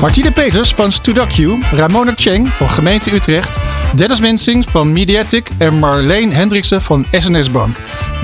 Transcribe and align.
Martine 0.00 0.30
Peters 0.30 0.74
van 0.74 0.92
Studacu, 0.92 1.58
Ramona 1.72 2.12
Cheng 2.14 2.48
van 2.48 2.68
Gemeente 2.68 3.14
Utrecht, 3.14 3.58
Dennis 3.94 4.20
Mensing 4.20 4.64
van 4.70 4.92
Mediatic 4.92 5.50
en 5.58 5.78
Marleen 5.78 6.32
Hendriksen 6.32 6.82
van 6.82 7.06
SNS 7.10 7.50
Bank. 7.50 7.76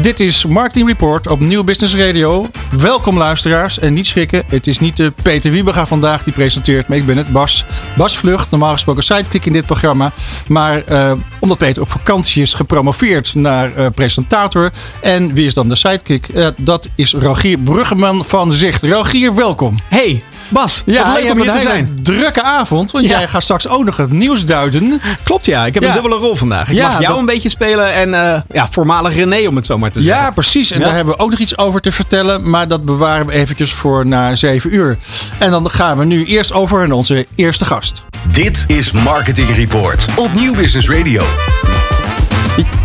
Dit 0.03 0.21
is 0.21 0.45
Marketing 0.45 0.89
Report 0.89 1.27
op 1.27 1.41
Nieuw 1.41 1.65
Business 1.65 1.95
Radio. 1.95 2.47
Welkom 2.79 3.19
luisteraars 3.19 3.79
en 3.79 3.93
niet 3.93 4.07
schrikken, 4.07 4.45
het 4.47 4.67
is 4.67 4.79
niet 4.79 4.97
de 4.97 5.13
Peter 5.23 5.51
Wiebega 5.51 5.87
vandaag 5.87 6.23
die 6.23 6.33
presenteert, 6.33 6.89
maar 6.89 6.97
ik 6.97 7.07
ben 7.07 7.17
het 7.17 7.33
Bas. 7.33 7.65
Bas 7.97 8.19
Vlucht, 8.19 8.51
normaal 8.51 8.73
gesproken 8.73 9.03
sidekick 9.03 9.45
in 9.45 9.53
dit 9.53 9.67
programma. 9.67 10.13
Maar 10.49 10.83
uh, 10.89 11.13
omdat 11.39 11.59
Peter 11.59 11.83
op 11.83 11.91
vakantie 11.91 12.43
is 12.43 12.55
gepromoveerd 12.55 13.35
naar 13.35 13.79
uh, 13.79 13.87
presentator. 13.95 14.71
En 15.01 15.35
wie 15.35 15.47
is 15.47 15.55
dan 15.55 15.69
de 15.69 15.77
sidekick? 15.77 16.29
Uh, 16.35 16.49
dat 16.57 16.89
is 16.95 17.13
Rogier 17.15 17.59
Bruggeman 17.59 18.25
van 18.25 18.53
Zicht. 18.53 18.83
Rogier, 18.83 19.35
welkom. 19.35 19.75
Hey, 19.89 20.23
Bas, 20.49 20.83
ja, 20.87 21.13
leuk 21.13 21.33
om 21.33 21.41
hier 21.41 21.53
te 21.53 21.59
zijn. 21.59 21.99
drukke 22.03 22.43
avond, 22.43 22.91
want 22.91 23.05
ja. 23.05 23.19
jij 23.19 23.29
gaat 23.29 23.43
straks 23.43 23.69
ook 23.69 23.85
nog 23.85 23.97
het 23.97 24.13
nieuws 24.13 24.45
duiden. 24.45 25.01
Klopt 25.23 25.47
ja, 25.47 25.67
ik 25.67 25.75
heb 25.75 25.83
ja. 25.83 25.89
een 25.89 25.95
dubbele 25.95 26.17
rol 26.17 26.37
vandaag. 26.37 26.71
Ik 26.71 26.83
mag 26.83 26.93
jou 26.93 27.07
dat... 27.07 27.19
een 27.19 27.27
beetje 27.27 27.49
spelen 27.49 27.93
en 27.93 28.09
uh, 28.09 28.41
ja, 28.51 28.69
voormalig 28.71 29.15
René 29.15 29.49
om 29.49 29.57
het 29.57 29.67
zo 29.67 29.79
maar 29.79 29.91
te 29.91 30.03
zeggen. 30.03 30.23
Ja, 30.23 30.31
precies. 30.31 30.71
En 30.71 30.81
daar 30.81 30.95
hebben 30.95 31.15
we 31.15 31.21
ook 31.21 31.31
nog 31.31 31.39
iets 31.39 31.59
over 31.59 31.81
te 31.81 31.93
vertellen, 31.93 32.51
maar 32.51 32.69
dat 32.69 32.85
bewaren 32.85 33.27
we 33.27 33.33
eventjes 33.33 33.73
voor 33.73 34.07
na 34.07 34.35
7 34.35 34.75
uur. 34.75 34.99
En 35.39 35.51
dan 35.51 35.71
gaan 35.71 35.99
we 35.99 36.05
nu 36.05 36.25
eerst 36.25 36.53
over 36.53 36.89
naar 36.89 36.97
onze 36.97 37.27
eerste 37.35 37.65
gast. 37.65 38.03
Dit 38.33 38.65
is 38.67 38.93
Marketing 38.93 39.57
Report 39.57 40.07
op 40.17 40.33
Nieuw 40.33 40.55
Business 40.55 40.89
Radio. 40.89 41.23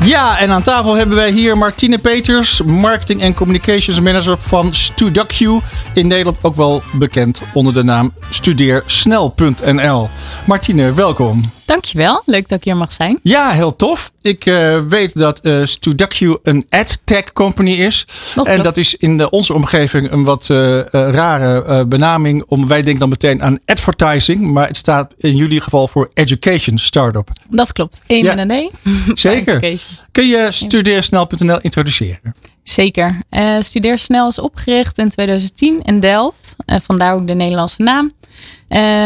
Ja, 0.03 0.39
en 0.39 0.49
aan 0.51 0.61
tafel 0.61 0.95
hebben 0.95 1.15
wij 1.15 1.31
hier 1.31 1.57
Martine 1.57 1.97
Peters, 1.97 2.61
Marketing 2.61 3.21
en 3.21 3.33
Communications 3.33 3.99
Manager 3.99 4.37
van 4.39 4.73
Studacu. 4.73 5.59
In 5.93 6.07
Nederland 6.07 6.43
ook 6.43 6.55
wel 6.55 6.83
bekend 6.93 7.41
onder 7.53 7.73
de 7.73 7.83
naam 7.83 8.13
studeersnel.nl. 8.29 10.09
Martine, 10.45 10.93
welkom. 10.93 11.41
Dankjewel, 11.69 12.21
leuk 12.25 12.47
dat 12.47 12.57
ik 12.57 12.63
hier 12.63 12.77
mag 12.77 12.91
zijn. 12.91 13.19
Ja, 13.23 13.49
heel 13.49 13.75
tof. 13.75 14.11
Ik 14.21 14.45
uh, 14.45 14.81
weet 14.87 15.17
dat 15.17 15.45
uh, 15.45 15.65
Studacu 15.65 16.37
een 16.43 16.65
ad-tech 16.69 17.33
company 17.33 17.71
is. 17.71 18.05
Dat 18.35 18.47
en 18.47 18.63
dat 18.63 18.77
is 18.77 18.95
in 18.95 19.17
de, 19.17 19.29
onze 19.29 19.53
omgeving 19.53 20.11
een 20.11 20.23
wat 20.23 20.49
uh, 20.51 20.81
rare 20.91 21.85
benaming. 21.85 22.43
Om, 22.47 22.67
wij 22.67 22.81
denken 22.81 22.99
dan 22.99 23.09
meteen 23.09 23.43
aan 23.43 23.59
advertising. 23.65 24.41
Maar 24.41 24.67
het 24.67 24.77
staat 24.77 25.13
in 25.17 25.35
jullie 25.35 25.61
geval 25.61 25.87
voor 25.87 26.09
education 26.13 26.77
startup. 26.77 27.29
Dat 27.49 27.71
klopt. 27.71 28.01
Eén 28.07 28.23
ja. 28.23 28.35
met 28.35 28.49
een 28.49 28.51
E. 28.51 28.69
Zeker. 29.13 29.59
Kun 30.11 30.27
je 30.27 30.47
studeersnel.nl 30.49 31.59
introduceren? 31.61 32.33
Zeker. 32.63 33.19
Uh, 33.31 33.55
Studeersnel 33.59 34.27
is 34.27 34.39
opgericht 34.39 34.97
in 34.97 35.09
2010 35.09 35.81
in 35.81 35.99
Delft. 35.99 36.55
Uh, 36.65 36.77
vandaar 36.81 37.13
ook 37.13 37.27
de 37.27 37.33
Nederlandse 37.33 37.81
naam. 37.81 38.13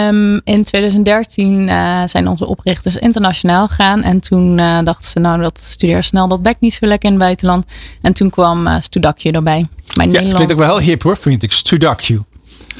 Um, 0.10 0.42
in 0.44 0.64
2013 0.64 1.68
uh, 1.68 2.02
zijn 2.06 2.28
onze 2.28 2.45
oprichters 2.45 2.95
internationaal 2.95 3.68
gegaan. 3.68 4.02
En 4.02 4.20
toen 4.20 4.56
dachten 4.56 5.04
ze, 5.04 5.20
nou, 5.20 5.42
dat 5.42 5.60
Studeersnel, 5.60 6.28
dat 6.28 6.42
bekt 6.42 6.60
niet 6.62 6.73
zo 6.73 6.86
lekker 6.86 7.10
in 7.10 7.16
het 7.16 7.23
buitenland. 7.23 7.66
En 8.02 8.14
toen 8.14 8.30
kwam 8.30 8.68
uh, 8.68 8.76
Studacje 8.80 9.32
erbij. 9.32 9.66
Maar 9.98 10.08
ja, 10.08 10.22
het 10.22 10.34
klinkt 10.34 10.52
ook 10.52 10.58
wel 10.58 10.78
heel 10.78 10.88
hip 10.88 11.04
hoor, 11.04 11.17
vind 11.17 11.44
ik. 11.44 11.52
Studacje. 11.52 12.22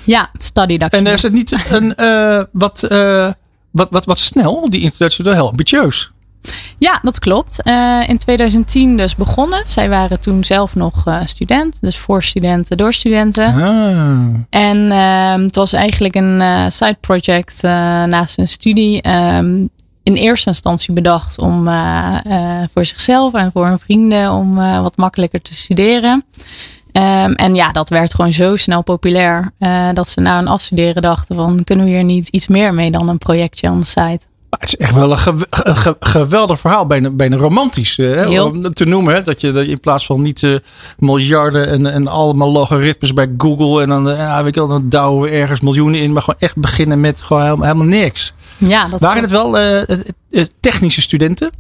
Ja, 0.04 0.30
Study 0.38 0.78
En 0.78 1.08
is 1.08 1.22
het 1.22 1.34
niet 1.34 1.58
een 1.70 1.96
wat, 2.52 2.88
wat, 3.72 3.88
wat, 3.92 4.06
wat 4.06 4.20
snel, 4.20 4.70
die 4.70 4.82
introductie, 4.82 5.24
wel 5.24 5.34
heel 5.34 5.50
ambitieus? 5.50 6.12
Ja, 6.78 7.00
dat 7.02 7.20
klopt. 7.20 7.60
Uh, 7.68 8.10
in 8.10 8.18
2010 8.18 8.98
dus 8.98 9.16
begonnen. 9.16 9.62
Zij 9.66 9.90
waren 9.90 10.20
toen 10.20 10.44
zelf 10.44 10.76
nog 10.76 11.08
uh, 11.08 11.22
student. 11.26 11.78
Dus 11.82 11.98
voor 11.98 12.24
studenten, 12.24 12.78
door 12.78 12.94
studenten. 12.94 13.46
Ah. 13.46 14.28
En 14.50 14.78
uh, 14.78 15.46
het 15.46 15.56
was 15.56 15.74
eigenlijk 15.74 16.16
een 16.16 16.40
uh, 16.40 16.66
side 16.68 16.98
project 17.00 17.62
naast 17.62 18.38
een 18.38 18.48
studie. 18.48 19.10
Um, 19.10 19.70
in 20.04 20.14
eerste 20.14 20.50
instantie 20.50 20.94
bedacht 20.94 21.40
om 21.40 21.70
voor 22.74 22.86
zichzelf 22.86 23.34
en 23.34 23.52
voor 23.52 23.66
hun 23.66 23.80
vrienden 23.80 24.32
om 24.32 24.56
wat 24.56 24.98
makkelijker 24.98 25.42
te 25.42 25.54
studeren. 25.54 26.26
Um, 26.92 27.34
en 27.34 27.56
ja, 27.56 27.72
dat 27.72 27.90
werd 27.90 28.16
gewoon 28.16 28.34
zo 28.34 28.56
snel 28.56 28.82
populair 28.82 29.52
dat 29.94 30.10
ze 30.10 30.22
na 30.22 30.40
een 30.40 30.48
afstuderen 30.48 31.02
dachten 31.02 31.36
van 31.36 31.64
kunnen 31.64 31.86
we 31.86 31.92
hier 31.92 32.04
niet 32.04 32.28
iets 32.28 32.48
meer 32.48 32.74
mee 32.74 32.92
dan 32.92 33.10
een 33.10 33.18
projectje 33.18 33.70
on 33.70 33.80
the 33.80 33.88
site. 33.88 34.20
Het 34.60 34.68
is 34.68 34.76
echt 34.76 34.94
wel 34.94 35.12
een, 35.12 35.46
geweldig 36.00 36.60
verhaal. 36.60 36.86
Bijna, 36.86 37.10
bijna 37.10 37.36
romantisch 37.36 37.98
eh, 37.98 38.16
hè, 38.16 38.42
om 38.42 38.72
te 38.72 38.86
noemen. 38.86 39.14
Hè, 39.14 39.22
dat, 39.22 39.42
je, 39.42 39.52
dat 39.52 39.66
je 39.66 39.72
in 39.72 39.80
plaats 39.80 40.06
van 40.06 40.22
niet 40.22 40.42
uh, 40.42 40.56
miljarden 40.98 41.68
en, 41.68 41.86
en 41.86 42.08
allemaal 42.08 42.52
logaritmes 42.52 43.14
bij 43.14 43.34
Google. 43.38 43.82
En 43.82 43.90
dan, 43.90 44.10
uh, 44.10 44.18
ja, 44.18 44.44
weet 44.44 44.54
je 44.54 44.60
wel, 44.60 44.70
dan 44.70 44.90
douwen 44.90 45.30
we 45.30 45.36
ergens 45.36 45.62
miljoenen 45.62 46.00
in. 46.00 46.14
Maar 46.14 46.22
gewoon 46.22 46.40
echt 46.40 46.56
beginnen 46.56 47.00
met 47.00 47.22
gewoon 47.22 47.44
helemaal, 47.44 47.66
helemaal 47.66 47.88
niks. 47.88 48.34
Ja, 48.58 48.88
dat 48.88 49.00
Waren 49.00 49.22
het 49.22 49.32
wel 49.32 49.58
technische 50.60 51.02
studenten? 51.02 51.52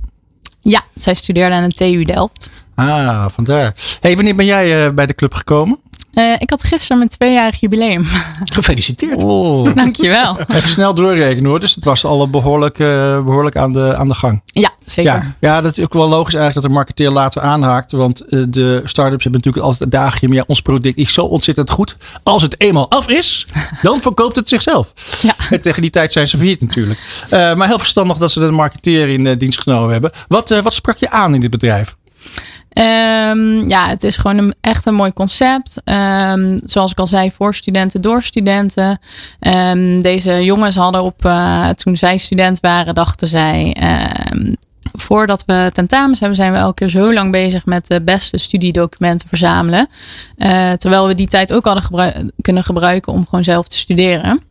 Ja, 0.61 0.81
zij 0.95 1.13
studeerden 1.13 1.57
aan 1.57 1.69
de 1.69 1.75
TU 1.75 2.03
Delft. 2.03 2.49
Ah, 2.75 3.25
vandaar. 3.29 3.73
Hey, 3.99 4.15
wanneer 4.15 4.35
ben 4.35 4.45
jij 4.45 4.93
bij 4.93 5.05
de 5.05 5.15
club 5.15 5.33
gekomen? 5.33 5.79
Uh, 6.13 6.33
ik 6.37 6.49
had 6.49 6.63
gisteren 6.63 6.97
mijn 6.97 7.09
tweejarig 7.09 7.59
jubileum. 7.59 8.05
Gefeliciteerd. 8.53 9.23
Oh. 9.23 9.75
Dankjewel. 9.75 10.39
Even 10.39 10.69
snel 10.69 10.93
doorrekenen 10.93 11.49
hoor. 11.49 11.59
Dus 11.59 11.75
het 11.75 11.83
was 11.83 12.05
al 12.05 12.29
behoorlijk, 12.29 12.79
uh, 12.79 13.23
behoorlijk 13.23 13.55
aan, 13.55 13.71
de, 13.71 13.95
aan 13.95 14.07
de 14.07 14.13
gang. 14.13 14.41
Ja, 14.45 14.71
zeker. 14.85 15.13
Ja, 15.13 15.35
ja, 15.39 15.61
dat 15.61 15.77
is 15.77 15.83
ook 15.83 15.93
wel 15.93 16.07
logisch 16.07 16.33
eigenlijk 16.33 16.53
dat 16.53 16.63
de 16.63 16.69
marketeer 16.69 17.09
later 17.09 17.41
aanhaakt. 17.41 17.91
Want 17.91 18.33
uh, 18.33 18.43
de 18.49 18.81
start-ups 18.83 19.23
hebben 19.23 19.41
natuurlijk 19.41 19.65
altijd 19.65 19.81
een 19.81 19.99
dagje. 19.99 20.27
Maar 20.27 20.37
ja, 20.37 20.43
ons 20.47 20.61
product 20.61 20.97
is 20.97 21.13
zo 21.13 21.25
ontzettend 21.25 21.69
goed. 21.69 21.97
Als 22.23 22.41
het 22.41 22.61
eenmaal 22.61 22.89
af 22.89 23.09
is, 23.09 23.47
dan 23.81 23.99
verkoopt 23.99 24.35
het 24.35 24.49
zichzelf. 24.49 24.93
Ja. 25.21 25.35
En 25.49 25.61
tegen 25.61 25.81
die 25.81 25.91
tijd 25.91 26.11
zijn 26.11 26.27
ze 26.27 26.37
verhierd 26.37 26.61
natuurlijk. 26.61 26.99
maar 27.29 27.67
heel 27.67 27.79
verstandig 27.79 28.17
dat 28.17 28.31
ze 28.31 28.39
de 28.39 28.51
marketeer 28.51 29.09
in 29.09 29.37
dienst 29.37 29.61
genomen 29.61 29.91
hebben. 29.91 30.11
Wat, 30.27 30.49
wat 30.49 30.73
sprak 30.73 30.97
je 30.97 31.09
aan 31.09 31.33
in 31.33 31.39
dit 31.39 31.49
bedrijf? 31.49 31.95
Um, 32.77 33.69
ja, 33.69 33.87
het 33.87 34.03
is 34.03 34.17
gewoon 34.17 34.37
een, 34.37 34.53
echt 34.61 34.85
een 34.85 34.93
mooi 34.93 35.13
concept. 35.13 35.81
Um, 35.85 36.59
zoals 36.63 36.91
ik 36.91 36.99
al 36.99 37.07
zei, 37.07 37.31
voor 37.31 37.55
studenten, 37.55 38.01
door 38.01 38.23
studenten. 38.23 38.99
Um, 39.39 40.01
deze 40.01 40.43
jongens 40.43 40.75
hadden 40.75 41.03
op, 41.03 41.25
uh, 41.25 41.69
toen 41.69 41.97
zij 41.97 42.17
student 42.17 42.59
waren, 42.59 42.93
dachten 42.93 43.27
zij. 43.27 43.75
voordat 44.93 45.43
we 45.45 45.69
tentamens 45.73 46.19
hebben, 46.19 46.37
zijn 46.37 46.51
we 46.51 46.57
elke 46.57 46.73
keer 46.73 46.89
zo 46.89 47.13
lang 47.13 47.31
bezig 47.31 47.65
met 47.65 47.87
de 47.87 48.01
beste 48.01 48.37
studiedocumenten 48.37 49.27
verzamelen. 49.27 49.87
Uh, 50.37 50.71
terwijl 50.71 51.07
we 51.07 51.15
die 51.15 51.27
tijd 51.27 51.53
ook 51.53 51.65
hadden 51.65 52.31
kunnen 52.41 52.63
gebruiken 52.63 53.13
om 53.13 53.25
gewoon 53.25 53.43
zelf 53.43 53.67
te 53.67 53.77
studeren. 53.77 54.41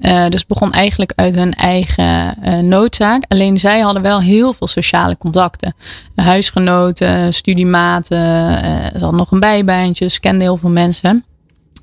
Uh, 0.00 0.28
dus 0.28 0.46
begon 0.46 0.72
eigenlijk 0.72 1.12
uit 1.14 1.34
hun 1.34 1.54
eigen 1.54 2.34
uh, 2.44 2.58
noodzaak. 2.58 3.24
Alleen 3.28 3.58
zij 3.58 3.80
hadden 3.80 4.02
wel 4.02 4.20
heel 4.20 4.52
veel 4.52 4.66
sociale 4.66 5.16
contacten. 5.16 5.74
Huisgenoten, 6.14 7.34
studiematen, 7.34 8.18
uh, 8.18 8.84
ze 8.84 8.98
hadden 9.00 9.16
nog 9.16 9.30
een 9.30 9.40
bijbaantje, 9.40 10.04
dus 10.04 10.20
kenden 10.20 10.40
heel 10.40 10.56
veel 10.56 10.70
mensen. 10.70 11.24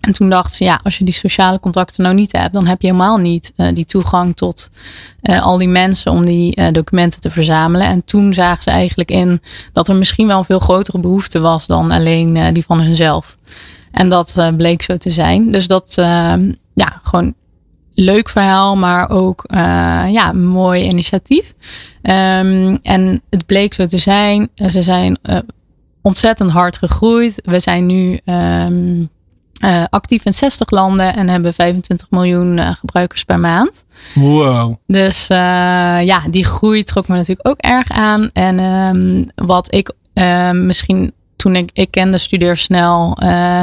En 0.02 0.14
toen 0.14 0.30
dachten 0.30 0.56
ze, 0.56 0.64
ja, 0.64 0.80
als 0.84 0.98
je 0.98 1.04
die 1.04 1.14
sociale 1.14 1.60
contacten 1.60 2.04
nou 2.04 2.16
niet 2.16 2.32
hebt, 2.32 2.54
dan 2.54 2.68
heb 2.68 2.82
je 2.82 2.88
helemaal 2.88 3.18
niet 3.18 3.54
die 3.74 3.86
toegang 3.86 4.36
tot 4.36 4.70
al 5.22 5.58
die 5.58 5.68
mensen 5.68 6.12
om 6.12 6.26
die 6.26 6.72
documenten 6.72 7.20
te 7.20 7.32
verzamelen. 7.32 7.88
En 7.88 8.06
toen 8.06 8.34
zagen 8.34 8.64
ze 8.64 8.70
eigenlijk 8.70 9.12
in 9.12 9.42
dat 9.74 9.88
er 9.88 9.96
misschien 9.96 10.28
wel 10.28 10.38
een 10.38 10.46
veel 10.46 10.60
grotere 10.60 11.00
behoefte 11.00 11.40
was 11.40 11.68
dan 11.68 11.92
alleen 11.92 12.54
die 12.54 12.66
van 12.66 12.82
hunzelf. 12.82 13.38
En 13.92 14.10
dat 14.10 14.52
bleek 14.58 14.82
zo 14.82 14.98
te 14.98 15.12
zijn. 15.12 15.52
Dus 15.52 15.68
dat, 15.68 15.94
ja, 16.74 17.00
gewoon 17.04 17.34
leuk 18.00 18.30
verhaal, 18.30 18.76
maar 18.76 19.10
ook 19.10 19.44
uh, 19.48 19.58
ja, 20.12 20.30
een 20.30 20.46
mooi 20.46 20.82
initiatief. 20.82 21.54
Um, 22.02 22.80
en 22.82 23.22
het 23.30 23.46
bleek 23.46 23.74
zo 23.74 23.86
te 23.86 23.98
zijn. 23.98 24.50
Ze 24.56 24.82
zijn 24.82 25.18
uh, 25.24 25.38
ontzettend 26.02 26.52
hard 26.52 26.78
gegroeid. 26.78 27.42
We 27.44 27.60
zijn 27.60 27.86
nu 27.86 28.20
um, 28.26 29.10
uh, 29.64 29.84
actief 29.90 30.26
in 30.26 30.34
60 30.34 30.70
landen 30.70 31.16
en 31.16 31.30
hebben 31.30 31.54
25 31.54 32.08
miljoen 32.10 32.60
gebruikers 32.60 33.24
per 33.24 33.40
maand. 33.40 33.86
Wow. 34.14 34.76
Dus 34.88 35.28
ja, 35.28 36.22
die 36.30 36.46
groei 36.46 36.84
trok 36.84 37.08
me 37.08 37.16
natuurlijk 37.16 37.48
ook 37.48 37.60
erg 37.60 37.90
aan. 37.90 38.30
En 38.34 38.60
um, 38.60 39.26
wat 39.36 39.74
ik 39.74 39.94
misschien 40.54 41.14
toen 41.48 41.56
ik, 41.56 41.70
ik 41.74 41.92
kende 41.92 42.18
Studeer 42.18 42.58
Snel 42.58 43.18
uh, 43.24 43.62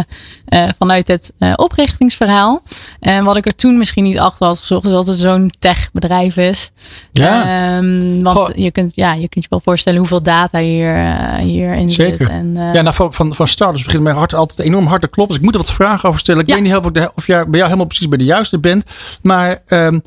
vanuit 0.79 1.09
het 1.09 1.33
oprichtingsverhaal. 1.57 2.63
En 3.01 3.25
wat 3.25 3.37
ik 3.37 3.47
er 3.47 3.55
toen 3.55 3.79
misschien 3.79 4.05
niet 4.05 4.19
achter 4.19 4.47
had 4.47 4.59
gezocht, 4.59 4.85
is 4.85 4.91
dat 4.91 5.07
het 5.07 5.17
zo'n 5.17 5.53
techbedrijf 5.59 6.37
is. 6.37 6.71
Ja. 7.13 7.77
Um, 7.77 8.23
want 8.23 8.53
je 8.57 8.71
kunt, 8.71 8.93
ja, 8.95 9.13
je 9.13 9.29
kunt 9.29 9.45
je 9.45 9.51
wel 9.51 9.61
voorstellen 9.61 9.99
hoeveel 9.99 10.23
data 10.23 10.59
hier, 10.59 11.17
hierin 11.39 11.91
Zeker. 11.91 12.17
zit. 12.17 12.29
En, 12.29 12.55
ja, 12.55 12.83
nou, 12.83 12.95
van, 12.95 13.13
van, 13.13 13.35
van 13.35 13.49
starters 13.49 13.85
begint 13.85 14.03
mijn 14.03 14.17
hart 14.17 14.35
altijd 14.35 14.59
enorm 14.59 14.87
hard 14.87 15.01
te 15.01 15.09
kloppen. 15.09 15.35
Dus 15.35 15.45
ik 15.45 15.53
moet 15.53 15.61
er 15.61 15.67
wat 15.67 15.77
vragen 15.77 16.09
over 16.09 16.21
stellen. 16.21 16.43
Ik 16.43 16.55
weet 16.55 16.63
niet 16.63 16.77
of, 16.77 16.87
ik 16.87 17.11
of 17.15 17.27
jij 17.27 17.39
bij 17.39 17.51
jou 17.51 17.65
helemaal 17.65 17.87
precies 17.87 18.09
bij 18.09 18.19
de 18.19 18.25
juiste 18.25 18.59
bent. 18.59 18.85
Maar 19.23 19.59
um, 19.69 20.03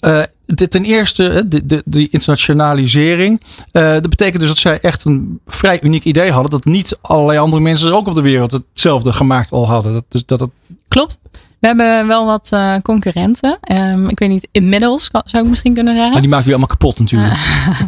uh, 0.00 0.22
ten 0.68 0.84
eerste, 0.84 1.48
de, 1.48 1.66
de, 1.66 1.82
de 1.84 2.08
internationalisering. 2.08 3.42
Uh, 3.72 3.92
dat 3.92 4.08
betekent 4.08 4.40
dus 4.40 4.48
dat 4.48 4.58
zij 4.58 4.78
echt 4.80 5.04
een 5.04 5.40
vrij 5.46 5.82
uniek 5.82 6.04
idee 6.04 6.30
hadden. 6.30 6.50
Dat 6.50 6.64
niet 6.64 6.98
allerlei 7.00 7.38
andere 7.38 7.62
mensen 7.62 7.94
ook 7.94 8.06
op 8.06 8.14
de 8.14 8.20
wereld 8.20 8.52
hetzelfde 8.52 9.12
gemaakt 9.12 9.50
al 9.52 9.66
hadden. 9.66 9.92
Dat, 9.92 10.04
dus 10.08 10.26
dat 10.26 10.40
het... 10.40 10.50
Klopt. 10.88 11.18
We 11.58 11.66
hebben 11.66 12.06
wel 12.06 12.26
wat 12.26 12.50
uh, 12.54 12.74
concurrenten. 12.82 13.58
Um, 13.72 14.08
ik 14.08 14.18
weet 14.18 14.28
niet, 14.28 14.48
inmiddels 14.52 15.08
zou 15.24 15.44
ik 15.44 15.50
misschien 15.50 15.74
kunnen 15.74 15.94
zeggen. 15.94 16.12
Maar 16.12 16.20
die 16.20 16.30
maken 16.30 16.46
we 16.46 16.50
allemaal 16.50 16.76
kapot 16.76 16.98
natuurlijk. 16.98 17.34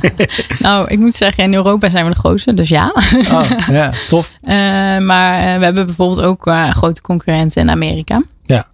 nou, 0.59 0.89
ik 0.89 0.99
moet 0.99 1.15
zeggen, 1.15 1.45
in 1.45 1.55
Europa 1.55 1.89
zijn 1.89 2.05
we 2.05 2.11
de 2.11 2.19
grootste, 2.19 2.55
dus 2.55 2.69
ja. 2.69 2.93
Oh, 3.31 3.51
ja, 3.69 3.93
tof. 4.09 4.39
Maar 5.01 5.59
we 5.59 5.65
hebben 5.65 5.87
bijvoorbeeld 5.87 6.21
ook 6.21 6.51
grote 6.71 7.01
concurrenten 7.01 7.63
in 7.63 7.71
Amerika. 7.71 8.23
Ja. 8.45 8.67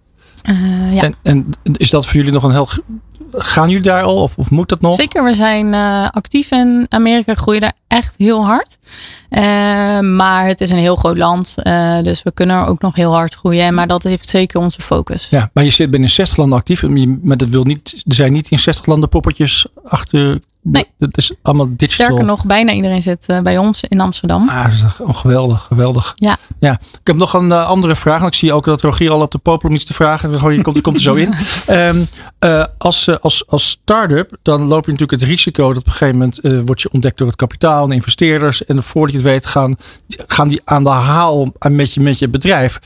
ja. 0.93 1.03
En, 1.03 1.15
en 1.23 1.47
is 1.73 1.91
dat 1.91 2.07
voor 2.07 2.17
jullie 2.17 2.33
nog 2.33 2.43
een 2.43 2.51
heel 2.51 2.69
gaan 3.33 3.69
jullie 3.69 3.85
daar 3.85 4.03
al 4.03 4.23
of, 4.23 4.37
of 4.37 4.51
moet 4.51 4.69
dat 4.69 4.81
nog? 4.81 4.95
Zeker, 4.95 5.25
we 5.25 5.35
zijn 5.35 5.73
uh, 5.73 6.09
actief 6.11 6.51
in 6.51 6.87
Amerika, 6.89 7.35
groeien 7.35 7.61
daar 7.61 7.73
echt 7.87 8.15
heel 8.19 8.45
hard. 8.45 8.79
Uh, 9.31 9.41
maar 10.01 10.47
het 10.47 10.61
is 10.61 10.71
een 10.71 10.79
heel 10.79 10.97
groot 10.97 11.17
land, 11.17 11.55
uh, 11.63 12.03
dus 12.03 12.23
we 12.23 12.33
kunnen 12.33 12.57
er 12.57 12.67
ook 12.67 12.81
nog 12.81 12.95
heel 12.95 13.13
hard 13.13 13.35
groeien. 13.35 13.75
Maar 13.75 13.87
dat 13.87 14.03
heeft 14.03 14.29
zeker 14.29 14.61
onze 14.61 14.81
focus. 14.81 15.27
Ja, 15.31 15.51
maar 15.53 15.65
je 15.65 15.71
zit 15.71 15.91
binnen 15.91 16.11
60 16.11 16.37
landen 16.37 16.59
actief, 16.59 16.83
maar 17.23 17.37
dat 17.37 17.49
wil 17.49 17.65
niet, 17.65 18.03
er 18.07 18.15
zijn 18.15 18.33
niet 18.33 18.49
in 18.51 18.59
60 18.59 18.87
landen 18.87 19.09
poppetjes 19.09 19.67
achter. 19.85 20.39
Nee. 20.63 20.85
Dat 20.99 21.17
is 21.17 21.33
allemaal 21.43 21.69
digital. 21.77 22.07
Sterker 22.07 22.27
nog, 22.27 22.47
bijna 22.47 22.73
iedereen 22.73 23.03
zit 23.03 23.41
bij 23.43 23.59
ons 23.59 23.85
in 23.89 24.01
Amsterdam. 24.01 24.49
Ah, 24.49 24.67
oh, 24.99 25.17
geweldig, 25.17 25.63
geweldig. 25.63 26.13
Ja. 26.17 26.37
ja. 26.61 26.73
Ik 26.73 27.07
heb 27.07 27.17
nog 27.17 27.35
een 27.35 27.53
andere 27.53 27.97
vraag. 27.97 28.27
Ik 28.27 28.35
zie 28.35 28.53
ook 28.53 28.65
dat 28.65 28.81
Rogier 28.81 29.11
al 29.11 29.21
op 29.21 29.31
de 29.31 29.39
popel 29.39 29.69
om 29.69 29.75
iets 29.75 29.85
te 29.85 29.95
vragen. 29.95 30.53
Je 30.53 30.63
komt, 30.63 30.81
komt 30.81 30.97
er 30.97 31.03
zo 31.03 31.15
in. 31.15 31.35
Um, 31.71 32.07
uh, 32.41 32.65
als, 33.09 33.21
als, 33.21 33.47
als 33.47 33.69
start-up, 33.69 34.37
dan 34.43 34.63
loop 34.63 34.85
je 34.85 34.93
natuurlijk 34.93 35.21
het 35.21 35.31
risico 35.31 35.69
dat 35.69 35.77
op 35.77 35.87
een 35.87 35.93
gegeven 35.93 36.19
moment 36.19 36.67
wordt 36.67 36.81
je 36.81 36.93
ontdekt 36.93 37.19
door 37.19 37.27
het 37.27 37.37
kapitaal 37.37 37.85
en 37.85 37.93
investeerders. 37.93 38.65
En 38.65 38.83
voordat 38.83 39.11
je 39.11 39.17
het 39.17 39.27
weet, 39.27 39.47
gaan, 39.47 39.77
gaan 40.27 40.49
die 40.49 40.61
aan 40.65 40.85
de 40.85 40.91
haal 40.91 41.53
met 41.71 41.95
je, 41.95 42.01
met 42.01 42.19
je 42.19 42.29
bedrijf. 42.29 42.79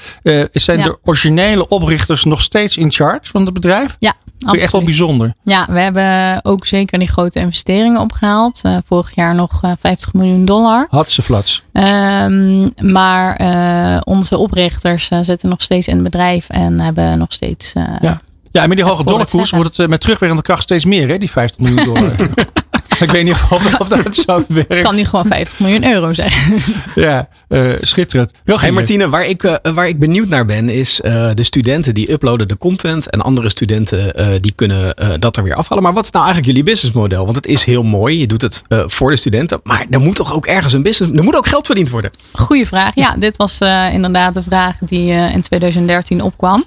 zijn 0.53 0.79
ja. 0.79 0.85
de 0.85 0.99
originele 1.03 1.69
oprichters 1.69 2.25
nog 2.25 2.43
steeds 2.43 2.77
in 2.77 2.93
charge 2.93 3.31
van 3.31 3.45
het 3.45 3.55
bedrijf? 3.55 3.97
Ja. 3.99 4.15
Echt 4.39 4.73
wel 4.73 4.83
bijzonder. 4.83 5.35
Ja, 5.43 5.67
we 5.71 5.81
hebben 5.81 6.45
ook 6.45 6.67
zeker 6.67 6.99
die 6.99 7.09
grote 7.09 7.39
investeringen 7.39 8.01
opgehaald. 8.01 8.61
Uh, 8.67 8.77
vorig 8.87 9.15
jaar 9.15 9.35
nog 9.35 9.65
uh, 9.65 9.73
50 9.79 10.13
miljoen 10.13 10.45
dollar. 10.45 10.87
Had 10.91 11.11
ze 11.11 11.23
flats. 11.23 11.63
Um, 11.73 12.73
maar 12.83 13.41
uh, 13.41 14.01
onze 14.05 14.37
oprichters 14.37 15.09
zitten 15.21 15.49
nog 15.49 15.63
steeds 15.63 15.89
in 15.89 15.95
het 15.95 16.05
bedrijf 16.05 16.49
en 16.49 16.81
hebben 16.81 17.19
nog 17.19 17.33
steeds. 17.33 17.73
ja. 18.01 18.21
Ja, 18.51 18.63
en 18.63 18.69
met 18.69 18.79
die 18.79 18.87
hoge 18.87 19.05
dollarkoers 19.05 19.51
wordt 19.51 19.77
het 19.77 19.91
met 19.91 20.01
terugwerkende 20.01 20.43
kracht 20.43 20.63
steeds 20.63 20.85
meer, 20.85 21.09
hè, 21.09 21.19
die 21.19 21.31
50 21.31 21.61
miljoen 21.61 21.85
dollar. 21.85 22.15
ik 23.07 23.11
weet 23.11 23.25
niet 23.25 23.35
of, 23.51 23.79
of 23.79 23.89
dat 23.89 24.17
zo 24.17 24.45
werkt. 24.69 24.81
Kan 24.81 24.95
nu 24.95 25.05
gewoon 25.05 25.27
50 25.27 25.61
miljoen 25.61 25.85
euro 25.85 26.13
zijn. 26.13 26.33
ja, 26.95 27.29
uh, 27.49 27.71
schitterend. 27.81 28.33
Hey 28.45 28.71
Martine, 28.71 29.09
waar 29.09 29.27
ik, 29.27 29.43
uh, 29.43 29.55
waar 29.75 29.89
ik 29.89 29.99
benieuwd 29.99 30.29
naar 30.29 30.47
ben, 30.47 30.69
is 30.69 31.01
uh, 31.05 31.31
de 31.35 31.43
studenten 31.43 31.95
die 31.95 32.13
uploaden 32.13 32.49
de 32.49 32.57
content 32.57 33.11
en 33.11 33.21
andere 33.21 33.49
studenten 33.49 34.13
die 34.43 34.53
kunnen 34.53 34.95
dat 35.21 35.37
er 35.37 35.43
weer 35.43 35.55
afhalen. 35.55 35.83
Maar 35.83 35.93
wat 35.93 36.05
is 36.05 36.11
nou 36.11 36.25
eigenlijk 36.25 36.57
jullie 36.57 36.73
businessmodel? 36.73 37.25
Want 37.25 37.37
het 37.37 37.47
is 37.47 37.65
heel 37.65 37.83
mooi, 37.83 38.19
je 38.19 38.27
doet 38.27 38.43
het 38.43 38.63
voor 38.69 39.11
de 39.11 39.17
studenten, 39.17 39.61
maar 39.63 39.87
er 39.91 40.01
moet 40.01 40.17
toch 40.17 40.35
ook 40.35 40.47
ergens 40.47 40.73
een 40.73 40.83
business, 40.83 41.17
er 41.17 41.25
moet 41.25 41.37
ook 41.37 41.47
geld 41.47 41.67
verdiend 41.67 41.91
worden? 41.91 42.11
Goeie 42.33 42.67
vraag. 42.67 42.95
Ja, 42.95 43.17
dit 43.19 43.37
was 43.37 43.59
inderdaad 43.93 44.35
de 44.35 44.43
vraag 44.43 44.77
die 44.81 45.11
in 45.13 45.41
2013 45.41 46.23
opkwam. 46.23 46.65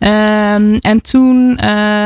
Um, 0.00 0.76
en 0.76 1.00
toen 1.02 1.58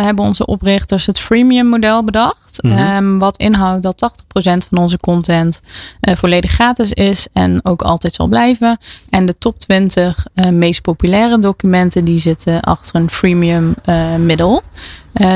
hebben 0.05 0.25
onze 0.25 0.47
oprichters 0.47 1.06
het 1.06 1.21
freemium 1.21 1.67
model 1.67 2.05
bedacht. 2.05 2.59
Mm 2.62 2.71
-hmm. 2.71 2.97
um, 2.97 3.19
wat 3.19 3.37
inhoudt 3.37 3.63
dat 3.81 4.11
80% 4.12 4.69
van 4.69 4.78
onze 4.78 4.99
content 4.99 5.61
uh, 6.00 6.14
volledig 6.14 6.50
gratis 6.50 6.93
is 6.93 7.26
en 7.32 7.61
ook 7.62 7.82
altijd 7.82 8.14
zal 8.14 8.26
blijven. 8.26 8.78
En 9.11 9.26
de 9.26 9.38
top 9.38 9.58
20 9.58 10.26
uh, 10.34 10.49
meest 10.49 10.82
populaire 10.82 11.38
documenten 11.38 12.05
die 12.05 12.19
zitten 12.19 12.61
achter 12.61 12.94
een 12.96 13.11
freemium 13.11 13.75
uh, 13.84 14.14
middel. 14.14 14.62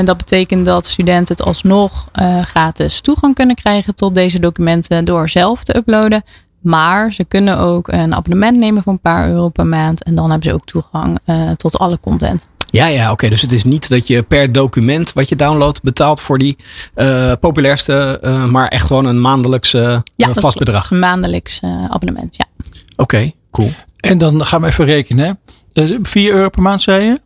dat 0.05 0.17
betekent 0.17 0.65
dat 0.65 0.87
studenten 0.87 1.37
het 1.37 1.47
alsnog 1.47 2.09
gratis 2.43 3.01
toegang 3.01 3.35
kunnen 3.35 3.57
krijgen 3.57 3.95
tot 3.95 4.15
deze 4.15 4.39
documenten 4.39 5.05
door 5.05 5.29
zelf 5.29 5.65
te 5.65 5.77
uploaden. 5.77 6.23
Maar 6.61 7.13
ze 7.13 7.25
kunnen 7.25 7.59
ook 7.59 7.89
een 7.89 8.15
abonnement 8.15 8.57
nemen 8.57 8.83
voor 8.83 8.93
een 8.93 9.01
paar 9.01 9.29
euro 9.29 9.49
per 9.49 9.67
maand. 9.67 10.03
En 10.03 10.15
dan 10.15 10.31
hebben 10.31 10.49
ze 10.49 10.55
ook 10.55 10.65
toegang 10.65 11.19
tot 11.57 11.79
alle 11.79 12.01
content. 12.01 12.49
Ja, 12.71 12.87
ja, 12.87 13.03
oké. 13.03 13.13
Okay. 13.13 13.31
Dus 13.31 13.43
het 13.43 13.53
is 13.53 13.65
niet 13.65 13.89
dat 13.89 14.07
je 14.07 14.23
per 14.23 14.53
document 14.53 15.13
wat 15.13 15.29
je 15.29 15.37
downloadt 15.37 15.83
betaalt 15.83 16.21
voor 16.21 16.39
die 16.39 16.57
uh, 16.97 17.33
populairste, 17.41 18.21
uh, 18.25 18.45
maar 18.45 18.69
echt 18.69 18.87
gewoon 18.87 19.05
een 19.05 19.21
maandelijks 19.21 19.75
uh, 19.75 19.99
ja, 20.17 20.33
vast 20.35 20.59
bedrag. 20.59 20.91
Een 20.91 20.99
maandelijks 20.99 21.61
abonnement, 21.89 22.37
ja. 22.37 22.45
Oké, 22.57 23.03
okay, 23.03 23.35
cool. 23.51 23.71
En 23.97 24.19
dan 24.19 24.47
gaan 24.47 24.61
we 24.61 24.67
even 24.67 24.85
rekenen. 24.85 25.39
Hè? 25.73 25.99
4 26.03 26.33
euro 26.33 26.49
per 26.49 26.63
maand, 26.63 26.83
zei 26.83 27.05
je? 27.05 27.21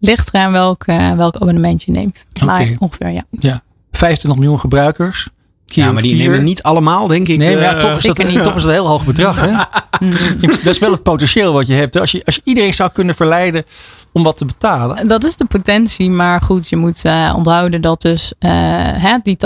Ligt 0.00 0.28
eraan 0.34 0.52
welk, 0.52 0.84
welk 1.16 1.36
abonnement 1.36 1.82
je 1.82 1.92
neemt. 1.92 2.24
Maar 2.44 2.60
okay. 2.60 2.76
ongeveer, 2.78 3.08
ja. 3.08 3.24
Ja, 3.30 3.62
25 3.90 4.40
miljoen 4.40 4.60
gebruikers. 4.60 5.28
Ja, 5.74 5.92
maar 5.92 6.02
die 6.02 6.16
vier. 6.16 6.28
nemen 6.28 6.44
niet 6.44 6.62
allemaal, 6.62 7.06
denk 7.06 7.28
ik. 7.28 7.38
Nee, 7.38 7.54
maar 7.54 7.62
ja, 7.62 7.76
toch, 7.76 7.90
is 7.90 8.02
dat, 8.02 8.18
niet. 8.18 8.42
toch 8.42 8.56
is 8.56 8.62
dat 8.62 8.64
een 8.64 8.70
heel 8.70 8.86
hoog 8.86 9.04
bedrag. 9.04 9.40
Hè? 9.40 9.52
dat 10.64 10.66
is 10.66 10.78
wel 10.78 10.90
het 10.90 11.02
potentieel 11.02 11.52
wat 11.52 11.66
je 11.66 11.74
hebt. 11.74 11.98
Als 11.98 12.10
je, 12.10 12.24
als 12.24 12.34
je 12.34 12.40
iedereen 12.44 12.74
zou 12.74 12.90
kunnen 12.92 13.14
verleiden 13.14 13.64
om 14.18 14.24
wat 14.24 14.36
te 14.36 14.44
betalen. 14.44 15.08
Dat 15.08 15.24
is 15.24 15.36
de 15.36 15.44
potentie, 15.44 16.10
maar 16.10 16.40
goed, 16.40 16.68
je 16.68 16.76
moet 16.76 17.04
uh, 17.04 17.34
onthouden 17.36 17.80
dat 17.80 18.00
dus 18.00 18.32
uh, 18.40 18.50
hè, 18.92 19.18
die 19.22 19.36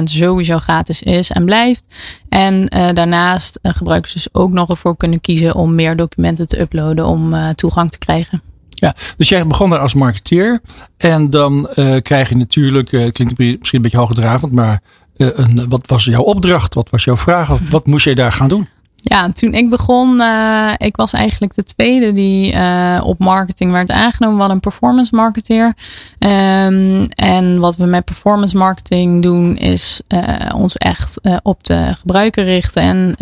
80% 0.00 0.02
sowieso 0.04 0.58
gratis 0.58 1.02
is 1.02 1.30
en 1.30 1.44
blijft. 1.44 1.84
En 2.28 2.54
uh, 2.76 2.92
daarnaast 2.92 3.58
gebruikers 3.62 4.12
dus 4.12 4.28
ook 4.32 4.52
nog 4.52 4.68
ervoor 4.68 4.96
kunnen 4.96 5.20
kiezen 5.20 5.54
om 5.54 5.74
meer 5.74 5.96
documenten 5.96 6.46
te 6.46 6.60
uploaden 6.60 7.06
om 7.06 7.54
toegang 7.54 7.90
te 7.90 7.98
krijgen. 7.98 8.42
Ja, 8.68 8.94
dus 9.16 9.28
jij 9.28 9.46
begon 9.46 9.70
daar 9.70 9.78
als 9.78 9.94
marketeer. 9.94 10.60
En 10.96 11.30
dan 11.30 11.68
krijg 12.02 12.28
je 12.28 12.36
natuurlijk, 12.36 12.88
klinkt 12.88 13.38
misschien 13.38 13.58
een 13.70 13.82
beetje 13.82 13.98
hoogdravend, 13.98 14.52
maar 14.52 14.80
een, 15.16 15.68
wat 15.68 15.86
was 15.86 16.04
jouw 16.04 16.22
opdracht? 16.22 16.74
Wat 16.74 16.90
was 16.90 17.04
jouw 17.04 17.16
vraag? 17.16 17.48
Wat, 17.48 17.60
wat 17.70 17.86
moest 17.86 18.04
je 18.04 18.14
daar 18.14 18.32
gaan 18.32 18.48
doen? 18.48 18.68
Ja, 19.06 19.32
toen 19.32 19.54
ik 19.54 19.70
begon, 19.70 20.20
uh, 20.20 20.72
ik 20.76 20.96
was 20.96 21.12
eigenlijk 21.12 21.54
de 21.54 21.64
tweede 21.64 22.12
die 22.12 22.52
uh, 22.52 23.00
op 23.04 23.18
marketing 23.18 23.72
werd 23.72 23.90
aangenomen. 23.90 24.34
We 24.34 24.40
hadden 24.40 24.62
een 24.62 24.70
performance 24.70 25.14
marketeer. 25.14 25.74
Um, 26.18 27.06
en 27.08 27.58
wat 27.58 27.76
we 27.76 27.84
met 27.84 28.04
performance 28.04 28.56
marketing 28.56 29.22
doen, 29.22 29.56
is 29.56 30.00
uh, 30.08 30.36
ons 30.54 30.76
echt 30.76 31.20
op 31.42 31.64
de 31.64 31.94
gebruiker 31.98 32.44
richten 32.44 32.82
en 32.82 33.14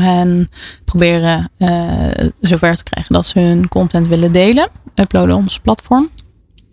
hen 0.00 0.50
proberen 0.84 1.50
zover 2.40 2.76
te 2.76 2.84
krijgen 2.84 3.14
dat 3.14 3.26
ze 3.26 3.38
hun 3.38 3.68
content 3.68 4.08
willen 4.08 4.32
delen. 4.32 4.68
Uploaden 4.94 5.34
op 5.34 5.42
ons 5.42 5.58
platform. 5.58 6.08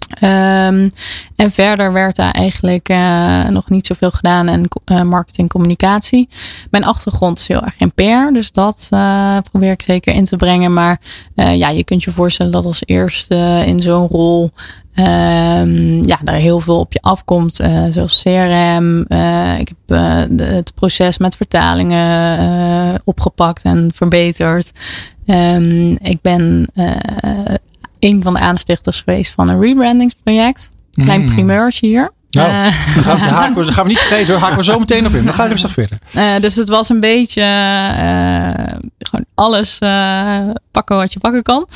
Um, 0.09 0.91
en 1.35 1.51
verder 1.51 1.93
werd 1.93 2.15
daar 2.15 2.31
eigenlijk 2.31 2.89
uh, 2.89 3.47
nog 3.47 3.69
niet 3.69 3.87
zoveel 3.87 4.11
gedaan 4.11 4.47
en 4.47 4.67
uh, 4.91 5.01
marketing 5.01 5.49
communicatie. 5.49 6.27
Mijn 6.71 6.83
achtergrond 6.83 7.39
is 7.39 7.47
heel 7.47 7.61
erg 7.61 7.73
in 7.77 7.93
PR, 7.93 8.33
dus 8.33 8.51
dat 8.51 8.89
uh, 8.93 9.37
probeer 9.51 9.71
ik 9.71 9.81
zeker 9.81 10.13
in 10.13 10.25
te 10.25 10.35
brengen. 10.35 10.73
Maar 10.73 10.99
ja, 11.35 11.69
je 11.69 11.83
kunt 11.83 12.03
je 12.03 12.11
voorstellen 12.11 12.51
dat 12.51 12.65
als 12.65 12.81
eerste 12.85 13.63
in 13.65 13.81
zo'n 13.81 14.07
rol 14.07 14.51
um, 14.95 16.05
ja, 16.05 16.19
daar 16.23 16.35
heel 16.35 16.59
veel 16.59 16.79
op 16.79 16.93
je 16.93 17.01
afkomt, 17.01 17.55
zoals 17.89 18.21
CRM. 18.23 19.01
ik 19.59 19.71
heb 19.87 19.99
het 20.39 20.73
proces 20.75 21.17
met 21.17 21.35
vertalingen 21.35 23.01
opgepakt 23.03 23.63
en 23.63 23.91
verbeterd. 23.93 24.71
Um, 25.25 25.97
ik 26.01 26.21
ben 26.21 26.67
een 28.13 28.23
van 28.23 28.33
de 28.33 28.39
aanstichters 28.39 29.01
geweest 29.01 29.31
van 29.31 29.49
een 29.49 29.61
rebrandingsproject. 29.61 30.71
Klein 30.91 31.21
mm. 31.21 31.33
primeurtje 31.33 31.87
hier. 31.87 32.11
Nou, 32.29 32.47
Eh, 32.49 32.53
daar 32.95 33.03
gaan, 33.03 33.17
we, 33.17 33.23
haken 33.43 33.55
we, 33.55 33.71
gaan 33.71 33.83
we 33.83 33.89
niet 33.89 33.99
vergeten 33.99 34.33
hoor. 34.33 34.41
Haken 34.43 34.57
we 34.57 34.63
zo 34.63 34.79
meteen 34.79 35.05
op 35.05 35.13
in. 35.13 35.25
Dan 35.25 35.33
ga 35.33 35.43
je 35.43 35.49
rustig 35.49 35.71
verder. 35.71 35.99
Eh, 36.13 36.23
dus 36.41 36.55
het 36.55 36.69
was 36.69 36.89
een 36.89 36.99
beetje 36.99 37.41
eh, 37.41 38.75
gewoon 38.99 39.25
alles 39.35 39.77
pakken 40.71 40.95
wat 40.95 41.13
je 41.13 41.19
pakken 41.19 41.43
kan. 41.43 41.67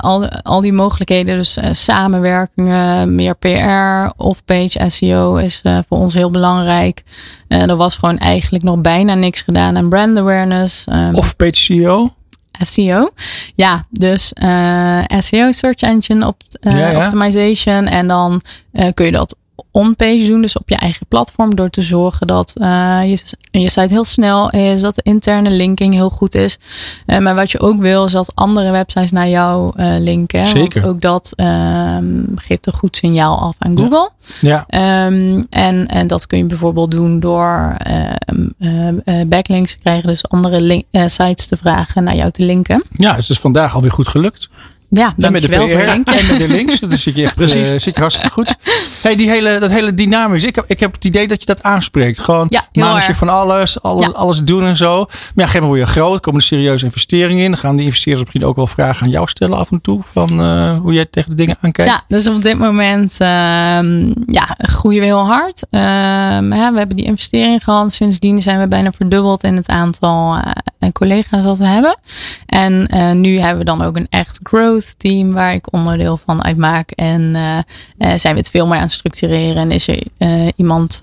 Al, 0.00 0.28
al 0.28 0.60
die 0.60 0.72
mogelijkheden, 0.72 1.36
dus 1.36 1.58
samenwerkingen, 1.72 3.14
meer 3.14 3.34
PR, 3.36 4.12
off-page 4.22 4.90
SEO 4.90 5.36
is 5.36 5.62
voor 5.88 5.98
ons 5.98 6.14
heel 6.14 6.30
belangrijk. 6.30 7.02
Er 7.48 7.76
was 7.76 7.96
gewoon 7.96 8.18
eigenlijk 8.18 8.64
nog 8.64 8.80
bijna 8.80 9.14
niks 9.14 9.42
gedaan 9.42 9.76
aan 9.76 9.88
brand 9.88 10.18
awareness. 10.18 10.84
ehm, 10.86 11.14
Of 11.14 11.36
page 11.36 11.54
CEO. 11.54 12.12
SEO. 12.58 13.10
Ja, 13.54 13.86
dus 13.90 14.32
eh, 14.32 15.02
SEO, 15.18 15.52
Search 15.52 15.80
Engine 15.80 16.26
op, 16.26 16.42
eh, 16.60 16.78
Ja, 16.78 16.90
ja. 16.90 17.04
Optimization. 17.04 17.86
En 17.86 18.06
dan 18.06 18.42
eh, 18.72 18.88
kun 18.94 19.04
je 19.04 19.12
dat 19.12 19.36
on-page 19.78 20.26
doen, 20.26 20.40
dus 20.40 20.58
op 20.58 20.68
je 20.68 20.76
eigen 20.76 21.06
platform, 21.06 21.54
door 21.54 21.70
te 21.70 21.82
zorgen 21.82 22.26
dat 22.26 22.52
eh, 22.54 23.00
je, 23.04 23.18
je 23.50 23.70
site 23.70 23.92
heel 23.92 24.04
snel 24.04 24.50
is, 24.50 24.80
dat 24.80 24.94
de 24.94 25.02
interne 25.02 25.50
linking 25.50 25.94
heel 25.94 26.10
goed 26.10 26.34
is. 26.34 26.58
Eh, 27.06 27.18
maar 27.18 27.34
wat 27.34 27.50
je 27.50 27.60
ook 27.60 27.80
wil, 27.80 28.04
is 28.04 28.12
dat 28.12 28.32
andere 28.34 28.70
websites 28.70 29.10
naar 29.10 29.28
jou 29.28 29.72
eh, 29.76 29.94
linken. 29.98 30.46
Zeker. 30.46 30.80
Want 30.80 30.94
ook 30.94 31.00
dat 31.00 31.32
ehm, 31.36 32.22
geeft 32.34 32.66
een 32.66 32.72
goed 32.72 32.96
signaal 32.96 33.38
af 33.38 33.54
aan. 33.58 33.78
Google. 33.78 34.10
Ja. 34.40 34.64
Ehm, 34.68 35.42
en, 35.50 35.86
en 35.86 36.06
dat 36.06 36.26
kun 36.26 36.38
je 36.38 36.44
bijvoorbeeld 36.44 36.90
doen 36.90 37.20
door 37.20 37.74
ehm, 37.78 38.48
ehm, 38.58 38.98
eh, 39.04 39.26
backlinks 39.26 39.72
te 39.72 39.78
krijgen. 39.78 40.08
Dus 40.08 40.28
andere 40.28 40.60
link- 40.60 40.84
sites 40.90 41.46
te 41.46 41.56
vragen 41.56 42.04
naar 42.04 42.16
jou 42.16 42.30
te 42.30 42.44
linken. 42.44 42.82
ja, 42.96 43.14
het 43.14 43.28
is 43.28 43.38
vandaag 43.38 43.74
alweer 43.74 43.92
goed 43.92 44.08
gelukt. 44.08 44.48
Ja, 44.90 45.14
En 45.18 45.32
met 45.32 45.42
de 45.42 45.48
PR 45.48 45.54
en 45.54 46.02
met 46.04 46.38
de 46.38 46.48
links. 46.48 46.80
Dat 46.80 46.92
zit 46.98 47.16
je 47.16 47.22
echt 47.26 47.34
Precies. 47.34 47.70
eh, 47.70 47.78
zit 47.78 47.94
je 47.94 48.00
hartstikke 48.00 48.30
goed. 48.30 48.54
Hey, 49.02 49.16
die 49.16 49.30
hele, 49.30 49.58
dat 49.58 49.70
hele 49.70 49.94
dynamisch. 49.94 50.42
Ik 50.42 50.54
heb, 50.54 50.64
ik 50.68 50.80
heb 50.80 50.92
het 50.92 51.04
idee 51.04 51.28
dat 51.28 51.40
je 51.40 51.46
dat 51.46 51.62
aanspreekt. 51.62 52.18
Gewoon 52.18 52.46
Ja, 52.50 52.66
heel 52.72 52.84
manage 52.84 53.08
erg. 53.08 53.16
van 53.16 53.28
alles, 53.28 53.82
alles, 53.82 54.06
Ja. 54.06 54.12
alles 54.12 54.38
doen 54.42 54.64
en 54.64 54.76
zo. 54.76 54.96
Maar 55.34 55.44
ja, 55.44 55.46
geen 55.46 55.62
word 55.62 55.78
je 55.78 55.86
groot. 55.86 56.20
komen 56.20 56.40
er 56.40 56.46
serieuze 56.46 56.84
investeringen 56.84 57.44
in. 57.44 57.50
Dan 57.50 57.60
gaan 57.60 57.76
die 57.76 57.84
investeerders 57.84 58.24
misschien 58.26 58.48
ook 58.48 58.56
wel 58.56 58.66
vragen 58.66 59.04
aan 59.06 59.10
jou 59.12 59.28
stellen 59.28 59.58
af 59.58 59.70
en 59.70 59.80
toe. 59.80 60.00
Van 60.12 60.40
eh, 60.40 60.78
hoe 60.78 60.92
jij 60.92 61.06
tegen 61.10 61.30
de 61.30 61.36
dingen 61.36 61.56
aankijkt. 61.60 61.90
Ja, 61.92 62.02
dus 62.08 62.26
op 62.26 62.42
dit 62.42 62.58
moment 62.58 63.16
ehm, 63.20 64.12
ja, 64.26 64.54
groeien 64.58 65.00
we 65.00 65.06
heel 65.06 65.26
hard. 65.26 65.66
Ehm, 65.70 66.50
hè, 66.50 66.72
we 66.72 66.78
hebben 66.78 66.96
die 66.96 67.04
investering 67.04 67.64
gehad. 67.64 67.92
Sindsdien 67.92 68.40
zijn 68.40 68.58
we 68.60 68.68
bijna 68.68 68.92
verdubbeld 68.92 69.42
in 69.42 69.56
het 69.56 69.68
aantal 69.68 70.36
eh, 70.78 70.88
collega's 70.92 71.44
dat 71.44 71.58
we 71.58 71.66
hebben. 71.66 71.98
En 72.46 72.88
nu 73.20 73.38
hebben 73.40 73.58
we 73.58 73.64
dan 73.64 73.82
ook 73.82 73.96
een 73.96 74.06
echt 74.10 74.40
growth 74.42 74.77
team 74.96 75.32
waar 75.32 75.54
ik 75.54 75.72
onderdeel 75.72 76.20
van 76.24 76.44
uitmaak. 76.44 76.90
En 76.90 77.34
eh, 77.34 77.58
eh, 77.98 78.18
zijn 78.18 78.34
we 78.34 78.40
het 78.40 78.50
veel 78.50 78.66
meer 78.66 78.76
aan 78.76 78.82
het 78.82 78.92
structureren. 78.92 79.56
En 79.56 79.70
is 79.70 79.88
er 79.88 80.02
eh, 80.18 80.48
iemand 80.56 80.98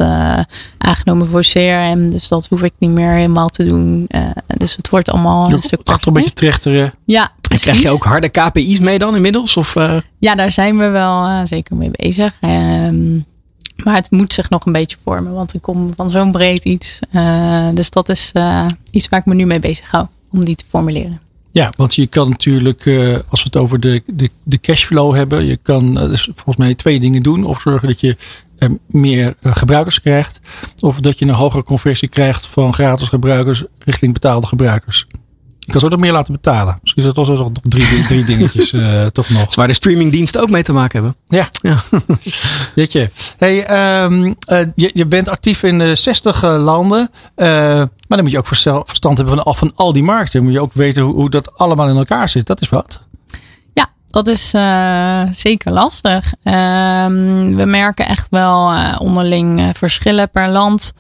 aangenomen 0.78 1.28
voor 1.28 1.42
CRM. 1.42 2.12
Dus 2.12 2.28
dat 2.28 2.48
hoef 2.48 2.64
ik 2.64 2.74
niet 2.80 2.90
meer 2.90 3.12
helemaal 3.12 3.48
te 3.48 3.66
doen. 3.66 4.10
Dus 4.58 4.76
het 4.76 4.90
wordt 4.90 5.10
allemaal 5.10 5.52
een 5.52 5.62
stuk 5.62 5.82
Achter 5.84 6.08
een 6.08 6.14
beetje 6.14 6.34
trechteren. 6.34 6.94
Ja, 7.06 7.32
En 7.50 7.60
krijg 7.60 7.82
je 7.82 7.90
ook 7.90 8.04
harde 8.04 8.30
KPI's 8.30 8.80
mee 8.80 9.00
dan 9.00 9.16
inmiddels? 9.16 9.58
Of, 9.58 9.74
Ja, 10.20 10.36
daar 10.36 10.52
zijn 10.52 10.78
we 10.78 10.88
wel 10.88 11.48
zeker 11.48 11.76
mee 11.76 11.92
bezig. 11.92 12.34
Ehm, 12.40 13.16
maar 13.84 13.96
het 13.96 14.12
moet 14.12 14.34
zich 14.34 14.50
nog 14.50 14.66
een 14.66 14.72
beetje 14.72 14.98
vormen, 15.04 15.34
want 15.34 15.54
ik 15.54 15.62
kom 15.62 15.94
van 15.96 16.10
zo'n 16.10 16.32
breed 16.32 16.66
iets. 16.66 17.00
Dus 17.74 17.90
dat 17.90 18.10
is 18.10 18.32
iets 18.92 19.10
waar 19.10 19.20
ik 19.20 19.26
me 19.26 19.36
nu 19.36 19.46
mee 19.46 19.60
bezig 19.60 19.92
hou, 19.92 20.06
om 20.32 20.46
die 20.46 20.56
te 20.56 20.64
formuleren. 20.70 21.25
Ja, 21.56 21.72
want 21.76 21.96
je 21.96 22.08
kan 22.08 22.30
natuurlijk, 22.30 22.86
eh, 22.86 23.20
als 23.30 23.44
we 23.44 23.46
het 23.46 23.56
over 23.56 23.80
de, 23.80 24.04
de, 24.06 24.30
de 24.44 24.60
cashflow 24.60 25.16
hebben, 25.16 25.46
je 25.46 25.58
kan 25.58 26.00
eh, 26.00 26.10
dus 26.10 26.24
volgens 26.24 26.56
mij 26.56 26.76
twee 26.76 27.00
dingen 27.00 27.24
doen. 27.24 27.44
Of 27.44 27.62
zorgen 27.62 27.88
dat 27.88 28.00
je 28.00 28.18
eh, 28.58 28.70
meer 28.88 29.36
gebruikers 29.44 30.02
krijgt, 30.02 30.40
of 30.80 31.00
dat 31.00 31.20
je 31.20 31.26
een 31.26 31.34
hogere 31.34 31.64
conversie 31.64 32.08
krijgt 32.08 32.48
van 32.48 32.74
gratis 32.74 33.08
gebruikers 33.08 33.64
richting 33.80 34.14
betaalde 34.14 34.48
gebruikers. 34.48 35.06
Je 35.60 35.72
kan 35.72 35.82
zo 35.82 35.88
nog 35.88 36.00
meer 36.00 36.12
laten 36.12 36.34
betalen. 36.34 36.80
Misschien 36.82 37.04
is 37.04 37.14
dat 37.14 37.26
toch 37.26 37.38
nog 37.38 37.52
drie, 37.62 38.06
drie 38.08 38.26
dingetjes 38.26 38.74
toch 39.12 39.30
nog. 39.30 39.56
waar 39.56 39.68
de 39.68 39.74
streamingdiensten 39.74 40.42
ook 40.42 40.50
mee 40.50 40.64
te 40.64 40.74
maken 40.74 41.04
hebben. 41.04 41.16
Ja. 41.28 41.50
Ja. 41.62 41.84
Weet 42.76 42.92
je. 42.92 43.10
Hey, 43.38 43.66
ehm, 43.66 44.34
eh, 44.48 44.60
je, 44.76 44.92
je 44.94 45.06
bent 45.06 45.30
actief 45.30 45.64
in 45.64 45.82
eh, 45.82 45.96
60 45.96 46.44
eh, 46.44 46.64
landen. 46.64 47.10
Maar 48.08 48.18
dan 48.18 48.22
moet 48.24 48.32
je 48.32 48.38
ook 48.38 48.48
verstand 48.86 49.18
hebben 49.18 49.36
van, 49.36 49.44
al- 49.44 49.54
van 49.54 49.72
al 49.76 49.94
die 49.94 50.04
markten. 50.04 50.34
Dan 50.34 50.44
moet 50.44 50.54
je 50.54 50.62
ook 50.62 50.74
weten 50.74 51.04
hoe, 51.04 51.14
hoe 51.14 51.30
dat 51.30 51.58
allemaal 51.58 51.90
in 51.90 51.98
elkaar 51.98 52.30
zit. 52.30 52.46
Dat 52.48 52.62
is 52.62 52.70
wat. 52.70 53.02
Dat 54.16 54.28
is 54.28 54.54
eh, 54.54 55.22
zeker 55.32 55.72
lastig. 55.72 56.34
Ehm, 56.44 57.56
we 57.56 57.66
merken 57.66 58.08
echt 58.08 58.30
wel 58.30 58.72
eh, 58.72 58.96
onderling 59.00 59.60
eh, 59.60 59.70
verschillen 59.74 60.30
per 60.30 60.50
land. 60.50 60.94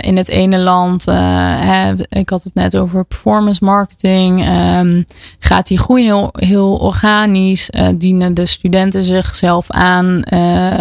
In 0.00 0.16
het 0.16 0.28
ene 0.28 0.58
land, 0.58 1.04
hè, 1.04 1.92
ik 2.08 2.30
had 2.30 2.42
het 2.42 2.54
net 2.54 2.76
over 2.76 3.04
performance 3.04 3.64
marketing, 3.64 4.44
ehm, 4.44 5.02
gaat 5.38 5.66
die 5.66 5.78
groei 5.78 6.04
heel, 6.04 6.28
heel 6.32 6.76
organisch. 6.76 7.70
Dienen 7.94 8.34
de 8.34 8.46
studenten 8.46 9.04
zichzelf 9.04 9.70
aan 9.70 10.22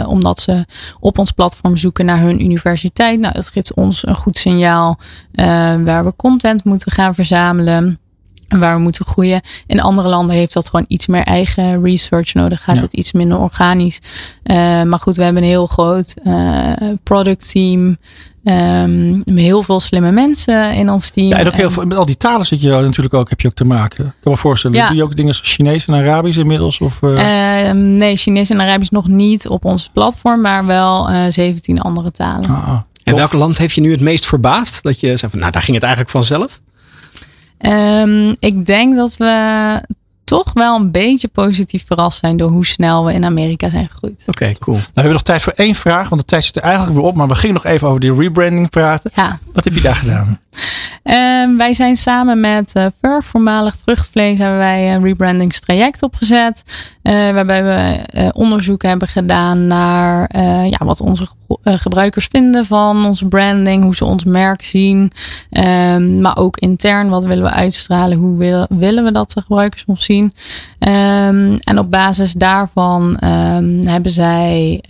omdat 0.05 0.39
ze 0.39 0.65
op 0.99 1.17
ons 1.17 1.31
platform 1.31 1.77
zoeken 1.77 2.05
naar 2.05 2.19
hun 2.19 2.43
universiteit. 2.43 3.19
Nou, 3.19 3.33
dat 3.33 3.49
geeft 3.49 3.73
ons 3.73 4.07
een 4.07 4.15
goed 4.15 4.37
signaal 4.37 4.99
waar 5.83 6.05
we 6.05 6.13
content 6.15 6.63
moeten 6.63 6.91
gaan 6.91 7.15
verzamelen. 7.15 7.99
En 8.49 8.59
waar 8.59 8.75
we 8.75 8.81
moeten 8.81 9.05
groeien. 9.05 9.41
In 9.67 9.81
andere 9.81 10.07
landen 10.09 10.35
heeft 10.35 10.53
dat 10.53 10.69
gewoon 10.69 10.85
iets 10.87 11.07
meer 11.07 11.23
eigen 11.23 11.83
research 11.83 12.33
nodig. 12.33 12.61
Gaat 12.63 12.75
Ja. 12.75 12.81
het 12.81 12.93
iets 12.93 13.11
minder 13.11 13.37
organisch. 13.37 13.99
Eh, 14.43 14.55
maar 14.83 14.99
goed, 14.99 15.15
we 15.15 15.23
hebben 15.23 15.41
een 15.43 15.49
heel 15.49 15.67
groot 15.67 16.13
eh, 16.23 16.71
product 17.03 17.51
team. 17.51 17.97
Ehm, 18.43 19.09
met 19.17 19.23
heel 19.35 19.63
veel 19.63 19.79
slimme 19.79 20.11
mensen 20.11 20.73
in 20.73 20.89
ons 20.89 21.09
team. 21.09 21.27
Ja, 21.27 21.37
en 21.37 21.47
ook 21.47 21.53
heel 21.53 21.65
En- 21.65 21.71
veel, 21.71 21.85
met 21.85 21.97
al 21.97 22.05
die 22.05 22.17
talen 22.17 22.45
zit 22.45 22.61
je 22.61 22.69
natuurlijk 22.69 23.13
ook, 23.13 23.29
heb 23.29 23.41
je 23.41 23.47
ook 23.47 23.53
te 23.53 23.65
maken. 23.65 24.05
Ik 24.05 24.11
kan 24.21 24.31
me 24.31 24.37
voorstellen, 24.37 24.77
Ja. 24.77 24.87
doe 24.87 24.95
je 24.95 25.03
ook 25.03 25.15
dingen 25.15 25.33
zoals 25.33 25.51
Chinees 25.53 25.85
en 25.85 25.93
Arabisch 25.93 26.37
inmiddels? 26.37 26.79
Of, 26.79 27.01
eh, 27.01 27.67
Ehm, 27.69 27.93
nee, 27.97 28.15
Chinees 28.17 28.49
en 28.49 28.59
Arabisch 28.61 28.89
nog 28.91 29.07
niet 29.07 29.47
op 29.47 29.65
ons 29.65 29.89
platform, 29.93 30.41
maar 30.41 30.65
wel 30.65 31.09
eh 31.09 31.25
17 31.29 31.81
andere 31.81 32.11
talen. 32.11 32.49
ah, 32.49 32.69
En 32.69 32.83
tof. 33.03 33.17
welk 33.17 33.33
land 33.33 33.57
heeft 33.57 33.75
je 33.75 33.81
nu 33.81 33.91
het 33.91 34.01
meest 34.01 34.25
verbaasd? 34.25 34.83
Dat 34.83 34.99
je 34.99 35.17
zei 35.17 35.31
van, 35.31 35.39
nou 35.39 35.51
daar 35.51 35.61
ging 35.63 35.73
het 35.75 35.85
eigenlijk 35.85 36.13
vanzelf. 36.15 36.59
Ehm, 37.59 38.33
ik 38.39 38.65
denk 38.65 38.95
dat 38.95 39.17
we 39.17 39.81
toch 40.29 40.53
wel 40.53 40.75
een 40.75 40.91
beetje 40.91 41.27
positief 41.27 41.85
verrast 41.85 42.19
zijn 42.19 42.37
door 42.37 42.49
hoe 42.49 42.65
snel 42.65 43.05
we 43.05 43.13
in 43.13 43.25
Amerika 43.25 43.69
zijn 43.69 43.87
gegroeid. 43.89 44.23
Oké, 44.27 44.53
cool. 44.59 44.75
Nou, 44.75 44.87
we 44.87 44.91
hebben 44.93 45.13
nog 45.13 45.21
tijd 45.21 45.41
voor 45.41 45.53
één 45.55 45.75
vraag, 45.75 46.09
want 46.09 46.21
de 46.21 46.27
tijd 46.27 46.43
zit 46.43 46.55
er 46.55 46.61
eigenlijk 46.61 46.95
weer 46.95 47.05
op. 47.05 47.15
Maar 47.15 47.27
we 47.27 47.35
gingen 47.35 47.55
nog 47.55 47.65
even 47.65 47.87
over 47.87 47.99
die 47.99 48.13
rebranding 48.13 48.69
praten. 48.69 49.11
Ja, 49.13 49.39
Wat 49.53 49.63
heb 49.63 49.73
je 49.73 49.81
daar 49.81 49.95
gedaan? 49.95 50.39
Ehm, 51.03 51.57
wij 51.57 51.73
zijn 51.73 51.95
samen 51.95 52.39
met 52.39 52.75
uh, 52.75 52.85
Fur, 53.01 53.23
voormalig 53.23 53.75
vruchtvlees, 53.77 54.37
hebben 54.39 54.57
wij 54.57 54.93
een 54.93 55.03
rebrandingstraject 55.03 56.03
opgezet. 56.03 56.63
Uh, 57.03 57.13
waarbij 57.13 57.63
we 57.63 57.99
uh, 58.19 58.29
onderzoek 58.33 58.81
hebben 58.81 59.07
gedaan 59.07 59.67
naar 59.67 60.37
ja, 60.67 60.77
wat 60.77 61.01
onze 61.01 61.27
gebruikers 61.63 62.27
vinden 62.31 62.65
van 62.65 63.05
onze 63.05 63.27
branding, 63.27 63.83
hoe 63.83 63.95
ze 63.95 64.05
ons 64.05 64.23
merk 64.23 64.63
zien. 64.63 65.11
Um, 65.49 66.21
maar 66.21 66.37
ook 66.37 66.57
intern, 66.57 67.09
wat 67.09 67.23
willen 67.23 67.43
we 67.43 67.49
uitstralen, 67.49 68.17
hoe 68.17 68.37
wil, 68.37 68.65
willen 68.69 69.03
we 69.03 69.11
dat 69.11 69.31
de 69.31 69.41
gebruikers 69.41 69.83
ons 69.87 70.05
zien. 70.05 70.18
Um, 70.25 71.57
en 71.63 71.79
op 71.79 71.91
basis 71.91 72.33
daarvan 72.33 73.17
um, 73.23 73.87
hebben 73.87 74.11
zij 74.11 74.81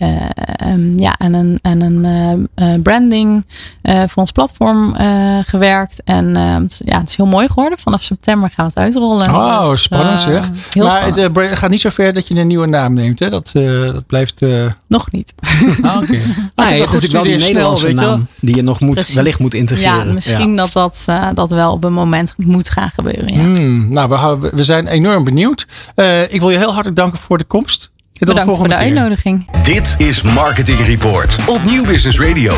ja, 0.96 1.14
aan 1.18 1.32
een, 1.32 1.58
aan 1.62 1.80
een 1.80 2.48
uh, 2.56 2.82
branding 2.82 3.44
uh, 3.82 4.02
voor 4.06 4.22
ons 4.22 4.32
platform 4.32 4.94
uh, 5.00 5.38
gewerkt. 5.42 6.02
En 6.04 6.26
uh, 6.28 6.56
ja, 6.78 6.98
het 6.98 7.08
is 7.08 7.16
heel 7.16 7.26
mooi 7.26 7.48
geworden. 7.48 7.78
Vanaf 7.78 8.02
september 8.02 8.50
gaan 8.54 8.66
we 8.66 8.72
het 8.74 8.82
uitrollen. 8.82 9.30
Oh, 9.30 9.70
dus, 9.70 9.82
spannend 9.82 10.18
uh, 10.18 10.24
zeg. 10.24 10.50
Heel 10.72 10.84
maar 10.84 10.92
spannend. 10.92 11.36
het 11.36 11.36
uh, 11.36 11.56
gaat 11.56 11.70
niet 11.70 11.80
zo 11.80 11.90
ver 11.90 12.12
dat 12.12 12.28
je 12.28 12.34
een 12.34 12.46
nieuwe 12.46 12.66
naam 12.66 12.94
neemt. 12.94 13.18
Hè? 13.18 13.30
Dat, 13.30 13.52
uh, 13.56 13.92
dat 13.92 14.06
blijft... 14.06 14.40
Nog 14.86 15.10
niet. 15.10 15.34
Ah, 15.82 15.96
oké. 15.96 16.04
Okay. 16.04 16.22
Ah, 16.54 16.68
je 16.68 16.74
hebt 16.74 16.92
natuurlijk 16.92 17.12
wel 17.12 17.22
die 17.22 17.36
Nederlandse 17.36 17.88
snel, 17.88 18.08
naam 18.08 18.26
die 18.40 18.56
je 18.56 18.62
nog 18.62 18.80
moet, 18.80 18.94
Precies. 18.94 19.14
wellicht 19.14 19.38
moet 19.38 19.54
integreren. 19.54 20.06
Ja, 20.06 20.12
misschien 20.12 20.50
ja. 20.50 20.56
dat 20.56 20.72
dat, 20.72 21.06
uh, 21.08 21.28
dat 21.34 21.50
wel 21.50 21.72
op 21.72 21.84
een 21.84 21.92
moment 21.92 22.34
moet 22.36 22.70
gaan 22.70 22.90
gebeuren. 22.90 23.34
Ja. 23.34 23.40
Hmm, 23.40 23.92
nou, 23.92 24.08
we, 24.08 24.50
we, 24.54 24.62
zijn 24.62 24.86
enorm 24.86 25.19
benieuwd. 25.24 25.66
Uh, 25.96 26.32
ik 26.32 26.40
wil 26.40 26.50
je 26.50 26.56
heel 26.58 26.72
hartelijk 26.72 26.96
danken 26.96 27.18
voor 27.18 27.38
de 27.38 27.44
komst. 27.44 27.90
Tot 28.12 28.28
Bedankt 28.28 28.50
de 28.50 28.56
voor 28.56 28.68
de 28.68 28.74
keer. 28.74 28.82
uitnodiging. 28.82 29.62
Dit 29.62 29.94
is 29.98 30.22
Marketing 30.22 30.78
Report 30.86 31.36
op 31.46 31.62
Nieuw 31.64 31.84
Business 31.84 32.18
Radio. 32.20 32.54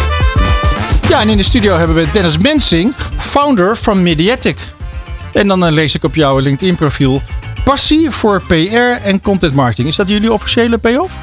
Ja, 1.09 1.21
en 1.21 1.29
in 1.29 1.37
de 1.37 1.43
studio 1.43 1.77
hebben 1.77 1.97
we 1.97 2.11
Dennis 2.13 2.39
Mensing, 2.39 2.95
founder 3.17 3.77
van 3.77 4.03
Mediatic. 4.03 4.59
En 5.33 5.49
dan 5.49 5.65
uh, 5.67 5.71
lees 5.73 5.95
ik 5.95 6.05
op 6.05 6.15
jouw 6.15 6.39
LinkedIn-profiel 6.39 7.23
passie 7.65 8.11
voor 8.11 8.43
PR 8.43 9.05
en 9.05 9.21
content 9.21 9.55
marketing. 9.55 9.89
Is 9.89 9.97
dat 9.97 10.09
jullie 10.09 10.33
officiële 10.33 10.79
payoff? 10.79 11.15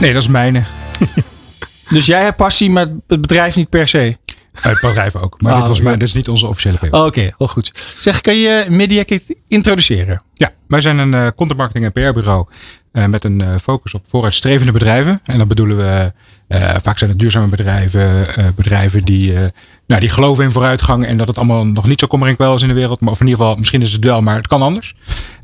Nee, 0.00 0.12
dat 0.12 0.22
is 0.22 0.28
mijne. 0.28 0.62
dus 1.88 2.06
jij 2.06 2.22
hebt 2.22 2.36
passie, 2.36 2.70
maar 2.70 2.86
het 3.06 3.20
bedrijf 3.20 3.56
niet 3.56 3.68
per 3.68 3.88
se? 3.88 4.16
Het 4.60 4.80
bedrijf 4.80 5.16
ook. 5.16 5.40
Maar 5.40 5.52
Ah, 5.52 5.58
dit, 5.58 5.68
was 5.68 5.78
ja. 5.78 5.84
maar, 5.84 5.98
dit 5.98 6.08
is 6.08 6.14
niet 6.14 6.28
onze 6.28 6.46
officiële 6.46 6.78
PO. 6.90 7.04
Oké, 7.06 7.20
heel 7.38 7.48
goed. 7.48 7.72
Zeg, 8.00 8.20
kan 8.20 8.36
je 8.36 8.66
MediaKit 8.68 9.36
introduceren? 9.48 10.22
Ja, 10.34 10.50
wij 10.68 10.80
zijn 10.80 10.98
een 10.98 11.14
eh, 11.14 11.26
content 11.36 11.58
marketing 11.58 11.84
en 11.84 11.92
PR 11.92 12.12
bureau 12.18 12.46
eh, 12.92 13.04
met 13.06 13.24
een 13.24 13.40
eh, 13.40 13.48
focus 13.62 13.94
op 13.94 14.02
vooruitstrevende 14.08 14.72
bedrijven. 14.72 15.20
En 15.24 15.38
dan 15.38 15.48
bedoelen 15.48 15.76
we, 15.76 16.12
eh, 16.48 16.74
vaak 16.82 16.98
zijn 16.98 17.10
het 17.10 17.18
duurzame 17.18 17.46
bedrijven, 17.46 18.36
eh, 18.36 18.44
bedrijven 18.56 19.04
die, 19.04 19.34
eh, 19.34 19.44
nou, 19.86 20.00
die 20.00 20.10
geloven 20.10 20.44
in 20.44 20.52
vooruitgang 20.52 21.06
en 21.06 21.16
dat 21.16 21.26
het 21.26 21.36
allemaal 21.36 21.66
nog 21.66 21.86
niet 21.86 22.00
zo 22.00 22.06
kommer 22.06 22.28
en 22.28 22.36
kwel 22.36 22.54
is 22.54 22.62
in 22.62 22.68
de 22.68 22.74
wereld. 22.74 23.00
Maar 23.00 23.12
of 23.12 23.20
in 23.20 23.26
ieder 23.26 23.40
geval, 23.40 23.56
misschien 23.56 23.82
is 23.82 23.92
het 23.92 24.04
wel, 24.04 24.22
maar 24.22 24.36
het 24.36 24.46
kan 24.46 24.62
anders. 24.62 24.94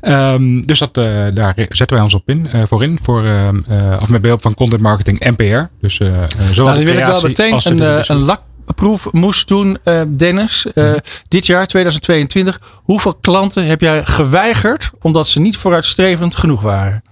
Ehm, 0.01 0.61
dus 0.61 0.79
dat, 0.79 0.97
eh, 0.97 1.25
daar 1.33 1.53
zetten 1.55 1.95
wij 1.95 2.01
ons 2.05 2.13
op 2.13 2.29
in, 2.29 2.47
eh, 2.51 2.61
voor 2.67 2.83
in. 2.83 2.99
Voor, 3.01 3.25
ehm, 3.25 3.57
eh, 3.67 3.97
of 4.01 4.09
met 4.09 4.21
behulp 4.21 4.41
van 4.41 4.53
content 4.53 4.81
marketing 4.81 5.19
en 5.19 5.35
PR. 5.35 5.69
Dus 5.81 5.99
eh, 5.99 6.07
eh, 6.23 6.29
zowel 6.51 6.73
Nou, 6.73 6.75
dan 6.75 6.85
wil 6.85 6.97
ik 6.97 7.05
wel 7.05 7.21
meteen 7.21 7.59
de 7.59 7.69
een, 7.69 8.27
eh, 8.27 8.27
lakproef 8.65 9.07
moest 9.11 9.47
doen, 9.47 9.77
eh, 9.83 10.01
Dennis. 10.17 10.65
Eh, 10.73 10.83
Mhm. 10.83 10.97
Dit 11.27 11.45
jaar, 11.45 11.67
2022. 11.67 12.61
Hoeveel 12.83 13.13
klanten 13.15 13.65
heb 13.65 13.81
jij 13.81 14.05
geweigerd 14.05 14.89
omdat 15.01 15.27
ze 15.27 15.39
niet 15.39 15.57
vooruitstrevend 15.57 16.35
genoeg 16.35 16.61
waren? 16.61 17.03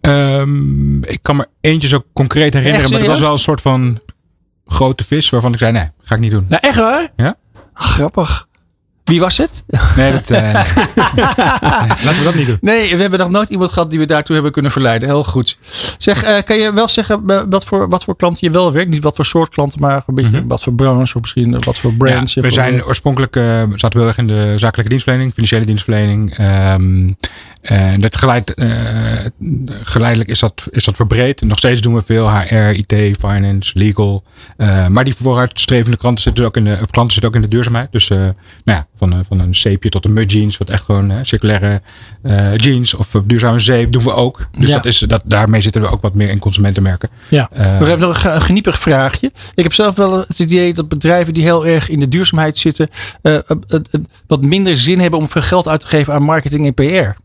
Ehm, 0.00 1.02
ik 1.02 1.18
kan 1.22 1.36
me 1.36 1.46
eentje 1.60 1.88
zo 1.88 2.02
concreet 2.12 2.52
herinneren, 2.54 2.80
Echt 2.80 2.90
maar 2.90 3.00
het 3.00 3.08
was 3.08 3.20
wel 3.20 3.32
een 3.32 3.38
soort 3.38 3.60
van 3.60 4.00
grote 4.66 5.04
vis 5.04 5.30
waarvan 5.30 5.52
ik 5.52 5.58
zei, 5.58 5.72
nee, 5.72 5.88
ga 6.02 6.14
ik 6.14 6.20
niet 6.20 6.30
doen. 6.30 6.46
Nou, 6.48 6.62
echt 6.66 6.76
waar? 6.76 7.08
Ja? 7.16 7.36
Grappig. 7.74 8.47
Wie 9.08 9.20
was 9.20 9.36
het? 9.36 9.64
Nee, 9.96 10.12
dat, 10.12 10.30
eh, 10.30 10.52
laten 12.04 12.18
we 12.18 12.24
dat 12.24 12.34
niet 12.34 12.46
doen. 12.46 12.58
Nee, 12.60 12.96
we 12.96 13.00
hebben 13.00 13.18
nog 13.18 13.30
nooit 13.30 13.50
iemand 13.50 13.72
gehad 13.72 13.90
die 13.90 13.98
we 13.98 14.06
daartoe 14.06 14.34
hebben 14.34 14.52
kunnen 14.52 14.70
verleiden. 14.70 15.08
Heel 15.08 15.24
goed. 15.24 15.58
Zeg, 15.98 16.22
eh, 16.22 16.42
kan 16.44 16.58
je 16.58 16.72
wel 16.72 16.88
zeggen 16.88 17.22
eh, 17.26 17.42
wat 17.48 17.64
voor, 17.64 17.88
wat 17.88 18.04
voor 18.04 18.16
klanten 18.16 18.46
je 18.46 18.52
wel 18.52 18.72
werkt? 18.72 18.90
Niet 18.90 19.02
wat 19.02 19.16
voor 19.16 19.24
soort 19.24 19.48
klanten, 19.48 19.80
maar 19.80 20.02
een 20.06 20.14
beetje 20.14 20.44
wat 20.46 20.62
voor 20.62 20.74
branche 20.74 21.14
of 21.14 21.20
misschien 21.20 21.60
wat 21.60 21.78
voor 21.78 21.92
brands. 21.92 22.34
Ja, 22.34 22.42
we 22.42 22.50
zijn 22.50 22.84
oorspronkelijk 22.84 23.36
eh, 23.36 23.62
zaten 23.74 24.00
we 24.00 24.06
erg 24.06 24.18
in 24.18 24.26
de 24.26 24.52
zakelijke 24.56 24.88
dienstverlening, 24.88 25.32
financiële 25.32 25.64
dienstverlening. 25.64 26.36
Ehm, 26.36 27.12
en 27.60 28.00
dat 28.00 28.16
geleid, 28.16 28.54
eh, 28.54 28.68
geleidelijk 29.82 30.30
is 30.30 30.38
dat, 30.38 30.66
is 30.70 30.84
dat 30.84 30.96
verbreed. 30.96 31.40
Nog 31.40 31.58
steeds 31.58 31.80
doen 31.80 31.94
we 31.94 32.02
veel 32.02 32.30
HR, 32.38 32.54
IT, 32.54 33.16
finance, 33.18 33.70
legal. 33.78 34.22
Eh, 34.56 34.86
maar 34.86 35.04
die 35.04 35.14
vooruitstrevende 35.14 35.96
klanten 35.96 36.22
zitten 36.22 36.44
ook 36.44 36.56
in 36.56 36.64
de, 36.64 36.78
klanten 36.90 37.12
zitten 37.12 37.28
ook 37.30 37.34
in 37.36 37.42
de 37.42 37.48
duurzaamheid. 37.48 37.92
Dus 37.92 38.10
eh, 38.10 38.18
nou 38.18 38.32
ja, 38.64 38.86
van, 38.96 39.12
een- 39.12 39.24
van 39.28 39.40
een 39.40 39.54
zeepje 39.56 39.88
tot 39.90 40.04
een 40.04 40.12
mud 40.12 40.32
jeans, 40.32 40.56
wat 40.58 40.70
echt 40.70 40.84
gewoon 40.84 41.12
circulaire 41.22 41.82
jeans 42.56 42.94
of 42.94 43.08
duurzame 43.26 43.58
zeep 43.58 43.92
doen 43.92 44.04
we 44.04 44.12
ook. 44.12 44.48
Dus 44.58 44.68
Ja. 44.68 44.74
dat 44.74 44.84
is, 44.84 44.98
dat, 44.98 45.22
daarmee 45.24 45.60
zitten 45.60 45.80
we 45.82 45.88
ook 45.90 46.02
wat 46.02 46.14
meer 46.14 46.28
in 46.30 46.38
consumentenmerken. 46.38 47.08
Ja, 47.28 47.48
Eh, 47.52 47.78
nog 47.78 47.88
even 47.88 48.00
nog 48.00 48.08
een, 48.14 48.20
ge- 48.20 48.28
een 48.30 48.42
geniepig 48.42 48.78
vraagje. 48.78 49.32
Ik 49.54 49.62
heb 49.62 49.72
zelf 49.72 49.94
wel 49.96 50.18
het 50.18 50.38
idee 50.38 50.74
dat 50.74 50.88
bedrijven 50.88 51.34
die 51.34 51.42
heel 51.42 51.66
erg 51.66 51.88
in 51.88 52.00
de 52.00 52.08
duurzaamheid 52.08 52.58
zitten, 52.58 52.88
wat 54.26 54.44
minder 54.44 54.76
zin 54.76 55.00
hebben 55.00 55.18
om 55.20 55.28
veel 55.28 55.42
geld 55.42 55.68
uit 55.68 55.80
te 55.80 55.86
geven 55.86 56.14
aan 56.14 56.22
marketing 56.22 56.66
en 56.66 56.74
PR. 56.74 57.16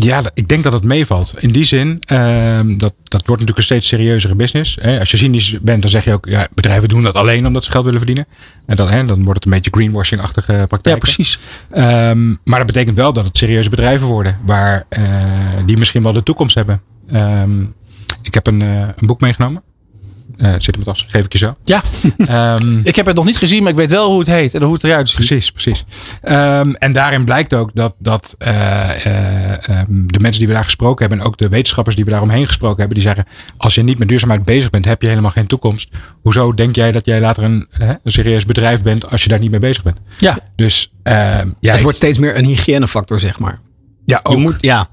Ja, 0.00 0.22
ik 0.34 0.48
denk 0.48 0.62
dat 0.62 0.72
het 0.72 0.84
meevalt. 0.84 1.34
In 1.38 1.52
die 1.52 1.64
zin, 1.64 2.00
ehm, 2.06 2.76
dat, 2.76 2.94
dat 3.04 3.26
wordt 3.26 3.28
natuurlijk 3.28 3.58
een 3.58 3.62
steeds 3.62 3.88
serieuzere 3.88 4.34
business. 4.34 4.78
Hè. 4.80 4.98
Als 4.98 5.10
je 5.10 5.16
cynisch 5.16 5.58
bent, 5.60 5.82
dan 5.82 5.90
zeg 5.90 6.04
je 6.04 6.12
ook, 6.12 6.26
ja, 6.26 6.48
bedrijven 6.54 6.88
doen 6.88 7.02
dat 7.02 7.14
alleen 7.14 7.46
omdat 7.46 7.64
ze 7.64 7.70
geld 7.70 7.84
willen 7.84 7.98
verdienen. 7.98 8.26
En 8.66 8.76
dan, 8.76 8.88
hè, 8.88 9.04
dan 9.04 9.24
wordt 9.24 9.44
het 9.44 9.44
een 9.44 9.60
beetje 9.60 9.70
greenwashing-achtige 9.70 10.64
praktijk. 10.68 10.94
Ja, 10.94 11.00
precies. 11.00 11.38
Ehm, 11.70 12.28
maar 12.44 12.58
dat 12.58 12.66
betekent 12.66 12.96
wel 12.96 13.12
dat 13.12 13.24
het 13.24 13.36
serieuze 13.36 13.70
bedrijven 13.70 14.06
worden, 14.06 14.38
waar, 14.44 14.86
eh, 14.88 15.02
die 15.66 15.76
misschien 15.76 16.02
wel 16.02 16.12
de 16.12 16.22
toekomst 16.22 16.54
hebben. 16.54 16.80
Ehm, 17.10 17.62
ik 18.22 18.34
heb 18.34 18.46
een, 18.46 18.62
eh, 18.62 18.80
een 18.80 19.06
boek 19.06 19.20
meegenomen. 19.20 19.62
Eh, 20.38 20.50
het 20.52 20.64
zit 20.64 20.76
in 20.76 20.82
mijn 20.84 20.96
tas, 20.96 21.06
geef 21.08 21.24
ik 21.24 21.32
je 21.32 21.38
zo. 21.38 21.56
Ja, 21.64 21.82
Ehm, 22.26 22.78
ik 22.84 22.96
heb 22.96 23.06
het 23.06 23.16
nog 23.16 23.24
niet 23.24 23.36
gezien, 23.36 23.62
maar 23.62 23.70
ik 23.70 23.76
weet 23.78 23.90
wel 23.90 24.08
hoe 24.10 24.18
het 24.18 24.28
heet 24.28 24.54
en 24.54 24.62
hoe 24.62 24.72
het 24.72 24.84
eruit 24.84 25.08
ziet. 25.08 25.16
Precies, 25.16 25.50
precies. 25.52 25.84
Ehm, 26.22 26.72
en 26.72 26.92
daarin 26.92 27.24
blijkt 27.24 27.54
ook 27.54 27.70
dat, 27.74 27.94
dat 27.98 28.34
eh, 28.38 29.06
eh, 29.06 29.68
ehm, 29.68 29.84
de 30.06 30.18
mensen 30.20 30.38
die 30.38 30.48
we 30.48 30.54
daar 30.54 30.64
gesproken 30.64 31.00
hebben 31.00 31.20
en 31.20 31.26
ook 31.30 31.36
de 31.38 31.48
wetenschappers 31.48 31.96
die 31.96 32.04
we 32.04 32.10
daaromheen 32.10 32.46
gesproken 32.46 32.78
hebben, 32.78 32.96
die 32.98 33.06
zeggen: 33.06 33.24
als 33.56 33.74
je 33.74 33.82
niet 33.82 33.98
met 33.98 34.08
duurzaamheid 34.08 34.44
bezig 34.44 34.70
bent, 34.70 34.84
heb 34.84 35.02
je 35.02 35.08
helemaal 35.08 35.30
geen 35.30 35.46
toekomst. 35.46 35.88
Hoezo 36.22 36.54
denk 36.54 36.74
jij 36.74 36.92
dat 36.92 37.04
jij 37.06 37.20
later 37.20 37.42
een, 37.44 37.66
hè, 37.70 37.88
een 37.90 38.12
serieus 38.12 38.44
bedrijf 38.44 38.82
bent 38.82 39.10
als 39.10 39.22
je 39.22 39.28
daar 39.28 39.40
niet 39.40 39.50
mee 39.50 39.60
bezig 39.60 39.82
bent? 39.82 39.96
Ja, 40.16 40.38
Dus 40.56 40.92
ehm, 41.02 41.16
ja, 41.60 41.68
het 41.68 41.76
ik- 41.76 41.82
wordt 41.82 41.96
steeds 41.96 42.18
meer 42.18 42.36
een 42.38 42.44
hygiënefactor, 42.44 43.20
zeg 43.20 43.38
maar. 43.38 43.60
ja, 44.04 44.20
Je 44.22 44.28
ook. 44.28 44.38
moet, 44.38 44.62
ja. 44.62 44.88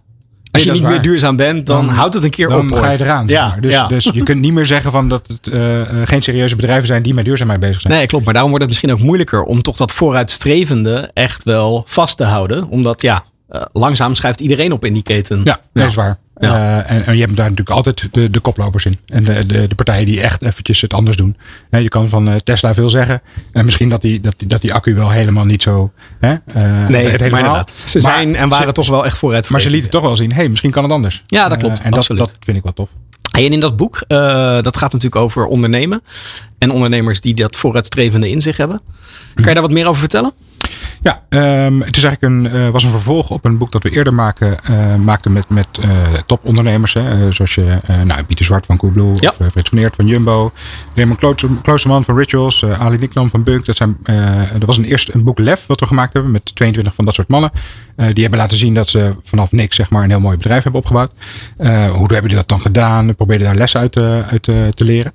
Als 0.56 0.64
je 0.64 0.72
niet 0.72 0.90
meer 0.90 1.02
duurzaam 1.02 1.36
bent, 1.36 1.66
dan, 1.66 1.90
houdt 1.90 2.14
het 2.14 2.24
een 2.24 2.30
keer 2.30 2.48
dan 2.50 2.72
op. 2.72 2.78
ga 2.78 2.92
je 2.92 3.02
eraan. 3.02 3.28
zeg 3.28 3.38
Ja, 3.38 3.48
maar. 3.48 3.62
dus, 3.62 3.72
ja. 3.72 3.88
dus 3.88 4.04
je 4.14 4.24
kunt 4.24 4.42
niet 4.42 4.54
meer 4.54 4.66
zeggen 4.66 4.92
van 4.92 5.10
dat 5.10 5.28
het 5.28 5.54
eh, 5.54 5.82
eh, 5.82 5.88
geen 6.04 6.22
serieuze 6.22 6.56
bedrijven 6.56 6.88
zijn 6.88 7.04
die 7.04 7.14
met 7.14 7.26
duurzaamheid 7.26 7.60
bezig 7.60 7.82
zijn. 7.82 7.94
Nee, 7.94 8.08
klopt. 8.08 8.24
Maar 8.24 8.34
daarom 8.34 8.52
wordt 8.52 8.66
het 8.66 8.74
misschien 8.74 8.98
ook 8.98 9.06
moeilijker 9.06 9.44
om 9.44 9.62
toch 9.62 9.78
dat 9.78 9.94
vooruitstrevende 9.94 11.12
echt 11.14 11.44
wel 11.44 11.84
vast 11.88 12.18
te 12.18 12.24
houden. 12.24 12.70
Omdat 12.70 13.02
ja, 13.02 13.24
eh, 13.50 13.62
langzaam 13.74 14.16
schuift 14.16 14.40
iedereen 14.40 14.72
op 14.72 14.86
in 14.86 14.94
die 14.94 15.04
keten. 15.04 15.42
Ja, 15.44 15.60
dat 15.74 15.88
is 15.88 15.96
waar. 15.96 16.18
Ja. 16.40 16.84
Eh, 16.84 16.96
en, 16.96 17.06
en 17.06 17.14
je 17.16 17.22
hebt 17.22 17.36
daar 17.36 17.50
natuurlijk 17.50 17.76
altijd 17.78 18.08
de, 18.12 18.30
de 18.30 18.40
koplopers 18.40 18.86
in. 18.86 18.98
En 19.06 19.24
de, 19.24 19.46
de, 19.46 19.68
de 19.68 19.76
partijen 19.76 20.06
die 20.06 20.22
echt 20.22 20.42
eventjes 20.42 20.82
het 20.82 20.94
anders 20.94 21.18
doen. 21.18 21.38
Je 21.70 21.88
kan 21.90 22.10
van 22.10 22.28
eh, 22.30 22.36
Tesla 22.36 22.74
veel 22.74 22.90
zeggen. 22.90 23.22
En 23.52 23.66
misschien 23.66 23.90
dat 23.90 24.02
die, 24.02 24.22
dat, 24.22 24.34
die, 24.38 24.48
dat 24.48 24.62
die 24.62 24.74
accu 24.74 24.96
wel 24.96 25.10
helemaal 25.12 25.46
niet 25.46 25.62
zo... 25.62 25.92
Hè, 26.20 26.36
eh, 26.46 26.88
Nee, 26.88 27.06
het 27.08 27.22
hele 27.22 27.42
maar. 27.42 27.68
Ze 27.86 28.00
Maar 28.02 28.14
zijn 28.14 28.36
en 28.36 28.50
waren 28.50 28.68
ze- 28.68 28.74
toch 28.74 28.88
wel 28.88 28.98
echt 29.04 29.12
Maar 29.12 29.20
vooruitstrevend. 29.20 29.68
ze 29.70 29.76
lieten 29.76 29.92
toch 29.92 30.02
wel 30.04 30.16
zien, 30.16 30.30
hé, 30.32 30.36
hey, 30.36 30.50
misschien 30.50 30.72
kan 30.72 30.84
het 30.84 30.92
anders. 30.92 31.22
Ja, 31.26 31.50
dat 31.50 31.58
klopt. 31.58 31.80
En 31.80 31.90
dat, 31.90 32.00
Absoluut. 32.00 32.22
dat 32.22 32.38
vind 32.40 32.58
ik 32.58 32.64
wel 32.64 32.74
tof. 32.74 32.90
En 33.32 33.52
in 33.54 33.60
dat 33.60 33.78
boek, 33.78 34.04
dat 34.08 34.78
gaat 34.78 34.92
natuurlijk 34.92 35.16
over 35.16 35.46
ondernemen. 35.46 36.02
En 36.58 36.72
ondernemers 36.72 37.22
die 37.22 37.34
dat 37.34 37.56
vooruitstrevende 37.56 38.30
in 38.30 38.42
zich 38.42 38.58
hebben. 38.58 38.82
Kan 39.34 39.46
je 39.48 39.54
daar 39.54 39.62
wat 39.62 39.72
meer 39.72 39.88
over 39.88 40.00
vertellen? 40.00 40.32
Ja, 41.02 41.22
ehm, 41.30 41.80
het 41.80 41.98
is 41.98 42.04
eigenlijk 42.04 42.22
een, 42.22 42.62
eh, 42.62 42.70
was 42.70 42.84
een 42.84 42.92
vervolg 42.92 43.30
op 43.30 43.46
een 43.46 43.58
boek 43.58 43.72
dat 43.72 43.84
we 43.84 43.90
eerder 43.90 44.14
maken, 44.14 44.64
eh, 44.64 44.96
maakten 44.96 45.34
met, 45.34 45.50
met 45.50 45.68
eh, 45.82 45.90
topondernemers. 46.26 46.94
Hè, 46.94 47.32
zoals 47.32 47.56
je, 47.56 47.80
nou, 48.04 48.24
Pieter 48.24 48.46
Zwart 48.46 48.66
van 48.66 48.78
Coolblue, 48.78 49.14
Ja. 49.20 49.30
of 49.30 49.40
uh, 49.40 49.48
Frits 49.52 49.70
van 49.70 49.78
Eert 49.78 49.96
van 49.96 50.08
Jumbo, 50.08 50.52
Raymond 50.96 51.20
Klooster- 51.20 51.50
Kloosterman 51.62 52.04
van 52.04 52.18
Rituals, 52.18 52.66
Ali 52.66 52.98
Niknam 52.98 53.30
van 53.30 53.44
Bunk. 53.44 53.66
Dat, 53.66 53.78
zijn, 53.78 53.98
er 54.04 54.66
was 54.66 54.78
een 54.78 54.86
eerst 54.86 55.10
een 55.14 55.24
boek 55.24 55.40
Lef 55.40 55.66
wat 55.68 55.80
we 55.80 55.86
gemaakt 55.86 56.14
hebben 56.14 56.32
met 56.32 56.56
22 56.56 56.94
van 56.96 57.06
dat 57.06 57.14
soort 57.14 57.28
mannen. 57.28 57.52
Die 57.96 58.22
hebben 58.22 58.40
laten 58.40 58.58
zien 58.58 58.74
dat 58.74 58.90
ze 58.90 59.16
vanaf 59.24 59.52
niks 59.52 59.76
zeg 59.76 59.90
maar, 59.90 60.04
een 60.04 60.10
heel 60.10 60.20
mooi 60.20 60.38
bedrijf 60.38 60.64
hebben 60.64 60.82
opgebouwd. 60.82 61.12
Hoe 61.92 62.08
hebben 62.14 62.28
die 62.28 62.36
dat 62.38 62.48
dan 62.48 62.62
gedaan? 62.62 63.08
We 63.08 63.14
probeerden 63.14 63.46
daar 63.48 63.56
lessen 63.56 63.80
uit, 63.80 63.98
uit 63.98 64.44
te 64.76 64.84
leren. 64.84 65.12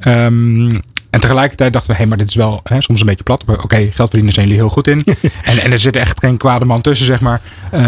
Ehm, 0.00 0.78
en 1.10 1.20
tegelijkertijd 1.20 1.72
dachten 1.72 1.90
we, 1.92 1.96
hé, 2.02 2.06
maar 2.06 2.18
dit 2.18 2.28
is 2.28 2.34
wel 2.34 2.60
hè, 2.64 2.82
soms 2.82 3.00
een 3.00 3.06
beetje 3.06 3.24
plat. 3.24 3.44
Maar 3.46 3.62
Oké, 3.62 3.76
geld 3.76 4.08
verdienen 4.08 4.32
zijn 4.32 4.46
jullie 4.46 4.60
heel 4.62 4.70
goed 4.70 4.86
in. 4.86 5.04
en, 5.42 5.58
en 5.58 5.72
er 5.72 5.78
zit 5.80 5.96
echt 5.96 6.18
geen 6.20 6.36
kwade 6.36 6.64
man 6.64 6.80
tussen, 6.80 7.06
zeg 7.06 7.20
maar. 7.20 7.40
Eh, 7.70 7.80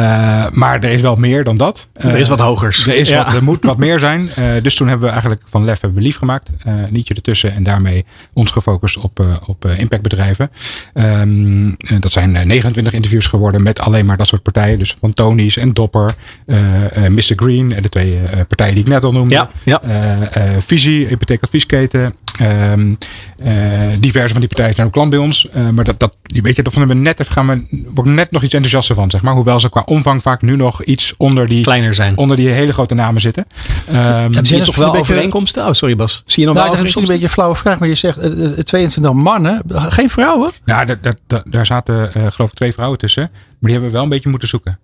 maar 0.52 0.80
er 0.82 0.90
is 0.90 1.00
wel 1.00 1.16
meer 1.16 1.44
dan 1.44 1.56
dat. 1.56 1.86
Er 1.92 2.16
is 2.18 2.28
wat 2.28 2.40
hogers. 2.40 2.86
Er, 2.86 2.94
is 2.96 3.08
Ja. 3.08 3.24
wat, 3.24 3.34
er 3.34 3.42
moet 3.44 3.64
wat 3.64 3.76
meer 3.86 3.98
zijn. 3.98 4.30
Eh, 4.34 4.44
dus 4.62 4.74
toen 4.74 4.86
hebben 4.88 5.06
we 5.06 5.12
eigenlijk 5.12 5.42
van 5.48 5.64
Lef 5.64 5.80
hebben 5.80 5.98
we 5.98 6.04
lief 6.04 6.16
gemaakt. 6.16 6.48
Eh 6.64 6.74
nietje 6.90 7.14
ertussen. 7.14 7.54
En 7.54 7.62
daarmee 7.62 8.04
ons 8.32 8.50
gefocust 8.50 8.98
op, 8.98 9.20
eh, 9.20 9.26
op 9.46 9.64
eh, 9.64 9.78
impactbedrijven. 9.78 10.50
Ehm, 10.94 11.68
eh, 11.68 12.00
dat 12.00 12.12
zijn 12.12 12.36
eh, 12.36 12.44
29 12.44 12.92
interviews 12.92 13.26
geworden 13.26 13.62
met 13.62 13.80
alleen 13.80 14.06
maar 14.06 14.16
dat 14.16 14.28
soort 14.28 14.42
partijen. 14.42 14.78
Dus 14.78 14.96
van 15.00 15.12
Tony's 15.12 15.56
en 15.56 15.72
Dopper. 15.72 16.14
eh, 16.46 17.04
eh, 17.04 17.10
Mr. 17.12 17.32
Green. 17.36 17.72
En 17.74 17.82
de 17.82 17.88
twee 17.88 18.18
eh, 18.18 18.40
partijen 18.48 18.74
die 18.74 18.84
ik 18.84 18.90
net 18.90 19.04
al 19.04 19.12
noemde. 19.12 19.34
Ja, 19.34 19.50
ja. 19.64 19.82
Eh, 19.82 20.36
eh, 20.56 20.62
Visie, 20.62 21.06
hypotheekadviesketen. 21.06 22.14
Ehm, 22.42 22.94
eh, 23.38 23.52
diverse 24.00 24.28
van 24.32 24.40
die 24.40 24.48
partijen 24.48 24.74
zijn 24.74 24.86
ook 24.86 24.92
klant 24.92 25.10
bij 25.10 25.18
ons. 25.18 25.48
Eh, 25.48 25.68
maar 25.68 25.84
dat, 25.84 26.00
dat, 26.00 26.14
weet 26.22 26.56
je, 26.56 26.62
hebben 26.62 26.88
we 26.88 26.94
net 26.94 27.20
even 27.20 27.32
gaan 27.32 27.46
we, 27.46 27.84
word 27.94 28.08
ik 28.08 28.14
net 28.14 28.30
nog 28.30 28.42
iets 28.42 28.54
enthousiaster 28.54 28.94
van, 28.94 29.10
zeg 29.10 29.22
maar. 29.22 29.34
Hoewel 29.34 29.60
ze 29.60 29.68
qua 29.70 29.82
omvang 29.84 30.22
vaak 30.22 30.42
nu 30.42 30.56
nog 30.56 30.82
iets 30.82 31.14
onder 31.16 31.46
die, 31.48 31.62
Kleiner 31.62 31.94
zijn. 31.94 32.16
onder 32.16 32.36
die 32.36 32.48
hele 32.48 32.72
grote 32.72 32.94
namen 32.94 33.20
zitten. 33.20 33.46
Ehm, 33.86 34.32
Zie 34.42 34.56
je 34.56 34.62
toch 34.62 34.74
wel 34.76 34.86
een 34.86 34.92
beetje- 34.92 35.12
overeenkomsten? 35.12 35.66
Oh, 35.66 35.72
sorry 35.72 35.96
Bas. 35.96 36.22
Zie 36.26 36.40
je 36.42 36.46
nog 36.48 36.54
Nou, 36.54 36.54
wel 36.54 36.64
dat 36.64 36.74
is 36.74 36.80
misschien 36.80 37.02
een 37.02 37.08
beetje 37.08 37.24
een 37.24 37.30
flauwe 37.32 37.54
vraag, 37.56 37.78
maar 37.78 37.88
je 37.88 37.94
zegt 37.94 38.18
eh, 38.18 38.44
eh, 38.44 38.58
22 38.58 39.12
mannen, 39.12 39.62
geen 39.68 40.10
vrouwen? 40.10 40.50
nou, 40.64 40.86
daar, 40.86 40.98
daar, 41.00 41.14
daar- 41.26 41.42
daar 41.46 41.66
zaten 41.66 42.14
eh, 42.14 42.26
geloof 42.30 42.50
ik 42.50 42.56
twee 42.56 42.72
vrouwen 42.72 42.98
tussen. 42.98 43.22
Maar 43.32 43.40
die 43.60 43.70
hebben 43.72 43.88
we 43.88 43.94
wel 43.94 44.04
een 44.04 44.08
beetje 44.10 44.30
moeten 44.30 44.48
zoeken. 44.48 44.78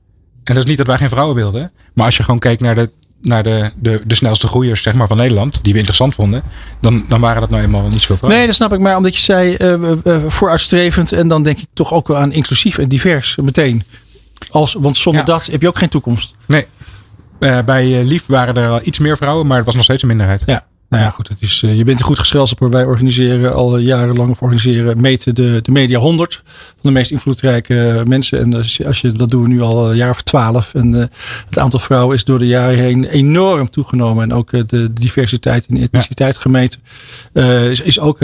En 0.44 0.54
dat 0.54 0.62
is 0.62 0.68
niet 0.68 0.78
dat 0.78 0.86
wij 0.86 0.96
geen 0.98 1.08
vrouwen 1.08 1.36
wilden. 1.36 1.70
Maar 1.94 2.04
als 2.04 2.16
je 2.16 2.22
gewoon 2.22 2.40
kijkt 2.40 2.60
naar 2.60 2.74
de, 2.74 2.90
naar 3.20 3.42
de, 3.42 3.70
de, 3.76 4.00
de 4.04 4.14
snelste 4.14 4.46
groeiers 4.46 4.82
zeg 4.82 4.94
maar, 4.94 5.06
van 5.06 5.16
Nederland. 5.16 5.58
Die 5.62 5.72
we 5.72 5.78
interessant 5.78 6.14
vonden. 6.14 6.42
Dan, 6.80 7.04
dan 7.08 7.20
waren 7.20 7.40
dat 7.40 7.50
nou 7.50 7.62
eenmaal 7.62 7.82
niet 7.82 8.00
zoveel 8.00 8.16
vrouwen. 8.16 8.38
Nee, 8.38 8.46
dat 8.46 8.56
snap 8.56 8.72
ik. 8.72 8.80
Maar 8.80 8.96
omdat 8.96 9.16
je 9.16 9.22
zei 9.22 9.54
eh, 9.54 9.72
eh, 9.72 9.92
eh, 10.04 10.24
vooruitstrevend 10.26 11.12
en 11.12 11.28
dan 11.28 11.42
denk 11.42 11.58
ik 11.58 11.66
toch 11.72 11.92
ook 11.92 12.08
wel 12.08 12.16
aan 12.16 12.32
inclusief 12.32 12.78
en 12.78 12.88
divers 12.88 13.36
meteen. 13.36 13.82
Als, 14.50 14.72
want 14.72 14.96
zonder 14.96 15.20
Ja. 15.20 15.26
dat 15.26 15.46
heb 15.46 15.60
je 15.60 15.68
ook 15.68 15.78
geen 15.78 15.88
toekomst. 15.88 16.34
Nee. 16.46 16.66
Bij 17.64 18.04
Lief 18.04 18.26
waren 18.26 18.54
er 18.54 18.68
al 18.68 18.80
iets 18.82 18.98
meer 18.98 19.16
vrouwen. 19.16 19.46
Maar 19.46 19.56
het 19.56 19.66
was 19.66 19.74
nog 19.74 19.84
steeds 19.84 20.02
een 20.02 20.08
minderheid. 20.08 20.42
Ja. 20.46 20.66
Nou 20.88 21.02
ja, 21.02 21.10
goed. 21.10 21.28
Het 21.28 21.40
is, 21.40 21.60
je 21.60 21.84
bent 21.84 21.98
een 21.98 22.04
goed 22.04 22.18
gezelschap. 22.18 22.72
Wij 22.72 22.84
organiseren 22.84 23.54
al 23.54 23.78
jarenlang 23.78 24.30
of 24.30 24.42
organiseren 24.42 25.00
meten 25.00 25.34
de, 25.34 25.60
de 25.62 25.70
Media 25.70 25.98
100 25.98 26.42
van 26.44 26.74
de 26.82 26.90
meest 26.90 27.10
invloedrijke 27.10 28.02
mensen. 28.06 28.38
En 28.40 28.54
als 28.54 28.76
je, 28.76 28.86
als 28.86 29.00
je, 29.00 29.12
dat 29.12 29.30
doen 29.30 29.42
we 29.42 29.48
nu 29.48 29.60
al 29.60 29.90
een 29.90 29.96
jaar 29.96 30.10
of 30.10 30.22
twaalf. 30.22 30.74
En 30.74 30.92
het 31.48 31.58
aantal 31.58 31.80
vrouwen 31.80 32.16
is 32.16 32.24
door 32.24 32.38
de 32.38 32.46
jaren 32.46 32.78
heen 32.78 33.04
enorm 33.04 33.70
toegenomen. 33.70 34.22
En 34.22 34.32
ook 34.32 34.68
de 34.68 34.92
diversiteit 34.92 35.66
en 35.66 35.76
etniciteit 35.76 36.34
ja. 36.34 36.40
gemeten 36.40 36.80
is, 37.70 37.80
is 37.80 38.00
ook. 38.00 38.18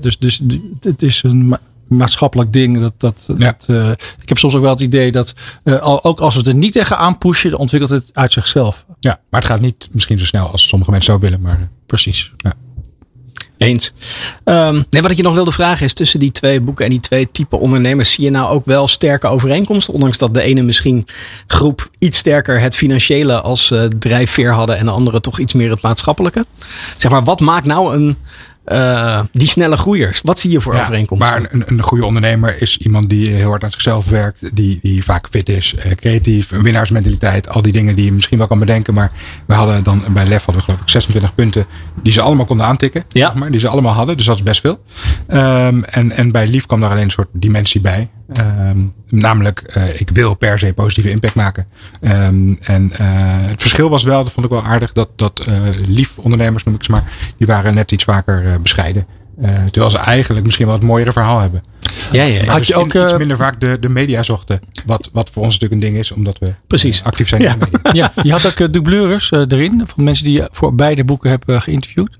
dus, 0.00 0.18
dus 0.18 0.40
het 0.80 1.02
is 1.02 1.22
een 1.22 1.56
maatschappelijk 1.88 2.52
ding. 2.52 2.78
Dat, 2.78 2.92
dat, 2.96 3.28
dat, 3.38 3.66
uh, 3.70 3.90
ik 4.20 4.28
heb 4.28 4.38
soms 4.38 4.54
ook 4.54 4.62
wel 4.62 4.70
het 4.70 4.80
idee 4.80 5.12
dat 5.12 5.34
uh, 5.64 5.98
ook 6.02 6.20
als 6.20 6.34
we 6.34 6.38
het 6.38 6.48
er 6.48 6.54
niet 6.54 6.72
tegen 6.72 6.98
aanpushen, 6.98 7.50
dan 7.50 7.60
ontwikkelt 7.60 7.90
het 7.90 8.10
uit 8.12 8.32
zichzelf. 8.32 8.86
Ja, 9.00 9.20
maar 9.30 9.40
het 9.40 9.50
gaat 9.50 9.60
niet 9.60 9.88
misschien 9.92 10.18
zo 10.18 10.24
snel 10.24 10.50
als 10.50 10.68
sommige 10.68 10.90
mensen 10.90 11.10
zou 11.10 11.30
willen. 11.30 11.40
Maar 11.40 11.68
precies. 11.86 12.32
Ja. 12.36 12.54
Eens. 13.58 13.92
Um, 14.44 14.84
nee, 14.90 15.02
wat 15.02 15.10
ik 15.10 15.16
je 15.16 15.22
nog 15.22 15.34
wilde 15.34 15.52
vragen 15.52 15.86
is 15.86 15.94
tussen 15.94 16.20
die 16.20 16.30
twee 16.30 16.60
boeken 16.60 16.84
en 16.84 16.90
die 16.90 17.00
twee 17.00 17.28
type 17.32 17.56
ondernemers 17.56 18.12
zie 18.12 18.24
je 18.24 18.30
nou 18.30 18.50
ook 18.50 18.64
wel 18.64 18.88
sterke 18.88 19.26
overeenkomsten, 19.26 19.94
ondanks 19.94 20.18
dat 20.18 20.34
de 20.34 20.42
ene 20.42 20.62
misschien 20.62 21.06
groep 21.46 21.90
iets 21.98 22.18
sterker 22.18 22.60
het 22.60 22.76
financiële 22.76 23.40
als 23.40 23.70
uh, 23.70 23.84
drijfveer 23.84 24.52
hadden 24.52 24.76
en 24.76 24.84
de 24.84 24.90
andere 24.90 25.20
toch 25.20 25.38
iets 25.38 25.52
meer 25.52 25.70
het 25.70 25.82
maatschappelijke. 25.82 26.46
Zeg 26.96 27.10
maar, 27.10 27.24
wat 27.24 27.40
maakt 27.40 27.66
nou 27.66 27.94
een 27.94 28.16
uh, 28.72 29.20
die 29.32 29.48
snelle 29.48 29.76
groeiers. 29.76 30.20
Wat 30.24 30.38
zie 30.38 30.50
je 30.50 30.60
voor 30.60 30.74
ja, 30.74 30.80
overeenkomsten? 30.80 31.42
Maar 31.42 31.48
een, 31.52 31.62
een 31.66 31.82
goede 31.82 32.04
ondernemer 32.04 32.62
is 32.62 32.76
iemand 32.76 33.10
die 33.10 33.28
heel 33.28 33.48
hard 33.48 33.64
aan 33.64 33.70
zichzelf 33.70 34.08
werkt. 34.08 34.56
Die, 34.56 34.78
die 34.82 35.04
vaak 35.04 35.26
fit 35.30 35.48
is, 35.48 35.74
uh, 35.74 35.92
creatief, 35.92 36.50
een 36.50 36.62
winnaarsmentaliteit. 36.62 37.48
Al 37.48 37.62
die 37.62 37.72
dingen 37.72 37.94
die 37.94 38.04
je 38.04 38.12
misschien 38.12 38.38
wel 38.38 38.46
kan 38.46 38.58
bedenken. 38.58 38.94
Maar 38.94 39.12
we 39.46 39.54
hadden 39.54 39.82
dan 39.82 40.04
bij 40.08 40.26
Lef 40.26 40.44
hadden 40.44 40.56
we 40.56 40.62
geloof 40.62 40.80
ik 40.80 40.88
26 40.88 41.34
punten. 41.34 41.66
Die 42.02 42.12
ze 42.12 42.20
allemaal 42.20 42.46
konden 42.46 42.66
aantikken. 42.66 43.04
Ja. 43.08 43.26
Zeg 43.26 43.34
maar, 43.34 43.50
die 43.50 43.60
ze 43.60 43.68
allemaal 43.68 43.94
hadden. 43.94 44.16
Dus 44.16 44.26
dat 44.26 44.36
is 44.36 44.42
best 44.42 44.60
veel. 44.60 44.82
Um, 45.28 45.84
en, 45.84 46.12
en 46.12 46.32
bij 46.32 46.46
Lief 46.46 46.66
kwam 46.66 46.80
daar 46.80 46.90
alleen 46.90 47.04
een 47.04 47.10
soort 47.10 47.28
dimensie 47.32 47.80
bij. 47.80 48.08
Um, 48.34 48.92
namelijk, 49.08 49.72
uh, 49.76 50.00
ik 50.00 50.10
wil 50.10 50.34
per 50.34 50.58
se 50.58 50.72
positieve 50.72 51.10
impact 51.10 51.34
maken. 51.34 51.66
Um, 52.00 52.58
en 52.60 52.90
uh, 52.92 52.98
het 53.48 53.60
verschil 53.60 53.90
was 53.90 54.02
wel, 54.02 54.22
dat 54.22 54.32
vond 54.32 54.46
ik 54.46 54.52
wel 54.52 54.64
aardig, 54.64 54.92
dat, 54.92 55.08
dat 55.16 55.46
uh, 55.48 55.56
lief 55.86 56.18
ondernemers, 56.18 56.64
noem 56.64 56.74
ik 56.74 56.84
ze 56.84 56.90
maar, 56.90 57.12
die 57.36 57.46
waren 57.46 57.74
net 57.74 57.92
iets 57.92 58.04
vaker 58.04 58.60
bescheiden. 58.60 59.06
terwijl 59.70 59.90
ze 59.90 59.98
eigenlijk 59.98 60.44
misschien 60.44 60.66
wel 60.66 60.74
het 60.74 60.84
mooiere 60.84 61.12
verhaal 61.12 61.40
hebben. 61.40 61.62
Ja, 62.12 62.22
ja. 62.22 62.44
Maar 62.44 62.54
Had 62.54 62.66
je 62.66 62.74
ook 62.74 62.94
iets 62.94 63.16
minder 63.16 63.36
vaak 63.36 63.60
de, 63.60 63.78
de 63.78 63.88
media 63.88 64.22
zochten. 64.22 64.60
Wat, 64.86 65.10
wat 65.12 65.30
voor 65.30 65.42
ons 65.42 65.52
natuurlijk 65.52 65.82
een 65.82 65.88
ding 65.88 66.04
is, 66.04 66.10
omdat 66.10 66.38
we 66.38 66.54
Precies. 66.66 67.02
actief 67.04 67.28
zijn 67.28 67.42
ja. 67.42 67.52
in 67.52 67.58
de 67.58 67.66
media. 67.70 68.12
Ja, 68.16 68.22
je 68.22 68.32
had 68.32 68.46
ook 68.46 68.72
dubleurs 68.72 69.30
erin, 69.30 69.82
van 69.84 70.04
mensen 70.04 70.24
die 70.24 70.34
je 70.34 70.48
voor 70.52 70.74
beide 70.74 71.04
boeken 71.04 71.30
hebben 71.30 71.62
geïnterviewd. 71.62 72.18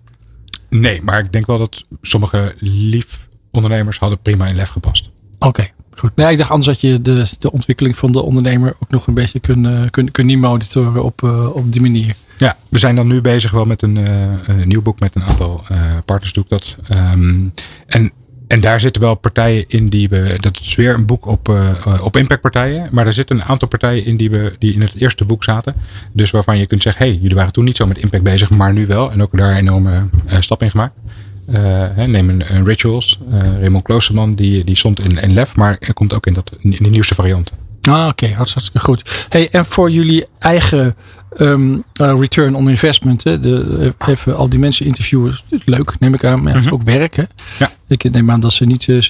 Nee, 0.71 1.03
maar 1.03 1.19
ik 1.19 1.33
denk 1.33 1.47
wel 1.47 1.59
dat 1.59 1.85
sommige 2.03 2.55
lief 2.59 3.29
ondernemers 3.51 3.99
hadden 3.99 4.19
prima 4.23 4.47
in 4.47 4.57
lef 4.57 4.69
gepast. 4.69 5.11
Oké. 5.38 5.47
Okay. 5.47 5.71
Goed. 5.96 6.16
Nee, 6.16 6.30
ik 6.30 6.38
dacht 6.38 6.50
anders 6.50 6.66
dat 6.66 6.80
je 6.80 7.02
de, 7.02 7.26
de 7.38 7.52
ontwikkeling 7.52 7.96
van 7.96 8.12
de 8.12 8.22
ondernemer 8.22 8.76
ook 8.78 8.90
nog 8.90 9.06
een 9.06 9.14
beetje 9.14 9.40
kunnen, 9.40 9.90
kunnen, 9.90 10.12
kunnen 10.12 10.38
monitoren 10.38 11.04
op, 11.04 11.22
uh, 11.22 11.56
op 11.56 11.72
die 11.72 11.80
manier. 11.80 12.14
Ja, 12.37 12.56
we 12.68 12.78
zijn 12.78 12.96
dan 12.96 13.06
nu 13.06 13.20
bezig 13.20 13.50
wel 13.50 13.64
met 13.64 13.82
een, 13.82 13.96
een 14.46 14.68
nieuw 14.68 14.82
boek 14.82 15.00
met 15.00 15.14
een 15.14 15.22
aantal 15.22 15.64
partners 16.04 16.32
doe 16.32 16.44
ik 16.44 16.50
dat. 16.50 16.76
Um, 16.90 17.52
en, 17.87 18.12
en 18.46 18.61
daar 18.61 18.80
zitten 18.80 19.02
wel 19.02 19.14
partijen 19.14 19.64
in 19.68 19.88
die 19.88 20.09
we. 20.09 20.37
Dat 20.40 20.59
is 20.61 20.74
weer 20.74 20.94
een 20.94 21.06
boek 21.06 21.26
op, 21.26 21.54
op 22.02 22.16
impactpartijen. 22.16 22.88
Maar 22.92 23.06
er 23.06 23.12
zitten 23.12 23.37
een 23.37 23.44
aantal 23.44 23.68
partijen 23.68 24.04
in 24.04 24.16
die, 24.16 24.30
we, 24.30 24.54
die 24.59 24.74
in 24.74 24.80
het 24.80 24.94
eerste 24.94 25.24
boek 25.24 25.44
zaten. 25.44 25.74
Dus 26.12 26.30
waarvan 26.30 26.59
je 26.59 26.66
kunt 26.66 26.82
zeggen: 26.82 27.06
hey, 27.06 27.14
jullie 27.14 27.37
waren 27.37 27.52
toen 27.52 27.64
niet 27.64 27.76
zo 27.76 27.87
met 27.87 27.98
impact 27.98 28.22
bezig, 28.22 28.50
maar 28.50 28.72
nu 28.72 28.87
wel. 28.87 29.12
En 29.12 29.22
ook 29.22 29.37
daar 29.37 29.50
een 29.50 29.56
enorme 29.56 30.09
stap 30.40 30.62
in 30.62 30.70
gemaakt. 30.70 30.94
Uh, 31.50 32.06
neem 32.06 32.28
een, 32.28 32.54
een 32.54 32.64
Rituals. 32.64 33.18
Uh, 33.32 33.40
Raymond 33.40 33.85
Kloosterman, 33.85 34.35
die, 34.35 34.64
die 34.64 34.76
stond 34.76 35.04
in, 35.04 35.18
in 35.18 35.35
Lef, 35.35 35.56
maar 35.56 35.76
er 35.80 35.94
komt 35.94 36.14
ook 36.14 36.26
in, 36.26 36.32
dat, 36.32 36.50
in 36.61 36.70
de 36.70 36.90
nieuwste 36.90 37.14
variant. 37.14 37.52
Ah, 37.88 38.00
oké, 38.00 38.09
okay. 38.09 38.32
hartstikke 38.32 38.78
goed. 38.78 39.26
Hey, 39.28 39.48
en 39.50 39.64
voor 39.64 39.90
jullie 39.90 40.26
eigen 40.38 40.94
um, 41.38 41.74
uh, 42.00 42.12
return 42.18 42.54
on 42.54 42.68
investment, 42.68 43.24
hè, 43.24 43.38
de, 43.38 43.94
even 44.06 44.37
al 44.37 44.48
die 44.48 44.59
mensen 44.59 44.87
interviewen, 44.87 45.35
leuk, 45.64 45.94
neem 45.98 46.14
ik 46.14 46.24
aan, 46.24 46.42
maar 46.42 46.56
mm 46.56 46.62
-hmm. 46.62 46.72
ook 46.72 46.82
werken. 46.82 47.28
Ja. 47.59 47.70
Ik 47.88 48.12
neem 48.12 48.31
aan 48.31 48.40
dat 48.40 48.53
ze 48.53 48.64
niet, 48.64 48.87
uh, 48.87 49.01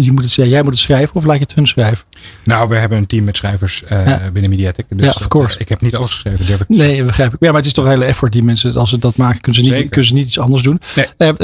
je 0.00 0.12
moet 0.12 0.22
het, 0.22 0.34
jij 0.34 0.62
moet 0.62 0.72
het 0.72 0.80
schrijven 0.80 1.14
of 1.14 1.24
laat 1.24 1.36
je 1.36 1.42
het 1.42 1.54
hun 1.54 1.66
schrijven? 1.66 2.04
Nou, 2.44 2.68
we 2.68 2.76
hebben 2.76 2.98
een 2.98 3.06
team 3.06 3.24
met 3.24 3.36
schrijvers 3.36 3.82
uh, 3.92 4.06
ja. 4.06 4.30
binnen 4.32 4.50
Mediatek. 4.50 4.86
Dus 4.88 5.04
ja, 5.04 5.12
of 5.16 5.28
course. 5.28 5.52
Dat, 5.52 5.60
ik 5.60 5.68
heb 5.68 5.80
niet 5.80 5.96
alles 5.96 6.10
geschreven, 6.10 6.46
durf 6.46 6.60
ik 6.60 6.68
Nee, 6.68 7.04
begrijp 7.04 7.34
ik. 7.34 7.40
Ja, 7.40 7.46
maar 7.46 7.56
het 7.56 7.66
is 7.66 7.72
toch 7.72 7.84
een 7.84 7.90
hele 7.90 8.04
effort 8.04 8.32
die 8.32 8.42
mensen, 8.42 8.76
als 8.76 8.90
ze 8.90 8.98
dat 8.98 9.16
maken, 9.16 9.40
kunnen 9.40 9.64
ze 9.64 9.70
niet, 9.70 9.88
kunnen 9.88 10.04
ze 10.04 10.14
niet 10.14 10.26
iets 10.26 10.38
anders 10.38 10.62
doen. 10.62 10.80
Nee. 11.16 11.42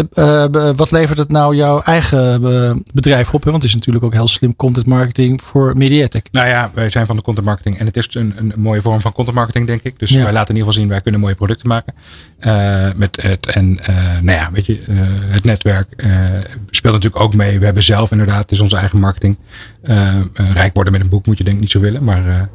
wat 0.77 0.90
levert 0.90 1.18
het 1.18 1.29
nou 1.31 1.57
jouw 1.57 1.81
eigen 1.81 2.42
bedrijf 2.94 3.35
op? 3.35 3.44
Hè? 3.44 3.51
Want 3.51 3.62
het 3.62 3.72
is 3.72 3.77
natuurlijk 3.77 4.05
ook 4.05 4.12
heel 4.12 4.29
slim 4.29 4.57
content 4.57 4.87
marketing 4.87 5.42
voor 5.42 5.77
Mediatek. 5.77 6.29
Nou 6.33 6.48
ja, 6.48 6.70
wij 6.74 6.90
zijn 6.90 7.07
van 7.07 7.16
de 7.16 7.22
content 7.22 7.46
marketing 7.46 7.79
en 7.79 7.87
het 7.87 7.96
is 7.96 8.09
een, 8.11 8.35
een 8.37 8.53
mooie 8.57 8.83
vorm 8.83 9.01
van 9.01 9.12
content 9.12 9.37
marketing, 9.37 9.66
denk 9.66 9.83
ik. 9.83 9.98
Dus 9.98 10.11
ja. 10.11 10.22
wij 10.22 10.33
laten 10.33 10.48
in 10.48 10.57
ieder 10.57 10.68
geval 10.68 10.72
zien, 10.72 10.88
wij 10.88 11.01
kunnen 11.01 11.20
mooie 11.20 11.35
producten 11.35 11.68
maken. 11.68 11.94
Met 12.96 13.22
het, 13.22 13.46
en 13.46 13.74
nou 14.20 14.38
ja, 14.38 14.51
weet 14.53 14.66
je, 14.66 14.79
het 15.31 15.44
netwerk 15.44 16.05
speelt 16.78 16.94
natuurlijk 16.94 17.22
ook 17.22 17.34
mee. 17.34 17.58
We 17.58 17.64
hebben 17.64 17.82
zelf 17.82 18.10
inderdaad, 18.10 18.38
het 18.38 18.50
is 18.50 18.60
onze 18.60 18.76
eigen 18.76 19.00
marketing. 19.00 19.38
rijk 20.34 20.74
worden 20.74 20.92
met 20.92 21.00
een 21.02 21.08
boek 21.08 21.26
moet 21.26 21.38
je 21.38 21.44
denk 21.44 21.56
ik 21.56 21.62
niet 21.62 21.70
zo 21.70 21.80
willen. 21.80 22.04
Maar 22.04 22.48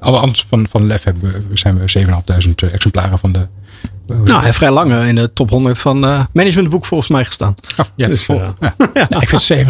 alle 0.00 0.18
anders 0.18 0.44
van, 0.48 0.66
van 0.68 0.86
Lef 0.86 1.04
hebben 1.04 1.32
we, 1.48 1.56
zijn 1.56 1.78
we 1.78 2.06
7.500 2.68 2.72
exemplaren 2.72 3.18
van 3.18 3.32
de. 3.32 3.46
Nou, 4.06 4.30
hij 4.30 4.44
heeft 4.44 4.56
vrij 4.56 4.72
lang 4.72 5.04
in 5.04 5.14
de 5.14 5.32
top 5.32 5.50
100 5.50 5.78
van 5.78 5.98
managementboek 6.32 6.84
volgens 6.84 7.10
mij 7.10 7.24
gestaan. 7.24 7.54
Oh, 7.76 7.86
ja, 7.94 8.08
dus, 8.08 8.26
ja. 8.26 8.54
ja. 8.94 9.20
ik 9.20 9.28
vind 9.28 9.66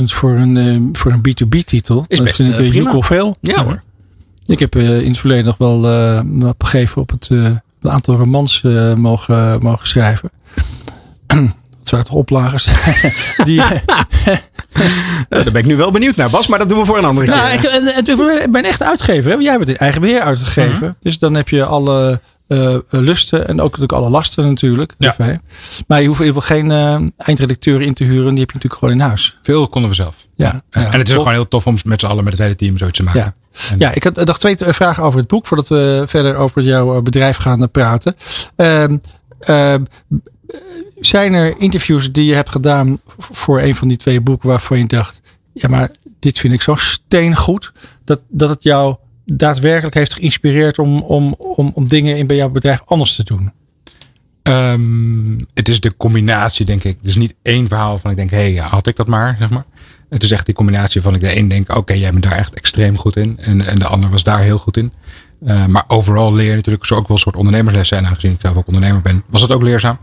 7.500 0.00 0.04
voor 0.04 0.36
een, 0.36 0.88
voor 0.92 1.12
een 1.12 1.28
B2B 1.28 1.64
titel. 1.64 2.04
Is 2.08 2.22
best 2.22 2.36
vind 2.36 2.58
ik 2.58 2.70
prima. 2.70 3.00
veel. 3.00 3.36
Ja 3.40 3.64
hoor. 3.64 3.82
Ik 4.46 4.58
heb 4.58 4.76
uh, 4.76 5.00
in 5.00 5.08
het 5.08 5.18
verleden 5.18 5.44
nog 5.44 5.56
wel 5.56 5.84
uh, 5.84 6.20
wat 6.24 6.54
gegeven 6.58 7.02
op 7.02 7.10
het 7.10 7.28
uh, 7.32 7.50
aantal 7.82 8.16
romans 8.16 8.62
mogen, 8.96 9.62
mogen 9.62 9.86
schrijven. 9.86 10.30
Waren 11.90 12.06
toch 12.06 12.16
oplagers. 12.16 12.68
Die, 13.44 13.56
nou, 15.28 15.44
daar 15.44 15.44
ben 15.44 15.54
ik 15.54 15.66
nu 15.66 15.76
wel 15.76 15.90
benieuwd 15.90 16.16
naar, 16.16 16.30
Bas, 16.30 16.46
maar 16.46 16.58
dat 16.58 16.68
doen 16.68 16.78
we 16.78 16.84
voor 16.84 16.98
een 16.98 17.04
andere 17.04 17.26
nou, 17.26 17.58
keer. 17.58 17.74
Ik, 17.96 18.42
ik, 18.42 18.52
ben 18.52 18.64
echt 18.64 18.82
uitgever. 18.82 19.30
Hè? 19.30 19.36
Jij 19.36 19.56
het 19.56 19.68
in 19.68 19.76
eigen 19.76 20.00
beheer 20.00 20.20
uitgegeven. 20.20 20.78
-huh. 20.78 20.90
Dus 21.00 21.18
dan 21.18 21.34
heb 21.34 21.48
je 21.48 21.64
alle 21.64 22.20
uh, 22.48 22.76
lusten 22.88 23.48
en 23.48 23.60
ook 23.60 23.70
natuurlijk 23.70 23.92
alle 23.92 24.10
lasten 24.10 24.48
natuurlijk. 24.48 24.94
Ja. 24.98 25.16
Maar 25.86 26.00
je 26.00 26.06
hoeft 26.06 26.20
in 26.20 26.26
ieder 26.26 26.42
geval 26.42 26.56
geen 26.56 26.70
uh, 26.70 27.08
eindredacteur 27.16 27.80
in 27.80 27.94
te 27.94 28.04
huren. 28.04 28.30
Die 28.30 28.40
heb 28.40 28.50
je 28.50 28.54
natuurlijk 28.54 28.74
gewoon 28.74 28.94
in 28.94 29.00
huis. 29.00 29.38
Veel 29.42 29.68
konden 29.68 29.90
we 29.90 29.96
zelf. 29.96 30.14
Ja, 30.36 30.62
ja. 30.70 30.90
En 30.92 30.98
het 30.98 31.08
is 31.08 31.14
ook 31.14 31.18
gewoon 31.18 31.34
heel 31.34 31.48
tof 31.48 31.66
om 31.66 31.76
met 31.84 32.00
z'n 32.00 32.06
allen 32.06 32.24
met 32.24 32.32
het 32.32 32.42
hele 32.42 32.56
team 32.56 32.78
zoiets 32.78 32.96
te 32.96 33.02
maken. 33.02 33.20
Ja. 33.20 33.34
En 33.70 33.78
ja, 33.78 33.94
ik 33.94 34.04
had 34.04 34.24
nog 34.24 34.38
twee 34.38 34.56
vragen 34.58 35.02
over 35.02 35.18
het 35.18 35.28
boek 35.28 35.46
voordat 35.46 35.68
we 35.68 36.04
verder 36.06 36.36
over 36.36 36.62
jouw 36.62 37.02
bedrijf 37.02 37.36
gaan 37.36 37.70
praten. 37.70 38.16
Uh, 38.56 38.84
zijn 41.00 41.32
er 41.32 41.54
interviews 41.58 42.12
die 42.12 42.24
je 42.24 42.34
hebt 42.34 42.50
gedaan 42.50 42.98
voor 43.18 43.60
een 43.60 43.74
van 43.74 43.88
die 43.88 43.96
twee 43.96 44.20
boeken 44.20 44.48
waarvan 44.48 44.78
je 44.78 44.86
dacht, 44.86 45.20
ja 45.52 45.68
maar 45.68 45.90
dit 46.18 46.38
vind 46.38 46.52
ik 46.52 46.62
zo 46.62 46.74
steengoed 46.74 47.72
dat, 48.04 48.20
dat 48.28 48.48
het 48.48 48.62
jou 48.62 48.96
daadwerkelijk 49.24 49.94
heeft 49.94 50.14
geïnspireerd 50.14 50.78
om, 50.78 51.02
om, 51.02 51.34
om, 51.38 51.72
om 51.74 51.88
dingen 51.88 52.16
in 52.16 52.26
bij 52.26 52.36
jouw 52.36 52.50
bedrijf 52.50 52.82
anders 52.84 53.14
te 53.14 53.24
doen? 53.24 53.52
Um, 54.48 55.46
het 55.54 55.68
is 55.68 55.80
de 55.80 55.96
combinatie, 55.96 56.66
denk 56.66 56.84
ik. 56.84 56.98
Is 57.02 57.16
niet 57.16 57.34
één 57.42 57.68
verhaal 57.68 57.98
van 57.98 58.10
ik 58.10 58.16
denk, 58.16 58.30
hé, 58.30 58.54
hey, 58.54 58.66
had 58.66 58.86
ik 58.86 58.96
dat 58.96 59.06
maar, 59.06 59.36
zeg 59.38 59.50
maar. 59.50 59.64
Het 60.08 60.22
is 60.22 60.30
echt 60.30 60.46
die 60.46 60.54
combinatie 60.54 61.00
van 61.02 61.14
ik 61.14 61.20
de 61.20 61.36
een 61.36 61.48
denk, 61.48 61.76
oké, 61.76 61.92
jij 61.92 62.10
bent 62.10 62.22
daar 62.22 62.38
echt 62.38 62.54
extreem 62.54 62.98
goed 62.98 63.16
in. 63.16 63.38
En, 63.38 63.66
en 63.66 63.78
de 63.78 63.86
ander 63.86 64.10
was 64.10 64.22
daar 64.22 64.40
heel 64.40 64.58
goed 64.58 64.76
in. 64.76 64.92
Uh, 65.44 65.66
maar 65.66 65.84
overal 65.86 66.34
leer 66.34 66.50
je 66.50 66.54
natuurlijk 66.54 66.84
zo 66.84 66.94
ook 66.94 67.08
wel 67.08 67.16
een 67.16 67.22
soort 67.22 67.36
ondernemerslessen. 67.36 67.98
En 67.98 68.06
aangezien 68.06 68.32
ik 68.32 68.40
zelf 68.40 68.56
ook 68.56 68.66
ondernemer 68.66 69.02
ben, 69.02 69.22
was 69.26 69.42
het 69.42 69.52
ook 69.52 69.62
leerzaam. 69.62 69.98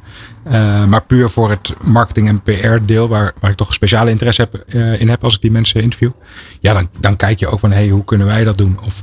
Uh, 0.47 0.85
maar 0.85 1.03
puur 1.03 1.29
voor 1.29 1.49
het 1.49 1.73
marketing 1.83 2.27
en 2.27 2.41
PR 2.41 2.85
deel, 2.85 3.07
waar, 3.07 3.33
waar 3.39 3.51
ik 3.51 3.57
toch 3.57 3.73
speciale 3.73 4.09
interesse 4.09 4.41
heb, 4.41 4.63
uh, 4.67 5.01
in 5.01 5.09
heb 5.09 5.23
als 5.23 5.35
ik 5.35 5.41
die 5.41 5.51
mensen 5.51 5.81
interview. 5.81 6.11
Ja, 6.59 6.73
dan, 6.73 6.89
dan 6.99 7.15
kijk 7.15 7.39
je 7.39 7.47
ook 7.47 7.59
van, 7.59 7.71
hey, 7.71 7.87
hoe 7.87 8.03
kunnen 8.03 8.27
wij 8.27 8.43
dat 8.43 8.57
doen? 8.57 8.79
Of 8.85 8.99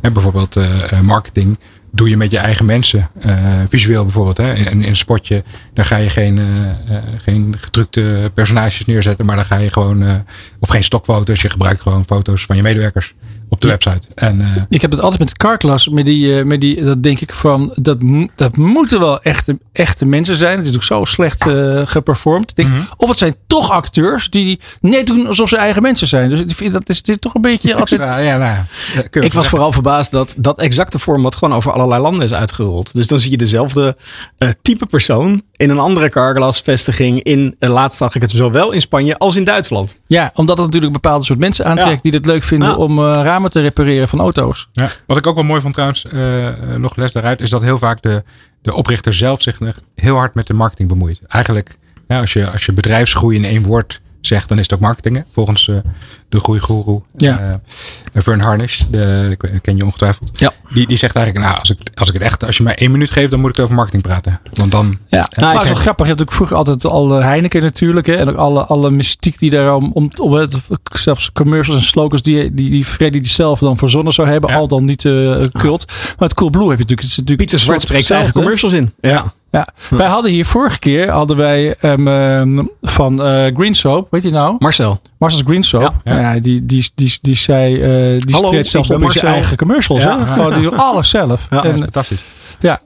bijvoorbeeld 0.00 0.56
marketing 1.02 1.58
doe 1.92 2.08
je 2.08 2.16
met 2.16 2.30
je 2.30 2.38
eigen 2.38 2.64
mensen. 2.64 3.08
Visueel 3.68 4.04
bijvoorbeeld. 4.04 4.36
Hè? 4.36 4.52
In, 4.54 4.84
een 4.84 4.96
spotje, 4.96 5.44
dan 5.74 5.84
ga 5.84 5.96
je 5.96 6.10
geen, 6.10 6.40
geen 7.16 7.54
gedrukte 7.58 8.30
personages 8.34 8.84
neerzetten. 8.84 9.26
Maar 9.26 9.36
dan 9.36 9.44
ga 9.44 9.56
je 9.56 9.70
gewoon, 9.70 10.24
of 10.58 10.68
geen 10.68 10.84
stokfoto's. 10.84 11.42
Je 11.42 11.50
gebruikt 11.50 11.80
gewoon 11.80 12.04
foto's 12.06 12.44
van 12.44 12.56
je 12.56 12.62
medewerkers 12.62 13.14
op 13.50 13.60
de 13.60 13.68
website. 13.68 14.00
En, 14.14 14.40
uh, 14.40 14.46
ik 14.68 14.80
heb 14.80 14.90
het 14.90 15.00
altijd 15.00 15.18
met 15.18 15.28
de 15.28 15.36
carclass, 15.36 15.88
met 15.88 16.04
die, 16.04 16.38
uh, 16.38 16.44
met 16.44 16.60
die, 16.60 16.84
dat 16.84 17.02
denk 17.02 17.20
ik 17.20 17.32
van, 17.32 17.72
dat, 17.74 17.98
dat 18.34 18.56
moeten 18.56 19.00
wel 19.00 19.22
echte, 19.22 19.58
echte 19.72 20.06
mensen 20.06 20.36
zijn. 20.36 20.58
Het 20.58 20.66
is 20.66 20.72
natuurlijk 20.72 21.06
zo 21.08 21.12
slecht 21.12 21.46
uh, 21.46 21.80
geperformed. 21.84 22.56
Denk, 22.56 22.68
mm 22.68 22.74
-hmm. 22.74 22.86
Of 22.96 23.08
het 23.08 23.18
zijn 23.18 23.34
toch 23.46 23.70
acteurs 23.70 24.30
die 24.30 24.60
net 24.80 25.06
doen 25.06 25.26
alsof 25.26 25.48
ze 25.48 25.56
eigen 25.56 25.82
mensen 25.82 26.06
zijn. 26.06 26.28
Dus 26.28 26.40
ik 26.40 26.50
vind 26.50 26.72
dat 26.72 26.88
is 26.88 27.02
dit 27.02 27.20
toch 27.20 27.34
een 27.34 27.40
beetje 27.40 27.74
altijd... 27.74 28.00
Ja, 28.00 28.16
ja, 28.16 28.36
nou, 28.36 28.58
ja, 28.94 29.20
ik 29.20 29.32
was 29.32 29.48
vooral 29.48 29.72
verbaasd 29.72 30.10
dat 30.10 30.34
dat 30.36 30.58
exacte 30.58 30.98
format 30.98 31.34
gewoon 31.34 31.56
over 31.56 31.72
allerlei 31.72 32.02
landen 32.02 32.24
is 32.24 32.34
uitgerold. 32.34 32.94
Dus 32.94 33.06
dan 33.06 33.18
zie 33.18 33.30
je 33.30 33.36
dezelfde 33.36 33.96
type 34.62 34.86
persoon 34.86 35.42
in 35.60 35.70
een 35.70 35.78
andere 35.78 36.10
Carglass 36.10 36.60
vestiging 36.60 37.22
in, 37.22 37.56
uh, 37.58 37.70
laatst 37.70 37.98
zag 37.98 38.14
ik 38.14 38.20
het 38.20 38.30
zowel 38.30 38.72
in 38.72 38.80
Spanje 38.80 39.18
als 39.18 39.36
in 39.36 39.44
Duitsland. 39.44 39.98
Ja, 40.06 40.30
omdat 40.34 40.56
het 40.56 40.66
natuurlijk 40.66 40.94
een 40.94 41.00
bepaalde 41.02 41.24
soort 41.24 41.38
mensen 41.38 41.64
aantrekt 41.64 41.90
Ja. 41.90 41.98
die 42.02 42.12
het 42.12 42.26
leuk 42.26 42.42
vinden 42.42 42.68
Ja. 42.68 42.76
om 42.76 42.98
eh, 42.98 43.10
ramen 43.22 43.50
te 43.50 43.60
repareren 43.60 44.08
van 44.08 44.20
auto's. 44.20 44.68
Ja. 44.72 44.90
Wat 45.06 45.16
ik 45.16 45.26
ook 45.26 45.34
wel 45.34 45.44
mooi 45.44 45.60
vond 45.60 45.72
trouwens, 45.74 46.04
eh, 46.04 46.46
eh, 46.48 46.54
nog 46.76 46.96
les 46.96 47.12
daaruit, 47.12 47.40
is 47.40 47.50
dat 47.50 47.62
heel 47.62 47.78
vaak 47.78 48.02
de, 48.02 48.22
de 48.62 48.74
oprichter 48.74 49.12
zelf 49.14 49.42
zich 49.42 49.60
nog 49.60 49.74
heel 49.94 50.16
hard 50.16 50.34
met 50.34 50.46
de 50.46 50.54
marketing 50.54 50.88
bemoeit. 50.88 51.20
Eigenlijk, 51.26 51.76
ja, 52.08 52.20
als, 52.20 52.32
je, 52.32 52.50
als 52.50 52.64
je 52.66 52.72
bedrijfsgroei 52.72 53.36
in 53.36 53.44
één 53.44 53.62
woord 53.62 54.00
zegt, 54.20 54.48
dan 54.48 54.56
is 54.58 54.62
het 54.62 54.72
ook 54.74 54.80
marketing. 54.80 55.16
hè. 55.16 55.22
Volgens 55.32 55.68
eh, 55.68 55.76
de 56.28 56.40
groeigoeroe 56.40 57.02
Ja. 57.16 57.60
eh, 58.12 58.22
Vern 58.22 58.40
Harnish, 58.40 58.80
de, 58.90 59.36
ik 59.52 59.62
ken 59.62 59.76
je 59.76 59.84
ongetwijfeld. 59.84 60.30
Ja. 60.38 60.52
Die, 60.72 60.86
die 60.86 60.96
zegt 60.96 61.14
eigenlijk, 61.16 61.46
nou, 61.46 61.58
als 61.58 61.70
ik, 61.70 61.78
als 61.94 62.08
ik 62.08 62.14
het 62.14 62.22
echt, 62.22 62.44
als 62.46 62.56
je 62.56 62.62
mij 62.62 62.74
één 62.74 62.90
minuut 62.90 63.10
geeft, 63.10 63.30
dan 63.30 63.40
moet 63.40 63.50
ik 63.58 63.64
over 63.64 63.74
marketing 63.74 64.02
praten. 64.02 64.40
Want 64.52 64.70
dan, 64.70 64.98
Ja, 65.08 65.16
Nou, 65.18 65.28
maar 65.40 65.52
het 65.52 65.62
is 65.62 65.68
wel 65.68 65.76
heb- 65.76 65.82
grappig. 65.82 66.06
Je 66.06 66.12
hebt 66.12 66.18
natuurlijk 66.20 66.32
vroeger 66.32 66.56
altijd 66.56 66.84
al 66.84 67.18
eh, 67.18 67.24
Heineken 67.24 67.62
natuurlijk. 67.62 68.06
Hè, 68.06 68.14
en 68.14 68.28
ook 68.28 68.36
alle, 68.36 68.64
alle 68.64 68.90
mystiek 68.90 69.38
die 69.38 69.50
daar 69.50 69.74
om, 69.74 69.90
om, 69.92 70.32
het, 70.32 70.56
zelfs 70.92 71.32
commercials 71.32 71.78
en 71.80 71.86
slogans 71.86 72.22
die, 72.22 72.54
die, 72.54 72.70
die 72.70 72.84
Freddy 72.84 73.20
die 73.20 73.30
zelf 73.30 73.58
dan 73.58 73.76
verzonnen 73.76 74.12
zou 74.12 74.28
hebben. 74.28 74.50
Ja. 74.50 74.56
Al 74.56 74.68
dan 74.68 74.84
niet 74.84 75.04
eh 75.04 75.40
cult. 75.52 75.84
Maar 76.18 76.28
het 76.28 76.34
Cool 76.34 76.50
Blue 76.50 76.68
heb 76.68 76.78
je 76.78 76.82
natuurlijk. 76.82 77.00
Het 77.00 77.10
is 77.10 77.16
natuurlijk 77.16 77.38
Pieter 77.38 77.58
Zwart 77.58 77.80
spreekt 77.80 78.06
zijn 78.06 78.18
eigen 78.18 78.40
commercials 78.40 78.74
in. 78.74 78.92
Ja. 79.00 79.32
Ja. 79.50 79.68
Wij 79.90 80.06
hadden 80.06 80.30
hier 80.30 80.46
vorige 80.46 80.78
keer 80.78 81.10
hadden 81.10 81.36
wij 81.36 81.74
ehm, 81.74 82.08
ehm, 82.08 82.64
van 82.80 83.22
eh 83.22 83.54
Green 83.56 83.74
Soap, 83.74 84.06
weet 84.10 84.22
je 84.22 84.30
nou? 84.30 84.56
Marcel. 84.58 85.00
Marcel's 85.18 85.42
Green 85.46 85.62
Soap. 85.62 85.94
Ja. 86.04 86.14
Nou 86.14 86.20
ja, 86.20 86.40
die, 86.40 86.66
die, 86.66 86.90
die, 86.94 87.18
die 87.20 87.36
zei, 87.36 87.74
eh 87.74 88.20
die 88.20 88.34
Hallo, 88.34 88.62
zelfs 88.62 88.90
op 88.90 89.02
in 89.02 89.10
zijn 89.10 89.32
eigen 89.32 89.56
commercials. 89.56 90.02
Ja. 90.02 90.20
Gewoon, 90.20 90.52
die 90.52 90.62
doen 90.62 90.78
alles 90.78 91.08
zelf. 91.08 91.46
Ja, 91.50 91.64
en, 91.64 91.78
fantastisch. 91.78 92.22
ja. 92.60 92.80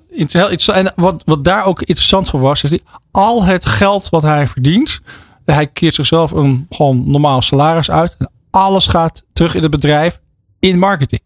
En 0.66 0.92
wat, 0.96 1.22
wat 1.24 1.44
daar 1.44 1.64
ook 1.64 1.80
interessant 1.80 2.28
voor 2.28 2.40
was, 2.40 2.62
is 2.62 2.70
die, 2.70 2.82
al 3.10 3.44
het 3.44 3.66
geld 3.66 4.08
wat 4.08 4.22
hij 4.22 4.46
verdient, 4.46 5.00
hij 5.44 5.66
keert 5.66 5.94
zichzelf 5.94 6.30
een 6.30 6.66
gewoon 6.70 7.10
normaal 7.10 7.42
salaris 7.42 7.90
uit. 7.90 8.14
En 8.18 8.30
alles 8.50 8.86
gaat 8.86 9.22
terug 9.32 9.54
in 9.54 9.62
het 9.62 9.70
bedrijf 9.70 10.20
in 10.58 10.78
marketing. 10.78 11.22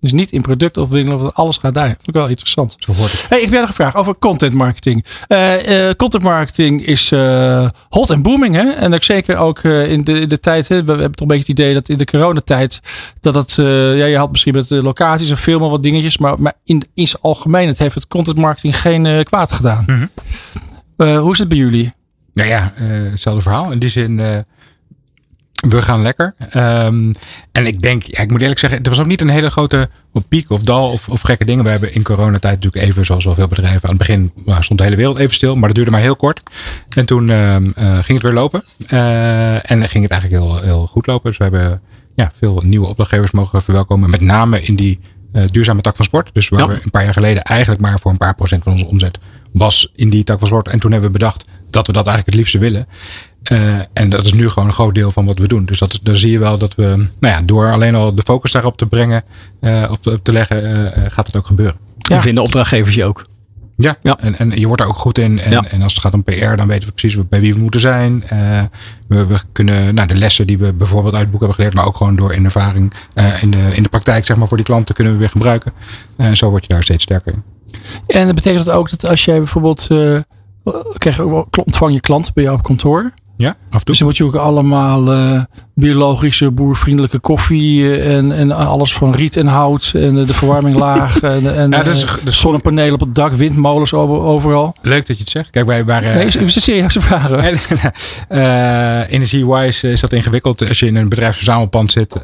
Dus 0.00 0.12
niet 0.12 0.32
in 0.32 0.42
producten 0.42 0.82
of 0.82 0.88
dingen, 0.88 1.34
alles 1.34 1.56
gaat 1.56 1.74
daar. 1.74 1.86
Vind 1.86 2.08
ik 2.08 2.14
wel 2.14 2.28
interessant. 2.28 2.76
Zo 2.78 2.92
hoort 2.92 3.12
het. 3.12 3.26
Hey, 3.28 3.38
ik 3.40 3.50
heb 3.50 3.60
nog 3.60 3.68
gevraagd 3.68 3.94
over 3.96 4.18
content 4.18 4.54
marketing. 4.54 5.04
Eh, 5.26 5.88
eh, 5.88 5.94
content 5.96 6.22
marketing 6.22 6.86
is 6.86 7.12
eh, 7.12 7.68
hot 7.88 8.10
en 8.10 8.22
booming. 8.22 8.54
Hè? 8.54 8.70
En 8.70 8.94
ook 8.94 9.02
zeker 9.02 9.36
ook 9.36 9.58
in, 9.64 10.04
de, 10.04 10.20
in 10.20 10.28
de 10.28 10.40
tijd. 10.40 10.68
Hè? 10.68 10.84
We 10.84 10.90
hebben 10.92 11.12
toch 11.12 11.20
een 11.20 11.26
beetje 11.36 11.52
het 11.52 11.58
idee 11.60 11.74
dat 11.74 11.88
in 11.88 11.98
de 11.98 12.04
coronatijd. 12.04 12.80
Dat 13.20 13.34
het. 13.34 13.58
eh, 13.58 13.98
ja, 13.98 14.04
je 14.04 14.16
had 14.16 14.30
misschien 14.30 14.54
met 14.54 14.68
de 14.68 14.82
locaties 14.82 15.30
en 15.30 15.36
filmen 15.36 15.70
wat 15.70 15.82
dingetjes. 15.82 16.18
Maar, 16.18 16.40
maar 16.40 16.54
in, 16.64 16.82
in 16.94 17.08
zijn 17.08 17.22
algemeenheid 17.22 17.78
heeft 17.78 17.94
het 17.94 18.06
content 18.06 18.36
marketing 18.36 18.80
geen 18.80 19.24
kwaad 19.24 19.52
gedaan. 19.52 19.84
Mhm. 19.86 21.18
Hoe 21.18 21.32
is 21.32 21.38
het 21.38 21.48
bij 21.48 21.58
jullie? 21.58 21.92
Nou 22.34 22.48
ja, 22.48 22.72
hetzelfde 22.74 23.42
verhaal. 23.42 23.72
In 23.72 23.78
die 23.78 23.88
zin, 23.90 24.44
we 25.68 25.82
gaan 25.82 26.02
lekker. 26.02 26.34
Ehm, 26.50 27.12
en 27.52 27.66
ik 27.66 27.82
denk, 27.82 28.02
ja, 28.02 28.22
ik 28.22 28.30
moet 28.30 28.40
eerlijk 28.40 28.58
zeggen, 28.58 28.82
er 28.82 28.90
was 28.90 29.00
ook 29.00 29.06
niet 29.06 29.20
een 29.20 29.28
hele 29.28 29.50
grote 29.50 29.88
piek 30.28 30.50
of 30.50 30.62
dal 30.62 30.90
of, 30.90 31.08
of 31.08 31.20
gekke 31.20 31.44
dingen. 31.44 31.64
We 31.64 31.70
hebben 31.70 31.94
in 31.94 32.02
coronatijd 32.02 32.54
natuurlijk 32.54 32.84
even, 32.84 33.04
zoals 33.04 33.24
wel 33.24 33.34
veel 33.34 33.48
bedrijven, 33.48 33.82
aan 33.82 33.88
het 33.88 33.98
begin 33.98 34.32
nou, 34.44 34.62
stond 34.62 34.78
de 34.78 34.84
hele 34.84 34.96
wereld 34.96 35.18
even 35.18 35.34
stil. 35.34 35.56
Maar 35.56 35.66
dat 35.66 35.74
duurde 35.74 35.90
maar 35.90 36.00
heel 36.00 36.16
kort. 36.16 36.40
En 36.88 37.06
toen 37.06 37.30
ehm, 37.30 37.70
eh, 37.74 37.92
ging 37.92 38.06
het 38.06 38.22
weer 38.22 38.32
lopen. 38.32 38.64
Eh, 38.86 39.70
en 39.70 39.88
ging 39.88 40.02
het 40.02 40.12
eigenlijk 40.12 40.42
heel, 40.42 40.60
heel 40.62 40.86
goed 40.86 41.06
lopen. 41.06 41.28
Dus 41.28 41.38
we 41.38 41.44
hebben 41.44 41.80
ja, 42.14 42.30
veel 42.34 42.60
nieuwe 42.64 42.86
opdrachtgevers 42.86 43.30
mogen 43.30 43.62
verwelkomen. 43.62 44.10
Met 44.10 44.20
name 44.20 44.62
in 44.62 44.76
die 44.76 45.00
eh, 45.32 45.42
duurzame 45.50 45.80
tak 45.80 45.96
van 45.96 46.04
sport. 46.04 46.30
Dus 46.32 46.48
waar 46.48 46.60
Ja. 46.60 46.66
we 46.68 46.80
een 46.82 46.90
paar 46.90 47.04
jaar 47.04 47.12
geleden 47.12 47.42
eigenlijk 47.42 47.80
maar 47.80 48.00
voor 48.00 48.10
een 48.10 48.16
paar 48.16 48.34
procent 48.34 48.62
van 48.62 48.72
onze 48.72 48.86
omzet 48.86 49.18
was 49.52 49.92
in 49.94 50.10
die 50.10 50.24
tak 50.24 50.38
van 50.38 50.48
sport. 50.48 50.68
En 50.68 50.78
toen 50.78 50.92
hebben 50.92 51.12
we 51.12 51.18
bedacht 51.18 51.44
dat 51.70 51.86
we 51.86 51.92
dat 51.92 52.06
eigenlijk 52.06 52.26
het 52.26 52.34
liefste 52.36 52.58
willen. 52.58 52.86
Eh, 53.42 53.78
en 53.92 54.08
dat 54.08 54.24
is 54.24 54.32
nu 54.32 54.48
gewoon 54.48 54.68
een 54.68 54.74
groot 54.74 54.94
deel 54.94 55.10
van 55.12 55.24
wat 55.24 55.38
we 55.38 55.48
doen. 55.48 55.64
Dus 55.64 55.78
dat, 55.78 55.98
daar 56.02 56.16
zie 56.16 56.30
je 56.30 56.38
wel 56.38 56.58
dat 56.58 56.74
we, 56.74 56.82
nou 57.20 57.34
ja, 57.34 57.40
door 57.44 57.72
alleen 57.72 57.94
al 57.94 58.14
de 58.14 58.22
focus 58.22 58.52
daarop 58.52 58.76
te 58.76 58.86
brengen, 58.86 59.22
eh, 59.60 59.88
op, 59.90 60.02
te, 60.02 60.10
op 60.10 60.24
te 60.24 60.32
leggen, 60.32 60.92
eh, 60.94 61.02
gaat 61.10 61.26
het 61.26 61.36
ook 61.36 61.46
gebeuren. 61.46 61.76
En 62.10 62.22
vinden 62.22 62.42
opdrachtgevers 62.42 62.94
je 62.94 63.04
ook. 63.04 63.26
Ja, 63.76 63.96
Ja. 64.02 64.18
En, 64.18 64.38
en 64.38 64.50
je 64.50 64.66
wordt 64.66 64.82
daar 64.82 64.90
ook 64.90 64.96
goed 64.98 65.18
in. 65.18 65.40
En, 65.40 65.50
Ja. 65.50 65.64
en 65.70 65.82
als 65.82 65.92
het 65.92 66.02
gaat 66.02 66.12
om 66.12 66.24
PR, 66.24 66.56
dan 66.56 66.66
weten 66.66 66.88
we 66.88 66.94
precies 66.94 67.28
bij 67.28 67.40
wie 67.40 67.54
we 67.54 67.60
moeten 67.60 67.80
zijn. 67.80 68.22
Eh, 68.28 68.62
we, 69.06 69.26
we 69.26 69.38
kunnen 69.52 69.94
nou, 69.94 70.08
de 70.08 70.14
lessen 70.14 70.46
die 70.46 70.58
we 70.58 70.72
bijvoorbeeld 70.72 71.12
uit 71.14 71.22
het 71.22 71.30
boek 71.30 71.40
hebben 71.40 71.56
geleerd, 71.58 71.74
maar 71.74 71.86
ook 71.86 71.96
gewoon 71.96 72.16
door 72.16 72.32
in 72.34 72.44
ervaring 72.44 72.92
eh, 73.14 73.42
in, 73.42 73.50
de, 73.50 73.70
in 73.72 73.82
de 73.82 73.88
praktijk, 73.88 74.26
zeg 74.26 74.36
maar, 74.36 74.48
voor 74.48 74.56
die 74.56 74.66
klanten 74.66 74.94
kunnen 74.94 75.12
we 75.12 75.18
weer 75.18 75.28
gebruiken. 75.28 75.72
En 76.16 76.36
zo 76.36 76.50
word 76.50 76.62
je 76.66 76.68
daar 76.72 76.82
steeds 76.82 77.02
sterker 77.04 77.32
in. 77.32 77.42
En 78.06 78.26
dat 78.26 78.34
betekent 78.34 78.64
dat 78.64 78.74
ook 78.74 78.90
dat 78.90 79.06
als 79.06 79.24
jij 79.24 79.38
bijvoorbeeld. 79.38 79.86
eh 79.90 80.18
krijg 80.98 81.16
je 81.16 81.22
ook 81.22 81.30
wel, 81.30 81.48
ontvang 81.64 81.92
je 81.92 82.00
klanten 82.00 82.34
bij 82.34 82.44
jou 82.44 82.56
op 82.56 82.62
kantoor. 82.62 83.12
Ja, 83.40 83.48
af 83.48 83.54
en 83.60 83.70
toe. 83.70 83.80
Dus 83.84 83.98
dan 83.98 84.06
moet 84.06 84.16
je 84.16 84.24
ook 84.24 84.34
allemaal 84.34 85.12
eh, 85.12 85.40
biologische, 85.74 86.50
boervriendelijke 86.50 87.18
koffie 87.18 87.82
eh, 87.98 88.16
en, 88.16 88.32
en 88.32 88.50
alles 88.52 88.92
van 88.92 89.14
riet 89.14 89.36
en 89.36 89.46
hout 89.46 89.92
en 89.94 90.14
de 90.14 90.34
verwarming 90.34 90.76
laag 90.76 91.20
en, 91.22 91.56
en 91.56 91.70
Ja, 91.70 91.82
dat 91.82 91.94
is- 91.94 92.02
eh, 92.02 92.08
dat 92.14 92.26
is- 92.26 92.40
zonnepanelen 92.40 92.94
op 92.94 93.00
het 93.00 93.14
dak, 93.14 93.32
windmolens 93.32 93.92
over- 93.94 94.18
overal. 94.20 94.76
Leuk 94.82 95.06
dat 95.06 95.16
je 95.16 95.22
het 95.22 95.32
zegt. 95.32 95.50
Kijk, 95.50 95.66
wij 95.66 95.84
waren. 95.84 96.14
Nee, 96.14 96.26
is, 96.26 96.36
is 96.36 96.54
een 96.54 96.62
serieuze 96.62 97.00
vraag. 97.00 97.30
Energie-wise 99.10 99.90
is 99.90 100.00
dat 100.00 100.12
ingewikkeld 100.12 100.68
als 100.68 100.78
je 100.78 100.86
in 100.86 100.96
een 100.96 101.08
bedrijfsverzamelpand 101.08 101.92
zit. 101.92 102.16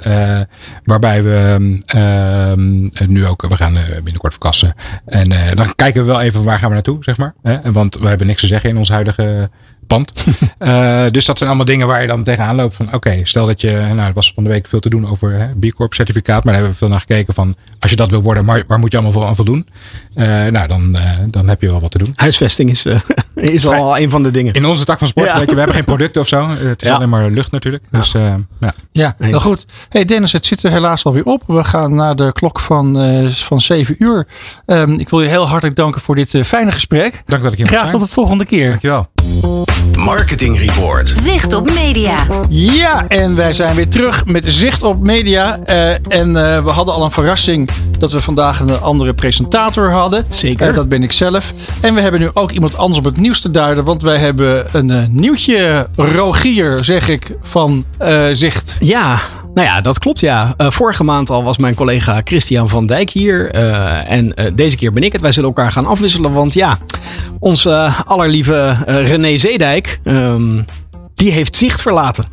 waarbij 0.84 1.22
we 1.22 1.80
ehm, 1.86 2.88
nu 3.12 3.26
ook, 3.26 3.44
we 3.48 3.56
gaan 3.56 3.78
binnenkort 3.94 4.32
verkassen. 4.32 4.74
En 5.06 5.28
dan 5.54 5.74
kijken 5.74 6.00
we 6.00 6.06
wel 6.06 6.20
even 6.20 6.44
waar 6.44 6.58
gaan 6.58 6.68
we 6.68 6.74
naartoe, 6.74 6.96
zeg 7.00 7.16
maar. 7.16 7.34
Want 7.64 7.94
we 7.98 8.08
hebben 8.08 8.26
niks 8.26 8.40
te 8.40 8.46
zeggen 8.46 8.70
in 8.70 8.76
ons 8.78 8.88
huidige 8.88 9.50
pand. 9.86 10.12
Eh, 10.58 11.04
dus 11.10 11.24
dat 11.24 11.36
zijn 11.38 11.48
allemaal 11.48 11.66
dingen 11.66 11.86
waar 11.86 12.00
je 12.00 12.06
dan 12.06 12.22
tegenaan 12.22 12.56
loopt. 12.56 12.74
Van 12.76 12.94
oké, 12.94 13.16
stel 13.22 13.46
dat 13.46 13.60
je, 13.60 13.70
nou, 13.70 14.00
er 14.00 14.12
was 14.12 14.32
van 14.34 14.42
de 14.44 14.48
week 14.50 14.66
veel 14.68 14.80
te 14.80 14.88
doen 14.88 15.08
over 15.10 15.32
hè, 15.32 15.46
B 15.46 15.74
Corp 15.74 15.94
certificaat. 15.94 16.44
Maar 16.44 16.52
daar 16.52 16.62
hebben 16.62 16.70
we 16.70 16.76
veel 16.78 16.88
naar 16.88 17.00
gekeken 17.00 17.34
van, 17.34 17.56
als 17.78 17.90
je 17.90 17.96
dat 17.96 18.10
wil 18.10 18.22
worden, 18.22 18.44
maar, 18.44 18.62
waar 18.66 18.78
moet 18.78 18.90
je 18.92 18.98
allemaal 18.98 19.14
voor 19.20 19.26
aan 19.28 19.36
voldoen? 19.36 19.68
Eh, 20.14 20.26
nou, 20.44 20.66
dan, 20.66 20.96
eh, 20.96 21.10
dan 21.30 21.48
heb 21.48 21.60
je 21.60 21.66
wel 21.70 21.80
wat 21.80 21.90
te 21.90 21.98
doen. 21.98 22.12
Huisvesting 22.16 22.70
is, 22.70 22.84
eh, 22.84 23.00
is 23.54 23.66
al 23.66 23.98
een 23.98 24.10
van 24.10 24.22
de 24.22 24.30
dingen. 24.30 24.54
In 24.54 24.64
onze 24.64 24.84
tak 24.84 24.98
van 24.98 25.08
sport, 25.08 25.26
Ja. 25.26 25.38
weet 25.38 25.42
je, 25.48 25.52
we 25.52 25.58
hebben 25.58 25.76
geen 25.76 25.84
producten 25.84 26.20
of 26.20 26.28
zo. 26.28 26.48
Het 26.48 26.82
is 26.82 26.88
Ja. 26.88 26.94
alleen 26.94 27.08
maar 27.08 27.30
lucht 27.30 27.50
natuurlijk. 27.50 27.84
Dus 27.90 28.14
eh, 28.14 28.34
ja. 28.60 28.74
Ja, 28.92 29.14
Eens. 29.18 29.30
nou 29.30 29.42
goed. 29.42 29.66
Hey 29.88 30.04
Dennis, 30.04 30.32
het 30.32 30.46
zit 30.46 30.62
er 30.62 30.70
helaas 30.70 31.04
alweer 31.04 31.24
op. 31.24 31.42
We 31.46 31.64
gaan 31.64 31.94
naar 31.94 32.16
de 32.16 32.32
klok 32.32 32.60
van, 32.60 32.98
eh 33.00 33.26
van 33.26 33.60
7 33.60 33.94
uur. 33.98 34.26
Ehm, 34.66 34.92
ik 34.92 35.08
wil 35.08 35.20
je 35.22 35.28
heel 35.28 35.48
hartelijk 35.48 35.76
danken 35.76 36.00
voor 36.00 36.14
dit 36.14 36.40
fijne 36.44 36.72
gesprek. 36.72 37.22
Dank 37.26 37.42
dat 37.42 37.52
ik 37.52 37.58
hier 37.58 37.66
Graag 37.68 37.90
tot 37.90 38.00
de 38.00 38.06
volgende 38.06 38.44
keer. 38.44 38.68
Dankjewel. 38.68 39.08
Marketing 40.06 40.58
Report. 40.58 41.12
Zicht 41.22 41.52
op 41.52 41.70
media. 41.70 42.26
Ja, 42.48 43.08
en 43.08 43.36
wij 43.36 43.52
zijn 43.52 43.76
weer 43.76 43.88
terug 43.88 44.24
met 44.24 44.44
Zicht 44.46 44.82
op 44.82 45.00
Media. 45.00 45.58
Eh, 45.64 45.90
en 45.90 46.36
eh, 46.36 46.64
we 46.64 46.70
hadden 46.70 46.94
al 46.94 47.04
een 47.04 47.10
verrassing 47.10 47.70
dat 47.98 48.12
we 48.12 48.20
vandaag 48.20 48.60
een 48.60 48.80
andere 48.80 49.14
presentator 49.14 49.90
hadden. 49.90 50.24
Zeker. 50.28 50.68
Eh, 50.68 50.74
dat 50.74 50.88
ben 50.88 51.02
ik 51.02 51.12
zelf. 51.12 51.52
En 51.80 51.94
we 51.94 52.00
hebben 52.00 52.20
nu 52.20 52.30
ook 52.34 52.50
iemand 52.50 52.76
anders 52.76 52.98
op 52.98 53.04
het 53.04 53.16
nieuws 53.16 53.40
te 53.40 53.50
duiden. 53.50 53.84
Want 53.84 54.02
wij 54.02 54.18
hebben 54.18 54.66
een 54.72 54.90
eh, 54.90 55.02
nieuwtje, 55.08 55.86
Rogier, 55.94 56.84
zeg 56.84 57.08
ik, 57.08 57.36
van 57.42 57.84
eh, 57.98 58.26
Zicht. 58.32 58.76
Ja, 58.80 59.20
nou 59.56 59.68
ja, 59.68 59.80
dat 59.80 59.98
klopt 59.98 60.20
ja. 60.20 60.54
Eh, 60.56 60.70
vorige 60.70 61.04
maand 61.04 61.30
al 61.30 61.44
was 61.44 61.58
mijn 61.58 61.74
collega 61.74 62.20
Christian 62.24 62.68
van 62.68 62.86
Dijk 62.86 63.10
hier. 63.10 63.50
eh, 63.50 64.10
en 64.10 64.34
eh, 64.34 64.50
deze 64.54 64.76
keer 64.76 64.92
ben 64.92 65.02
ik 65.02 65.12
het. 65.12 65.20
Wij 65.20 65.32
zullen 65.32 65.48
elkaar 65.48 65.72
gaan 65.72 65.86
afwisselen. 65.86 66.32
Want 66.32 66.54
ja, 66.54 66.78
onze 67.38 67.92
allerlieve 68.04 68.76
René 68.86 69.38
Zeedijk, 69.38 70.00
ehm, 70.04 70.62
die 71.14 71.30
heeft 71.32 71.56
zicht 71.56 71.82
verlaten. 71.82 72.24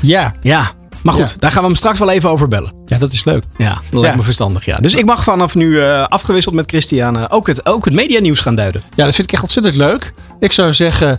Ja, 0.00 0.34
Ja, 0.42 0.70
maar 1.02 1.14
goed, 1.14 1.30
Ja. 1.30 1.36
daar 1.38 1.50
gaan 1.52 1.60
we 1.62 1.66
hem 1.66 1.76
straks 1.76 1.98
wel 1.98 2.10
even 2.10 2.30
over 2.30 2.48
bellen. 2.48 2.72
ja 2.86 2.98
dat 2.98 3.12
is 3.12 3.24
leuk. 3.24 3.44
Ja, 3.56 3.78
dat 3.90 4.00
lijkt 4.00 4.16
me 4.16 4.22
verstandig, 4.22 4.64
ja. 4.64 4.76
Dus 4.76 4.94
ik 4.94 5.04
mag 5.04 5.22
vanaf 5.22 5.54
nu 5.54 5.80
afgewisseld 6.08 6.54
met 6.54 6.68
Christian 6.68 7.28
ook 7.30 7.46
het, 7.46 7.66
ook 7.66 7.84
het 7.84 7.94
medianieuws 7.94 8.40
gaan 8.40 8.54
duiden. 8.54 8.82
Ja, 8.94 9.04
dat 9.04 9.14
vind 9.14 9.26
ik 9.26 9.32
echt 9.32 9.42
ontzettend 9.42 9.76
leuk. 9.76 10.12
Ik 10.38 10.52
zou 10.52 10.74
zeggen, 10.74 11.18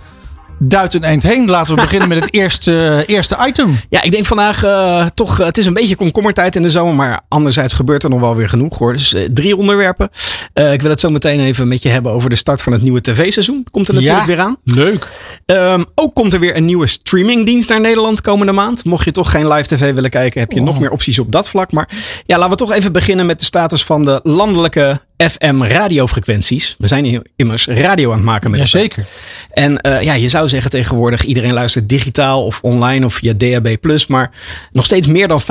duit 0.64 0.94
een 0.94 1.04
eind 1.04 1.24
heen. 1.24 1.50
Laten 1.50 1.76
we 1.76 1.82
beginnen 1.88 2.10
met 2.10 2.20
het 2.24 2.34
eerste, 2.34 3.04
eerste 3.08 3.38
item. 3.48 3.80
Ja, 3.90 4.02
ik 4.02 4.12
denk 4.12 4.26
vandaag 4.26 4.64
eh, 4.64 5.06
toch, 5.14 5.38
het 5.38 5.58
is 5.58 5.66
een 5.66 5.74
beetje 5.74 5.96
komkommertijd 5.96 6.56
in 6.56 6.62
de 6.62 6.70
zomer, 6.70 6.96
maar 6.96 7.22
anderzijds 7.28 7.74
gebeurt 7.74 8.04
er 8.04 8.10
nog 8.10 8.20
wel 8.20 8.36
weer 8.36 8.50
genoeg 8.50 8.78
hoor. 8.78 8.94
Dus 8.94 9.14
eh, 9.14 9.24
drie 9.34 9.58
onderwerpen. 9.58 10.10
Eh, 10.54 10.74
ik 10.74 10.82
wil 10.82 10.90
het 10.90 11.00
zo 11.00 11.10
meteen 11.10 11.40
even 11.40 11.68
met 11.68 11.82
je 11.82 11.90
hebben 11.90 12.12
over 12.12 12.30
de 12.30 12.36
start 12.36 12.62
van 12.62 12.74
het 12.74 12.82
nieuwe 12.82 13.02
tv-seizoen. 13.02 13.66
Komt 13.72 13.88
er 13.88 13.94
natuurlijk 13.94 14.22
Ja. 14.22 14.28
weer 14.28 14.40
aan. 14.40 14.58
Leuk. 14.64 15.08
Ehm, 15.46 15.84
ook 15.96 16.16
komt 16.16 16.34
er 16.34 16.40
weer 16.40 16.56
een 16.58 16.66
nieuwe 16.66 16.88
streamingdienst 16.88 17.70
naar 17.70 17.82
Nederland 17.82 18.22
komende 18.22 18.52
maand. 18.52 18.86
Mocht 18.86 19.06
je 19.06 19.12
toch 19.12 19.32
geen 19.32 19.48
live 19.48 19.76
tv 19.76 19.94
willen 19.94 20.10
kijken, 20.10 20.40
heb 20.40 20.52
je 20.52 20.62
nog 20.62 20.80
meer 20.80 20.92
opties 20.92 21.20
op 21.20 21.32
dat 21.32 21.50
vlak. 21.50 21.72
Maar 21.72 21.90
ja, 22.26 22.36
laten 22.38 22.52
we 22.52 22.58
toch 22.58 22.72
even 22.74 22.92
beginnen 22.92 23.26
met 23.26 23.40
de 23.40 23.46
status 23.46 23.84
van 23.84 24.06
de 24.06 24.20
landelijke 24.24 25.00
FM 25.18 25.64
radiofrequenties. 25.64 26.76
We 26.78 26.88
zijn 26.88 27.06
hier 27.06 27.22
immers 27.36 27.68
radio 27.68 28.10
aan 28.10 28.16
het 28.16 28.26
maken 28.26 28.52
met. 28.52 28.60
Jazeker. 28.60 29.06
En 29.52 29.80
ja, 30.02 30.14
je 30.14 30.30
zou 30.30 30.48
zeggen 30.52 30.72
tegenwoordig 30.72 31.24
iedereen 31.24 31.54
luistert 31.54 31.90
digitaal 31.90 32.46
of 32.46 32.60
online 32.62 33.06
of 33.06 33.14
via 33.14 33.34
DAB+. 33.34 33.78
Maar 34.08 34.32
nog 34.72 34.86
steeds 34.86 35.08
meer 35.08 35.28
dan 35.28 35.42
50% 35.42 35.44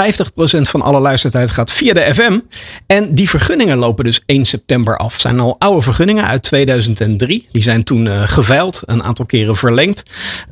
van 0.61 0.83
alle 0.83 1.01
luistertijd 1.01 1.51
gaat 1.51 1.73
via 1.73 1.93
de 1.93 2.15
FM. 2.15 2.39
En 2.87 3.15
die 3.15 3.29
vergunningen 3.29 3.79
lopen 3.79 4.05
dus 4.05 4.21
1 4.27 4.45
september 4.45 4.97
af. 4.97 5.13
Het 5.13 5.21
zijn 5.21 5.41
al 5.41 5.57
oude 5.59 5.83
vergunningen 5.83 6.27
uit 6.27 6.43
2003. 6.43 7.49
Die 7.53 7.63
zijn 7.63 7.85
toen 7.85 8.05
uh, 8.05 8.23
geveild, 8.23 8.83
een 8.85 9.03
aantal 9.03 9.27
keren 9.27 9.57
verlengd. 9.57 10.03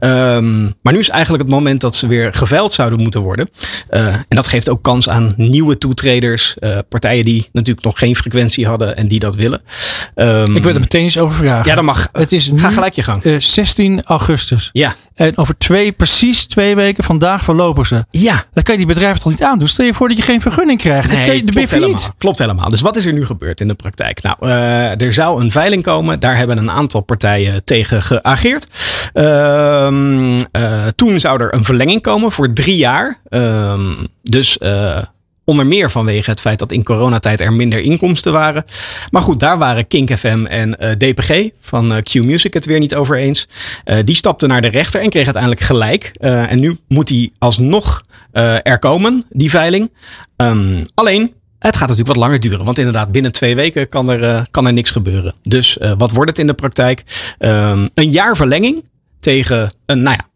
Um, 0.01 0.75
maar 0.83 0.93
nu 0.93 0.99
is 0.99 1.09
eigenlijk 1.09 1.43
het 1.43 1.53
moment 1.53 1.81
dat 1.81 1.95
ze 1.95 2.07
weer 2.07 2.35
geveild 2.35 2.73
zouden 2.73 3.01
moeten 3.01 3.21
worden. 3.21 3.49
Uh, 3.91 4.07
en 4.07 4.25
dat 4.29 4.47
geeft 4.47 4.69
ook 4.69 4.83
kans 4.83 5.09
aan 5.09 5.35
nieuwe 5.37 5.79
toetreders. 5.79 6.57
Uh, 6.61 6.79
partijen 6.89 7.25
die 7.25 7.49
natuurlijk 7.53 7.87
nog 7.87 7.99
geen 7.99 8.17
frequentie 8.17 8.67
hadden 8.67 8.97
en 8.97 9.09
die 9.09 9.19
dat 9.19 9.35
willen. 9.35 9.61
Um, 10.15 10.57
Ik 10.57 10.63
wil 10.63 10.75
er 10.75 10.81
meteen 10.81 11.03
eens 11.03 11.19
over 11.19 11.37
vragen. 11.37 11.69
Ja, 11.69 11.75
dat 11.75 11.85
mag. 11.85 12.09
Het 12.13 12.33
is 12.33 12.51
Ga 12.55 12.71
gelijk 12.71 12.95
je 12.95 13.03
gang. 13.03 13.23
16 13.39 14.03
augustus. 14.05 14.28
Ja. 14.73 14.95
En 15.15 15.37
over 15.37 15.59
twee, 15.59 15.93
precies 15.93 16.47
twee 16.47 16.75
weken 16.75 17.05
vandaag 17.05 17.45
verlopen 17.45 17.87
ze. 17.87 18.05
Ja. 18.11 18.45
Dan 18.53 18.63
kan 18.63 18.75
je 18.75 18.79
die 18.79 18.95
bedrijven 18.95 19.21
toch 19.21 19.31
niet 19.31 19.43
aandoen? 19.43 19.69
Stel 19.69 19.85
je 19.85 19.95
voor 19.95 20.09
dat 20.09 20.17
je 20.17 20.23
geen 20.23 20.41
vergunning 20.41 20.79
krijgt. 20.79 21.13
Nee, 21.13 21.37
je 21.37 21.45
de 21.45 21.53
klopt 21.53 21.71
helemaal. 21.71 22.15
Klopt 22.19 22.39
helemaal. 22.39 22.69
Dus 22.69 22.81
wat 22.81 22.97
is 22.97 23.07
er 23.07 23.13
nu 23.13 23.27
gebeurd 23.27 23.61
in 23.61 23.69
de 23.69 23.75
praktijk? 23.75 24.23
Nou, 24.23 24.37
uh, 24.41 25.01
er 25.01 25.13
zou 25.13 25.41
een 25.41 25.51
veiling 25.51 25.83
komen. 25.83 26.21
Daar 26.21 26.37
hebben 26.37 26.59
een 26.59 26.71
aantal 26.71 27.01
partijen 27.01 27.65
tegen 27.65 28.03
geageerd. 28.03 28.67
Uh, 29.15 29.25
uh, 30.53 30.87
toen 30.97 31.21
zou 31.21 31.43
er 31.43 31.55
een 31.55 31.65
verlenging 31.65 32.03
komen 32.03 32.33
voor 32.33 32.53
drie 32.53 32.77
jaar. 32.77 33.21
Ehm, 33.29 33.95
dus 34.23 34.59
uh, 34.63 34.99
Onder 35.49 35.67
meer 35.67 35.91
vanwege 35.91 36.31
het 36.31 36.41
feit 36.41 36.59
dat 36.59 36.73
in 36.73 36.83
coronatijd 36.83 37.41
er 37.41 37.53
minder 37.53 37.81
inkomsten 37.81 38.33
waren. 38.33 38.65
Maar 39.11 39.23
goed, 39.23 39.41
daar 39.41 39.59
waren 39.59 39.87
Kink 39.87 40.17
FM 40.17 40.45
en 40.45 40.77
uh, 40.81 40.91
DPG 40.91 41.51
van 41.61 41.93
uh, 41.93 41.99
Q 41.99 42.15
Music 42.15 42.55
het 42.55 42.65
weer 42.65 42.79
niet 42.79 42.95
over 42.95 43.17
eens. 43.17 43.49
Uh, 43.85 43.97
die 44.05 44.15
stapten 44.15 44.49
naar 44.49 44.61
de 44.61 44.69
rechter 44.69 45.01
en 45.01 45.11
kreeg 45.11 45.25
uiteindelijk 45.25 45.63
gelijk. 45.63 46.11
en 46.21 46.61
nu 46.61 46.79
moet 46.89 47.07
die 47.07 47.33
alsnog 47.39 48.05
er 48.63 48.79
komen, 48.79 49.25
die 49.31 49.51
veiling. 49.51 49.91
Um, 50.37 50.87
alleen, 50.95 51.33
het 51.59 51.77
gaat 51.77 51.89
natuurlijk 51.89 52.17
wat 52.17 52.27
langer 52.27 52.41
duren. 52.41 52.65
Want 52.65 52.79
inderdaad, 52.79 53.13
binnen 53.13 53.33
twee 53.33 53.55
weken 53.55 53.89
kan 53.89 54.11
er, 54.11 54.47
kan 54.51 54.67
er 54.67 54.73
niks 54.73 54.91
gebeuren. 54.91 55.35
Dus 55.43 55.79
wat 55.99 56.11
wordt 56.11 56.31
het 56.31 56.39
in 56.39 56.47
de 56.47 56.55
praktijk? 56.55 57.05
Um, 57.39 57.89
een 57.95 58.11
jaar 58.11 58.37
verlenging 58.37 58.85
tegen 59.21 59.73
een, 59.87 60.03
nou 60.03 60.17
ja, 60.17 60.28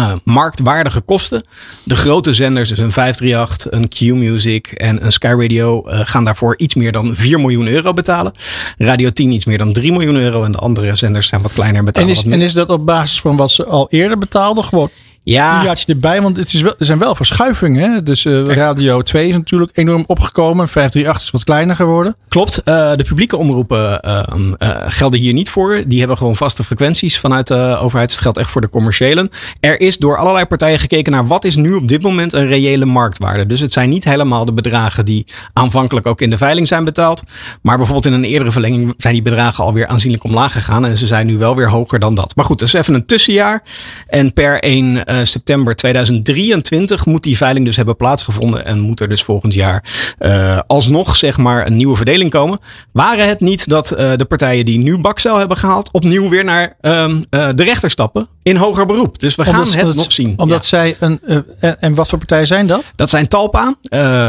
uh, 0.00 0.12
marktwaardige 0.24 1.00
kosten. 1.00 1.44
De 1.84 1.96
grote 1.96 2.34
zenders, 2.34 2.68
dus 2.68 2.78
een 2.78 2.92
538, 2.92 3.72
een 3.72 3.88
Q-Music 3.88 4.66
en 4.66 5.04
een 5.04 5.12
Sky 5.12 5.34
Radio, 5.38 5.82
uh, 5.86 6.00
gaan 6.04 6.24
daarvoor 6.24 6.54
iets 6.56 6.74
meer 6.74 6.92
dan 6.92 7.14
4 7.14 7.40
miljoen 7.40 7.68
euro 7.68 7.92
betalen. 7.92 8.32
Radio 8.78 9.10
10 9.10 9.30
iets 9.30 9.44
meer 9.44 9.58
dan 9.58 9.72
3 9.72 9.92
miljoen 9.92 10.16
euro 10.16 10.44
en 10.44 10.52
de 10.52 10.58
andere 10.58 10.96
zenders 10.96 11.26
zijn 11.26 11.42
wat 11.42 11.52
kleiner 11.52 11.84
betalen. 11.84 12.08
En 12.08 12.14
is, 12.14 12.24
en 12.24 12.40
is 12.40 12.52
dat 12.52 12.68
op 12.68 12.86
basis 12.86 13.20
van 13.20 13.36
wat 13.36 13.50
ze 13.50 13.64
al 13.64 13.86
eerder 13.90 14.18
betaalden? 14.18 14.64
Gewoon 14.64 14.90
ja. 15.32 15.62
Je 15.62 15.92
erbij, 15.92 16.22
want 16.22 16.36
het 16.36 16.52
is 16.52 16.60
wel, 16.60 16.74
er 16.78 16.84
zijn 16.84 16.98
wel 16.98 17.14
verschuivingen. 17.14 17.92
Hè? 17.92 18.02
Dus 18.02 18.24
uh, 18.24 18.46
Radio 18.46 19.02
2 19.02 19.28
is 19.28 19.34
natuurlijk 19.34 19.70
enorm 19.74 20.04
opgekomen. 20.06 20.68
538 20.68 21.22
is 21.22 21.30
wat 21.30 21.44
kleiner 21.44 21.76
geworden. 21.76 22.16
Klopt. 22.28 22.62
Uh, 22.64 22.94
de 22.94 23.04
publieke 23.04 23.36
omroepen 23.36 24.00
uh, 24.04 24.82
gelden 24.86 25.20
hier 25.20 25.32
niet 25.32 25.50
voor. 25.50 25.82
Die 25.86 25.98
hebben 25.98 26.16
gewoon 26.16 26.36
vaste 26.36 26.64
frequenties 26.64 27.18
vanuit 27.18 27.46
de 27.46 27.76
overheid. 27.80 28.06
Dus 28.06 28.14
het 28.14 28.22
geldt 28.22 28.38
echt 28.38 28.50
voor 28.50 28.60
de 28.60 28.68
commerciëlen. 28.68 29.30
Er 29.60 29.80
is 29.80 29.98
door 29.98 30.16
allerlei 30.16 30.44
partijen 30.44 30.78
gekeken 30.78 31.12
naar 31.12 31.26
wat 31.26 31.44
is 31.44 31.56
nu 31.56 31.74
op 31.74 31.88
dit 31.88 32.02
moment 32.02 32.32
een 32.32 32.46
reële 32.46 32.84
marktwaarde. 32.84 33.46
Dus 33.46 33.60
het 33.60 33.72
zijn 33.72 33.90
niet 33.90 34.04
helemaal 34.04 34.44
de 34.44 34.52
bedragen 34.52 35.04
die 35.04 35.26
aanvankelijk 35.52 36.06
ook 36.06 36.20
in 36.20 36.30
de 36.30 36.38
veiling 36.38 36.68
zijn 36.68 36.84
betaald. 36.84 37.22
Maar 37.62 37.76
bijvoorbeeld 37.76 38.06
in 38.06 38.12
een 38.12 38.24
eerdere 38.24 38.52
verlenging 38.52 38.94
zijn 38.96 39.14
die 39.14 39.22
bedragen 39.22 39.64
alweer 39.64 39.86
aanzienlijk 39.86 40.24
omlaag 40.24 40.52
gegaan. 40.52 40.84
En 40.84 40.96
ze 40.96 41.06
zijn 41.06 41.26
nu 41.26 41.38
wel 41.38 41.56
weer 41.56 41.70
hoger 41.70 41.98
dan 41.98 42.14
dat. 42.14 42.36
Maar 42.36 42.44
goed, 42.44 42.58
dat 42.58 42.68
is 42.68 42.74
even 42.74 42.94
een 42.94 43.06
tussenjaar. 43.06 43.62
En 44.06 44.32
per 44.32 44.60
1 44.62 45.02
uh, 45.20 45.26
september 45.26 45.74
2023 45.74 47.06
moet 47.06 47.22
die 47.22 47.36
veiling 47.36 47.66
dus 47.66 47.76
hebben 47.76 47.96
plaatsgevonden. 47.96 48.64
En 48.64 48.80
moet 48.80 49.00
er 49.00 49.08
dus 49.08 49.22
volgend 49.22 49.54
jaar 49.54 49.84
uh, 50.18 50.58
alsnog 50.66 51.16
zeg 51.16 51.36
maar 51.36 51.66
een 51.66 51.76
nieuwe 51.76 51.96
verdeling 51.96 52.30
komen. 52.30 52.58
Waren 52.92 53.28
het 53.28 53.40
niet 53.40 53.68
dat 53.68 53.92
uh, 53.92 54.12
de 54.16 54.24
partijen 54.24 54.64
die 54.64 54.78
nu 54.78 54.98
bakcel 54.98 55.38
hebben 55.38 55.56
gehaald 55.56 55.90
opnieuw 55.92 56.28
weer 56.28 56.44
naar 56.44 56.76
uh, 56.80 57.04
de 57.30 57.62
rechter 57.62 57.90
stappen 57.90 58.28
in 58.42 58.56
hoger 58.56 58.86
beroep. 58.86 59.18
Dus 59.18 59.34
we 59.34 59.46
omdat, 59.46 59.68
gaan 59.68 59.86
het 59.86 59.96
nog 59.96 60.12
zien. 60.12 60.34
Omdat 60.36 60.62
ja. 60.62 60.68
zij 60.68 60.96
een. 60.98 61.20
en, 61.60 61.80
en 61.80 61.94
wat 61.94 62.08
voor 62.08 62.18
partijen 62.18 62.46
zijn 62.46 62.66
dat? 62.66 62.92
Dat 62.96 63.10
zijn 63.10 63.28
Talpa. 63.28 63.74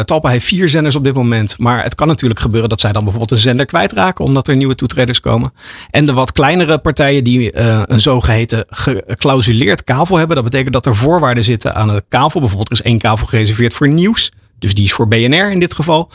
Talpa 0.05 0.29
heeft 0.29 0.45
vier 0.45 0.69
zenders 0.69 0.95
op 0.95 1.03
dit 1.03 1.13
moment. 1.13 1.57
Maar 1.57 1.83
het 1.83 1.95
kan 1.95 2.07
natuurlijk 2.07 2.39
gebeuren 2.39 2.69
dat 2.69 2.79
zij 2.79 2.91
dan 2.91 3.03
bijvoorbeeld 3.03 3.31
een 3.31 3.45
zender 3.45 3.65
kwijtraken. 3.65 4.25
Omdat 4.25 4.47
er 4.47 4.55
nieuwe 4.55 4.75
toetreders 4.75 5.19
komen. 5.19 5.53
En 5.89 6.05
de 6.05 6.13
wat 6.13 6.31
kleinere 6.31 6.77
partijen 6.77 7.23
die 7.23 7.57
een 7.91 8.01
zogeheten 8.01 8.65
geclausuleerd 8.69 9.83
kavel 9.83 10.17
hebben. 10.17 10.35
Dat 10.35 10.45
betekent 10.45 10.70
dat 10.71 10.85
er 10.85 10.95
voorwaarden 10.95 11.43
zitten 11.43 11.75
aan 11.75 11.87
de 11.87 12.03
kavel. 12.07 12.39
Bijvoorbeeld 12.39 12.69
er 12.69 12.75
is 12.75 12.91
één 12.91 12.99
kavel 12.99 13.27
gereserveerd 13.27 13.73
voor 13.73 13.87
nieuws. 13.87 14.31
Dus 14.59 14.73
die 14.73 14.83
is 14.83 14.93
voor 14.93 15.07
BNR 15.07 15.51
in 15.51 15.59
dit 15.59 15.73
geval. 15.73 16.09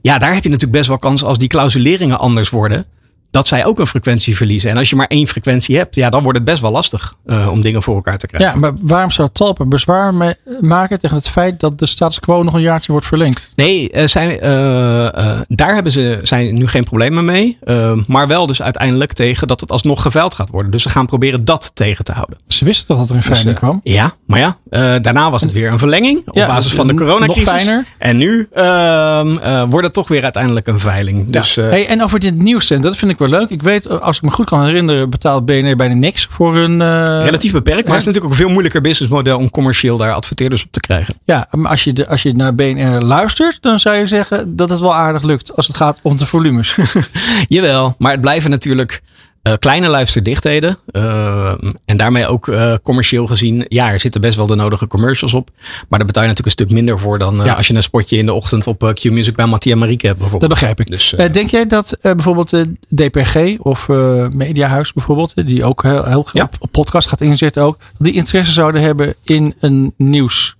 Ja, 0.00 0.18
daar 0.18 0.34
heb 0.34 0.42
je 0.42 0.48
natuurlijk 0.48 0.78
best 0.78 0.88
wel 0.88 0.98
kans 0.98 1.24
als 1.24 1.38
die 1.38 1.48
clausuleringen 1.48 2.18
anders 2.18 2.50
worden. 2.50 2.86
Dat 3.30 3.46
zij 3.46 3.64
ook 3.64 3.78
een 3.78 3.86
frequentie 3.86 4.36
verliezen. 4.36 4.70
En 4.70 4.76
als 4.76 4.90
je 4.90 4.96
maar 4.96 5.06
één 5.06 5.26
frequentie 5.26 5.76
hebt, 5.76 5.94
ja, 5.94 6.10
dan 6.10 6.22
wordt 6.22 6.38
het 6.38 6.46
best 6.46 6.60
wel 6.60 6.70
lastig 6.70 7.14
uh, 7.26 7.48
om 7.50 7.62
dingen 7.62 7.82
voor 7.82 7.94
elkaar 7.94 8.18
te 8.18 8.26
krijgen. 8.26 8.52
Ja, 8.52 8.56
maar 8.56 8.72
waarom 8.80 9.10
zou 9.10 9.28
Talpa 9.32 9.64
bezwaar 9.64 10.14
mee 10.14 10.34
maken 10.60 10.98
tegen 10.98 11.16
het 11.16 11.28
feit 11.28 11.60
dat 11.60 11.78
de 11.78 11.86
status 11.86 12.20
quo 12.20 12.42
nog 12.42 12.54
een 12.54 12.60
jaartje 12.60 12.92
wordt 12.92 13.06
verlengd? 13.06 13.50
Nee, 13.54 13.92
uh, 13.92 14.06
zij, 14.06 14.34
uh, 14.34 15.40
daar 15.48 15.74
hebben 15.74 15.92
ze 15.92 16.20
zijn 16.22 16.54
nu 16.54 16.66
geen 16.66 16.84
problemen 16.84 17.24
mee. 17.24 17.58
maar 18.06 18.26
wel 18.26 18.46
dus 18.46 18.62
uiteindelijk 18.62 19.12
tegen 19.12 19.48
dat 19.48 19.60
het 19.60 19.70
alsnog 19.70 20.02
geveild 20.02 20.34
gaat 20.34 20.50
worden. 20.50 20.70
Dus 20.70 20.82
ze 20.82 20.88
gaan 20.88 21.06
proberen 21.06 21.44
dat 21.44 21.70
tegen 21.74 22.04
te 22.04 22.12
houden. 22.12 22.38
Ze 22.46 22.64
wisten 22.64 22.86
toch 22.86 22.98
dat 22.98 23.10
er 23.10 23.16
een 23.16 23.22
veiling 23.22 23.48
dus, 23.48 23.58
kwam? 23.58 23.80
Ja, 23.82 24.14
maar 24.26 24.38
ja, 24.38 24.56
daarna 24.98 25.30
was 25.30 25.42
het 25.42 25.52
weer 25.52 25.72
een 25.72 25.78
verlenging 25.78 26.22
op 26.26 26.34
ja, 26.34 26.46
basis 26.46 26.72
van 26.72 26.86
de 26.86 26.94
coronacrisis. 26.94 27.50
Nog 27.50 27.60
fijner. 27.60 27.84
En 27.98 28.16
nu 28.16 28.48
ehm, 28.52 29.68
wordt 29.68 29.86
het 29.86 29.94
toch 29.94 30.08
weer 30.08 30.22
uiteindelijk 30.22 30.66
een 30.66 30.80
veiling. 30.80 31.30
Dus, 31.30 31.54
ja. 31.54 31.62
hey, 31.62 31.86
en 31.86 32.02
over 32.02 32.20
dit 32.20 32.34
nieuws, 32.34 32.68
dat 32.68 32.96
vind 32.96 33.10
ik 33.10 33.18
wel 33.20 33.28
leuk. 33.28 33.48
Ik 33.48 33.62
weet, 33.62 34.00
als 34.00 34.16
ik 34.16 34.22
me 34.22 34.30
goed 34.30 34.46
kan 34.46 34.64
herinneren, 34.64 35.10
betaalt 35.10 35.44
BNR 35.44 35.76
bijna 35.76 35.94
niks 35.94 36.26
voor 36.30 36.54
hun. 36.54 36.80
Uh, 36.80 37.22
Relatief 37.24 37.52
beperkt, 37.52 37.84
maar 37.84 37.96
het 37.96 38.00
is 38.00 38.06
natuurlijk 38.06 38.24
ook 38.24 38.30
een 38.30 38.44
veel 38.44 38.48
moeilijker 38.48 38.80
businessmodel 38.80 39.38
om 39.38 39.50
commercieel 39.50 39.96
daar 39.96 40.12
adverteerders 40.12 40.64
op 40.64 40.72
te 40.72 40.80
krijgen. 40.80 41.14
Ja, 41.24 41.46
maar 41.50 41.70
als 41.70 41.84
je, 41.84 41.92
de, 41.92 42.08
als 42.08 42.22
je 42.22 42.34
naar 42.34 42.54
BNR 42.54 43.00
luistert, 43.00 43.62
dan 43.62 43.80
zou 43.80 43.96
je 43.96 44.06
zeggen 44.06 44.56
dat 44.56 44.70
het 44.70 44.80
wel 44.80 44.94
aardig 44.94 45.22
lukt 45.22 45.56
als 45.56 45.66
het 45.66 45.76
gaat 45.76 45.98
om 46.02 46.16
de 46.16 46.26
volumes. 46.26 46.76
Jawel, 47.46 47.94
maar 47.98 48.12
het 48.12 48.20
blijven 48.20 48.50
natuurlijk. 48.50 49.02
Uh, 49.42 49.52
kleine 49.58 49.88
luisterdichtheden. 49.88 50.78
Uh, 50.92 51.52
en 51.84 51.96
daarmee 51.96 52.26
ook 52.26 52.46
uh, 52.46 52.74
commercieel 52.82 53.26
gezien. 53.26 53.64
Ja, 53.68 53.92
er 53.92 54.00
zitten 54.00 54.20
best 54.20 54.36
wel 54.36 54.46
de 54.46 54.54
nodige 54.54 54.86
commercials 54.86 55.34
op. 55.34 55.50
Maar 55.88 55.98
daar 55.98 56.06
betaal 56.06 56.22
je 56.22 56.28
natuurlijk 56.28 56.46
een 56.46 56.64
stuk 56.64 56.70
minder 56.70 56.98
voor 56.98 57.18
dan 57.18 57.40
ja. 57.44 57.54
als 57.54 57.66
je 57.66 57.74
een 57.74 57.82
spotje 57.82 58.16
in 58.16 58.26
de 58.26 58.32
ochtend 58.32 58.66
op 58.66 58.92
Q-Music 58.94 59.34
bij 59.34 59.46
Mattia 59.46 59.76
Marieke 59.76 60.06
hebt 60.06 60.18
bijvoorbeeld. 60.18 60.50
Dat 60.50 60.60
begrijp 60.60 60.80
ik. 60.80 60.90
Dus, 60.90 61.14
denk 61.32 61.50
jij 61.50 61.66
dat 61.66 61.98
bijvoorbeeld 62.00 62.64
DPG 62.88 63.58
of 63.58 63.88
Mediahuis 64.32 64.92
bijvoorbeeld, 64.92 65.46
die 65.46 65.64
ook 65.64 65.82
heel, 65.82 66.04
heel 66.04 66.26
ja. 66.32 66.42
op, 66.42 66.54
op 66.58 66.72
podcast 66.72 67.08
gaat 67.08 67.20
inzetten 67.20 67.62
ook, 67.62 67.78
die 67.98 68.12
interesse 68.12 68.52
zouden 68.52 68.82
hebben 68.82 69.14
in 69.24 69.54
een 69.60 69.94
nieuws 69.96 70.56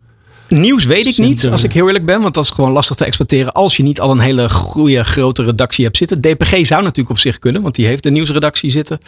Nieuws 0.50 0.84
weet 0.84 1.06
ik 1.06 1.18
niet, 1.18 1.48
als 1.48 1.64
ik 1.64 1.72
heel 1.72 1.86
eerlijk 1.86 2.06
ben. 2.06 2.20
Want 2.20 2.34
dat 2.34 2.44
is 2.44 2.50
gewoon 2.50 2.72
lastig 2.72 2.96
te 2.96 3.04
exploiteren 3.04 3.52
als 3.52 3.76
je 3.76 3.82
niet 3.82 4.00
al 4.00 4.10
een 4.10 4.18
hele 4.18 4.48
goede, 4.48 5.04
grote 5.04 5.44
redactie 5.44 5.84
hebt 5.84 5.96
zitten. 5.96 6.20
DPG 6.20 6.66
zou 6.66 6.82
natuurlijk 6.82 7.10
op 7.10 7.18
zich 7.18 7.38
kunnen, 7.38 7.62
want 7.62 7.74
die 7.74 7.86
heeft 7.86 8.02
de 8.02 8.10
nieuwsredactie 8.10 8.70
zitten. 8.70 8.98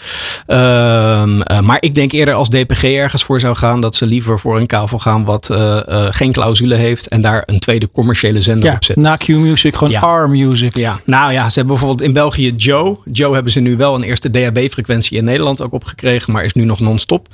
Uh, 0.47 0.57
uh, 0.57 1.61
maar 1.61 1.77
ik 1.81 1.95
denk 1.95 2.13
eerder 2.13 2.35
als 2.35 2.49
DPG 2.49 2.83
ergens 2.83 3.25
voor 3.25 3.41
zou 3.41 3.57
gaan, 3.57 3.81
dat 3.81 3.95
ze 3.95 4.07
liever 4.07 4.39
voor 4.39 4.59
een 4.59 4.67
kavel 4.67 4.99
gaan 4.99 5.25
wat 5.25 5.49
uh, 5.53 5.81
geen 6.11 6.33
clausule 6.33 6.75
heeft. 6.75 7.09
En 7.09 7.21
daar 7.21 7.43
een 7.47 7.59
tweede 7.59 7.91
commerciële 7.91 8.43
zender 8.43 8.65
ja, 8.65 8.75
op 8.75 8.85
zetten. 8.85 9.05
Na 9.05 9.17
Q-Music, 9.17 9.77
gewoon 9.77 9.93
ja. 9.93 10.25
R-Music. 10.25 10.77
Ja, 10.77 11.01
nou 11.05 11.33
ja, 11.33 11.49
ze 11.49 11.59
hebben 11.59 11.77
bijvoorbeeld 11.77 12.09
in 12.09 12.13
België 12.13 12.53
Joe. 12.57 12.99
Joe 13.13 13.35
hebben 13.35 13.53
ze 13.53 13.61
nu 13.61 13.77
wel 13.77 13.95
een 13.95 14.03
eerste 14.03 14.31
DAB-frequentie 14.31 15.17
in 15.17 15.25
Nederland 15.25 15.63
ook 15.63 15.73
opgekregen, 15.73 16.33
maar 16.33 16.45
is 16.45 16.53
nu 16.53 16.65
nog 16.65 16.81
non-stop. 16.81 17.29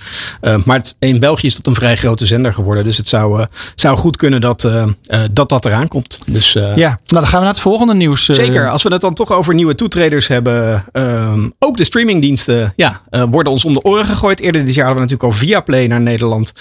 maar 0.64 0.76
het, 0.76 0.96
in 0.98 1.20
België 1.20 1.46
is 1.46 1.56
dat 1.56 1.66
een 1.66 1.74
vrij 1.74 1.96
grote 1.96 2.26
zender 2.26 2.54
geworden. 2.54 2.84
Dus 2.84 2.96
het 2.96 3.08
zou, 3.08 3.46
zou 3.74 3.97
goed 3.98 4.16
kunnen 4.16 4.40
dat, 4.40 4.64
uh, 4.64 4.72
uh, 4.74 5.20
dat 5.32 5.48
dat 5.48 5.64
eraan 5.64 5.88
komt. 5.88 6.18
Dus, 6.32 6.54
uh, 6.54 6.76
ja, 6.76 6.88
nou 6.88 6.98
dan 7.06 7.26
gaan 7.26 7.38
we 7.38 7.44
naar 7.44 7.54
het 7.54 7.62
volgende 7.62 7.94
nieuws. 7.94 8.24
Zeker, 8.24 8.70
als 8.70 8.82
we 8.82 8.92
het 8.92 9.00
dan 9.00 9.14
toch 9.14 9.32
over 9.32 9.54
nieuwe 9.54 9.74
toetreders 9.74 10.28
hebben. 10.28 10.84
Um, 10.92 11.54
ook 11.58 11.76
de 11.76 11.84
streamingdiensten 11.84 12.72
ja, 12.76 13.02
worden 13.30 13.52
ons 13.52 13.64
om 13.64 13.72
de 13.72 13.82
oren 13.82 14.04
gegooid. 14.04 14.40
Eerder 14.40 14.64
dit 14.64 14.74
jaar 14.74 14.86
hadden 14.86 15.04
we 15.04 15.10
natuurlijk 15.10 15.40
al 15.40 15.46
via 15.46 15.60
Play 15.60 15.86
naar 15.86 16.00
Nederland. 16.00 16.52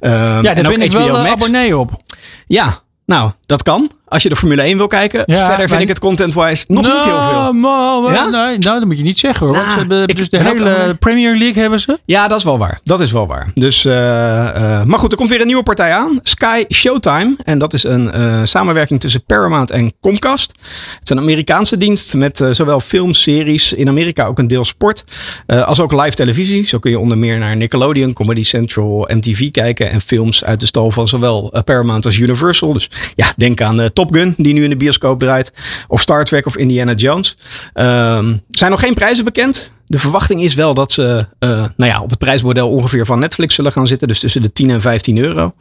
Um, 0.00 0.12
ja, 0.12 0.54
daar 0.54 0.62
ben 0.62 0.82
ik 0.82 0.92
wel 0.92 1.16
abonnee 1.16 1.76
op. 1.78 2.02
Ja, 2.46 2.80
nou, 3.06 3.30
dat 3.46 3.62
kan. 3.62 3.90
Als 4.08 4.22
je 4.22 4.28
de 4.28 4.36
Formule 4.36 4.62
1 4.62 4.76
wil 4.76 4.86
kijken. 4.86 5.22
Ja, 5.26 5.46
Verder 5.48 5.68
vind 5.68 5.80
ik 5.80 5.88
het 5.88 5.98
content-wise 5.98 6.64
nog 6.68 6.84
niet 6.84 6.92
heel 6.92 7.02
veel. 7.02 7.12
Nou, 7.12 7.54
maar- 7.54 8.00
maar- 8.02 8.12
Ja? 8.14 8.24
nee, 8.28 8.58
nou, 8.58 8.78
dat 8.78 8.84
moet 8.84 8.96
je 8.96 9.02
niet 9.02 9.18
zeggen 9.18 9.46
hoor. 9.46 9.56
Nou, 9.56 9.70
ze 9.70 9.76
hebben 9.76 10.08
ik 10.08 10.16
dus 10.16 10.28
de 10.30 10.38
ook 10.38 10.44
hele 10.44 10.96
Premier 10.98 11.36
League 11.36 11.62
hebben 11.62 11.80
ze. 11.80 11.98
Ja, 12.04 12.28
dat 12.28 12.38
is 12.38 12.44
wel 12.44 12.58
waar. 12.58 12.80
Dat 12.84 13.00
is 13.00 13.12
wel 13.12 13.26
waar. 13.26 13.50
Dus, 13.54 13.84
eh, 13.84 14.48
eh, 14.80 14.82
maar 14.86 14.98
goed, 14.98 15.10
er 15.12 15.16
komt 15.18 15.30
weer 15.30 15.40
een 15.40 15.46
nieuwe 15.46 15.62
partij 15.62 15.92
aan. 15.92 16.18
Sky 16.22 16.64
Showtime. 16.72 17.36
En 17.44 17.58
dat 17.58 17.72
is 17.72 17.84
een 17.84 18.10
eh, 18.12 18.40
samenwerking 18.44 19.00
tussen 19.00 19.24
Paramount 19.24 19.70
en 19.70 19.92
Comcast. 20.00 20.52
Het 20.98 21.00
is 21.02 21.10
een 21.10 21.18
Amerikaanse 21.18 21.76
dienst 21.76 22.14
met 22.14 22.44
zowel 22.50 22.80
films, 22.80 23.22
series, 23.22 23.72
in 23.72 23.88
Amerika 23.88 24.26
ook 24.26 24.38
een 24.38 24.48
deel 24.48 24.64
sport, 24.64 25.04
als 25.46 25.80
ook 25.80 25.92
live 25.92 26.16
televisie. 26.16 26.66
Zo 26.66 26.78
kun 26.78 26.90
je 26.90 26.98
onder 26.98 27.18
meer 27.18 27.38
naar 27.38 27.56
Nickelodeon, 27.56 28.12
Comedy 28.12 28.42
Central, 28.42 29.08
MTV 29.12 29.50
kijken 29.50 29.90
en 29.90 30.00
films 30.00 30.44
uit 30.44 30.60
de 30.60 30.66
stal 30.66 30.90
van 30.90 31.08
zowel 31.08 31.62
Paramount 31.64 32.04
als 32.04 32.16
Universal. 32.16 32.72
Dus 32.72 32.90
ja, 33.14 33.32
denk 33.36 33.60
aan 33.60 33.80
eh, 33.80 33.86
Top 33.98 34.14
Gun, 34.14 34.34
die 34.36 34.54
nu 34.54 34.64
in 34.64 34.70
de 34.70 34.76
bioscoop 34.76 35.20
draait, 35.20 35.52
of 35.88 36.00
Star 36.00 36.24
Trek 36.24 36.46
of 36.46 36.56
Indiana 36.56 36.92
Jones. 36.92 37.36
Ehm, 37.72 38.36
zijn 38.50 38.70
nog 38.70 38.80
geen 38.80 38.94
prijzen 38.94 39.24
bekend. 39.24 39.72
De 39.90 39.98
verwachting 39.98 40.42
is 40.42 40.54
wel 40.54 40.74
dat 40.74 40.92
ze 40.92 41.26
eh, 41.38 41.48
nou 41.76 41.90
ja, 41.90 42.00
op 42.00 42.10
het 42.10 42.18
prijsmodel 42.18 42.68
ongeveer 42.68 43.06
van 43.06 43.18
Netflix 43.18 43.54
zullen 43.54 43.72
gaan 43.72 43.86
zitten. 43.86 44.08
Dus 44.08 44.18
tussen 44.20 44.42
de 44.42 44.52
10 44.52 44.70
en 44.70 44.80
15 44.80 45.18
euro. 45.18 45.54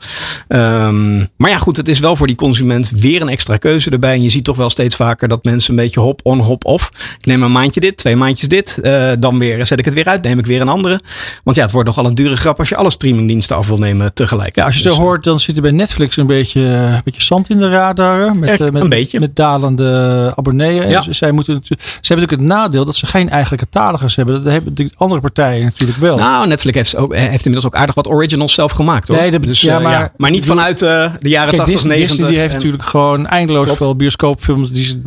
Ehm, 0.47 1.17
maar 1.37 1.49
ja, 1.49 1.57
goed, 1.57 1.77
het 1.77 1.87
is 1.87 1.99
wel 1.99 2.15
voor 2.15 2.27
die 2.27 2.35
consument 2.35 2.89
weer 2.89 3.21
een 3.21 3.29
extra 3.29 3.57
keuze 3.57 3.89
erbij. 3.89 4.13
En 4.13 4.23
je 4.23 4.29
ziet 4.29 4.43
toch 4.43 4.55
wel 4.57 4.69
steeds 4.69 4.95
vaker 4.95 5.27
dat 5.27 5.43
mensen 5.43 5.69
een 5.69 5.75
beetje 5.75 5.99
hop 5.99 6.19
on, 6.23 6.39
hop 6.39 6.65
off. 6.65 6.91
Ik 7.19 7.25
neem 7.25 7.43
een 7.43 7.51
maandje 7.51 7.79
dit, 7.79 7.97
twee 7.97 8.15
maandjes 8.15 8.49
dit. 8.49 8.77
eh, 8.77 9.11
dan 9.19 9.39
weer 9.39 9.65
zet 9.65 9.79
ik 9.79 9.85
het 9.85 9.93
weer 9.93 10.05
uit, 10.07 10.23
neem 10.23 10.39
ik 10.39 10.45
weer 10.45 10.61
een 10.61 10.69
andere. 10.69 10.99
Want 11.43 11.57
ja, 11.57 11.63
het 11.63 11.71
wordt 11.71 11.87
nogal 11.87 12.05
een 12.05 12.15
dure 12.15 12.35
grap 12.37 12.59
als 12.59 12.69
je 12.69 12.75
alle 12.75 12.91
streamingdiensten 12.91 13.55
af 13.55 13.67
wil 13.67 13.77
nemen 13.77 14.13
tegelijk. 14.13 14.55
Ja, 14.55 14.65
als 14.65 14.75
je 14.77 14.83
Dus, 14.83 14.93
zo 14.93 14.99
hoort, 15.01 15.23
dan 15.23 15.39
zit 15.39 15.55
er 15.55 15.61
bij 15.61 15.71
Netflix 15.71 16.17
een 16.17 16.27
beetje, 16.27 16.61
een 16.61 17.01
beetje 17.03 17.21
zand 17.21 17.49
in 17.49 17.57
de 17.59 17.69
radar. 17.69 18.35
Met, 18.35 18.49
Echt, 18.49 18.61
eh, 18.61 18.69
met, 18.69 18.81
een 18.83 18.89
beetje. 18.89 19.19
met 19.19 19.35
dalende 19.35 20.31
abonneeën. 20.35 20.81
En 20.83 20.89
Ja. 20.89 21.01
ze- 21.01 21.13
zij 21.13 21.31
moeten, 21.31 21.53
hebben 21.53 21.77
natuurlijk 22.01 22.31
het 22.31 22.41
nadeel 22.41 22.85
dat 22.85 22.95
ze 22.95 23.05
geen 23.05 23.29
eigen 23.29 23.57
catalogers 23.57 24.15
hebben. 24.17 24.43
Dat 24.43 24.53
hebben 24.53 24.69
natuurlijk 24.69 24.99
andere 24.99 25.21
partijen 25.21 25.63
natuurlijk 25.63 25.99
wel. 25.99 26.17
Nou, 26.17 26.47
Netflix 26.47 26.75
heeft, 26.77 26.95
ook, 26.95 27.15
heeft 27.15 27.45
inmiddels 27.45 27.65
ook 27.65 27.75
aardig 27.79 27.95
wat 27.95 28.07
originals 28.07 28.53
zelf 28.53 28.71
gemaakt 28.71 29.07
hoor. 29.07 29.17
Nee, 29.17 29.31
dat- 29.31 29.41
dus, 29.43 29.61
ja, 29.61 29.77
eh, 29.77 29.83
maar- 29.83 30.13
maar 30.17 30.31
niet 30.31 30.45
vanuit 30.45 30.81
eh, 30.81 31.11
de 31.19 31.29
jaren 31.29 31.47
Kijk, 31.49 31.61
80, 31.61 31.65
Disney, 31.73 31.91
90. 31.97 32.09
Disney 32.09 32.27
die 32.29 32.37
heeft 32.39 32.49
en- 32.51 32.55
natuurlijk 32.57 32.83
gewoon 32.83 33.25
eindeloos 33.27 33.63
Klopt. 33.65 33.79
veel 33.81 33.95
bioscoopfilms. 33.95 34.71
Die, 34.71 35.01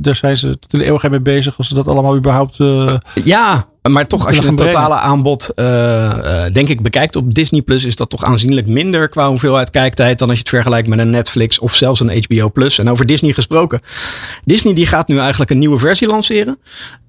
daar 0.00 0.14
zijn 0.14 0.36
ze 0.36 0.58
tot 0.58 0.72
in 0.72 0.78
de 0.78 0.84
eeuwigheid 0.84 1.12
mee 1.12 1.34
bezig. 1.34 1.58
Als 1.58 1.68
ze 1.68 1.74
dat 1.74 1.88
allemaal 1.88 2.16
überhaupt... 2.16 2.60
eh, 2.60 2.94
Ja, 3.24 3.66
maar 3.92 4.06
toch 4.06 4.26
als 4.26 4.36
je 4.36 4.46
het 4.46 4.56
totale 4.56 4.94
aanbod, 4.94 5.48
eh, 5.54 6.44
eh, 6.44 6.52
denk 6.52 6.68
ik, 6.68 6.82
bekijkt 6.82 7.16
op 7.16 7.34
Disney 7.34 7.62
Plus, 7.62 7.84
is 7.84 7.96
dat 7.96 8.10
toch 8.10 8.24
aanzienlijk 8.24 8.66
minder 8.66 9.08
qua 9.08 9.28
hoeveelheid 9.28 9.70
kijktijd 9.70 10.18
dan 10.18 10.28
als 10.28 10.36
je 10.36 10.42
het 10.42 10.52
vergelijkt 10.54 10.88
met 10.88 10.98
een 10.98 11.10
Netflix 11.10 11.58
of 11.58 11.74
zelfs 11.74 12.00
een 12.00 12.22
HBO 12.28 12.48
Plus. 12.50 12.78
En 12.78 12.90
over 12.90 13.06
Disney 13.06 13.32
gesproken. 13.32 13.80
Disney 14.44 14.74
die 14.74 14.86
gaat 14.86 15.08
nu 15.08 15.18
eigenlijk 15.18 15.50
een 15.50 15.58
nieuwe 15.58 15.78
versie 15.78 16.06
lanceren 16.06 16.58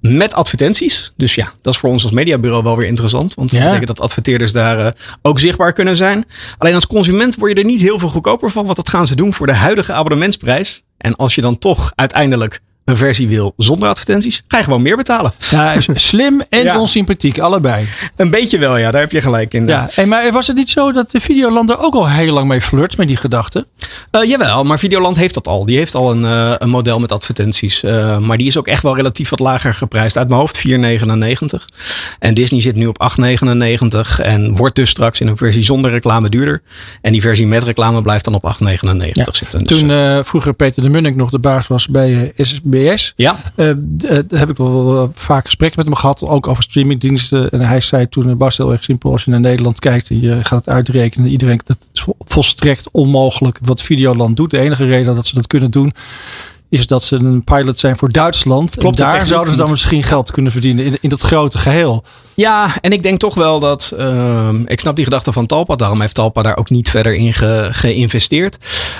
met 0.02 0.34
advertenties. 0.34 1.14
Dus 1.18 1.36
ja, 1.36 1.52
dat 1.62 1.74
is 1.74 1.80
voor 1.80 1.90
ons 1.90 2.04
als 2.04 2.12
mediabureau 2.12 2.64
wel 2.64 2.78
weer 2.78 2.88
interessant. 2.88 3.34
Want 3.34 3.52
dat 3.52 3.60
Ja. 3.60 3.66
betekent 3.66 3.88
dat 3.88 4.00
adverteerders 4.00 4.52
daar 4.52 4.80
eh, 4.80 4.92
ook 5.22 5.40
zichtbaar 5.40 5.74
kunnen 5.74 5.98
zijn. 5.98 6.26
Alleen 6.58 6.76
als 6.76 6.88
consument 6.88 7.36
word 7.36 7.52
je 7.52 7.58
er 7.58 7.66
niet 7.66 7.82
heel 7.82 8.00
veel 8.00 8.10
goedkoper 8.10 8.52
van, 8.52 8.64
want 8.66 8.76
dat 8.78 8.90
gaan 8.90 9.08
ze 9.08 9.16
doen 9.16 9.34
voor 9.34 9.46
de 9.46 9.54
huidige 9.54 9.94
abonnementsprijs. 9.94 10.84
En 10.98 11.16
als 11.16 11.36
je 11.36 11.42
dan 11.42 11.58
toch 11.58 11.92
uiteindelijk 11.96 12.60
een 12.86 12.98
versie 12.98 13.28
wil 13.28 13.54
zonder 13.58 13.90
advertenties, 13.90 14.44
ga 14.48 14.58
je 14.58 14.64
gewoon 14.64 14.82
meer 14.82 14.96
betalen. 14.98 15.34
ja, 15.50 15.76
slim 15.94 16.42
en 16.50 16.64
Ja. 16.64 16.80
onsympathiek, 16.80 17.40
allebei. 17.40 17.86
Een 18.16 18.30
beetje 18.30 18.58
wel, 18.58 18.78
ja. 18.78 18.92
Daar 18.92 19.02
heb 19.02 19.12
je 19.12 19.22
gelijk 19.22 19.54
in. 19.54 19.68
Ja, 19.68 19.88
hey, 19.92 20.06
maar 20.06 20.32
was 20.32 20.48
het 20.48 20.56
niet 20.56 20.70
zo 20.70 20.92
dat 20.92 21.12
de 21.12 21.20
Videoland 21.20 21.70
er 21.70 21.80
ook 21.80 21.94
al 21.94 22.10
heel 22.10 22.34
lang 22.34 22.48
mee 22.48 22.62
flirt 22.62 22.98
met 22.98 23.08
die 23.08 23.18
gedachte? 23.18 23.68
Eh, 24.12 24.24
jawel, 24.24 24.64
maar 24.64 24.80
Videoland 24.80 25.18
heeft 25.18 25.34
dat 25.34 25.48
al. 25.48 25.66
Die 25.66 25.78
heeft 25.78 25.96
al 25.96 26.12
een, 26.12 26.26
eh, 26.26 26.54
een 26.58 26.70
model 26.70 27.00
met 27.00 27.12
advertenties. 27.12 27.84
Eh, 27.84 28.18
maar 28.18 28.38
die 28.38 28.48
is 28.48 28.58
ook 28.58 28.68
echt 28.68 28.82
wel 28.84 28.96
relatief 28.96 29.30
wat 29.30 29.40
lager 29.40 29.74
geprijsd. 29.74 30.18
Uit 30.18 30.28
mijn 30.28 30.40
hoofd 30.40 30.58
4,99. 30.58 31.70
En 32.20 32.34
Disney 32.34 32.62
zit 32.62 32.76
nu 32.76 32.88
op 32.88 33.02
8,99. 33.02 34.20
En 34.20 34.56
wordt 34.56 34.76
dus 34.76 34.90
straks 34.90 35.22
in 35.22 35.28
een 35.28 35.38
versie 35.38 35.64
zonder 35.64 35.92
reclame 35.92 36.30
duurder. 36.30 36.62
En 37.02 37.12
die 37.12 37.22
versie 37.22 37.48
met 37.48 37.64
reclame 37.64 38.02
blijft 38.02 38.26
dan 38.26 38.34
op 38.34 38.44
8,99 38.46 39.36
zitten. 39.36 39.64
Dus, 39.66 39.80
Toen 39.80 40.24
vroeger 40.26 40.54
Peter 40.54 40.84
de 40.84 40.90
Munnik 40.90 41.16
nog 41.16 41.30
de 41.30 41.40
baas 41.40 41.68
was 41.68 41.88
bij 41.88 42.32
SBS. 42.76 43.14
ja, 43.16 43.36
daar 43.56 44.40
heb 44.40 44.50
ik 44.50 44.58
wel, 44.58 45.12
vaak 45.14 45.46
gesprekken 45.46 45.78
met 45.80 45.88
hem 45.88 45.96
gehad, 45.96 46.24
ook 46.24 46.48
over 46.48 46.64
streamingdiensten. 46.64 47.50
En 47.50 47.62
hij 47.62 47.82
zei 47.82 48.10
toen, 48.10 48.30
eh, 48.30 48.36
Bas, 48.36 48.58
heel 48.58 48.72
erg 48.72 48.84
simpel, 48.84 49.12
als 49.12 49.24
je 49.24 49.32
naar 49.32 49.40
Nederland 49.40 49.80
kijkt 49.80 50.10
en 50.10 50.22
je 50.22 50.44
gaat 50.44 50.66
het 50.66 50.76
uitrekenen, 50.76 51.30
iedereen, 51.30 51.62
dat 51.66 51.78
is 51.94 52.02
vol- 52.02 52.16
volstrekt 52.20 52.88
onmogelijk 52.92 53.60
wat 53.62 53.82
Videoland 53.82 54.38
doet. 54.38 54.52
De 54.52 54.60
enige 54.60 54.86
reden 54.86 55.16
dat 55.16 55.26
ze 55.26 55.36
dat 55.36 55.48
kunnen 55.48 55.72
doen, 55.72 55.94
is 56.80 56.88
dat 56.88 57.04
ze 57.04 57.16
een 57.16 57.44
pilot 57.44 57.80
zijn 57.80 57.98
voor 57.98 58.10
Duitsland. 58.10 58.76
Klopt, 58.76 59.00
en 59.00 59.06
daar 59.10 59.26
zouden 59.28 59.52
ze 59.54 59.60
dan 59.60 59.70
misschien 59.70 60.04
geld 60.04 60.32
kunnen 60.32 60.52
verdienen 60.52 60.86
in, 60.86 60.98
in 61.02 61.10
dat 61.10 61.22
grote 61.22 61.58
geheel. 61.58 62.04
Ja, 62.34 62.76
en 62.82 62.92
ik 62.92 63.04
denk 63.04 63.20
toch 63.20 63.36
wel 63.36 63.60
dat. 63.60 63.94
ehm, 63.98 64.62
ik 64.66 64.80
snap 64.80 64.96
die 64.96 65.04
gedachte 65.06 65.32
van 65.32 65.46
Talpa. 65.46 65.76
Daarom 65.76 66.02
heeft 66.02 66.14
Talpa 66.16 66.42
daar 66.42 66.58
ook 66.58 66.70
niet 66.70 66.90
verder 66.90 67.14
in 67.14 67.34
ge- 67.34 67.68
geïnvesteerd. 67.72 68.58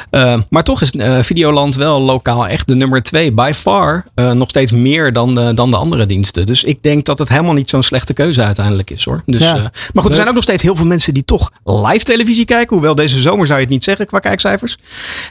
Ehm, 0.10 0.42
maar 0.50 0.64
toch 0.64 0.82
is 0.82 0.92
eh, 0.92 1.20
Videoland 1.20 1.76
wel 1.76 2.02
lokaal 2.02 2.48
echt 2.48 2.68
de 2.68 2.76
nummer 2.76 3.04
twee. 3.04 3.32
By 3.32 3.52
far. 3.56 4.06
eh, 4.16 4.32
nog 4.32 4.50
steeds 4.50 4.72
meer 4.72 5.14
dan 5.14 5.36
de, 5.36 5.54
dan 5.54 5.72
de 5.72 5.78
andere 5.78 6.06
diensten. 6.06 6.46
Dus 6.46 6.64
ik 6.64 6.84
denk 6.84 7.06
dat 7.06 7.20
het 7.20 7.30
helemaal 7.30 7.54
niet 7.54 7.70
zo'n 7.70 7.84
slechte 7.84 8.14
keuze 8.14 8.44
uiteindelijk 8.44 8.90
is 8.90 9.06
hoor. 9.06 9.24
Dus, 9.26 9.42
Ja. 9.42 9.56
eh, 9.56 9.62
maar 9.62 10.04
goed, 10.04 10.06
er 10.06 10.14
zijn 10.16 10.28
ook 10.28 10.34
nog 10.34 10.44
steeds 10.44 10.62
heel 10.62 10.76
veel 10.76 10.86
mensen 10.86 11.14
die 11.14 11.26
toch 11.26 11.52
live 11.64 12.04
televisie 12.06 12.46
kijken. 12.46 12.76
Hoewel 12.76 12.96
deze 12.96 13.22
zomer 13.22 13.46
zou 13.46 13.60
je 13.60 13.66
het 13.66 13.74
niet 13.74 13.84
zeggen 13.84 14.06
qua 14.06 14.20
kijkcijfers. 14.20 14.78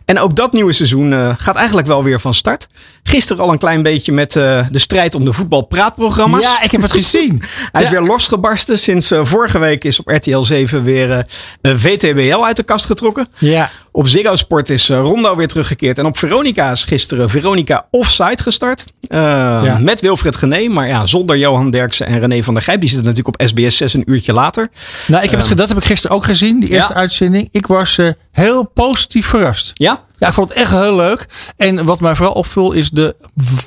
En 0.04 0.18
ook 0.20 0.36
dat 0.36 0.52
nieuwe 0.52 0.72
seizoen 0.72 1.34
gaat 1.38 1.56
eigenlijk 1.56 1.86
wel 1.86 2.02
weer 2.04 2.20
van 2.20 2.33
start. 2.34 2.68
Gisteren 3.06 3.42
al 3.44 3.52
een 3.52 3.58
klein 3.58 3.82
beetje 3.82 4.12
met 4.12 4.36
eh, 4.36 4.66
de 4.70 4.78
strijd 4.78 5.14
om 5.14 5.24
de 5.24 5.32
voetbalpraatprogramma's. 5.32 6.42
Ja, 6.42 6.62
ik 6.62 6.70
heb 6.70 6.82
het 6.82 6.92
gezien. 7.02 7.42
Hij 7.72 7.82
is 7.82 7.88
weer 7.88 8.00
losgebarsten. 8.02 8.78
Sinds 8.78 9.10
eh, 9.10 9.24
vorige 9.24 9.58
week 9.58 9.84
is 9.84 9.98
op 10.00 10.08
RTL 10.08 10.40
7 10.42 10.82
weer 10.84 11.12
eh, 11.12 11.18
een 11.60 11.78
VTBL 11.78 12.44
uit 12.44 12.56
de 12.56 12.62
kast 12.62 12.84
getrokken. 12.84 13.28
Ja. 13.38 13.70
Op 13.92 14.08
Ziggo 14.08 14.36
Sport 14.36 14.70
is 14.70 14.88
eh, 14.90 14.98
Rondo 14.98 15.36
weer 15.36 15.46
teruggekeerd. 15.46 15.98
En 15.98 16.06
op 16.06 16.18
Veronica 16.18 16.70
is 16.70 16.84
gisteren 16.84 17.30
Veronica 17.30 17.86
Offside 17.90 18.42
gestart. 18.42 18.84
Eh, 19.08 19.18
Ja. 19.64 19.78
Met 19.80 20.00
Wilfred 20.00 20.36
Gené. 20.36 20.68
Maar 20.68 20.86
ja, 20.88 21.06
zonder 21.06 21.36
Johan 21.38 21.70
Derksen 21.70 22.06
en 22.06 22.20
René 22.20 22.42
van 22.42 22.54
der 22.54 22.62
Gijp. 22.62 22.80
Die 22.80 22.88
zitten 22.88 23.06
natuurlijk 23.08 23.40
op 23.40 23.46
SBS 23.48 23.76
6 23.76 23.94
een 23.94 24.02
uurtje 24.06 24.32
later. 24.32 24.68
Nou, 25.06 25.22
ik 25.24 25.30
heb 25.30 25.38
het, 25.38 25.48
ge- 25.48 25.54
dat 25.54 25.68
heb 25.68 25.76
ik 25.78 25.84
gisteren 25.84 26.16
ook 26.16 26.24
gezien, 26.24 26.60
die 26.60 26.68
eerste 26.68 26.82
Ehm. 26.88 26.92
Ja. 26.94 27.00
uitzending. 27.00 27.48
Ik 27.52 27.66
was 27.66 27.98
eh, 27.98 28.08
heel 28.32 28.64
positief 28.74 29.26
verrast. 29.26 29.70
Ja? 29.74 30.02
Ja, 30.18 30.26
ik 30.28 30.32
vond 30.34 30.48
het 30.48 30.58
echt 30.58 30.70
heel 30.70 30.96
leuk. 30.96 31.26
En 31.56 31.84
wat 31.84 32.00
mij 32.00 32.14
vooral 32.14 32.34
opviel 32.34 32.72
is 32.72 32.90
de 32.94 33.14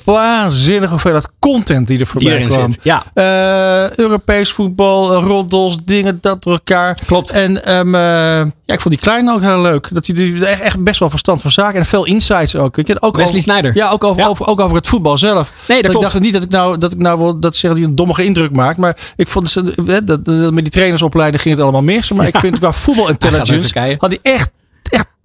waanzinnige 0.05 0.91
hoeveelheid 0.91 1.27
content 1.39 1.87
die 1.87 1.99
er 1.99 2.05
voorbij 2.05 2.37
Die 2.37 2.47
kwam. 2.47 2.71
zit. 2.71 2.83
Ja. 2.83 3.03
Eh, 3.13 3.97
Europees 3.97 4.51
voetbal, 4.51 5.13
eh, 5.13 5.23
roddels, 5.23 5.77
dingen 5.85 6.17
dat 6.21 6.43
door 6.43 6.53
elkaar. 6.53 6.97
Klopt. 7.05 7.31
En 7.31 7.65
ehm, 7.65 7.95
eh, 7.95 8.01
ja, 8.65 8.73
ik 8.73 8.81
vond 8.81 8.93
die 8.93 9.03
kleine 9.03 9.33
ook 9.33 9.41
heel 9.41 9.61
leuk. 9.61 9.89
Dat 9.91 10.07
hij 10.07 10.33
echt, 10.41 10.61
echt 10.61 10.83
best 10.83 10.99
wel 10.99 11.09
verstand 11.09 11.41
van 11.41 11.51
zaken 11.51 11.79
en 11.79 11.85
veel 11.85 12.05
insights 12.05 12.55
ook. 12.55 12.75
Weet 12.75 12.87
je, 12.87 13.01
ook 13.01 13.15
Wesley 13.15 13.57
over-. 13.57 13.75
Ja, 13.75 13.89
ook 13.89 14.03
over, 14.03 14.21
Ja. 14.21 14.27
Over, 14.27 14.47
ook 14.47 14.59
over 14.59 14.75
het 14.77 14.87
voetbal 14.87 15.17
zelf. 15.17 15.51
Nee, 15.67 15.77
dat 15.81 15.85
ik 15.85 15.97
klopt. 15.97 16.11
dacht 16.11 16.23
niet 16.23 16.33
dat 16.33 16.43
ik 16.43 16.49
nou 16.49 16.77
dat 16.77 16.91
ik 16.91 16.97
nou 16.97 17.19
wil 17.19 17.39
dat 17.39 17.55
zeggen 17.55 17.79
die 17.79 17.89
een 17.89 17.95
dommige 17.95 18.23
indruk 18.23 18.51
maakt, 18.51 18.77
maar 18.77 18.97
ik 19.15 19.27
vond 19.27 19.53
dat, 19.53 19.65
dat, 19.85 20.07
dat, 20.07 20.25
dat 20.25 20.53
met 20.53 20.63
die 20.63 20.73
trainersopleiding 20.73 21.41
ging 21.41 21.55
het 21.55 21.63
allemaal 21.63 21.83
mis. 21.83 22.11
Maar 22.11 22.27
ik 22.27 22.37
vind 22.37 22.59
qua 22.59 22.71
voetbal 22.71 23.09
intelligence 23.09 23.95
had 23.97 24.09
hij 24.09 24.19
echt 24.21 24.49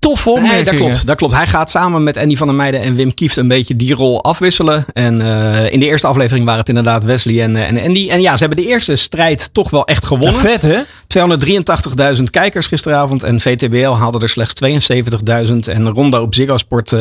toffe 0.03 0.29
opmerkingen. 0.31 0.65
Nee, 0.65 0.65
dat 0.65 0.75
klopt, 0.75 1.07
dat 1.07 1.17
klopt. 1.17 1.35
Hij 1.35 1.47
gaat 1.47 1.71
samen 1.71 2.03
met 2.03 2.17
Andy 2.17 2.37
van 2.37 2.47
der 2.47 2.57
Meijden 2.57 2.81
en 2.81 2.95
Wim 2.95 3.15
Kieft 3.15 3.37
een 3.37 3.49
beetje 3.49 3.77
die 3.77 3.95
rol 3.95 4.23
afwisselen. 4.25 4.85
En 4.93 5.21
eh, 5.21 5.73
in 5.73 5.81
de 5.81 5.87
eerste 5.87 6.07
aflevering 6.07 6.45
waren 6.45 6.61
het 6.61 6.69
inderdaad 6.69 7.05
Wesley 7.05 7.43
en, 7.43 7.57
eh, 7.57 7.69
en 7.69 7.87
Andy. 7.87 8.09
En 8.11 8.21
ja, 8.21 8.33
ze 8.33 8.45
hebben 8.45 8.65
de 8.65 8.71
eerste 8.71 8.97
strijd 8.97 9.49
toch 9.53 9.71
wel 9.71 9.87
echt 9.87 10.03
Ja, 10.03 10.09
gewonnen. 10.09 10.41
vet 10.41 10.63
hè? 10.63 10.79
283.000 11.07 12.31
kijkers 12.31 12.67
gisteravond. 12.67 13.23
En 13.23 13.41
VTBL 13.41 13.91
haalde 13.91 14.19
er 14.19 14.29
slechts 14.29 14.55
72.000. 14.55 15.69
En 15.69 15.89
Rondo 15.89 16.21
op 16.23 16.35
Ziggo 16.35 16.57
Sport 16.57 16.93
eh, 16.93 17.01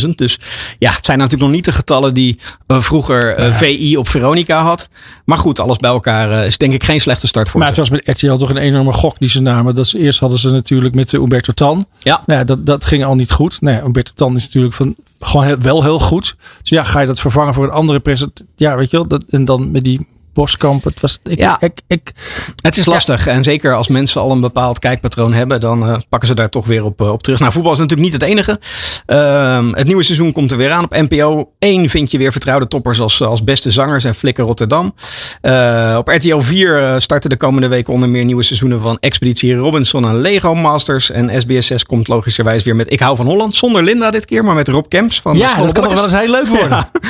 20.000. 0.00 0.08
Dus 0.14 0.38
ja, 0.78 0.92
het 0.92 1.04
zijn 1.04 1.18
natuurlijk 1.18 1.44
nog 1.46 1.54
niet 1.56 1.64
de 1.64 1.72
getallen 1.72 2.14
die 2.14 2.38
eh, 2.66 2.80
vroeger 2.80 3.34
eh, 3.34 3.54
VI 3.56 3.96
op 3.96 4.08
Veronica 4.08 4.62
had. 4.62 4.88
Maar 5.24 5.38
goed, 5.38 5.60
alles 5.60 5.76
bij 5.76 5.90
elkaar 5.90 6.30
eh, 6.30 6.46
is 6.46 6.58
denk 6.58 6.72
ik 6.72 6.84
geen 6.84 7.00
slechte 7.00 7.26
start 7.26 7.48
voor 7.48 7.58
Maar 7.60 7.68
het 7.68 7.76
ze. 7.76 7.82
was 7.92 8.00
met 8.04 8.16
RTL 8.18 8.34
toch 8.34 8.50
een 8.50 8.56
enorme 8.56 8.92
gok 8.92 9.14
die 9.18 9.28
ze 9.28 9.42
namen. 9.42 9.74
Dat 9.74 9.86
ze, 9.86 9.98
eerst 9.98 10.18
hadden 10.18 10.38
ze 10.38 10.50
natuurlijk 10.50 10.94
met 10.94 11.12
Umberto 11.12 11.52
Tan. 11.52 11.86
Ja. 11.98 12.22
Nou, 12.36 12.48
dat, 12.48 12.66
dat 12.66 12.84
ging 12.84 13.04
al 13.04 13.14
niet 13.14 13.32
goed. 13.32 13.60
Nee, 13.60 13.82
Umberto 13.82 14.12
Tan 14.14 14.36
is 14.36 14.44
natuurlijk 14.44 14.74
van, 14.74 14.94
gewoon 15.20 15.60
wel 15.60 15.82
heel 15.82 15.98
goed. 15.98 16.36
Dus 16.60 16.70
ja, 16.70 16.84
ga 16.84 17.00
je 17.00 17.06
dat 17.06 17.20
vervangen 17.20 17.54
voor 17.54 17.64
een 17.64 17.70
andere 17.70 18.00
present? 18.00 18.44
Ja, 18.56 18.76
weet 18.76 18.90
je 18.90 18.96
wel. 18.96 19.06
Dat, 19.06 19.24
en 19.28 19.44
dan 19.44 19.70
met 19.70 19.84
die 19.84 20.06
Boskamp. 20.36 20.84
Het 20.84 21.00
was, 21.00 21.18
ik, 21.24 21.38
Ja. 21.38 21.56
ik, 21.60 21.80
ik, 21.86 22.12
Het 22.56 22.76
is 22.76 22.86
lastig. 22.86 23.26
En 23.26 23.44
zeker 23.44 23.74
als 23.74 23.88
mensen 23.88 24.20
al 24.20 24.30
een 24.30 24.40
bepaald 24.40 24.78
kijkpatroon 24.78 25.32
hebben, 25.32 25.60
dan 25.60 25.88
eh, 25.88 25.96
pakken 26.08 26.28
ze 26.28 26.34
daar 26.34 26.48
toch 26.48 26.66
weer 26.66 26.84
op, 26.84 27.00
eh, 27.00 27.10
op 27.10 27.22
terug. 27.22 27.38
Nou, 27.40 27.52
voetbal 27.52 27.72
is 27.72 27.78
natuurlijk 27.78 28.10
niet 28.10 28.20
het 28.20 28.30
enige. 28.30 28.60
Ehm, 29.06 29.72
het 29.72 29.86
nieuwe 29.86 30.02
seizoen 30.02 30.32
komt 30.32 30.50
er 30.50 30.56
weer 30.56 30.70
aan. 30.70 30.84
Op 30.84 30.90
NPO 31.08 31.50
1 31.58 31.88
vind 31.88 32.10
je 32.10 32.18
weer 32.18 32.32
vertrouwde 32.32 32.68
toppers 32.68 33.00
als, 33.00 33.22
als 33.22 33.44
beste 33.44 33.70
zangers 33.70 34.04
en 34.04 34.14
Flikker 34.14 34.44
Rotterdam. 34.44 34.94
Eh, 35.40 35.94
op 35.98 36.08
RTL 36.08 36.40
4 36.40 36.82
eh, 36.82 36.94
starten 36.98 37.30
de 37.30 37.36
komende 37.36 37.68
weken 37.68 37.92
onder 37.92 38.08
meer 38.08 38.24
nieuwe 38.24 38.42
seizoenen 38.42 38.80
van 38.80 38.96
Expeditie 39.00 39.54
Robinson 39.54 40.08
en 40.08 40.20
Lego 40.20 40.54
Masters. 40.54 41.10
En 41.10 41.40
SBS 41.40 41.66
6 41.66 41.84
komt 41.84 42.08
logischerwijs 42.08 42.62
weer 42.62 42.76
met 42.76 42.92
Ik 42.92 43.00
hou 43.00 43.16
van 43.16 43.26
Holland. 43.26 43.54
Zonder 43.56 43.82
Linda 43.82 44.10
dit 44.10 44.24
keer, 44.24 44.44
maar 44.44 44.54
met 44.54 44.68
Rob 44.68 44.88
Kemps 44.88 45.20
van 45.20 45.36
ja, 45.36 45.54
dat 45.56 45.72
kan 45.72 45.82
nog 45.84 45.92
wel 45.94 46.02
eens 46.02 46.18
heel 46.18 46.30
leuk 46.30 46.46
worden. 46.46 46.68
ja. 46.68 46.90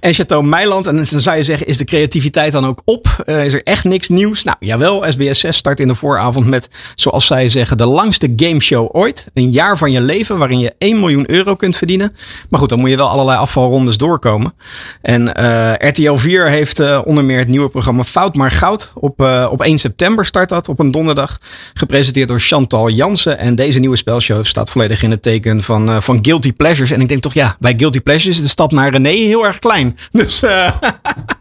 En 0.00 0.14
Chateau 0.14 0.44
Meiland. 0.44 0.86
En 0.86 0.96
dan 0.96 1.04
zou 1.04 1.36
je 1.36 1.42
zeggen, 1.42 1.66
is 1.66 1.76
de 1.76 1.84
creativiteit 1.84 2.52
dan 2.52 2.66
ook 2.66 2.69
op? 2.84 3.22
Eh, 3.26 3.44
is 3.44 3.54
er 3.54 3.62
echt 3.62 3.84
niks 3.84 4.08
nieuws? 4.08 4.44
Nou, 4.44 4.56
jawel. 4.60 5.04
SBS 5.08 5.40
6 5.40 5.56
start 5.56 5.80
in 5.80 5.88
de 5.88 5.94
vooravond 5.94 6.46
met, 6.46 6.68
zoals 6.94 7.26
zij 7.26 7.48
zeggen, 7.48 7.76
de 7.76 7.86
langste 7.86 8.32
gameshow 8.36 8.88
ooit. 8.92 9.26
Een 9.34 9.50
jaar 9.50 9.78
van 9.78 9.90
je 9.90 10.00
leven 10.00 10.38
waarin 10.38 10.58
je 10.58 10.74
1 10.78 11.00
miljoen 11.00 11.30
euro 11.30 11.54
kunt 11.54 11.76
verdienen. 11.76 12.16
Maar 12.48 12.60
goed, 12.60 12.68
dan 12.68 12.78
moet 12.78 12.90
je 12.90 12.96
wel 12.96 13.08
allerlei 13.08 13.38
afvalrondes 13.38 13.96
doorkomen. 13.96 14.54
En 15.02 15.34
eh, 15.34 15.88
RTL 15.88 16.14
4 16.14 16.48
heeft 16.48 16.80
eh, 16.80 17.00
onder 17.04 17.24
meer 17.24 17.38
het 17.38 17.48
nieuwe 17.48 17.68
programma 17.68 18.04
Fout 18.04 18.34
maar 18.34 18.50
Goud. 18.50 18.90
Op, 18.94 19.20
op 19.50 19.62
1 19.62 19.78
september 19.78 20.26
start 20.26 20.48
dat 20.48 20.68
op 20.68 20.78
een 20.78 20.90
donderdag. 20.90 21.38
Gepresenteerd 21.74 22.28
door 22.28 22.40
Chantal 22.40 22.90
Jansen. 22.90 23.38
En 23.38 23.54
deze 23.54 23.78
nieuwe 23.78 23.96
spelshow 23.96 24.44
staat 24.44 24.70
volledig 24.70 25.02
in 25.02 25.10
het 25.10 25.22
teken 25.22 25.62
van, 25.62 26.02
van 26.02 26.18
Guilty 26.22 26.52
Pleasures. 26.52 26.90
En 26.90 27.00
ik 27.00 27.08
denk 27.08 27.22
toch, 27.22 27.34
ja, 27.34 27.56
bij 27.58 27.74
Guilty 27.76 28.00
Pleasures 28.00 28.36
is 28.36 28.42
de 28.42 28.48
stap 28.48 28.72
naar 28.72 28.90
René 28.90 29.08
heel 29.08 29.46
erg 29.46 29.58
klein. 29.58 29.98
Dus 30.10 30.42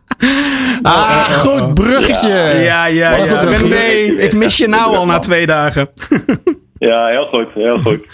Ah, 0.82 1.24
goed 1.30 1.74
bruggetje. 1.74 2.28
ja, 2.28 2.86
ja, 2.86 2.86
ja. 2.86 3.18
goed. 3.18 3.58
René, 3.62 4.22
ik 4.24 4.34
mis 4.34 4.58
je 4.58 4.68
nou 4.68 4.96
al 4.96 5.06
na 5.06 5.20
twee 5.20 5.46
dagen. 5.46 5.90
Ja, 6.80 7.06
heel 7.08 7.26
goed, 7.26 7.48
heel 7.54 7.78
goed. 7.78 8.06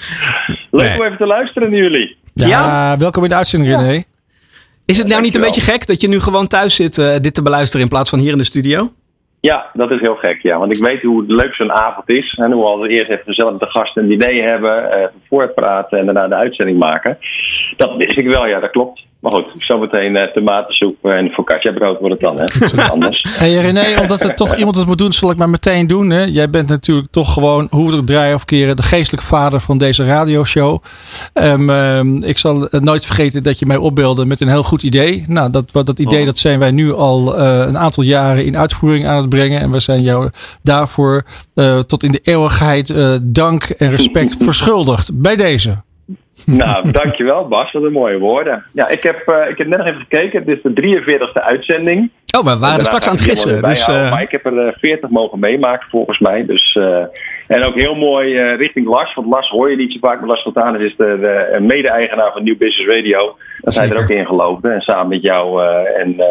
Leuk 0.72 0.88
Nee. 0.88 0.99
om 0.99 1.06
even 1.06 1.18
te 1.18 1.26
luisteren 1.26 1.70
naar 1.72 1.80
jullie. 1.80 2.18
Ja, 2.34 2.47
Ja. 2.47 2.97
welkom 2.97 3.24
in 3.24 3.30
de 3.30 3.36
uitzending, 3.36 3.76
René. 3.76 4.03
Is 4.86 4.97
het 4.97 5.08
nou 5.08 5.22
niet 5.22 5.36
een 5.36 5.41
beetje 5.41 5.62
gek 5.62 5.88
dat 5.88 6.01
je 6.01 6.08
nu 6.08 6.20
gewoon 6.20 6.47
thuis 6.47 6.76
zit 6.76 6.97
eh, 6.97 7.16
dit 7.22 7.34
te 7.34 7.41
beluisteren 7.41 7.82
in 7.82 7.88
plaats 7.89 8.10
van 8.10 8.20
hier 8.20 8.32
in 8.32 8.38
de 8.38 8.43
studio? 8.43 8.91
Ja, 9.39 9.66
dat 9.74 9.91
is 9.91 9.99
heel 9.99 10.16
gek, 10.16 10.41
ja. 10.41 10.58
Want 10.60 10.78
ik 10.78 10.86
weet 10.86 11.01
hoe 11.01 11.24
leuk 11.28 11.53
zo'n 11.53 11.72
avond 11.72 12.10
is. 12.10 12.34
En 12.41 12.51
hoe 12.51 12.80
we 12.82 12.88
eerst 12.89 13.10
even 13.12 13.24
gezellig 13.26 13.58
de 13.58 13.66
gasten 13.66 14.03
een 14.03 14.12
idee 14.12 14.41
hebben, 14.41 14.91
eh, 14.91 14.99
even 14.99 15.22
voorpraten 15.30 15.99
en 15.99 16.06
daarna 16.06 16.28
de 16.28 16.36
uitzending 16.36 16.80
maken. 16.80 17.18
Dat 17.78 17.95
wist 17.95 18.18
ik 18.18 18.28
wel, 18.28 18.47
ja, 18.47 18.60
dat 18.60 18.72
klopt. 18.72 19.06
Maar 19.26 19.34
goed, 19.34 19.45
zometeen 19.57 20.15
eh, 20.15 20.34
tomatensoep 20.34 21.05
en 21.05 21.30
focaccia 21.30 21.71
brood 21.71 21.99
wordt 21.99 22.21
het 22.21 22.23
dan, 22.23 22.38
hè. 22.39 22.45
Dat 22.59 22.91
anders. 22.91 23.26
Hey 23.39 23.53
René, 23.53 24.01
omdat 24.01 24.21
er 24.21 24.36
toch 24.36 24.55
iemand 24.55 24.76
het 24.76 24.88
moet 24.88 24.97
doen, 24.97 25.13
zal 25.13 25.32
ik 25.32 25.38
maar 25.38 25.49
meteen 25.49 25.88
doen. 25.88 26.09
Hè? 26.09 26.23
Jij 26.23 26.49
bent 26.49 26.69
natuurlijk 26.69 27.07
toch 27.11 27.34
gewoon, 27.34 27.67
hoe 27.69 27.89
we 27.89 27.95
het 27.95 28.07
draaien 28.07 28.36
of 28.36 28.45
keren, 28.45 28.76
de 28.76 28.84
geestelijke 28.84 29.26
vader 29.26 29.59
van 29.59 29.78
deze 29.78 30.05
radioshow. 30.05 30.84
Ehm, 31.34 31.69
ehm, 31.69 32.23
ik 32.23 32.38
zal 32.38 32.61
het 32.61 32.84
nooit 32.84 33.05
vergeten 33.05 33.43
dat 33.43 33.59
je 33.59 33.65
mij 33.65 33.78
opbeelde 33.78 34.26
met 34.26 34.41
een 34.41 34.47
heel 34.47 34.63
goed 34.63 34.84
idee. 34.84 35.23
Nou, 35.28 35.51
dat, 35.51 35.71
dat 35.71 35.99
idee 35.99 36.26
dat 36.26 36.38
zijn 36.38 36.59
wij 36.59 36.71
nu 36.71 36.93
al 36.93 37.38
eh, 37.38 37.65
een 37.67 37.78
aantal 37.78 38.03
jaren 38.03 38.45
in 38.45 38.57
uitvoering 38.57 39.07
aan 39.07 39.17
het 39.17 39.30
brengen. 39.30 39.61
En 39.61 39.71
we 39.71 39.80
zijn 39.80 40.01
jou 40.01 40.30
daarvoor 40.61 41.26
eh, 41.53 41.80
tot 41.80 42.03
in 42.03 42.11
de 42.11 42.19
eeuwigheid 42.23 42.89
eh, 42.89 43.13
dank 43.21 43.63
en 43.63 43.89
respect 43.89 44.36
verschuldigd. 44.43 45.21
Bij 45.21 45.36
deze. 45.36 45.84
nou, 46.63 46.91
dankjewel 46.91 47.47
Bas, 47.47 47.71
wat 47.71 47.83
een 47.83 47.91
mooie 47.91 48.17
woorden. 48.17 48.63
Ja, 48.73 48.89
ik 48.89 49.03
heb, 49.03 49.27
eh, 49.27 49.49
ik 49.49 49.57
heb 49.57 49.67
net 49.67 49.77
nog 49.77 49.88
even 49.88 49.99
gekeken. 50.01 50.45
Dit 50.45 50.57
is 50.57 50.63
de 50.63 50.73
43e 50.73 51.41
uitzending. 51.43 52.09
Oh, 52.38 52.43
we 52.43 52.57
waren 52.59 52.79
er 52.79 52.86
straks 52.86 53.07
aan 53.07 53.13
het 53.15 53.23
gissen. 53.23 53.61
Dus, 53.63 53.88
eh, 53.88 54.11
Maar 54.11 54.21
ik 54.21 54.31
heb 54.31 54.45
er 54.45 54.67
eh, 54.67 54.73
40 54.79 55.09
mogen 55.09 55.39
meemaken 55.39 55.89
volgens 55.89 56.19
mij. 56.19 56.45
Dus, 56.45 56.75
eh, 56.79 57.03
en 57.47 57.63
ook 57.63 57.75
heel 57.75 57.95
mooi 57.95 58.36
eh, 58.38 58.55
richting 58.57 58.88
Lars. 58.88 59.13
Want 59.13 59.27
Lars 59.27 59.49
hoor 59.49 59.69
je 59.69 59.75
niet 59.77 59.91
zo 59.91 59.97
vaak. 60.01 60.19
Maar 60.19 60.27
Lars 60.27 60.41
Fontanus 60.41 60.81
is 60.81 60.95
de, 60.97 61.17
de 61.19 61.27
eh, 61.27 61.61
mede-eigenaar 61.61 62.31
van 62.31 62.43
New 62.43 62.57
Business 62.57 62.95
Radio. 62.95 63.38
Dat 63.59 63.75
hij 63.77 63.89
er 63.89 63.99
ook 64.01 64.09
in 64.09 64.25
geloofde. 64.25 64.69
En 64.69 64.81
samen 64.81 65.07
met 65.07 65.21
jou. 65.21 65.63
eh, 65.63 66.01
en 66.01 66.19
eh, 66.19 66.25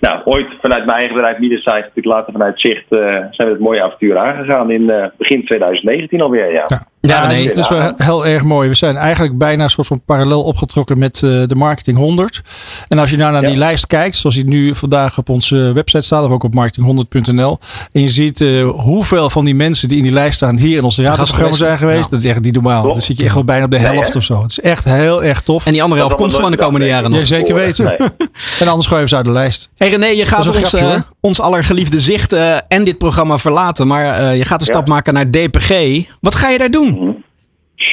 nou, 0.00 0.20
ooit 0.24 0.46
vanuit 0.60 0.84
mijn 0.84 0.96
eigen 0.98 1.14
bedrijf 1.14 1.38
Media 1.38 1.58
Science. 1.58 1.80
Natuurlijk 1.88 2.16
later 2.16 2.32
vanuit 2.32 2.60
Zicht. 2.60 2.84
eh, 2.88 3.06
zijn 3.06 3.48
we 3.48 3.54
het 3.54 3.58
mooie 3.58 3.82
avontuur 3.82 4.18
aangegaan. 4.18 4.70
In 4.70 4.90
eh, 4.90 5.06
begin 5.18 5.44
2019 5.44 6.20
alweer. 6.20 6.52
Ja. 6.52 6.64
Ja. 6.68 6.82
Ja, 7.02 7.22
Ja, 7.22 7.26
nee, 7.28 7.48
het 7.48 7.58
is 7.58 7.68
wel 7.68 7.92
heel 7.96 8.26
erg 8.26 8.42
mooi. 8.42 8.68
We 8.68 8.74
zijn 8.74 8.96
eigenlijk 8.96 9.38
bijna 9.38 9.64
een 9.64 9.70
soort 9.70 9.86
van 9.86 10.00
parallel 10.04 10.42
opgetrokken 10.42 10.98
met 10.98 11.14
eh, 11.22 11.30
de 11.46 11.54
Marketing 11.54 11.96
100. 11.98 12.40
En 12.88 12.98
als 12.98 13.10
je 13.10 13.16
nou 13.16 13.32
naar 13.32 13.42
Ja. 13.42 13.48
die 13.48 13.58
lijst 13.58 13.86
kijkt, 13.86 14.16
zoals 14.16 14.36
die 14.36 14.44
nu 14.44 14.74
vandaag 14.74 15.18
op 15.18 15.28
onze 15.28 15.56
website 15.74 16.02
staat, 16.02 16.24
of 16.24 16.30
ook 16.30 16.42
op 16.44 16.54
marketing100.nl. 16.54 17.58
En 17.92 18.00
je 18.02 18.08
ziet 18.08 18.40
eh, 18.40 18.68
hoeveel 18.68 19.30
van 19.30 19.44
die 19.44 19.54
mensen 19.54 19.88
die 19.88 19.96
in 19.96 20.02
die 20.02 20.12
lijst 20.12 20.36
staan 20.36 20.56
hier 20.58 20.76
in 20.76 20.84
onze 20.84 21.02
radioprogramma 21.02 21.56
zijn 21.56 21.78
geweest. 21.78 22.04
Ja. 22.04 22.10
Dat 22.10 22.22
is 22.22 22.30
echt 22.30 22.40
niet 22.40 22.54
normaal. 22.54 22.82
Dan 22.92 23.00
zit 23.02 23.18
je 23.18 23.24
echt 23.24 23.34
wel 23.34 23.44
bijna 23.44 23.64
op 23.64 23.70
de 23.70 23.78
helft 23.78 24.16
of 24.16 24.22
zo. 24.24 24.42
Het 24.42 24.50
is 24.50 24.60
echt 24.60 24.84
heel 24.84 25.24
erg 25.24 25.40
tof. 25.42 25.66
en 25.66 25.72
die 25.72 25.82
andere 25.82 26.00
helft 26.00 26.16
komt 26.16 26.34
gewoon 26.34 26.50
de 26.50 26.56
komende 26.56 26.86
jaren 26.86 27.10
nog. 27.10 27.18
Ja, 27.18 27.24
zeker 27.24 27.54
Nee. 27.54 27.64
weten. 27.64 27.96
En 28.60 28.68
anders 28.68 28.86
gooi 28.86 29.00
je 29.02 29.08
ze 29.08 29.16
uit 29.16 29.24
de 29.24 29.30
lijst. 29.30 29.68
Hey 29.76 29.88
René, 29.88 30.06
je 30.06 30.26
gaat 30.26 30.44
een 30.46 30.48
ons, 30.54 30.68
grapje, 30.68 30.88
eh, 30.88 31.00
ons 31.20 31.40
allergeliefde 31.40 32.00
zicht 32.00 32.32
eh, 32.32 32.56
en 32.68 32.84
dit 32.84 32.98
programma 32.98 33.38
verlaten. 33.38 33.86
Maar 33.86 34.04
eh, 34.06 34.36
je 34.36 34.44
gaat 34.44 34.58
de 34.60 34.64
Ja. 34.66 34.72
stap 34.72 34.88
maken 34.88 35.14
naar 35.14 35.30
DPG. 35.30 35.70
Wat 36.20 36.34
ga 36.34 36.48
je 36.48 36.58
daar 36.58 36.70
doen? 36.70 36.89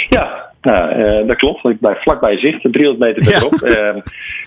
Ja, 0.09 0.47
nou, 0.61 0.91
eh, 0.91 1.27
dat 1.27 1.37
klopt. 1.37 1.65
Ik 1.65 1.79
blijf 1.79 2.01
vlakbij 2.01 2.37
zicht, 2.37 2.61
300 2.61 2.99
meter 2.99 3.23
verderop. 3.23 3.61
Eh, 3.77 3.95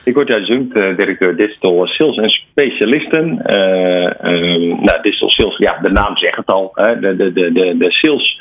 ik 0.04 0.14
word 0.14 0.30
adjunct 0.30 0.76
eh, 0.76 0.96
directeur 0.96 1.36
Digital 1.36 1.86
Sales 1.86 2.16
en 2.16 2.28
Specialisten. 2.28 3.42
Eh, 3.44 4.06
eh, 4.06 4.78
nou, 4.80 5.02
Digital 5.02 5.30
Sales, 5.30 5.56
ja, 5.56 5.78
de 5.82 5.90
naam 5.90 6.16
zegt 6.16 6.36
het 6.36 6.46
al. 6.46 6.70
Hè, 6.74 7.00
de, 7.00 7.16
de, 7.16 7.32
de, 7.32 7.52
de, 7.52 7.76
de 7.76 7.92
sales 7.92 8.38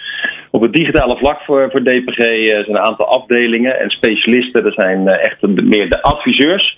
op 0.51 0.62
het 0.62 0.74
digitale 0.74 1.18
vlak 1.18 1.41
voor, 1.41 1.72
voor 1.72 1.84
DPG 1.84 2.18
eh, 2.18 2.49
zijn 2.49 2.70
een 2.70 2.78
aantal 2.78 3.05
afdelingen. 3.05 3.80
En 3.80 3.89
specialisten, 3.89 4.64
dat 4.64 4.74
zijn 4.74 5.07
echt 5.07 5.47
meer 5.47 5.89
de 5.89 6.01
adviseurs 6.01 6.78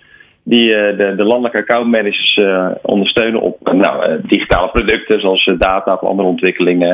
die 0.51 0.75
eh, 0.75 0.97
de, 0.97 1.15
de 1.15 1.23
landelijke 1.23 1.57
accountmanagers 1.57 2.37
eh 2.37 2.67
ondersteunen 2.81 3.41
op 3.41 3.67
eh, 3.67 3.73
nou, 3.73 4.21
digitale 4.21 4.69
producten 4.69 5.19
zoals 5.21 5.53
data 5.57 5.93
of 5.93 6.09
andere 6.09 6.27
ontwikkelingen. 6.27 6.89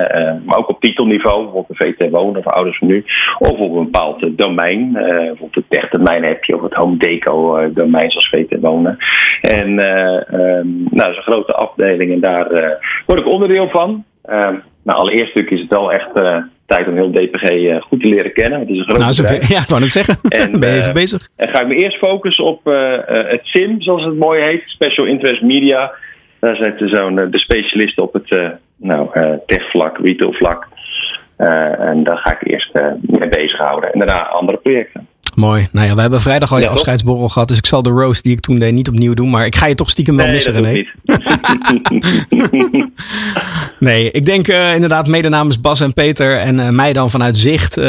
maar 0.46 0.58
ook 0.58 0.70
op 0.70 0.80
titelniveau, 0.80 1.44
bijvoorbeeld 1.44 1.80
de 1.80 1.86
VT 1.86 2.10
Wonen 2.12 2.40
of 2.40 2.48
Ouders 2.48 2.78
van 2.78 2.88
Nu. 2.88 3.06
Of 3.40 3.50
op 3.50 3.76
een 3.76 3.84
bepaald 3.84 4.38
domein. 4.38 4.92
bijvoorbeeld 4.92 5.56
het 5.56 5.70
tech-domein 5.70 6.24
heb 6.24 6.44
je 6.44 6.56
of 6.56 6.62
het 6.62 6.74
home 6.74 6.98
deco 6.98 7.72
domein 7.74 8.12
zoals 8.12 8.30
VT 8.30 8.60
Wonen. 8.62 8.98
En 9.42 9.80
ehm, 9.80 10.68
nou, 10.90 11.16
een 11.16 11.22
grote 11.22 11.54
afdeling 11.54 12.12
en 12.12 12.20
daar 12.20 12.78
word 13.06 13.20
ik 13.20 13.28
onderdeel 13.28 13.70
van. 13.70 14.04
Ehm, 14.24 14.56
nou, 14.84 15.00
allereerst 15.00 15.36
natuurlijk 15.36 15.56
is 15.56 15.62
het 15.62 15.74
wel 15.74 15.92
echt 15.94 16.12
tijd 16.68 16.88
om 16.88 16.96
heel 16.96 17.12
DPG 17.12 17.50
eh, 17.50 17.82
goed 17.82 18.02
te 18.02 18.08
leren 18.08 18.34
kennen. 18.34 18.60
Het 18.60 18.70
is 18.70 18.78
een 18.78 18.84
groot 18.84 18.98
Nou, 18.98 19.16
bedrijf. 19.16 19.50
ja, 19.50 19.62
ik 19.62 19.70
wou 19.70 19.82
het 19.82 19.92
zeggen. 19.92 20.18
En, 20.30 20.52
ben 20.60 20.70
je 20.70 20.76
even 20.76 20.88
eh, 20.88 20.94
bezig? 20.94 21.30
En 21.36 21.48
ga 21.48 21.62
ik 21.62 21.68
me 21.68 21.76
eerst 21.76 21.98
focussen 21.98 22.46
op 22.46 22.68
eh, 22.68 22.98
het 23.06 23.42
SIM, 23.44 23.82
zoals 23.82 24.04
het 24.04 24.18
mooi 24.18 24.42
heet, 24.42 24.64
Special 24.66 25.06
Interest 25.06 25.42
Media. 25.42 25.92
Daar 26.40 26.56
zitten 26.56 26.90
zo'n 26.90 27.16
de 27.16 27.40
specialisten 27.40 28.04
op 28.04 28.14
het 28.14 28.58
nou, 28.76 29.10
tech-vlak, 29.46 29.98
retail-vlak. 29.98 30.68
En 31.38 32.04
daar 32.04 32.18
ga 32.18 32.40
ik 32.40 32.52
eerst 32.52 32.74
mee 33.02 33.30
bezighouden. 33.30 33.94
En 33.94 34.00
daarna 34.00 34.28
andere 34.28 34.58
projecten. 34.58 35.08
Mooi. 35.38 35.68
Nou 35.72 35.88
ja, 35.88 35.96
we 35.96 36.02
hebben 36.02 36.22
vrijdag 36.22 36.52
al 36.52 36.58
je 36.58 36.62
Ja, 36.64 36.68
toch? 36.70 36.78
afscheidsborrel 36.78 37.30
gehad. 37.30 37.48
Dus 37.48 37.58
ik 37.58 37.66
zal 37.66 37.82
de 37.82 37.90
roast 37.90 38.24
die 38.24 38.32
ik 38.32 38.40
toen 38.40 38.60
deed 38.60 38.74
niet 38.74 38.88
opnieuw 38.88 39.14
doen. 39.14 39.30
Maar 39.30 39.46
ik 39.46 39.56
ga 39.56 39.66
je 39.66 39.76
toch 39.76 39.90
stiekem 39.90 40.18
wel 40.18 40.28
missen, 40.28 40.54
René. 40.54 40.84
Nee, 43.80 44.12
ik 44.12 44.26
denk 44.26 44.48
eh, 44.48 44.74
inderdaad 44.74 45.08
mede 45.08 45.30
namens 45.30 45.60
Bas 45.60 45.80
en 45.80 45.94
Peter 45.94 46.38
en 46.38 46.60
eh, 46.60 46.70
mij 46.70 46.94
dan 46.94 47.10
vanuit 47.10 47.38
Zicht. 47.38 47.78
eh, 47.78 47.84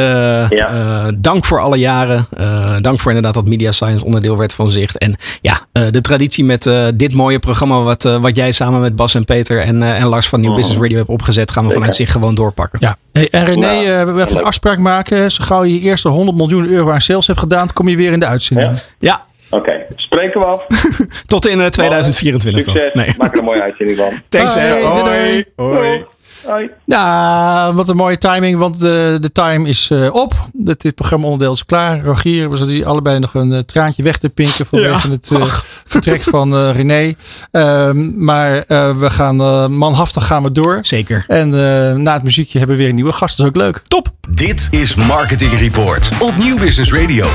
Ja. 0.49 0.49
eh, 0.69 1.07
dank 1.17 1.45
voor 1.45 1.61
alle 1.61 1.77
jaren. 1.79 2.27
Eh, 2.37 2.77
dank 2.81 3.01
voor 3.01 3.11
inderdaad 3.11 3.35
dat 3.35 3.47
Media 3.47 3.73
Science 3.73 4.05
onderdeel 4.05 4.37
werd 4.37 4.53
van 4.53 4.71
Zicht. 4.71 4.99
En 4.99 5.15
ja, 5.41 5.61
eh, 5.73 5.83
de 5.91 6.01
traditie 6.01 6.45
met 6.45 6.67
eh, 6.67 6.87
dit 6.95 7.13
mooie 7.15 7.39
programma 7.39 7.81
wat, 7.83 8.03
wat 8.03 8.37
jij 8.37 8.53
samen 8.53 8.81
met 8.81 8.97
Bas 8.97 9.15
en 9.15 9.25
Peter 9.25 9.59
en, 9.61 9.83
eh, 9.83 10.01
en 10.03 10.07
Lars 10.09 10.29
van 10.29 10.41
Nieuw 10.41 10.55
Business 10.55 10.81
Radio 10.81 10.97
hebt 10.97 11.09
opgezet, 11.09 11.51
gaan 11.51 11.67
we 11.67 11.73
vanuit. 11.73 11.95
Zicht 11.95 12.11
gewoon 12.13 12.35
doorpakken. 12.35 12.79
Ja. 12.83 12.97
Hey, 13.13 13.29
en 13.31 13.45
René, 13.45 14.05
we 14.07 14.23
even 14.23 14.37
een 14.37 14.45
afspraak 14.45 14.79
maken. 14.79 15.31
Zo 15.31 15.45
gauw 15.45 15.65
je 15.65 15.75
je 15.75 15.81
eerste 15.81 16.09
100 16.09 16.37
miljoen 16.37 16.67
euro 16.69 16.91
aan 16.91 17.01
sales 17.01 17.27
hebt 17.27 17.38
gedaan, 17.39 17.73
kom 17.73 17.89
je 17.89 17.97
weer 17.97 18.13
in 18.13 18.21
de 18.21 18.27
uitzending. 18.27 18.71
Ja? 18.71 18.79
Ja, 18.99 19.27
Oké, 19.51 19.73
spreken 19.97 20.41
we 20.41 20.47
af. 20.47 20.67
tot 21.27 21.47
in 21.47 21.61
eh, 21.61 21.67
2024 21.67 22.65
dan. 22.65 22.75
Succes. 22.75 22.95
Nee. 22.95 23.15
Maak 23.19 23.33
er 23.33 23.39
een 23.39 23.45
mooie 23.45 23.63
uitzending 23.63 23.99
van. 23.99 24.21
Thanks 24.29 24.55
Bye. 24.55 24.63
hè. 24.63 24.81
Hoi. 24.83 25.45
Hoi. 25.57 26.05
Hoi. 26.47 26.71
Ja, 26.85 27.73
wat 27.73 27.89
een 27.89 27.97
mooie 27.97 28.19
timing, 28.19 28.59
want 28.59 28.81
de, 28.81 29.19
de 29.21 29.33
time 29.33 29.69
is 29.69 29.91
eh, 29.91 30.15
op. 30.15 30.33
Het, 30.65 30.81
dit 30.81 30.95
programma 30.95 31.25
onderdeel 31.25 31.53
is 31.53 31.65
klaar. 31.65 32.01
Rogier, 32.05 32.51
we 32.51 32.57
zaten 32.57 32.73
hier 32.73 32.87
allebei 32.87 33.19
nog 33.19 33.35
een 33.35 33.53
eh, 33.53 33.59
traantje 33.59 34.03
weg 34.03 34.19
te 34.19 34.29
pinken 34.29 34.67
vanwege 34.67 35.09
Ja. 35.09 35.13
het 35.15 35.31
eh, 35.31 35.55
vertrek 35.87 36.23
van 36.23 36.55
eh, 36.55 36.71
René. 36.73 37.15
Ehm, 37.51 38.25
maar 38.25 38.57
eh, 38.67 38.97
we 38.99 39.11
gaan 39.11 39.41
eh, 39.41 39.67
manhaftig 39.67 40.27
gaan 40.27 40.43
we 40.43 40.53
door. 40.53 40.79
Zeker. 40.83 41.25
En 41.27 41.47
eh, 41.55 41.95
na 41.95 42.13
het 42.13 42.23
muziekje 42.23 42.59
hebben 42.59 42.77
we 42.77 42.83
weer 42.83 42.91
een 42.91 42.97
nieuwe 42.97 43.13
gast. 43.13 43.37
Dat 43.37 43.47
is 43.47 43.53
ook 43.53 43.59
leuk. 43.63 43.83
Top. 43.87 44.09
Dit 44.31 44.69
is 44.71 44.95
Marketing 44.95 45.53
Report 45.59 46.09
op 46.21 46.37
Nieuw 46.37 46.59
Business 46.59 46.93
Radio. 46.93 47.27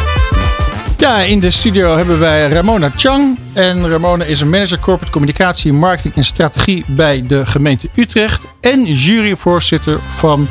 Ja, 1.03 1.19
in 1.19 1.39
de 1.39 1.51
studio 1.51 1.95
hebben 1.95 2.19
wij 2.19 2.49
Ramona 2.49 2.91
Chang. 2.95 3.39
En 3.53 3.89
Ramona 3.89 4.23
is 4.23 4.41
een 4.41 4.49
manager 4.49 4.79
corporate 4.79 5.11
communicatie, 5.11 5.73
marketing 5.73 6.13
en 6.15 6.23
strategie 6.25 6.85
bij 6.87 7.21
de 7.27 7.45
gemeente 7.45 7.89
Utrecht. 7.95 8.47
En 8.61 8.83
juryvoorzitter 8.93 9.99
van 10.15 10.47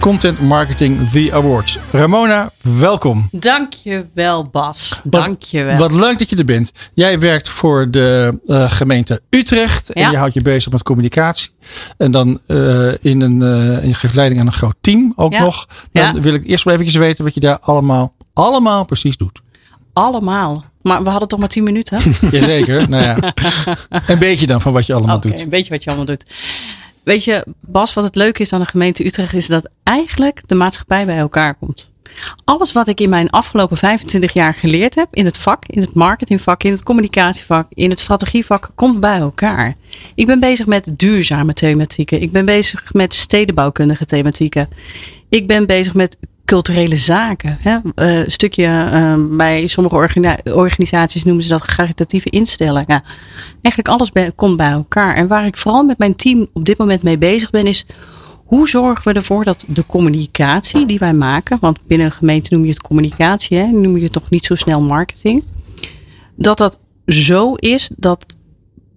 Content 0.00 0.40
Marketing 0.40 1.10
The 1.10 1.30
Awards. 1.32 1.78
Ramona, 1.90 2.50
welkom. 2.78 3.28
Dankjewel 3.32 4.48
Bas, 4.48 5.00
dankjewel. 5.04 5.76
Wat, 5.76 5.92
wat 5.92 6.00
leuk 6.00 6.18
dat 6.18 6.28
je 6.30 6.36
er 6.36 6.44
bent. 6.44 6.72
Jij 6.94 7.18
werkt 7.18 7.48
voor 7.48 7.90
de 7.90 8.38
uh, 8.44 8.70
gemeente 8.72 9.20
Utrecht 9.30 9.90
en 9.92 10.02
Ja. 10.02 10.10
je 10.10 10.16
houdt 10.16 10.34
je 10.34 10.42
bezig 10.42 10.72
met 10.72 10.82
communicatie. 10.82 11.50
En 11.96 12.10
dan 12.10 12.40
uh, 12.46 12.92
in 13.00 13.20
een, 13.20 13.40
uh, 13.42 13.76
en 13.82 13.88
je 13.88 13.94
geeft 13.94 14.14
leiding 14.14 14.40
aan 14.40 14.46
een 14.46 14.52
groot 14.52 14.76
team 14.80 15.12
ook 15.16 15.32
Ja. 15.32 15.40
nog. 15.40 15.66
Dan 15.92 16.14
Ja. 16.14 16.20
wil 16.20 16.34
ik 16.34 16.46
eerst 16.46 16.64
wel 16.64 16.74
eventjes 16.74 16.98
weten 16.98 17.24
wat 17.24 17.34
je 17.34 17.40
daar 17.40 17.58
allemaal, 17.60 18.14
allemaal 18.32 18.84
precies 18.84 19.16
doet. 19.16 19.42
Allemaal. 19.94 20.64
Maar 20.82 21.02
we 21.02 21.08
hadden 21.08 21.28
toch 21.28 21.38
maar 21.38 21.48
10 21.48 21.64
minuten? 21.64 21.98
Jazeker, 22.30 22.88
nou 22.88 23.02
ja. 23.02 23.32
Een 24.06 24.18
beetje 24.18 24.46
dan 24.46 24.60
van 24.60 24.72
wat 24.72 24.86
je 24.86 24.94
allemaal 24.94 25.16
Oké, 25.16 25.28
doet. 25.28 25.40
een 25.40 25.48
beetje 25.48 25.72
wat 25.72 25.82
je 25.82 25.88
allemaal 25.88 26.06
doet. 26.06 26.24
Weet 27.02 27.24
je, 27.24 27.46
Bas, 27.60 27.94
wat 27.94 28.04
het 28.04 28.14
leuke 28.14 28.40
is 28.42 28.52
aan 28.52 28.60
de 28.60 28.66
gemeente 28.66 29.04
Utrecht 29.04 29.34
is 29.34 29.46
dat 29.46 29.68
eigenlijk 29.82 30.42
de 30.46 30.54
maatschappij 30.54 31.06
bij 31.06 31.16
elkaar 31.16 31.54
komt. 31.54 31.92
Alles 32.44 32.72
wat 32.72 32.88
ik 32.88 33.00
in 33.00 33.08
mijn 33.08 33.30
afgelopen 33.30 33.76
25 33.76 34.32
jaar 34.32 34.54
geleerd 34.54 34.94
heb 34.94 35.08
in 35.10 35.24
het 35.24 35.36
vak, 35.36 35.66
in 35.66 35.80
het 35.80 35.94
marketingvak, 35.94 36.62
in 36.62 36.70
het 36.70 36.82
communicatievak, 36.82 37.66
in 37.70 37.90
het 37.90 38.00
strategievak, 38.00 38.70
komt 38.74 39.00
bij 39.00 39.18
elkaar. 39.18 39.74
Ik 40.14 40.26
ben 40.26 40.40
bezig 40.40 40.66
met 40.66 40.88
duurzame 40.96 41.54
thematieken. 41.54 42.22
Ik 42.22 42.32
ben 42.32 42.44
bezig 42.44 42.92
met 42.92 43.14
stedenbouwkundige 43.14 44.04
thematieken. 44.04 44.68
Ik 45.28 45.46
ben 45.46 45.66
bezig 45.66 45.94
met 45.94 46.16
culturele 46.44 46.96
zaken. 46.96 47.58
Hè? 47.60 47.78
Eh, 47.94 48.28
stukje 48.28 48.66
eh, 48.66 49.14
bij 49.30 49.66
sommige 49.66 49.96
organi- 49.96 50.50
organisaties 50.50 51.24
noemen 51.24 51.42
ze 51.42 51.48
dat 51.48 51.64
caritatieve 51.64 52.30
instellingen. 52.30 53.02
Eigenlijk 53.62 53.88
alles 53.88 54.32
komt 54.34 54.56
bij 54.56 54.70
elkaar. 54.70 55.14
En 55.14 55.28
waar 55.28 55.46
ik 55.46 55.56
vooral 55.56 55.84
met 55.84 55.98
mijn 55.98 56.16
team 56.16 56.48
op 56.52 56.64
dit 56.64 56.78
moment 56.78 57.02
mee 57.02 57.18
bezig 57.18 57.50
ben, 57.50 57.66
is 57.66 57.86
hoe 58.44 58.68
zorgen 58.68 59.12
we 59.12 59.18
ervoor 59.18 59.44
dat 59.44 59.64
de 59.66 59.86
communicatie 59.86 60.86
die 60.86 60.98
wij 60.98 61.14
maken, 61.14 61.58
want 61.60 61.86
binnen 61.86 62.06
een 62.06 62.12
gemeente 62.12 62.54
noem 62.54 62.64
je 62.64 62.70
het 62.70 62.82
communicatie, 62.82 63.58
hè, 63.58 63.66
noem 63.66 63.96
je 63.96 64.02
het 64.02 64.12
toch 64.12 64.30
niet 64.30 64.44
zo 64.44 64.54
snel 64.54 64.80
marketing, 64.80 65.44
dat 66.36 66.58
dat 66.58 66.78
zo 67.06 67.54
is 67.54 67.90
dat 67.96 68.26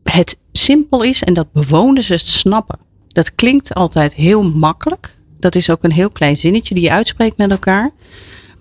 het 0.04 0.40
simpel 0.52 1.04
is 1.04 1.24
en 1.24 1.34
dat 1.34 1.52
bewoners 1.52 2.08
het 2.08 2.22
snappen. 2.22 2.80
Dat 3.08 3.36
klinkt 3.36 3.74
altijd 3.74 4.14
heel 4.14 4.44
makkelijk. 4.50 5.17
Dat 5.40 5.56
is 5.56 5.70
ook 5.70 5.84
een 5.84 5.92
heel 5.92 6.10
klein 6.10 6.36
zinnetje 6.36 6.74
die 6.74 6.84
je 6.84 6.92
uitspreekt 6.92 7.38
met 7.38 7.52
elkaar. 7.52 7.92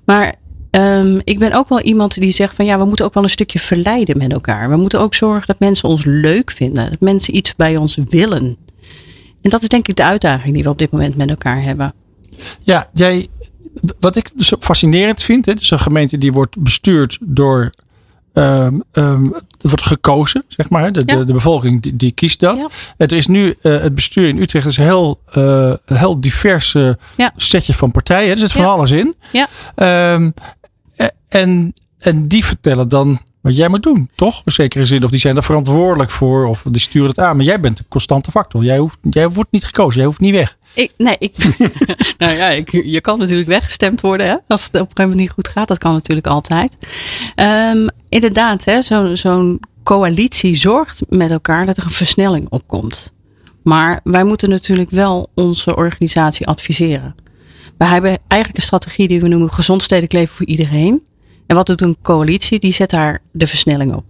Maar 0.05 0.35
ehm, 0.71 1.21
ik 1.25 1.39
ben 1.39 1.53
ook 1.53 1.69
wel 1.69 1.81
iemand 1.81 2.15
die 2.15 2.31
zegt 2.31 2.55
van 2.55 2.65
ja, 2.65 2.79
we 2.79 2.85
moeten 2.85 3.05
ook 3.05 3.15
wel 3.15 3.23
een 3.23 3.31
stukje 3.31 3.59
verleiden 3.59 4.19
met 4.19 4.33
elkaar. 4.33 4.69
We 4.69 4.77
moeten 4.77 5.01
ook 5.01 5.15
zorgen 5.15 5.47
dat 5.47 5.59
mensen 5.59 5.89
ons 5.89 6.05
leuk 6.05 6.51
vinden. 6.51 6.91
Dat 6.91 7.01
mensen 7.01 7.37
iets 7.37 7.55
bij 7.55 7.77
ons 7.77 7.99
willen. 8.11 8.57
En 9.43 9.51
dat 9.51 9.63
is 9.63 9.69
denk 9.69 9.89
ik 9.89 9.97
de 9.97 10.05
uitdaging 10.05 10.55
die 10.55 10.63
we 10.63 10.69
op 10.69 10.79
dit 10.79 10.91
moment 10.91 11.17
met 11.17 11.31
elkaar 11.31 11.63
hebben. 11.63 11.95
Ja, 12.61 12.89
jij, 12.93 13.29
wat 14.01 14.17
ik 14.17 14.31
zo 14.37 14.57
fascinerend 14.61 15.23
vind, 15.23 15.47
hè, 15.47 15.55
dus 15.55 15.71
een 15.71 15.79
gemeente 15.79 16.19
die 16.19 16.33
wordt 16.33 16.59
bestuurd 16.59 17.19
door, 17.21 17.71
ehm 18.37 18.81
ehm, 18.93 19.25
er 19.61 19.69
wordt 19.69 19.87
gekozen, 19.87 20.45
zeg 20.49 20.69
maar. 20.69 20.93
De, 20.93 21.03
Ja. 21.07 21.17
de, 21.17 21.25
de 21.25 21.33
bevolking 21.33 21.83
die, 21.83 21.97
die 21.97 22.13
kiest 22.13 22.41
dat. 22.41 22.59
Ja. 22.59 22.69
Het 22.97 23.13
is 23.13 23.27
nu, 23.27 23.55
eh, 23.61 23.81
het 23.81 23.95
bestuur 23.95 24.29
in 24.29 24.39
Utrecht 24.39 24.67
is 24.67 24.77
een 24.77 24.85
heel, 24.85 25.21
eh, 25.33 25.73
heel 25.85 26.21
divers 26.21 26.75
eh, 26.75 26.91
Ja. 27.17 27.33
setje 27.37 27.75
van 27.75 27.91
partijen. 27.91 28.31
Er 28.31 28.39
zit 28.39 28.53
van 28.53 28.65
alles 28.65 28.91
in. 28.91 29.15
Ja. 29.33 29.49
Ehm, 29.75 30.31
eh, 30.97 31.07
en, 31.29 31.73
en 31.99 32.29
die 32.29 32.45
vertellen 32.45 32.89
dan 32.89 33.21
wat 33.47 33.57
jij 33.57 33.69
moet 33.69 33.83
doen, 33.83 34.11
toch? 34.15 34.41
In 34.45 34.53
zekere 34.53 34.85
zin. 34.85 35.05
Of 35.05 35.11
die 35.11 35.21
zijn 35.21 35.37
er 35.37 35.43
verantwoordelijk 35.43 36.11
voor, 36.11 36.47
of 36.47 36.63
die 36.71 36.81
sturen 36.81 37.09
het 37.09 37.19
aan. 37.19 37.37
Maar 37.37 37.45
jij 37.45 37.61
bent 37.61 37.77
de 37.77 37.85
constante 37.89 38.31
factor. 38.31 38.65
Jij, 38.65 38.79
hoeft, 38.79 38.99
jij 39.11 39.29
wordt 39.29 39.53
niet 39.53 39.65
gekozen, 39.65 39.97
jij 39.97 40.05
hoeft 40.07 40.21
niet 40.21 40.35
weg. 40.35 40.57
Ik, 40.75 40.93
nee, 40.97 41.17
ik, 41.19 41.35
nou 42.19 42.35
ja, 42.37 42.49
je 42.71 43.01
kan 43.01 43.19
natuurlijk 43.19 43.49
weggestemd 43.49 44.01
worden 44.01 44.27
hè, 44.27 44.37
als 44.49 44.65
het 44.65 44.75
op 44.75 44.81
een 44.81 44.81
gegeven 44.81 45.03
moment 45.03 45.19
niet 45.21 45.31
goed 45.31 45.49
gaat. 45.49 45.69
Dat 45.69 45.79
kan 45.79 45.93
natuurlijk 45.93 46.27
altijd. 46.27 46.77
Ehm, 47.35 47.89
inderdaad, 48.09 48.65
hè, 48.65 48.81
zo- 48.83 49.15
zo'n 49.15 49.61
coalitie 49.83 50.55
zorgt 50.57 51.03
met 51.09 51.31
elkaar 51.31 51.67
dat 51.67 51.77
er 51.77 51.85
een 51.85 51.91
versnelling 51.91 52.49
opkomt. 52.49 53.13
Maar 53.63 54.01
wij 54.05 54.25
moeten 54.25 54.49
natuurlijk 54.49 54.91
wel 54.91 55.31
onze 55.35 55.77
organisatie 55.77 56.47
adviseren. 56.47 57.15
Wij 57.79 57.89
hebben 57.89 58.19
eigenlijk 58.29 58.61
een 58.61 58.67
strategie 58.67 59.09
die 59.09 59.21
we 59.21 59.29
noemen 59.29 59.53
gezond 59.53 59.83
stedelijk 59.83 60.13
leven 60.13 60.35
voor 60.37 60.47
iedereen. 60.47 61.03
En 61.47 61.57
wat 61.57 61.67
doet 61.67 61.81
een 61.81 61.97
coalitie? 62.03 62.59
Die 62.59 62.73
zet 62.73 62.91
daar 62.91 63.23
de 63.33 63.47
versnelling 63.47 63.95
op. 63.95 64.05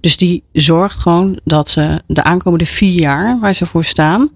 Dus 0.00 0.16
die 0.16 0.42
zorgt 0.52 1.00
gewoon 1.00 1.38
dat 1.44 1.68
ze 1.68 2.02
de 2.06 2.22
aankomende 2.22 2.66
vier 2.66 3.00
jaar 3.00 3.40
waar 3.40 3.54
ze 3.54 3.66
voor 3.66 3.84
staan, 3.84 4.30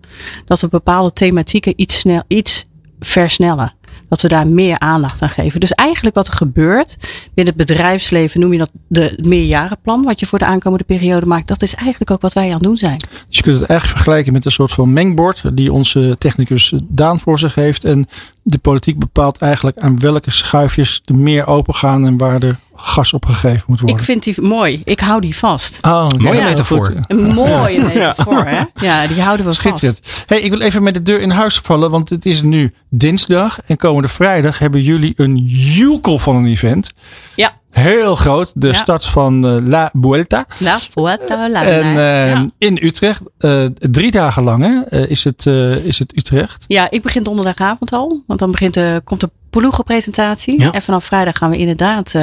dat 0.45 0.61
we 0.61 0.69
bepaalde 0.69 1.13
thematieken 1.13 1.73
iets, 1.77 1.99
snel, 1.99 2.23
iets 2.27 2.67
versnellen. 3.01 3.75
Dat 4.09 4.21
we 4.21 4.29
daar 4.29 4.47
meer 4.47 4.79
aandacht 4.79 5.23
aan 5.23 5.29
geven. 5.29 5.61
Dus 5.61 5.73
eigenlijk 5.73 6.15
wat 6.15 6.27
er 6.29 6.35
gebeurt 6.35 6.97
binnen 7.35 7.55
het 7.57 7.67
bedrijfsleven, 7.67 8.41
noem 8.41 8.53
je 8.53 8.59
dat 8.59 8.71
de 8.89 9.19
meerjarenplan, 9.23 10.05
wat 10.05 10.21
je 10.21 10.27
voor 10.27 10.39
de 10.39 10.45
aankomende 10.45 10.85
periode 10.85 11.27
maakt. 11.27 11.49
Dat 11.49 11.63
is 11.63 11.75
eigenlijk 11.75 12.11
ook 12.11 12.21
wat 12.21 12.33
wij 12.33 12.47
aan 12.47 12.53
het 12.53 12.63
doen 12.63 12.77
zijn. 12.77 12.99
Dus 12.99 13.37
je 13.37 13.43
kunt 13.43 13.59
het 13.59 13.69
eigenlijk 13.69 14.01
vergelijken 14.01 14.33
met 14.33 14.45
een 14.45 14.53
soort 14.53 14.73
van 14.73 14.93
mengbord 14.93 15.57
die 15.57 15.73
onze 15.73 16.17
technicus 16.19 16.73
Daan 16.89 17.19
voor 17.19 17.39
zich 17.39 17.55
heeft. 17.55 17.85
En 17.85 18.07
de 18.43 18.59
politiek 18.59 18.99
bepaalt 18.99 19.39
eigenlijk 19.39 19.79
aan 19.79 19.99
welke 19.99 20.31
schuifjes 20.31 21.03
er 21.05 21.15
meer 21.15 21.47
open 21.47 21.75
gaan 21.75 22.07
en 22.07 22.17
waar 22.17 22.43
er 22.43 22.59
gas 22.81 23.13
op 23.13 23.25
gegeven 23.27 23.63
moet 23.67 23.81
worden. 23.81 23.99
Ik 23.99 24.05
vind 24.05 24.23
die 24.25 24.43
mooi. 24.43 24.81
Ik 24.85 25.01
hou 25.01 25.21
die 25.21 25.37
vast. 25.37 25.79
Oh, 25.83 26.11
Mooie 26.19 26.39
ja, 26.39 26.45
metafoor. 26.45 26.93
Een 27.07 27.27
mooie 27.35 27.83
metafoor, 27.95 28.45
hè? 28.45 28.61
Ja, 28.87 29.07
die 29.07 29.21
houden 29.23 29.47
we 29.47 29.53
vast. 29.53 29.61
Schitterend. 29.61 30.01
Hey, 30.27 30.41
ik 30.41 30.51
wil 30.51 30.61
even 30.61 30.83
met 30.83 30.95
de 30.95 31.03
deur 31.03 31.21
in 31.21 31.31
huis 31.31 31.59
vallen, 31.59 31.91
want 31.91 32.09
het 32.09 32.27
is 32.27 32.43
nu 32.43 32.73
dinsdag. 32.91 33.59
En 33.67 33.77
komende 33.77 34.09
vrijdag 34.09 34.59
hebben 34.59 34.83
jullie 34.83 35.13
een 35.17 35.37
joekel 35.47 36.19
van 36.19 36.37
een 36.37 36.47
event. 36.47 36.91
Ja. 37.37 37.57
Heel 37.71 38.15
groot. 38.17 38.53
De 38.55 38.67
Ja. 38.67 38.73
start 38.73 39.07
van 39.07 39.47
eh, 39.47 39.57
La 39.67 39.93
Vuelta. 40.01 40.47
La 40.59 40.79
Vuelta, 40.95 41.49
la 41.51 41.63
En 41.65 41.85
eh, 41.87 42.31
ja. 42.33 42.47
in 42.59 42.79
Utrecht. 42.83 43.21
eh, 43.39 43.65
drie 43.75 44.11
dagen 44.11 44.43
lang 44.43 44.63
hè, 44.63 44.81
eh, 44.99 45.11
is, 45.11 45.25
het, 45.25 45.47
eh, 45.47 45.77
is 45.77 45.99
het 45.99 46.17
Utrecht. 46.17 46.65
Ja, 46.69 46.91
ik 46.91 47.03
begin 47.03 47.23
donderdagavond 47.23 47.93
al. 47.93 48.23
Want 48.27 48.39
dan 48.41 48.51
begint 48.51 48.75
de, 48.75 49.01
komt 49.05 49.21
de 49.21 49.31
ploegenpresentatie. 49.51 50.61
Ja. 50.61 50.71
En 50.73 50.83
vanaf 50.83 51.05
vrijdag 51.05 51.37
gaan 51.39 51.51
we 51.51 51.57
inderdaad, 51.57 52.15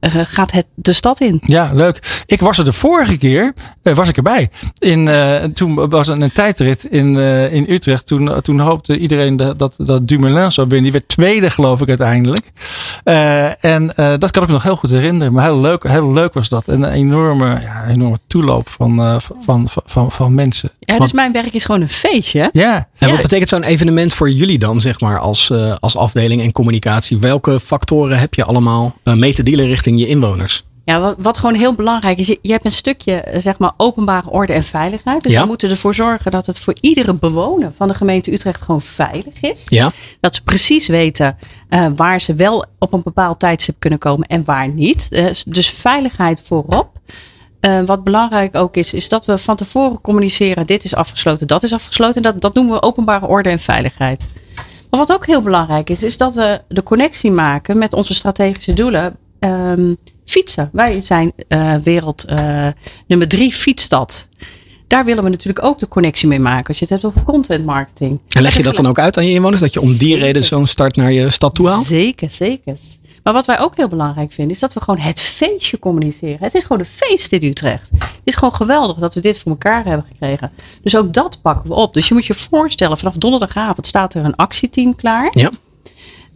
eh, 0.00 0.12
gaat 0.24 0.50
het 0.52 0.66
de 0.74 0.92
stad 0.92 1.20
in. 1.20 1.40
Ja, 1.44 1.70
leuk. 1.74 2.22
Ik 2.26 2.40
was 2.40 2.58
er 2.58 2.64
de 2.64 2.72
vorige 2.72 3.16
keer, 3.18 3.52
eh, 3.82 3.94
was 3.94 4.08
ik 4.08 4.16
erbij. 4.16 4.50
In, 4.78 5.08
eh, 5.08 5.34
toen 5.44 5.88
was 5.88 6.08
er 6.08 6.22
een 6.22 6.32
tijdrit 6.32 6.84
in, 6.84 7.18
eh, 7.18 7.52
in 7.52 7.66
Utrecht. 7.68 8.06
Toen, 8.06 8.40
toen 8.40 8.58
hoopte 8.60 8.98
iedereen 8.98 9.36
dat, 9.36 9.58
dat, 9.58 9.74
dat 9.78 10.08
Dumoulin 10.08 10.52
zou 10.52 10.66
winnen. 10.66 10.82
Die 10.82 10.92
werd 10.92 11.08
tweede, 11.08 11.50
geloof 11.50 11.80
ik, 11.80 11.88
uiteindelijk. 11.88 12.52
Eh, 13.04 13.64
en 13.64 13.94
eh, 13.96 14.12
dat 14.18 14.30
kan 14.30 14.42
ik 14.42 14.48
me 14.48 14.54
nog 14.54 14.62
heel 14.62 14.76
goed 14.76 14.90
herinneren. 14.90 15.32
Maar 15.32 15.44
heel 15.44 15.60
leuk, 15.60 15.88
heel 15.88 16.12
leuk 16.12 16.32
was 16.34 16.48
dat. 16.48 16.68
En 16.68 16.82
een 16.82 16.92
enorme, 16.92 17.60
ja, 17.60 17.86
enorme 17.88 18.18
toeloop 18.26 18.68
van, 18.68 18.98
eh, 19.00 19.16
van, 19.44 19.68
van, 19.68 19.82
van, 19.86 20.12
van 20.12 20.34
mensen. 20.34 20.70
Ja, 20.78 20.86
dus 20.86 20.98
Want- 20.98 21.12
mijn 21.12 21.32
werk 21.32 21.52
is 21.54 21.64
gewoon 21.64 21.80
een 21.80 21.88
feestje. 21.88 22.40
hè? 22.40 22.48
ja, 22.52 22.74
En 22.98 23.06
Ja. 23.08 23.12
wat 23.12 23.22
betekent 23.22 23.48
zo'n 23.48 23.62
evenement 23.62 24.14
voor 24.14 24.30
jullie 24.30 24.58
dan, 24.58 24.80
zeg 24.80 25.00
maar, 25.00 25.18
als, 25.18 25.50
eh, 25.50 25.74
als 25.80 25.96
afdeling 25.96 26.42
en 26.42 26.52
communicatie? 26.52 27.18
Welke 27.18 27.60
factoren 27.60 28.18
heb 28.18 28.34
je 28.34 28.44
allemaal 28.44 28.96
mee 29.04 29.32
te 29.32 29.42
dealen 29.42 29.66
richting 29.66 29.87
je 29.96 30.06
inwoners? 30.06 30.66
Ja, 30.84 31.00
wat, 31.00 31.14
wat 31.18 31.38
gewoon 31.38 31.54
heel 31.54 31.72
belangrijk 31.72 32.18
is, 32.18 32.26
je, 32.26 32.38
je 32.42 32.52
hebt 32.52 32.64
een 32.64 32.70
stukje 32.70 33.14
eh, 33.14 33.40
zeg 33.40 33.58
maar 33.58 33.72
openbare 33.76 34.30
orde 34.30 34.52
en 34.52 34.64
veiligheid. 34.64 35.22
Dus 35.22 35.32
Ja. 35.32 35.40
we 35.40 35.46
moeten 35.46 35.70
ervoor 35.70 35.94
zorgen 35.94 36.30
dat 36.30 36.46
het 36.46 36.58
voor 36.58 36.74
iedere 36.80 37.14
bewoner 37.14 37.72
van 37.76 37.88
de 37.88 37.94
gemeente 37.94 38.32
Utrecht 38.32 38.62
gewoon 38.62 38.82
veilig 38.82 39.40
is. 39.40 39.62
Ja, 39.66 39.92
Dat 40.20 40.34
ze 40.34 40.42
precies 40.42 40.86
weten 40.88 41.36
eh, 41.68 41.86
waar 41.96 42.20
ze 42.20 42.34
wel 42.34 42.64
op 42.78 42.92
een 42.92 43.02
bepaald 43.04 43.38
tijdstip 43.38 43.74
kunnen 43.78 43.98
komen 43.98 44.28
en 44.28 44.44
waar 44.44 44.68
niet. 44.68 45.08
Eh, 45.10 45.26
dus 45.46 45.70
veiligheid 45.70 46.40
voorop. 46.44 46.90
Wat 47.86 48.04
belangrijk 48.04 48.54
ook 48.54 48.76
is, 48.76 48.92
is 48.94 49.08
dat 49.08 49.24
we 49.24 49.38
van 49.38 49.56
tevoren 49.56 50.00
communiceren: 50.00 50.66
dit 50.66 50.84
is 50.84 50.94
afgesloten, 50.94 51.46
dat 51.46 51.62
is 51.62 51.72
afgesloten. 51.72 52.16
En 52.16 52.22
dat, 52.22 52.40
dat 52.40 52.54
noemen 52.54 52.74
we 52.74 52.82
openbare 52.82 53.26
orde 53.26 53.48
en 53.48 53.58
veiligheid. 53.60 54.30
Maar 54.90 55.00
wat 55.00 55.12
ook 55.12 55.26
heel 55.26 55.40
belangrijk 55.40 55.90
is, 55.90 56.02
is 56.02 56.16
dat 56.16 56.34
we 56.34 56.60
de 56.68 56.82
connectie 56.82 57.30
maken 57.30 57.78
met 57.78 57.92
onze 57.92 58.14
strategische 58.14 58.72
doelen. 58.72 59.16
Ehm, 59.38 59.94
fietsen. 60.24 60.68
Wij 60.72 61.02
zijn 61.02 61.32
eh, 61.48 61.74
wereld 61.74 62.24
eh, 62.24 62.66
nummer 63.06 63.28
drie 63.28 63.52
fietsstad. 63.52 64.28
Daar 64.86 65.04
willen 65.04 65.24
we 65.24 65.30
natuurlijk 65.30 65.64
ook 65.64 65.78
de 65.78 65.88
connectie 65.88 66.28
mee 66.28 66.40
maken. 66.40 66.66
Als 66.66 66.78
je 66.78 66.84
het 66.84 66.92
hebt 66.92 67.04
over 67.04 67.22
content 67.22 67.64
marketing. 67.64 68.20
en 68.28 68.42
leg 68.42 68.56
je 68.56 68.62
dat 68.62 68.74
dan 68.74 68.86
ook 68.86 68.98
uit 68.98 69.16
aan 69.16 69.26
je 69.26 69.32
inwoners? 69.32 69.60
Dat 69.60 69.72
je 69.72 69.80
om 69.80 69.88
die 69.88 69.98
Zeker. 69.98 70.18
reden 70.18 70.44
zo'n 70.44 70.66
start 70.66 70.96
naar 70.96 71.12
je 71.12 71.30
stad 71.30 71.54
toe 71.54 71.68
haalt? 71.68 71.86
Zeker, 71.86 72.30
zeker. 72.30 72.76
Maar 73.22 73.32
wat 73.32 73.46
wij 73.46 73.60
ook 73.60 73.76
heel 73.76 73.88
belangrijk 73.88 74.32
vinden, 74.32 74.54
is 74.54 74.60
dat 74.60 74.72
we 74.72 74.80
gewoon 74.80 75.00
het 75.00 75.20
feestje 75.20 75.78
communiceren. 75.78 76.38
Het 76.40 76.54
is 76.54 76.62
gewoon 76.62 76.78
een 76.78 76.86
feest 76.86 77.32
in 77.32 77.42
Utrecht. 77.42 77.90
Het 77.98 78.20
is 78.24 78.34
gewoon 78.34 78.54
geweldig 78.54 78.96
dat 78.96 79.14
we 79.14 79.20
dit 79.20 79.38
voor 79.38 79.52
elkaar 79.52 79.84
hebben 79.84 80.06
gekregen. 80.10 80.52
Dus 80.82 80.96
ook 80.96 81.12
dat 81.12 81.38
pakken 81.42 81.68
we 81.68 81.74
op. 81.76 81.94
Dus 81.94 82.08
je 82.08 82.14
moet 82.14 82.26
je 82.26 82.34
voorstellen, 82.34 82.98
vanaf 82.98 83.14
donderdagavond 83.14 83.86
staat 83.86 84.14
er 84.14 84.24
een 84.24 84.36
actieteam 84.36 84.96
klaar. 84.96 85.28
Ja. 85.30 85.50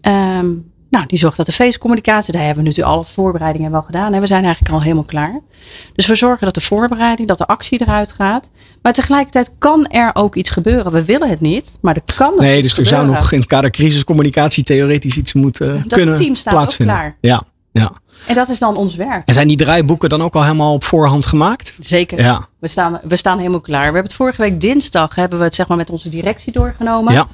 Ehm, 0.01 0.51
nou, 0.93 1.07
die 1.07 1.19
zorgt 1.19 1.37
dat 1.37 1.47
de 1.47 1.53
feestcommunicatie, 1.53 2.33
daar 2.33 2.43
hebben 2.43 2.63
we 2.63 2.69
natuurlijk 2.69 2.95
alle 2.95 3.05
voorbereidingen 3.05 3.71
wel 3.71 3.83
gedaan. 3.83 4.15
En 4.15 4.21
we 4.21 4.27
zijn 4.27 4.45
eigenlijk 4.45 4.75
al 4.75 4.83
helemaal 4.83 5.05
klaar. 5.05 5.41
Dus 5.95 6.07
we 6.07 6.15
zorgen 6.15 6.45
dat 6.45 6.55
de 6.55 6.61
voorbereiding, 6.61 7.29
dat 7.29 7.39
de 7.39 7.47
actie 7.47 7.81
eruit 7.81 8.13
gaat. 8.13 8.51
Maar 8.83 8.93
tegelijkertijd 8.93 9.51
kan 9.59 9.87
er 9.87 10.11
ook 10.15 10.35
iets 10.35 10.51
gebeuren. 10.51 10.93
We 10.93 11.05
willen 11.05 11.29
het 11.29 11.41
niet, 11.41 11.79
maar 11.81 11.95
er 11.95 12.15
kan 12.17 12.33
Nee, 12.37 12.59
iets 12.59 12.69
dus 12.69 12.79
er 12.79 12.87
zou 12.87 13.07
nog 13.07 13.33
in 13.33 13.39
het 13.39 13.49
kader 13.49 13.71
crisiscommunicatie 13.71 14.65
theoretisch 14.65 15.17
iets 15.17 15.33
moeten 15.33 15.75
Dat 15.75 15.93
kunnen 15.99 16.17
team 16.17 16.35
staat 16.35 16.53
ook 16.53 16.59
plaatsvinden. 16.59 16.95
klaar. 16.95 17.17
Ja, 17.21 17.43
ja. 17.73 17.93
En 18.27 18.35
dat 18.35 18.51
is 18.51 18.59
dan 18.59 18.77
ons 18.77 18.95
werk. 18.95 19.23
En 19.29 19.35
zijn 19.35 19.49
die 19.49 19.57
draaiboeken 19.57 20.09
dan 20.09 20.23
ook 20.23 20.35
al 20.35 20.43
helemaal 20.43 20.73
op 20.73 20.85
voorhand 20.85 21.27
gemaakt? 21.27 21.75
Zeker. 21.79 22.21
Ja. 22.21 22.47
We, 22.59 22.69
staan, 22.69 23.01
we 23.03 23.17
staan 23.17 23.39
helemaal 23.39 23.61
klaar. 23.61 23.79
We 23.81 23.85
hebben 23.85 24.03
het 24.03 24.15
vorige 24.15 24.43
week 24.43 24.61
dinsdag 24.61 25.15
hebben 25.15 25.39
we 25.39 25.45
het 25.45 25.55
zeg 25.55 25.69
maar 25.69 25.77
met 25.77 25.91
onze 25.91 26.09
directie 26.09 26.53
doorgenomen. 26.53 27.13
Ja. 27.13 27.29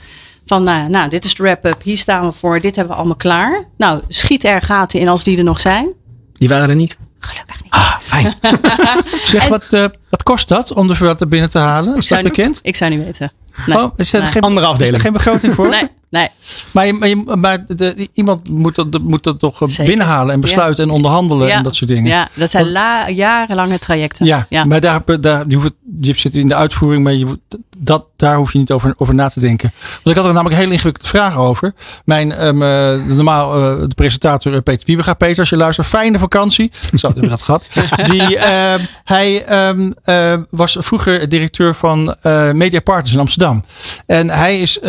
Van 0.49 0.63
nou, 0.63 0.89
nou, 0.89 1.09
dit 1.09 1.25
is 1.25 1.35
de 1.35 1.43
wrap-up. 1.43 1.83
Hier 1.83 1.97
staan 1.97 2.27
we 2.27 2.33
voor. 2.33 2.61
Dit 2.61 2.77
hebben 2.77 2.93
we 2.95 2.99
allemaal 2.99 3.17
klaar. 3.19 3.65
Nou, 3.77 4.01
schiet 4.09 4.45
er 4.45 4.63
gaten 4.63 5.01
in 5.01 5.09
als 5.09 5.25
die 5.25 5.39
er 5.39 5.45
nog 5.45 5.61
zijn. 5.61 5.89
Die 6.33 6.49
waren 6.49 6.69
er 6.69 6.77
niet? 6.77 6.99
Gelukkig 7.19 7.63
niet. 7.63 7.73
Ah, 7.73 7.95
fijn. 8.03 8.35
Zeg, 9.25 9.49
wat, 9.49 9.65
eh, 9.71 9.85
wat 10.11 10.23
kost 10.23 10.49
dat 10.49 10.73
om 10.73 10.89
de 10.89 10.95
verwachten 10.95 11.29
binnen 11.29 11.51
te 11.51 11.59
halen? 11.59 11.97
Is 11.97 12.07
dat 12.09 12.23
niet- 12.23 12.29
bekend? 12.29 12.59
Ik 12.63 12.77
zou 12.77 12.91
niet 12.97 13.05
weten. 13.05 13.33
Nee. 13.67 13.79
Oh, 13.79 13.93
is 13.97 14.13
er 14.13 14.21
Nee. 14.21 14.31
geen, 14.31 14.43
Andere 14.43 14.61
is 14.67 14.73
er 14.73 14.79
afdeling. 14.79 15.03
geen 15.03 15.13
begroting 15.13 15.55
voor? 15.55 15.69
Nee, 15.69 15.89
nee. 16.11 16.29
Maar, 16.73 16.87
je, 16.87 16.93
maar, 16.93 17.09
je, 17.09 17.17
maar 17.17 17.65
de, 17.67 18.09
iemand 18.13 18.49
moet 18.49 18.75
dat, 18.75 19.01
moet 19.03 19.23
dat 19.23 19.39
toch 19.39 19.63
eh, 19.63 19.69
Zeker. 19.69 19.85
binnenhalen 19.85 20.35
en 20.35 20.41
besluiten 20.41 20.85
en 20.85 20.91
onderhandelen 20.91 21.51
en 21.51 21.63
dat 21.63 21.75
soort 21.75 21.91
dingen. 21.91 22.11
Ja, 22.11 22.29
dat 22.35 22.51
zijn 22.51 22.71
la- 22.71 23.09
jarenlange 23.09 23.79
trajecten. 23.79 24.27
Ja, 24.27 24.47
ja. 24.49 24.65
maar 24.65 24.81
daar, 24.81 25.21
daar, 25.21 25.45
je, 25.49 25.57
hoeft, 25.57 25.73
je 26.01 26.15
zit 26.15 26.37
in 26.37 26.49
de 26.49 26.55
uitvoering, 26.55 27.05
maar 27.05 27.13
je, 27.13 27.39
dat, 27.79 28.07
daar 28.17 28.37
hoef 28.37 28.53
je 28.53 28.59
niet 28.59 28.71
over, 28.71 28.95
over 28.97 29.15
na 29.15 29.29
te 29.29 29.41
denken. 29.41 29.73
Want 29.81 30.07
ik 30.07 30.15
had 30.15 30.25
er 30.25 30.33
namelijk 30.33 30.55
een 30.55 30.61
hele 30.61 30.73
ingewikkelde 30.73 31.09
vraag 31.09 31.37
over. 31.37 31.75
Mijn, 32.05 32.33
ehm, 32.33 32.63
eh, 32.63 33.05
normaal 33.07 33.55
eh, 33.55 33.81
de 33.89 33.95
presentator 33.95 34.63
Peter 34.63 34.87
Wiebega. 34.87 35.15
Peter, 35.15 35.39
als 35.39 35.49
je 35.49 35.57
luistert, 35.57 35.87
fijne 35.87 36.19
vakantie. 36.19 36.71
Zo, 36.97 37.07
hebben 37.07 37.25
we 37.25 37.31
dat 37.31 37.43
gehad. 37.43 37.67
Die, 38.11 38.39
ehm, 38.39 38.85
hij 39.05 39.45
ehm, 39.45 39.91
eh, 40.05 40.39
was 40.51 40.77
vroeger 40.81 41.29
directeur 41.29 41.75
van 41.75 42.17
Media 42.53 42.81
Partners 42.81 43.13
in 43.13 43.21
Amsterdam. 43.21 43.65
En 44.07 44.31
hij 44.31 44.61
is 44.61 44.81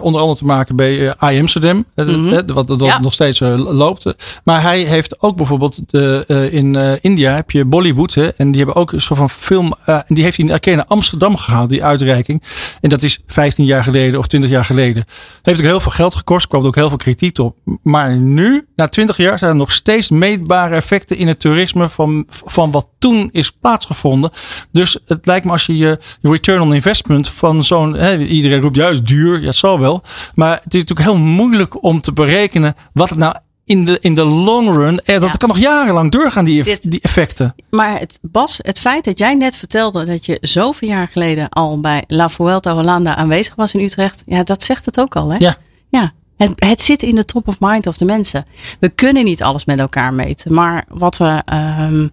onder 0.00 0.20
andere 0.20 0.37
te 0.38 0.44
maken 0.44 0.76
bij 0.76 1.08
eh, 1.18 1.32
I 1.34 1.40
Amsterdam. 1.40 1.84
eh, 1.94 2.04
Mhm. 2.06 2.26
eh, 2.28 2.38
wat, 2.46 2.68
wat 2.68 2.80
Ja. 2.80 3.00
nog 3.00 3.12
steeds 3.12 3.40
loopt. 3.56 4.14
Maar 4.44 4.62
hij 4.62 4.80
heeft 4.80 5.22
ook 5.22 5.36
bijvoorbeeld 5.36 5.80
de, 5.90 6.24
in 6.50 6.98
India 7.00 7.34
heb 7.34 7.50
je 7.50 7.64
Bollywood. 7.64 8.14
Hè, 8.14 8.28
en 8.28 8.50
die 8.50 8.62
hebben 8.64 8.80
ook 8.82 8.92
een 8.92 9.00
soort 9.00 9.18
van 9.18 9.30
film. 9.30 9.74
en 9.84 10.04
die 10.08 10.24
heeft 10.24 10.36
hij 10.36 10.50
een 10.50 10.60
keer 10.60 10.76
naar 10.76 10.84
Amsterdam 10.84 11.36
gehaald, 11.36 11.68
die 11.70 11.84
uitreiking. 11.84 12.42
En 12.80 12.88
dat 12.88 13.02
is 13.02 13.18
15 13.26 13.64
jaar 13.64 13.82
geleden 13.84 14.18
of 14.18 14.26
20 14.26 14.50
jaar 14.50 14.64
geleden. 14.64 15.04
Heeft 15.42 15.58
ook 15.60 15.66
heel 15.66 15.80
veel 15.80 15.90
geld 15.92 16.14
gekost. 16.14 16.46
kwam 16.48 16.64
ook 16.66 16.74
heel 16.74 16.88
veel 16.88 16.96
kritiek 16.96 17.38
op. 17.38 17.56
Maar 17.82 18.16
nu, 18.16 18.66
na 18.76 18.88
20 18.88 19.16
jaar, 19.16 19.38
zijn 19.38 19.50
er 19.50 19.56
nog 19.56 19.72
steeds 19.72 20.10
meetbare 20.10 20.74
effecten 20.74 21.16
in 21.16 21.26
het 21.28 21.40
toerisme 21.40 21.88
van, 21.88 22.26
van 22.44 22.70
wat 22.70 22.86
toen 22.98 23.28
is 23.32 23.50
plaatsgevonden. 23.50 24.30
Dus 24.70 24.98
het 25.06 25.26
lijkt 25.26 25.44
me 25.46 25.52
als 25.52 25.66
je 25.66 25.76
je 25.76 25.98
return 26.22 26.60
on 26.60 26.74
investment 26.74 27.28
van 27.28 27.64
zo'n. 27.64 27.96
Iedereen 28.20 28.60
roept 28.60 28.76
juist 28.76 29.06
duur. 29.06 29.40
Ja, 29.40 29.46
het 29.46 29.56
zal 29.56 29.78
wel. 29.80 30.02
Maar 30.34 30.60
het 30.62 30.74
is 30.74 30.80
natuurlijk 30.80 31.08
heel 31.08 31.18
moeilijk 31.18 31.82
om 31.84 32.00
te 32.00 32.12
berekenen 32.12 32.74
wat 32.92 33.08
het 33.08 33.18
nou 33.18 33.36
in 33.64 33.84
de, 33.84 33.98
in 34.00 34.14
de 34.14 34.24
long 34.24 34.66
run. 34.68 35.00
Eh, 35.00 35.14
dat 35.20 35.24
Ja. 35.30 35.36
kan 35.36 35.48
nog 35.48 35.58
jarenlang 35.58 36.10
doorgaan, 36.10 36.44
die, 36.44 36.62
Dit- 36.62 36.90
die 36.90 37.00
effecten. 37.00 37.54
Maar 37.70 37.98
het, 37.98 38.18
Bas, 38.22 38.58
het 38.62 38.78
feit 38.78 39.04
dat 39.04 39.18
jij 39.18 39.34
net 39.34 39.56
vertelde 39.56 40.04
dat 40.04 40.26
je 40.26 40.38
zoveel 40.40 40.88
jaar 40.88 41.08
geleden 41.12 41.48
al 41.48 41.80
bij 41.80 42.04
La 42.06 42.28
Vuelta 42.28 42.72
Hollanda 42.74 43.16
aanwezig 43.16 43.54
was 43.54 43.74
in 43.74 43.80
Utrecht. 43.84 44.22
Ja, 44.26 44.42
dat 44.42 44.62
zegt 44.62 44.84
het 44.84 45.00
ook 45.00 45.16
al, 45.16 45.28
hè? 45.30 45.36
Ja. 45.38 45.56
Ja. 45.88 46.12
Het, 46.36 46.52
het 46.64 46.80
zit 46.82 47.02
in 47.02 47.14
de 47.14 47.24
top 47.24 47.48
of 47.48 47.56
mind 47.60 47.86
of 47.86 47.96
de 47.96 48.04
mensen. 48.04 48.44
We 48.80 48.88
kunnen 48.88 49.24
niet 49.24 49.42
alles 49.42 49.64
met 49.64 49.78
elkaar 49.78 50.14
meten. 50.14 50.54
Maar 50.54 50.84
wat 50.88 51.16
we. 51.16 51.42
ehm, 51.44 52.08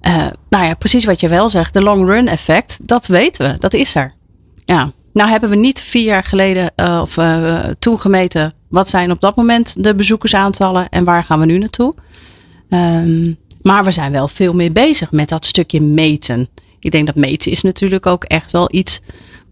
eh, 0.00 0.26
nou 0.48 0.64
ja, 0.64 0.74
precies 0.74 1.04
wat 1.04 1.20
je 1.20 1.28
wel 1.28 1.48
zegt. 1.48 1.72
De 1.72 1.82
long 1.82 2.06
run 2.06 2.28
effect, 2.28 2.78
dat 2.82 3.06
weten 3.06 3.50
we. 3.50 3.58
Dat 3.58 3.74
is 3.74 3.94
er. 3.94 4.12
Ja. 4.64 4.90
Nou 5.12 5.30
hebben 5.30 5.50
we 5.50 5.56
niet 5.56 5.80
vier 5.80 6.04
jaar 6.04 6.24
geleden 6.24 6.70
eh, 6.74 6.98
of 7.02 7.16
eh, 7.16 7.58
toen 7.78 8.00
gemeten. 8.00 8.54
Wat 8.68 8.88
zijn 8.88 9.10
op 9.10 9.20
dat 9.20 9.36
moment 9.36 9.84
de 9.84 9.94
bezoekersaantallen 9.94 10.88
en 10.88 11.04
waar 11.04 11.24
gaan 11.24 11.38
we 11.38 11.46
nu 11.46 11.58
naartoe? 11.58 11.94
Ehm, 12.68 13.32
maar 13.62 13.84
we 13.84 13.90
zijn 13.90 14.12
wel 14.12 14.28
veel 14.28 14.54
meer 14.54 14.72
bezig 14.72 15.12
met 15.12 15.28
dat 15.28 15.44
stukje 15.44 15.80
meten. 15.80 16.48
Ik 16.78 16.90
denk 16.90 17.06
dat 17.06 17.14
meten 17.14 17.50
is 17.50 17.62
natuurlijk 17.62 18.06
ook 18.06 18.24
echt 18.24 18.50
wel 18.50 18.68
iets 18.74 19.00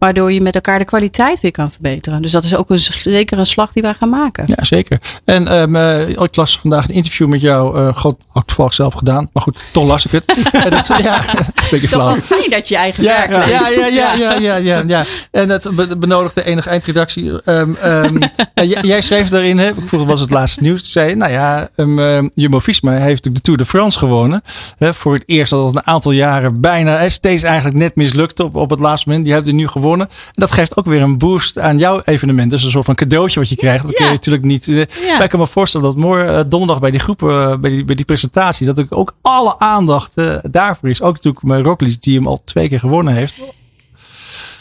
waardoor 0.00 0.32
je 0.32 0.40
met 0.40 0.54
elkaar 0.54 0.78
de 0.78 0.84
kwaliteit 0.84 1.40
weer 1.40 1.50
kan 1.50 1.70
verbeteren. 1.70 2.22
Dus 2.22 2.32
dat 2.32 2.44
is 2.44 2.54
ook 2.56 2.70
een, 2.70 2.78
zeker 2.78 3.38
een 3.38 3.46
slag 3.46 3.72
die 3.72 3.82
wij 3.82 3.94
gaan 3.98 4.08
maken. 4.08 4.44
Ja, 4.46 4.64
zeker. 4.64 4.98
En 5.24 5.48
ehm, 5.48 5.76
eh, 5.76 6.08
ik 6.08 6.36
las 6.36 6.58
vandaag 6.58 6.88
een 6.88 6.94
interview 6.94 7.28
met 7.28 7.40
jou. 7.40 7.78
eh 7.78 7.96
God, 7.96 8.18
had 8.28 8.46
toevallig 8.46 8.74
zelf 8.74 8.94
gedaan. 8.94 9.28
Maar 9.32 9.42
goed, 9.42 9.56
toch 9.72 9.86
las 9.86 10.04
ik 10.06 10.10
het. 10.10 10.24
En 10.64 10.70
dat, 10.70 10.86
ja, 10.86 11.18
een 11.38 11.44
beetje 11.70 11.88
Toch 11.88 12.02
flauw. 12.02 12.16
fijn 12.16 12.50
dat 12.50 12.68
je 12.68 12.76
eigen 12.76 13.02
Ja, 13.02 13.28
werk 13.28 13.30
ja, 13.30 13.38
leest. 13.38 13.74
ja, 13.76 13.86
ja, 13.86 14.14
ja, 14.14 14.14
ja, 14.24 14.56
ja, 14.56 14.56
ja, 14.56 14.82
ja. 14.86 15.04
En 15.30 15.60
be- 15.74 15.96
benodigde 15.98 16.44
enige 16.44 16.68
eindredactie. 16.70 17.42
Ehm, 17.42 17.74
ehm, 17.74 18.16
jij 18.82 19.00
schreef 19.00 19.28
daarin, 19.28 19.58
hè, 19.58 19.70
vroeger 19.84 20.08
was 20.08 20.20
het 20.20 20.30
laatste 20.30 20.62
nieuws. 20.62 20.80
Toen 20.82 20.90
zei 20.90 21.08
je, 21.08 21.14
nou 21.16 21.32
ja, 21.32 21.68
um, 21.76 21.98
um, 21.98 22.30
Jumbo-Visma 22.34 22.90
heeft 22.92 23.04
natuurlijk 23.06 23.34
de 23.34 23.40
Tour 23.40 23.58
de 23.58 23.64
France 23.64 23.98
gewonnen. 23.98 24.42
Hè, 24.78 24.94
voor 24.94 25.14
het 25.14 25.22
eerst 25.26 25.52
al 25.52 25.68
een 25.68 25.86
aantal 25.86 26.12
jaren 26.12 26.60
bijna, 26.60 26.96
hè, 26.98 27.08
steeds 27.08 27.42
eigenlijk 27.42 27.76
net 27.76 27.96
mislukt 27.96 28.40
op, 28.40 28.54
op 28.54 28.70
het 28.70 28.78
laatste 28.80 29.08
moment. 29.08 29.24
Die 29.26 29.34
heeft 29.34 29.46
het 29.46 29.54
nu 29.56 29.66
gewonnen. 29.66 29.88
En 29.98 30.08
dat 30.32 30.50
geeft 30.50 30.76
ook 30.76 30.86
weer 30.86 31.02
een 31.02 31.18
boost 31.18 31.58
aan 31.58 31.78
jouw 31.78 32.02
evenement. 32.04 32.50
Dus 32.50 32.62
een 32.64 32.70
soort 32.70 32.84
van 32.84 32.94
cadeautje 32.94 33.40
wat 33.40 33.48
je 33.48 33.56
krijgt. 33.56 33.82
Dat 33.86 33.94
kun 33.94 34.04
je 34.04 34.10
natuurlijk 34.10 34.44
niet... 34.44 34.68
eh, 34.68 34.76
Ja. 35.06 35.22
Ik 35.22 35.28
kan 35.30 35.40
me 35.40 35.46
voorstellen 35.46 35.86
dat 35.86 35.96
morgen, 35.96 36.36
eh, 36.36 36.44
donderdag 36.48 36.80
bij 36.80 36.90
die 36.90 37.00
groep, 37.00 37.22
eh, 37.22 37.56
bij, 37.56 37.70
die, 37.70 37.84
bij 37.84 37.94
die 37.94 38.04
presentatie, 38.04 38.66
dat 38.66 38.80
ook, 38.80 38.86
ook 38.96 39.14
alle 39.22 39.58
aandacht 39.58 40.12
daarvoor 40.52 40.88
is. 40.88 41.02
Ook 41.02 41.14
natuurlijk 41.14 41.44
met 41.44 41.64
Roglic, 41.64 42.02
die 42.02 42.16
hem 42.16 42.26
al 42.26 42.40
twee 42.44 42.68
keer 42.68 42.78
gewonnen 42.78 43.14
heeft. 43.14 43.36
Dus 43.36 43.44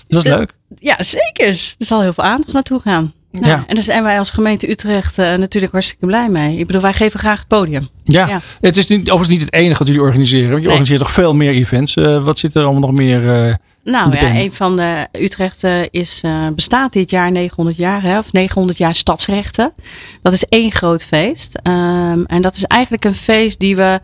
dat 0.07 0.25
is 0.25 0.31
leuk. 0.31 0.55
Ja, 0.79 1.03
zeker. 1.03 1.47
Er 1.47 1.75
zal 1.85 2.01
heel 2.01 2.13
veel 2.13 2.23
aandacht 2.23 2.53
naartoe 2.53 2.79
gaan. 2.79 3.13
Nou, 3.31 3.47
Ja. 3.47 3.63
En 3.67 3.75
daar 3.75 3.83
zijn 3.83 4.03
wij 4.03 4.19
als 4.19 4.29
gemeente 4.29 4.69
Utrecht 4.69 5.17
natuurlijk 5.17 5.71
hartstikke 5.71 6.05
blij 6.05 6.29
mee. 6.29 6.57
Ik 6.57 6.67
bedoel, 6.67 6.81
wij 6.81 6.93
geven 6.93 7.19
graag 7.19 7.37
het 7.39 7.47
podium. 7.47 7.89
Ja. 8.03 8.27
Ja. 8.27 8.39
het 8.61 8.77
is 8.77 8.87
niet, 8.87 8.99
overigens 9.11 9.29
niet 9.29 9.41
het 9.41 9.53
enige 9.53 9.77
wat 9.77 9.87
jullie 9.87 10.01
organiseren. 10.03 10.49
Want 10.49 10.57
je 10.63 10.67
Nee. 10.69 10.69
organiseert 10.77 10.99
nog 10.99 11.11
veel 11.11 11.35
meer 11.35 11.51
events. 11.51 11.93
Wat 12.21 12.39
zit 12.39 12.55
er 12.55 12.63
allemaal 12.63 12.89
nog 12.89 12.97
meer? 12.99 13.57
Nou 13.91 14.17
ja, 14.17 14.35
een 14.35 14.53
van 14.53 14.75
de 14.75 15.07
Utrecht 15.11 15.63
eh, 15.63 15.81
is, 15.91 16.21
eh, 16.23 16.47
bestaat 16.55 16.93
dit 16.93 17.09
jaar 17.09 17.31
900 17.31 17.77
jaar, 17.77 18.01
hè, 18.01 18.17
of 18.17 18.33
900 18.33 18.77
jaar 18.77 18.95
stadsrechten. 18.95 19.73
Dat 20.21 20.33
is 20.33 20.45
één 20.45 20.71
groot 20.71 21.03
feest. 21.03 21.59
Ehm, 21.63 22.23
en 22.25 22.41
dat 22.41 22.55
is 22.55 22.63
eigenlijk 22.63 23.05
een 23.05 23.15
feest 23.15 23.59
die 23.59 23.75
we 23.75 23.99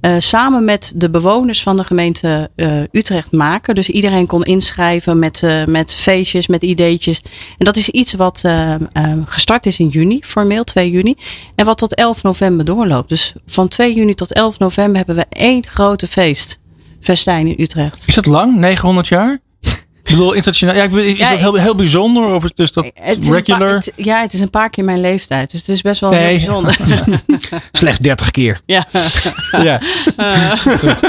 eh, 0.00 0.14
samen 0.18 0.64
met 0.64 0.92
de 0.94 1.10
bewoners 1.10 1.62
van 1.62 1.76
de 1.76 1.84
gemeente 1.84 2.50
Utrecht 2.90 3.32
maken. 3.32 3.74
Dus 3.74 3.88
iedereen 3.88 4.26
kon 4.26 4.42
inschrijven 4.42 5.18
met, 5.18 5.42
met 5.66 5.94
feestjes, 5.94 6.46
met 6.46 6.62
ideetjes. 6.62 7.20
En 7.58 7.64
dat 7.64 7.76
is 7.76 7.88
iets 7.88 8.12
wat 8.12 8.40
eh, 8.44 8.74
eh, 8.74 8.80
gestart 9.26 9.66
is 9.66 9.78
in 9.78 9.88
juni, 9.88 10.20
formeel 10.22 10.64
2 10.64 10.90
juni. 10.90 11.14
En 11.54 11.64
wat 11.64 11.78
tot 11.78 11.94
11 11.94 12.22
november 12.22 12.64
doorloopt. 12.64 13.08
Dus 13.08 13.34
van 13.46 13.68
2 13.68 13.94
juni 13.94 14.14
tot 14.14 14.32
11 14.32 14.58
november 14.58 14.96
hebben 14.96 15.16
we 15.16 15.26
één 15.28 15.66
grote 15.66 16.06
feest. 16.06 16.58
Festijn 17.00 17.46
in 17.46 17.54
Utrecht. 17.62 18.04
is 18.08 18.14
dat 18.14 18.26
lang? 18.26 18.56
900 18.56 19.08
jaar? 19.08 19.38
Ik 20.02 20.16
bedoel, 20.16 20.32
internationaal. 20.32 20.74
Ja, 20.76 20.82
ik 20.82 20.90
bedoel, 20.90 21.04
is 21.06 21.16
Ja, 21.18 21.30
dat 21.30 21.38
heel, 21.38 21.54
heel 21.54 21.74
bijzonder? 21.74 22.34
Of 22.34 22.44
is 22.44 22.52
dus 22.54 22.72
dat 22.72 22.90
Het 22.94 23.18
is 23.24 23.28
regular? 23.30 23.58
paar- 23.58 23.74
het- 23.74 23.92
ja, 23.96 24.20
het 24.20 24.32
is 24.32 24.40
een 24.40 24.50
paar 24.50 24.70
keer 24.70 24.84
mijn 24.84 25.00
leeftijd. 25.00 25.50
Dus 25.50 25.60
het 25.60 25.68
is 25.68 25.80
best 25.80 26.00
wel 26.00 26.10
Nee. 26.10 26.20
heel 26.38 26.62
bijzonder. 26.62 26.76
Slechts 27.72 27.98
30 27.98 28.30
keer. 28.30 28.60
ja. 28.66 28.86
ja. 29.62 29.80
Goed. 30.78 31.02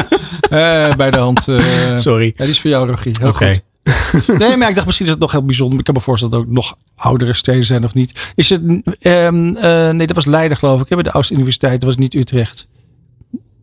Eh, 0.50 0.96
bij 0.96 1.12
de 1.12 1.18
hand. 1.18 1.48
eh, 1.48 1.98
Sorry. 1.98 2.26
Ja, 2.26 2.44
die 2.44 2.54
is 2.54 2.60
voor 2.62 2.70
jou, 2.70 2.90
Rogie. 2.90 3.16
Heel 3.20 3.30
Oké. 3.30 3.54
goed. 4.10 4.38
Nee, 4.40 4.58
maar 4.58 4.70
ik 4.70 4.74
dacht 4.76 4.86
misschien 4.86 5.06
is 5.08 5.12
het 5.12 5.22
nog 5.22 5.32
heel 5.32 5.46
bijzonder. 5.46 5.80
Ik 5.80 5.86
kan 5.86 5.94
me 5.94 6.00
voorstellen 6.00 6.34
dat 6.36 6.44
er 6.44 6.50
ook 6.50 6.54
nog 6.56 6.78
oudere 6.96 7.34
steden 7.34 7.64
zijn 7.64 7.84
of 7.84 7.94
niet. 7.94 8.32
Is 8.36 8.50
het, 8.50 8.62
ehm, 9.00 9.54
eh, 9.56 9.90
nee, 9.90 10.08
dat 10.08 10.16
was 10.16 10.26
Leiden 10.26 10.58
geloof 10.58 10.82
ik. 10.82 10.90
hè, 10.90 10.96
Bij 10.96 11.04
de 11.04 11.12
oudste 11.12 11.34
universiteit. 11.34 11.74
Dat 11.82 11.84
was 11.90 11.98
niet 11.98 12.14
Utrecht. 12.14 12.68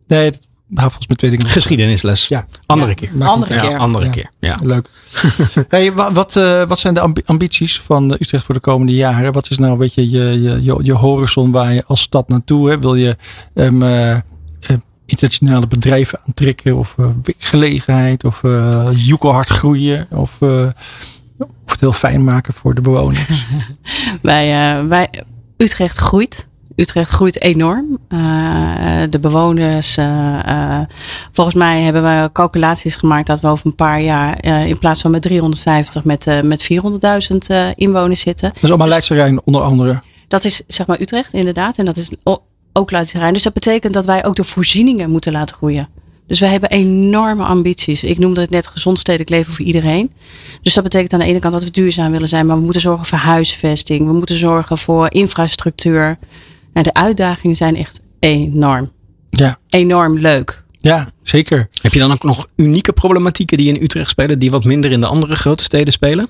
Nee, 0.07 0.25
het, 0.25 0.47
volgens 0.73 1.07
mij 1.07 1.15
twee 1.17 1.31
dingen. 1.31 1.49
Geschiedenisles. 1.49 2.27
Ja. 2.27 2.45
Andere 2.65 2.89
Ja, 2.89 2.95
keer. 2.95 3.09
Andere. 3.27 3.53
Ja, 3.53 3.61
keer. 3.61 3.77
andere 3.77 4.05
Ja. 4.05 4.11
keer. 4.11 4.29
Ja. 4.39 4.57
Leuk. 4.61 4.89
hey, 5.69 5.93
wa- 5.93 6.11
wat, 6.11 6.35
eh, 6.35 6.63
wat 6.67 6.79
zijn 6.79 6.93
de 6.93 6.99
ambi- 6.99 7.21
ambities 7.25 7.79
van 7.81 8.11
Utrecht 8.19 8.43
voor 8.43 8.55
de 8.55 8.61
komende 8.61 8.93
jaren? 8.95 9.33
Wat 9.33 9.49
is 9.49 9.57
nou 9.57 9.71
een 9.71 9.77
beetje 9.77 10.09
je, 10.09 10.41
je, 10.41 10.63
je, 10.63 10.79
je 10.81 10.93
horizon 10.93 11.51
waar 11.51 11.73
je 11.73 11.83
als 11.85 12.01
stad 12.01 12.27
naartoe? 12.27 12.69
Hè? 12.69 12.79
Wil 12.79 12.95
je 12.95 13.17
ehm, 13.53 13.81
eh, 13.83 14.11
eh, 14.11 14.21
internationale 15.05 15.67
bedrijven 15.67 16.19
aantrekken? 16.27 16.75
Of 16.77 16.95
eh, 16.97 17.05
werkgelegenheid? 17.23 18.23
Of 18.23 18.43
uh, 18.43 18.87
joekelhard 18.95 19.49
groeien? 19.49 20.07
Of, 20.11 20.37
eh, 20.41 20.67
of 21.39 21.71
het 21.71 21.79
heel 21.79 21.91
fijn 21.93 22.23
maken 22.23 22.53
voor 22.53 22.75
de 22.75 22.81
bewoners? 22.81 23.45
wij, 24.21 24.77
eh, 24.79 24.85
wij, 24.87 25.09
Utrecht 25.57 25.97
groeit. 25.97 26.47
Utrecht 26.79 27.09
groeit 27.09 27.41
enorm. 27.41 27.97
Uh, 28.09 28.19
de 29.09 29.19
bewoners. 29.19 29.97
Uh, 29.97 30.05
uh, 30.47 30.79
volgens 31.31 31.55
mij 31.55 31.81
hebben 31.81 32.03
we 32.03 32.29
calculaties 32.33 32.95
gemaakt 32.95 33.27
dat 33.27 33.39
we 33.39 33.47
over 33.47 33.65
een 33.65 33.75
paar 33.75 34.01
jaar 34.01 34.45
in 34.45 34.77
plaats 34.77 35.01
van 35.01 35.11
met 35.11 35.21
350 35.21 36.03
met, 36.03 36.43
met 36.43 36.69
400.000 36.71 37.37
inwoners 37.75 38.19
zitten. 38.19 38.49
Dat 38.53 38.63
is 38.63 38.69
allemaal 38.69 38.87
Leidse 38.87 39.13
Rijn 39.13 39.41
onder 39.45 39.61
andere. 39.61 40.01
Dat 40.27 40.45
is 40.45 40.61
zeg 40.67 40.87
maar 40.87 41.01
Utrecht 41.01 41.33
inderdaad. 41.33 41.77
En 41.77 41.85
dat 41.85 41.97
is 41.97 42.09
ook 42.73 42.91
Latijn. 42.91 43.33
Dus 43.33 43.43
dat 43.43 43.53
betekent 43.53 43.93
dat 43.93 44.05
wij 44.05 44.25
ook 44.25 44.35
de 44.35 44.43
voorzieningen 44.43 45.09
moeten 45.09 45.31
laten 45.31 45.55
groeien. 45.55 45.89
Dus 46.27 46.39
wij 46.39 46.49
hebben 46.49 46.69
enorme 46.69 47.43
ambities. 47.43 48.03
Ik 48.03 48.17
noemde 48.17 48.41
het 48.41 48.49
net 48.49 48.67
gezond 48.67 48.99
stedelijk 48.99 49.29
leven 49.29 49.53
voor 49.53 49.65
iedereen. 49.65 50.11
Dus 50.61 50.73
dat 50.73 50.83
betekent 50.83 51.13
aan 51.13 51.19
de 51.19 51.25
ene 51.25 51.39
kant 51.39 51.53
dat 51.53 51.63
we 51.63 51.71
duurzaam 51.71 52.11
willen 52.11 52.27
zijn. 52.27 52.45
Maar 52.45 52.55
we 52.55 52.63
moeten 52.63 52.81
zorgen 52.81 53.05
voor 53.05 53.17
huisvesting. 53.17 54.05
We 54.05 54.13
moeten 54.13 54.35
zorgen 54.35 54.77
voor 54.77 55.11
infrastructuur. 55.11 56.17
En 56.79 56.85
de 56.85 56.93
uitdagingen 56.93 57.55
zijn 57.55 57.75
echt 57.75 58.01
enorm. 58.19 58.91
Ja, 59.29 59.59
Enorm 59.69 60.19
leuk. 60.19 60.63
ja 60.77 61.11
zeker. 61.21 61.69
Heb 61.81 61.93
je 61.93 61.99
dan 61.99 62.11
ook 62.11 62.23
nog 62.23 62.47
unieke 62.55 62.93
problematieken 62.93 63.57
die 63.57 63.73
in 63.73 63.83
Utrecht 63.83 64.09
spelen, 64.09 64.39
die 64.39 64.51
wat 64.51 64.63
minder 64.63 64.91
in 64.91 64.99
de 64.99 65.07
andere 65.07 65.35
grote 65.35 65.63
steden 65.63 65.93
spelen? 65.93 66.27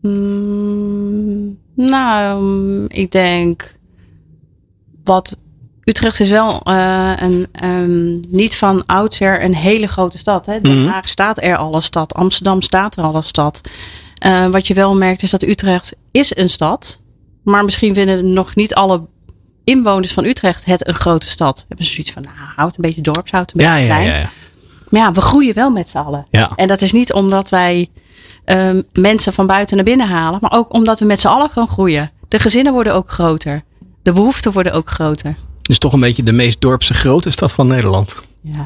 Mm, 0.00 1.58
nou, 1.74 2.42
mm, 2.42 2.84
ik 2.88 3.10
denk 3.10 3.74
wat 5.04 5.36
Utrecht 5.84 6.20
is 6.20 6.30
wel 6.30 6.60
eh, 6.62 7.12
een 7.16 7.46
ehm, 7.52 8.20
niet 8.28 8.56
van 8.56 8.86
oudsher 8.86 9.44
een 9.44 9.54
hele 9.54 9.86
grote 9.86 10.18
stad. 10.18 10.46
Hè? 10.46 10.60
Den 10.60 10.78
Mhm. 10.82 10.88
Haag 10.90 11.08
staat 11.08 11.42
er 11.42 11.56
al 11.56 11.74
als 11.74 11.84
stad. 11.84 12.14
Amsterdam 12.14 12.62
staat 12.62 12.96
er 12.96 13.02
al 13.02 13.14
als 13.14 13.26
stad. 13.26 13.60
Eh, 14.14 14.46
wat 14.46 14.66
je 14.66 14.74
wel 14.74 14.96
merkt 14.96 15.22
is 15.22 15.30
dat 15.30 15.42
Utrecht 15.42 15.96
is 16.10 16.36
een 16.36 16.50
stad. 16.50 17.00
Maar 17.44 17.64
misschien 17.64 17.94
vinden 17.94 18.32
nog 18.32 18.54
niet 18.54 18.74
alle 18.74 19.10
inwoners 19.64 20.12
van 20.12 20.24
Utrecht 20.24 20.64
het 20.64 20.88
een 20.88 20.94
grote 20.94 21.28
stad. 21.28 21.64
Hebben 21.68 21.86
ze 21.86 21.92
zoiets 21.92 22.12
van, 22.12 22.22
nou, 22.22 22.34
houd 22.56 22.76
een 22.76 22.82
beetje 22.82 23.02
dorps, 23.02 23.30
houd 23.30 23.52
een 23.52 23.56
beetje 23.56 23.72
Ja, 23.72 23.76
ja, 23.76 23.86
klein. 23.86 24.06
ja. 24.08 24.16
ja. 24.18 24.30
Maar 24.88 25.00
ja, 25.00 25.12
we 25.12 25.20
groeien 25.20 25.54
wel 25.54 25.70
met 25.70 25.90
z'n 25.90 25.98
allen. 25.98 26.26
En 26.56 26.68
dat 26.68 26.80
is 26.80 26.92
niet 26.92 27.12
omdat 27.12 27.48
wij 27.48 27.90
ehm, 28.44 28.82
mensen 28.92 29.32
van 29.32 29.46
buiten 29.46 29.76
naar 29.76 29.84
binnen 29.84 30.08
halen, 30.08 30.38
maar 30.42 30.52
ook 30.52 30.74
omdat 30.74 30.98
we 30.98 31.04
met 31.04 31.20
z'n 31.20 31.26
allen 31.28 31.50
gaan 31.50 31.68
groeien. 31.68 32.10
De 32.28 32.38
gezinnen 32.38 32.72
worden 32.72 32.94
ook 32.94 33.10
groter. 33.10 33.62
De 34.02 34.12
behoeften 34.12 34.52
worden 34.52 34.72
ook 34.72 34.90
groter. 34.90 35.36
Dus 35.62 35.78
toch 35.78 35.92
een 35.92 36.00
beetje 36.00 36.22
de 36.22 36.32
meest 36.32 36.60
dorpse 36.60 36.94
grote 36.94 37.30
stad 37.30 37.52
van 37.52 37.66
Nederland. 37.66 38.16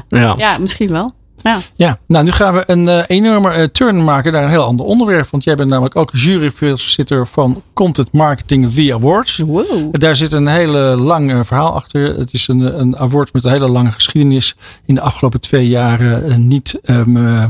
Ja. 0.09 0.35
ja 0.37 0.57
misschien 0.57 0.87
wel. 0.87 1.13
Ja. 1.41 1.59
Ja, 1.75 1.99
nou 2.07 2.25
nu 2.25 2.31
gaan 2.31 2.53
we 2.53 2.63
een 2.65 2.87
eh, 2.87 3.03
enorme 3.07 3.51
eh, 3.51 3.63
turn 3.63 4.03
maken 4.03 4.31
naar 4.31 4.43
een 4.43 4.49
heel 4.49 4.63
ander 4.63 4.85
onderwerp. 4.85 5.27
Want 5.29 5.43
jij 5.43 5.55
bent 5.55 5.69
namelijk 5.69 5.95
ook 5.95 6.09
juryvoorzitter 6.13 7.27
van 7.27 7.61
Content 7.73 8.11
Marketing 8.11 8.73
The 8.73 8.93
Awards. 8.93 9.37
Wow. 9.37 9.65
Daar 9.91 10.15
zit 10.15 10.31
een 10.31 10.47
hele 10.47 10.79
lang 10.79 11.31
eh, 11.31 11.39
verhaal 11.43 11.73
achter. 11.73 12.17
Het 12.17 12.33
is 12.33 12.47
een, 12.47 12.79
een 12.79 12.97
award 12.97 13.33
met 13.33 13.43
een 13.43 13.51
hele 13.51 13.69
lange 13.69 13.91
geschiedenis. 13.91 14.55
In 14.85 14.95
de 14.95 15.01
afgelopen 15.01 15.41
twee 15.41 15.67
jaren 15.67 16.47
niet 16.47 16.79
ehm, 16.83 17.47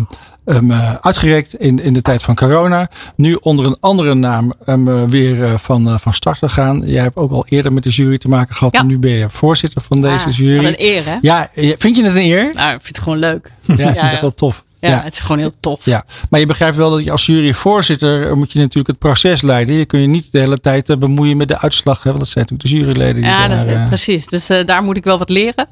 ehm, 0.47 0.71
eh, 0.71 0.95
uitgereikt 1.01 1.53
in, 1.53 1.83
in 1.83 1.93
de 1.93 2.01
tijd 2.01 2.23
van 2.23 2.35
corona. 2.35 2.89
Nu 3.15 3.37
onder 3.41 3.65
een 3.65 3.77
andere 3.79 4.15
naam 4.15 4.53
eh, 4.65 4.75
weer 5.07 5.43
eh, 5.43 5.57
van, 5.57 5.99
van 5.99 6.13
start 6.13 6.39
te 6.39 6.49
gaan. 6.49 6.81
Jij 6.85 7.03
hebt 7.03 7.15
ook 7.15 7.31
al 7.31 7.45
eerder 7.47 7.73
met 7.73 7.83
de 7.83 7.89
jury 7.89 8.17
te 8.17 8.29
maken 8.29 8.55
gehad. 8.55 8.73
Ja. 8.73 8.79
En 8.79 8.87
nu 8.87 8.99
ben 8.99 9.11
je 9.11 9.29
voorzitter 9.29 9.81
van 9.81 10.01
deze 10.01 10.13
Ah, 10.13 10.25
wat 10.25 10.35
jury. 10.35 10.65
een 10.65 10.75
eer, 10.77 11.05
hè? 11.05 11.17
Ja, 11.21 11.49
vind 11.53 11.95
je 11.95 12.03
het 12.03 12.15
een 12.15 12.21
eer? 12.21 12.49
Nou, 12.53 12.73
ik 12.73 12.81
vind 12.81 12.95
het 12.95 12.99
gewoon 12.99 13.17
leuk. 13.19 13.51
Ja, 13.61 13.75
dat 13.75 13.87
is 13.95 14.01
ja. 14.01 14.11
echt 14.11 14.21
wel 14.21 14.33
tof. 14.33 14.65
Ja, 14.79 15.03
het 15.03 15.13
is 15.13 15.19
gewoon 15.19 15.37
heel 15.37 15.53
tof. 15.59 15.85
Ja, 15.85 16.05
maar 16.29 16.39
je 16.39 16.45
begrijpt 16.45 16.75
wel 16.75 16.89
dat 16.89 17.03
je 17.03 17.11
als 17.11 17.25
juryvoorzitter 17.25 18.37
moet 18.37 18.51
je 18.51 18.59
natuurlijk 18.59 18.87
het 18.87 18.97
proces 18.97 19.41
leiden. 19.41 19.75
Je 19.75 19.85
kun 19.85 19.99
je 19.99 20.07
niet 20.07 20.31
de 20.31 20.39
hele 20.39 20.59
tijd 20.59 20.99
bemoeien 20.99 21.37
met 21.37 21.47
de 21.47 21.59
uitslag. 21.59 22.03
Hè, 22.03 22.09
want 22.09 22.19
dat 22.19 22.27
zijn 22.27 22.45
natuurlijk 22.49 22.69
de 22.69 22.85
juryleden. 22.85 23.13
Die 23.13 23.23
Ja, 23.23 23.47
daar, 23.47 23.57
dat 23.57 23.67
is, 23.67 23.73
eh, 23.73 23.87
precies. 23.87 24.25
Dus 24.25 24.47
daar 24.65 24.83
moet 24.83 24.97
ik 24.97 25.03
wel 25.03 25.17
wat 25.17 25.29
leren. 25.29 25.67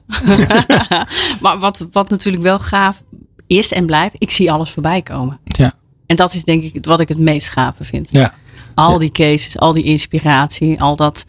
maar 1.41 1.59
wat, 1.59 1.87
wat 1.91 2.09
natuurlijk 2.09 2.43
wel 2.43 2.59
gaaf 2.59 3.01
is 3.47 3.71
en 3.71 3.85
blijft, 3.85 4.15
ik 4.17 4.31
zie 4.31 4.51
alles 4.51 4.71
voorbij 4.71 5.01
komen. 5.01 5.39
ja, 5.43 5.73
En 6.05 6.15
dat 6.15 6.33
is 6.33 6.43
denk 6.43 6.63
ik 6.63 6.85
wat 6.85 6.99
ik 6.99 7.07
het 7.07 7.19
meest 7.19 7.49
gave 7.49 7.83
vind. 7.83 8.09
ja, 8.11 8.33
Al 8.75 8.97
die 8.97 9.11
cases, 9.11 9.57
al 9.59 9.73
die 9.73 9.83
inspiratie, 9.83 10.81
al 10.81 10.95
dat 10.95 11.25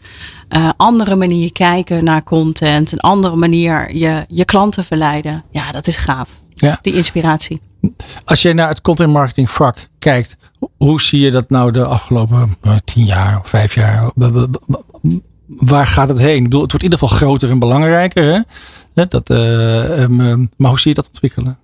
eh, 0.47 0.69
andere 0.77 1.15
manier 1.15 1.51
kijken 1.51 2.03
naar 2.03 2.23
content, 2.23 2.91
een 2.91 2.99
andere 2.99 3.35
manier 3.35 3.95
je, 3.95 4.25
je 4.29 4.45
klanten 4.45 4.83
verleiden. 4.83 5.43
Ja, 5.51 5.71
dat 5.71 5.87
is 5.87 5.95
gaaf. 5.95 6.29
ja. 6.53 6.79
Die 6.81 6.93
inspiratie. 6.93 7.61
Als 8.25 8.41
jij 8.41 8.53
naar 8.53 8.67
het 8.69 8.81
content 8.81 9.13
marketing 9.13 9.49
vak 9.49 9.87
kijkt, 9.99 10.37
ho- 10.59 10.71
hoe 10.77 11.01
zie 11.01 11.19
je 11.21 11.31
dat 11.31 11.49
nou 11.49 11.71
de 11.71 11.83
afgelopen 11.85 12.57
eh, 12.61 12.75
tien 12.85 13.05
jaar 13.05 13.39
of 13.39 13.49
vijf 13.49 13.75
jaar? 13.75 14.11
Waar 15.47 15.87
gaat 15.87 16.09
het 16.09 16.17
heen? 16.17 16.35
Ik 16.35 16.43
bedoel, 16.43 16.61
het 16.61 16.71
wordt 16.71 16.85
in 16.85 16.91
ieder 16.91 17.07
geval 17.07 17.17
groter 17.17 17.49
en 17.49 17.59
belangrijker. 17.59 18.45
Hè? 18.93 19.05
Dat, 19.05 19.29
eh, 19.29 20.03
ehm, 20.03 20.45
maar 20.57 20.69
hoe 20.69 20.79
zie 20.79 20.89
je 20.89 20.95
dat 20.95 21.07
ontwikkelen? 21.07 21.57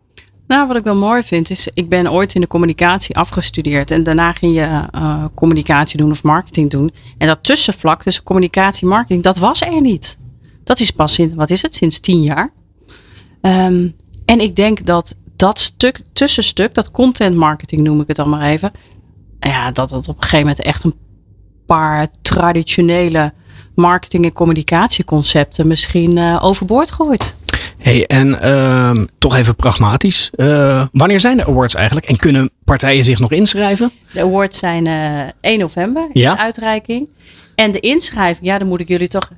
Nou, 0.53 0.67
wat 0.67 0.75
ik 0.75 0.83
wel 0.83 0.95
mooi 0.95 1.23
vind 1.23 1.49
is, 1.49 1.67
ik 1.73 1.89
ben 1.89 2.11
ooit 2.11 2.35
in 2.35 2.41
de 2.41 2.47
communicatie 2.47 3.17
afgestudeerd 3.17 3.91
en 3.91 4.03
daarna 4.03 4.33
ging 4.33 4.55
je 4.55 4.87
eh, 4.91 5.25
communicatie 5.35 5.97
doen 5.97 6.11
of 6.11 6.23
marketing 6.23 6.69
doen. 6.69 6.93
En 7.17 7.27
dat 7.27 7.43
tussenvlak 7.43 8.03
tussen 8.03 8.23
communicatie 8.23 8.81
en 8.81 8.87
marketing, 8.87 9.23
dat 9.23 9.37
was 9.37 9.61
er 9.61 9.81
niet. 9.81 10.17
Dat 10.63 10.79
is 10.79 10.91
pas 10.91 11.13
sinds, 11.13 11.33
wat 11.33 11.49
is 11.49 11.61
het, 11.61 11.75
sinds 11.75 11.99
tien 11.99 12.23
jaar. 12.23 12.51
Ehm, 13.41 13.87
en 14.25 14.39
ik 14.39 14.55
denk 14.55 14.85
dat 14.85 15.15
dat 15.35 15.59
stuk, 15.59 16.01
tussenstuk, 16.13 16.73
dat 16.73 16.91
content 16.91 17.35
marketing 17.35 17.81
noem 17.81 18.01
ik 18.01 18.07
het 18.07 18.15
dan 18.15 18.29
maar 18.29 18.41
even. 18.41 18.71
Ja, 19.39 19.71
dat 19.71 19.89
het 19.91 20.07
op 20.07 20.15
een 20.15 20.21
gegeven 20.21 20.45
moment 20.45 20.61
echt 20.61 20.83
een 20.83 20.95
paar 21.65 22.07
traditionele 22.21 23.33
marketing- 23.75 24.25
en 24.25 24.33
communicatieconcepten 24.33 25.67
misschien 25.67 26.17
eh, 26.17 26.39
overboord 26.43 26.91
gooit. 26.91 27.35
Hey, 27.78 28.05
en 28.07 28.41
ehm, 28.41 29.05
toch 29.18 29.36
even 29.36 29.55
pragmatisch. 29.55 30.30
Eh, 30.36 30.86
wanneer 30.91 31.20
zijn 31.20 31.38
de 31.38 31.45
awards 31.45 31.76
eigenlijk? 31.76 32.05
En 32.07 32.18
kunnen 32.18 32.49
partijen 32.64 33.05
zich 33.05 33.20
nog 33.20 33.32
inschrijven? 33.32 33.91
De 34.14 34.22
awards 34.22 34.57
zijn 34.59 34.88
eh 34.88 35.51
1 35.51 35.59
november, 35.59 36.07
Ja. 36.14 36.34
de 36.34 36.39
uitreiking. 36.39 37.07
En 37.55 37.72
de 37.72 37.80
inschrijving, 37.80 38.45
ja, 38.45 38.57
dan 38.57 38.68
moet 38.68 38.80
ik 38.80 38.88
jullie 38.88 39.07
toch... 39.07 39.30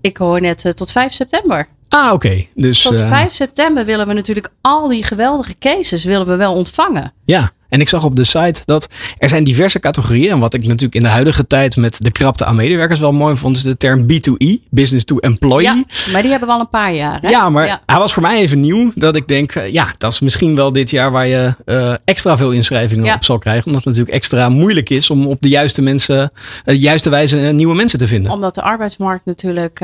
Ik 0.00 0.16
hoor 0.16 0.40
net 0.40 0.64
eh, 0.64 0.72
tot 0.72 0.90
5 0.90 1.12
september. 1.12 1.66
Ah, 1.88 2.12
oké. 2.12 2.46
Dus 2.54 2.82
Tot 2.82 2.98
eh, 2.98 3.08
5 3.08 3.34
september 3.34 3.84
willen 3.84 4.06
we 4.06 4.12
natuurlijk 4.12 4.48
al 4.60 4.88
die 4.88 5.04
geweldige 5.04 5.54
cases 5.58 6.04
willen 6.04 6.26
we 6.26 6.36
wel 6.36 6.52
ontvangen. 6.54 7.12
ja. 7.24 7.50
En 7.70 7.80
ik 7.80 7.88
zag 7.88 8.04
op 8.04 8.16
de 8.16 8.24
site 8.24 8.62
dat 8.64 8.86
er 9.18 9.28
zijn 9.28 9.44
diverse 9.44 9.80
categorieën. 9.80 10.30
En 10.30 10.38
wat 10.38 10.54
ik 10.54 10.62
natuurlijk 10.62 10.94
in 10.94 11.02
de 11.02 11.08
huidige 11.08 11.46
tijd 11.46 11.76
met 11.76 11.96
de 12.00 12.10
krapte 12.10 12.44
aan 12.44 12.56
medewerkers 12.56 12.98
wel 13.00 13.12
mooi 13.12 13.36
vond, 13.36 13.56
is 13.56 13.62
de 13.62 13.76
term 13.76 14.06
B2E, 14.12 14.68
Business 14.70 15.04
to 15.04 15.16
Employee. 15.18 15.62
Ja, 15.62 15.84
maar 16.12 16.22
die 16.22 16.30
hebben 16.30 16.48
we 16.48 16.54
al 16.54 16.60
een 16.60 16.68
paar 16.70 16.92
jaar. 16.94 17.18
Hè? 17.20 17.28
Ja, 17.28 17.50
maar 17.50 17.80
hij 17.86 17.98
was 17.98 18.12
voor 18.12 18.22
mij 18.22 18.38
even 18.40 18.60
nieuw. 18.60 18.92
Dat 18.94 19.16
ik 19.16 19.28
denk, 19.28 19.54
eh, 19.54 19.72
ja, 19.72 19.94
dat 19.98 20.12
is 20.12 20.20
misschien 20.20 20.54
wel 20.56 20.72
dit 20.72 20.90
jaar 20.90 21.10
waar 21.10 21.26
je 21.26 21.54
eh, 21.64 21.94
extra 22.04 22.36
veel 22.36 22.50
inschrijvingen 22.50 23.04
Ja. 23.04 23.14
op 23.14 23.24
zal 23.24 23.38
krijgen. 23.38 23.66
Omdat 23.66 23.84
het 23.84 23.88
natuurlijk 23.90 24.16
extra 24.16 24.48
moeilijk 24.48 24.90
is 24.90 25.10
om 25.10 25.26
op 25.26 25.40
de 25.40 25.48
juiste 25.48 25.82
mensen, 25.82 26.20
eh, 26.20 26.28
de 26.64 26.78
juiste 26.78 27.10
wijze 27.10 27.36
nieuwe 27.36 27.74
mensen 27.74 27.98
te 27.98 28.06
vinden. 28.08 28.32
Omdat 28.32 28.54
de 28.54 28.62
arbeidsmarkt 28.62 29.24
natuurlijk 29.24 29.80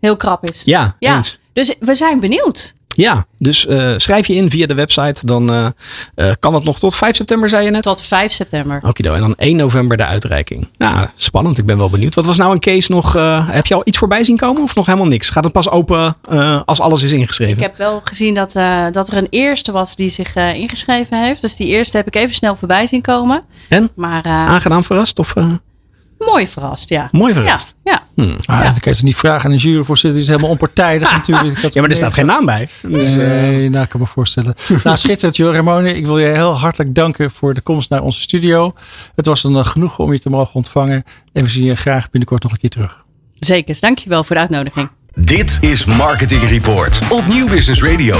heel 0.00 0.16
krap 0.16 0.44
is. 0.48 0.62
Ja, 0.64 0.96
ja. 0.98 1.16
eens. 1.16 1.38
Dus 1.52 1.74
we 1.80 1.94
zijn 1.94 2.20
benieuwd. 2.20 2.74
Ja, 2.96 3.26
dus 3.38 3.66
eh, 3.66 3.92
schrijf 3.96 4.26
je 4.26 4.34
in 4.34 4.50
via 4.50 4.66
de 4.66 4.74
website. 4.74 5.26
Dan 5.26 5.50
eh, 5.52 5.66
eh, 6.14 6.32
kan 6.38 6.54
het 6.54 6.64
nog 6.64 6.78
tot 6.78 6.96
5 6.96 7.16
september, 7.16 7.48
zei 7.48 7.64
je 7.64 7.70
net? 7.70 7.82
Tot 7.82 8.02
5 8.02 8.32
september. 8.32 8.80
Okido. 8.84 9.14
En 9.14 9.20
dan 9.20 9.34
1 9.36 9.56
november 9.56 9.96
de 9.96 10.04
uitreiking. 10.04 10.68
Nou, 10.78 11.06
spannend. 11.14 11.58
Ik 11.58 11.66
ben 11.66 11.78
wel 11.78 11.90
benieuwd. 11.90 12.14
Wat 12.14 12.26
was 12.26 12.36
nou 12.36 12.52
een 12.52 12.60
case 12.60 12.92
nog? 12.92 13.16
eh, 13.16 13.48
heb 13.50 13.66
je 13.66 13.74
al 13.74 13.82
iets 13.84 13.98
voorbij 13.98 14.24
zien 14.24 14.36
komen 14.36 14.62
of 14.62 14.74
nog 14.74 14.86
helemaal 14.86 15.06
niks? 15.06 15.30
Gaat 15.30 15.44
het 15.44 15.52
pas 15.52 15.68
open 15.70 16.16
eh, 16.30 16.60
als 16.64 16.80
alles 16.80 17.02
is 17.02 17.12
ingeschreven? 17.12 17.54
Ik 17.56 17.60
heb 17.62 17.76
wel 17.76 18.00
gezien 18.04 18.34
dat, 18.34 18.54
eh, 18.54 18.84
dat 18.92 19.08
er 19.08 19.16
een 19.16 19.26
eerste 19.30 19.72
was 19.72 19.96
die 19.96 20.08
zich 20.08 20.34
eh, 20.34 20.54
ingeschreven 20.54 21.22
heeft. 21.24 21.40
Dus 21.40 21.56
die 21.56 21.68
eerste 21.68 21.96
heb 21.96 22.06
ik 22.06 22.14
even 22.16 22.34
snel 22.34 22.56
voorbij 22.56 22.86
zien 22.86 23.00
komen. 23.02 23.42
En? 23.68 23.90
Maar 23.94 24.24
eh, 24.24 24.32
Aangenaam 24.48 24.84
verrast? 24.84 25.18
Of, 25.18 25.36
eh, 25.36 25.46
mooi 26.26 26.48
verrast, 26.48 26.88
ja. 26.88 27.08
mooi 27.12 27.32
verrast? 27.34 27.74
Ja, 27.84 27.92
ja. 27.92 28.02
Hmm. 28.24 28.36
Ah, 28.44 28.62
Dat 28.64 28.80
kan 28.80 28.92
je 28.96 29.04
niet 29.04 29.16
vragen 29.16 29.44
aan 29.44 29.50
een 29.52 29.58
juryvoorzitter. 29.58 30.12
Die 30.12 30.20
is 30.22 30.28
helemaal 30.28 30.50
onpartijdig 30.50 31.10
natuurlijk. 31.16 31.58
Ja, 31.74 31.80
maar 31.80 31.90
er 31.90 31.96
staat 31.96 32.14
geen 32.14 32.26
naam 32.26 32.46
bij. 32.46 32.68
Dus, 32.82 33.16
eh, 33.16 33.26
Nee, 33.26 33.70
nou, 33.70 33.84
ik 33.84 33.88
kan 33.90 34.00
me 34.00 34.06
voorstellen. 34.06 34.54
nou, 34.84 34.96
schitterend, 34.96 35.36
joh. 35.36 35.54
Ramone, 35.54 35.94
ik 35.94 36.06
wil 36.06 36.18
je 36.18 36.26
heel 36.26 36.58
hartelijk 36.58 36.94
danken 36.94 37.30
voor 37.30 37.54
de 37.54 37.60
komst 37.60 37.90
naar 37.90 38.02
onze 38.02 38.20
studio. 38.20 38.72
Het 39.14 39.26
was 39.26 39.44
een 39.44 39.56
eh, 39.56 39.64
genoegen 39.66 40.04
om 40.04 40.12
je 40.12 40.20
te 40.20 40.30
mogen 40.30 40.54
ontvangen. 40.54 41.02
En 41.32 41.42
we 41.44 41.50
zien 41.50 41.64
je 41.64 41.74
graag 41.74 42.10
binnenkort 42.10 42.42
nog 42.42 42.52
een 42.52 42.58
keer 42.58 42.70
terug. 42.70 43.04
Zeker. 43.38 43.76
Dankjewel 43.80 44.24
voor 44.24 44.34
de 44.36 44.40
uitnodiging. 44.42 44.88
Dit 45.14 45.58
is 45.60 45.84
Marketing 45.84 46.42
Report 46.48 46.98
op 47.10 47.26
Nieuw 47.26 47.48
Business 47.48 47.82
Radio. 47.82 48.16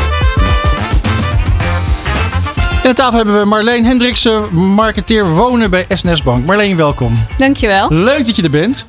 En 2.85 2.91
aan 2.91 2.97
tafel 2.97 3.17
hebben 3.17 3.39
we 3.39 3.45
Marleen 3.45 3.85
Hendriksen, 3.85 4.55
marketeer 4.55 5.31
wonen 5.31 5.71
bij 5.71 5.87
SNS 5.89 6.23
Bank. 6.23 6.47
Marleen, 6.47 6.77
welkom. 6.77 7.25
Dankjewel. 7.37 7.89
Leuk 7.91 8.27
dat 8.27 8.37
je 8.37 8.43
er 8.43 8.51
bent. 8.51 8.87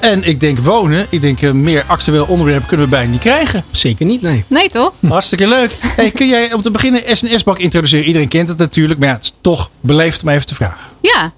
En 0.00 0.22
ik 0.22 0.40
denk 0.40 0.58
wonen, 0.58 1.06
ik 1.10 1.20
denk 1.20 1.40
een 1.40 1.62
meer 1.62 1.84
actueel 1.86 2.24
onderwerp 2.24 2.66
kunnen 2.66 2.86
we 2.86 2.92
bijna 2.92 3.10
niet 3.10 3.20
krijgen. 3.20 3.64
Zeker 3.70 4.06
niet, 4.06 4.20
nee. 4.22 4.44
Nee 4.46 4.68
toch? 4.68 4.92
Hartstikke 5.08 5.48
leuk. 5.48 5.78
Hey, 5.80 6.10
kun 6.10 6.28
jij 6.28 6.52
om 6.52 6.62
te 6.62 6.70
beginnen 6.70 7.16
SNS 7.16 7.42
Bank 7.42 7.58
introduceren? 7.58 8.04
Iedereen 8.04 8.28
kent 8.28 8.48
het 8.48 8.58
natuurlijk, 8.58 9.00
maar 9.00 9.08
ja, 9.08 9.14
het 9.14 9.24
is 9.24 9.32
toch 9.40 9.70
beleefd 9.80 10.22
om 10.22 10.28
even 10.28 10.46
te 10.46 10.54
vragen. 10.54 10.90
Ja, 11.00 11.32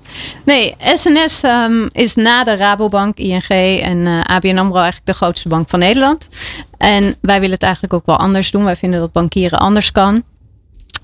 nee, 0.45 0.77
SNS 0.93 1.43
ehm, 1.43 1.87
is 1.91 2.15
na 2.15 2.45
de 2.45 2.57
Rabobank, 2.57 3.19
ING 3.19 3.49
en 3.81 4.07
eh, 4.07 4.21
ABN 4.21 4.59
AMRO 4.59 4.75
eigenlijk 4.75 5.07
de 5.07 5.15
grootste 5.15 5.49
bank 5.49 5.69
van 5.69 5.79
Nederland. 5.79 6.27
En 6.79 7.17
wij 7.21 7.37
willen 7.37 7.55
het 7.55 7.63
eigenlijk 7.63 7.95
ook 7.95 8.07
wel 8.07 8.17
anders 8.17 8.51
doen. 8.51 8.65
Wij 8.65 8.77
vinden 8.77 9.01
dat 9.01 9.13
bankieren 9.13 9.59
anders 9.59 9.93
kan. 9.93 10.25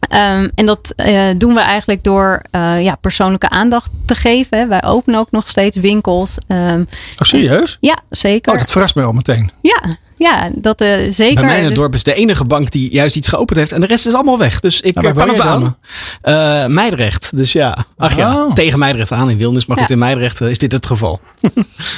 Ehm, 0.09 0.49
en 0.55 0.67
dat 0.67 0.93
uh, 0.97 1.29
doen 1.37 1.55
we 1.55 1.61
eigenlijk 1.61 2.05
door 2.05 2.43
uh, 2.53 2.83
ja, 2.83 2.95
persoonlijke 2.95 3.49
aandacht 3.49 3.91
te 4.07 4.15
geven. 4.15 4.59
Hè. 4.59 4.67
Wij 4.67 4.85
openen 4.85 5.21
ook 5.21 5.31
nog 5.31 5.49
steeds 5.49 5.77
winkels. 5.77 6.37
Um, 6.49 6.81
oh, 7.19 7.27
serieus? 7.27 7.77
Ja, 7.81 7.99
zeker. 8.11 8.53
Oh, 8.53 8.59
dat 8.59 8.71
verrast 8.73 8.95
mij 8.95 9.05
al 9.05 9.13
meteen. 9.13 9.51
Ja, 9.63 9.83
ja, 10.17 10.51
dat 10.55 10.81
uh, 10.81 10.97
zeker. 11.09 11.35
Bij 11.35 11.45
mij 11.45 11.59
in 11.59 11.65
het 11.65 11.75
dorp 11.75 11.95
is 11.95 12.03
de 12.03 12.15
enige 12.15 12.45
bank 12.45 12.71
die 12.71 12.93
juist 12.93 13.17
iets 13.17 13.29
geopend 13.29 13.59
heeft. 13.59 13.73
En 13.73 13.81
de 13.81 13.87
rest 13.87 14.07
is 14.07 14.15
allemaal 14.15 14.39
weg. 14.39 14.61
Dus 14.61 14.81
ik 14.81 14.95
maar 14.95 15.13
kan 15.13 15.29
het 15.29 15.37
beamen. 15.37 15.77
Uh, 16.25 16.67
Meidrecht. 16.67 17.37
Dus 17.37 17.53
ja, 17.53 17.85
ach 17.97 18.17
ja, 18.17 18.37
Oh. 18.37 18.53
tegen 18.53 18.79
Meidrecht 18.79 19.13
aan 19.13 19.31
in 19.31 19.39
Wilnis. 19.39 19.67
Maar 19.67 19.79
goed, 19.79 19.91
in 19.91 19.99
Meidrecht 19.99 20.41
is 20.41 20.59
dit 20.59 20.73
het 20.73 20.87
geval. 20.87 21.21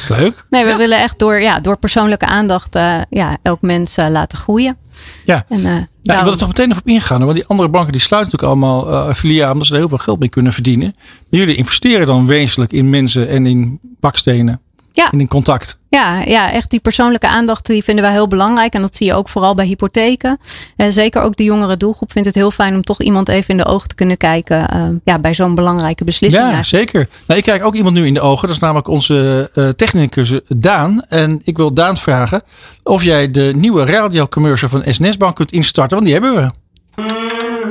Leuk. 0.08 0.44
Nee, 0.50 0.64
we 0.64 0.76
willen 0.76 0.98
echt 0.98 1.18
door, 1.18 1.40
ja, 1.40 1.60
door 1.60 1.76
persoonlijke 1.76 2.26
aandacht 2.26 2.76
uh, 2.76 3.00
ja, 3.10 3.36
elk 3.42 3.60
mens 3.60 3.96
laten 3.96 4.38
groeien. 4.38 4.76
Ja, 5.24 5.44
en, 5.48 5.62
nou, 5.62 6.18
ik 6.18 6.24
wil 6.24 6.32
er 6.32 6.38
toch 6.38 6.48
meteen 6.48 6.70
even 6.70 6.82
op 6.82 6.88
ingaan. 6.88 7.24
Want 7.24 7.34
die 7.34 7.46
andere 7.46 7.68
banken 7.68 7.92
die 7.92 8.00
sluiten 8.00 8.32
natuurlijk 8.32 8.64
allemaal 8.64 9.10
uh, 9.24 9.50
omdat 9.50 9.66
ze 9.66 9.72
er 9.72 9.78
heel 9.78 9.88
veel 9.88 9.98
geld 9.98 10.18
mee 10.18 10.28
kunnen 10.28 10.52
verdienen. 10.52 10.94
Maar 11.30 11.40
jullie 11.40 11.54
investeren 11.56 12.06
dan 12.06 12.26
wezenlijk 12.26 12.72
in 12.72 12.90
mensen 12.90 13.28
en 13.28 13.46
in 13.46 13.78
bakstenen. 14.00 14.60
Ja. 14.96 15.10
En 15.10 15.20
in 15.20 15.28
contact. 15.28 15.78
Ja, 15.88 16.20
ja, 16.20 16.52
echt 16.52 16.70
die 16.70 16.80
persoonlijke 16.80 17.28
aandacht 17.28 17.66
die 17.66 17.84
vinden 17.84 18.04
wij 18.04 18.12
heel 18.12 18.26
belangrijk. 18.26 18.72
En 18.72 18.80
dat 18.80 18.96
zie 18.96 19.06
je 19.06 19.14
ook 19.14 19.28
vooral 19.28 19.54
bij 19.54 19.66
hypotheken. 19.66 20.38
En 20.76 20.92
zeker 20.92 21.22
ook 21.22 21.36
de 21.36 21.44
jongere 21.44 21.76
doelgroep 21.76 22.12
vindt 22.12 22.28
het 22.28 22.36
heel 22.36 22.50
fijn 22.50 22.74
om 22.74 22.82
toch 22.82 23.00
iemand 23.00 23.28
even 23.28 23.48
in 23.48 23.56
de 23.56 23.64
ogen 23.64 23.88
te 23.88 23.94
kunnen 23.94 24.16
kijken. 24.16 24.68
Uh, 24.74 24.82
ja, 25.04 25.18
bij 25.18 25.34
zo'n 25.34 25.54
belangrijke 25.54 26.04
beslissing. 26.04 26.42
Ja, 26.42 26.52
eigenlijk. 26.52 26.90
zeker. 26.90 27.08
Nou, 27.26 27.38
ik 27.38 27.44
kijk 27.44 27.64
ook 27.64 27.74
iemand 27.74 27.94
nu 27.94 28.06
in 28.06 28.14
de 28.14 28.20
ogen. 28.20 28.46
Dat 28.46 28.56
is 28.56 28.62
namelijk 28.62 28.88
onze 28.88 29.50
uh, 29.54 29.68
technicus 29.68 30.40
Daan. 30.46 31.02
En 31.08 31.40
ik 31.44 31.56
wil 31.56 31.74
Daan 31.74 31.96
vragen 31.96 32.42
of 32.82 33.02
jij 33.04 33.30
de 33.30 33.52
nieuwe 33.56 33.84
radiocommercial 33.84 34.70
van 34.70 34.82
SNS 34.86 35.16
Bank 35.16 35.36
kunt 35.36 35.52
instarten. 35.52 35.96
Want 35.96 36.04
die 36.04 36.20
hebben 36.20 36.34
we. 36.34 36.50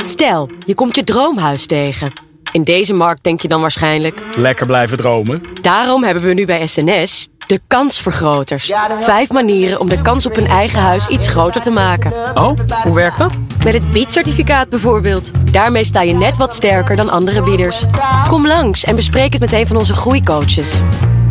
Stel, 0.03 0.49
je 0.65 0.76
komt 0.76 0.95
je 0.95 1.03
droomhuis 1.03 1.65
tegen. 1.65 2.11
In 2.54 2.64
deze 2.64 2.93
markt 2.93 3.24
denk 3.24 3.41
je 3.41 3.47
dan 3.47 3.62
waarschijnlijk... 3.62 4.22
Lekker 4.36 4.66
blijven 4.66 4.97
dromen. 4.97 5.41
Daarom 5.62 6.04
hebben 6.04 6.24
we 6.24 6.34
nu 6.34 6.45
bij 6.45 6.68
SNS 6.68 7.28
de 7.47 7.60
kansvergroters. 7.68 8.74
Vijf 8.99 9.32
manieren 9.32 9.80
om 9.80 9.89
de 9.89 10.01
kans 10.01 10.26
op 10.26 10.38
een 10.38 10.47
eigen 10.47 10.82
huis 10.82 11.08
iets 11.08 11.30
groter 11.30 11.62
te 11.62 11.70
maken. 11.70 12.12
Oh, 12.34 12.51
hoe 12.84 12.95
werkt 12.95 13.18
dat? 13.18 13.38
Met 13.64 13.74
het 13.74 13.91
biedcertificaat 13.91 14.70
bijvoorbeeld. 14.70 15.32
Daarmee 15.51 15.84
sta 15.84 16.01
je 16.01 16.14
net 16.14 16.38
wat 16.38 16.56
sterker 16.56 16.95
dan 16.95 17.10
andere 17.10 17.41
bieders. 17.41 17.84
Kom 18.28 18.47
langs 18.47 18.84
en 18.84 18.95
bespreek 18.95 19.32
het 19.32 19.41
met 19.41 19.54
een 19.54 19.68
van 19.68 19.78
onze 19.78 19.93
groeicoaches. 19.93 20.82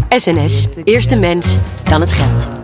SNS. 0.09 0.67
Eerst 0.85 1.09
de 1.09 1.17
mens, 1.17 1.59
dan 1.85 2.01
het 2.01 2.13
geld. 2.13 2.62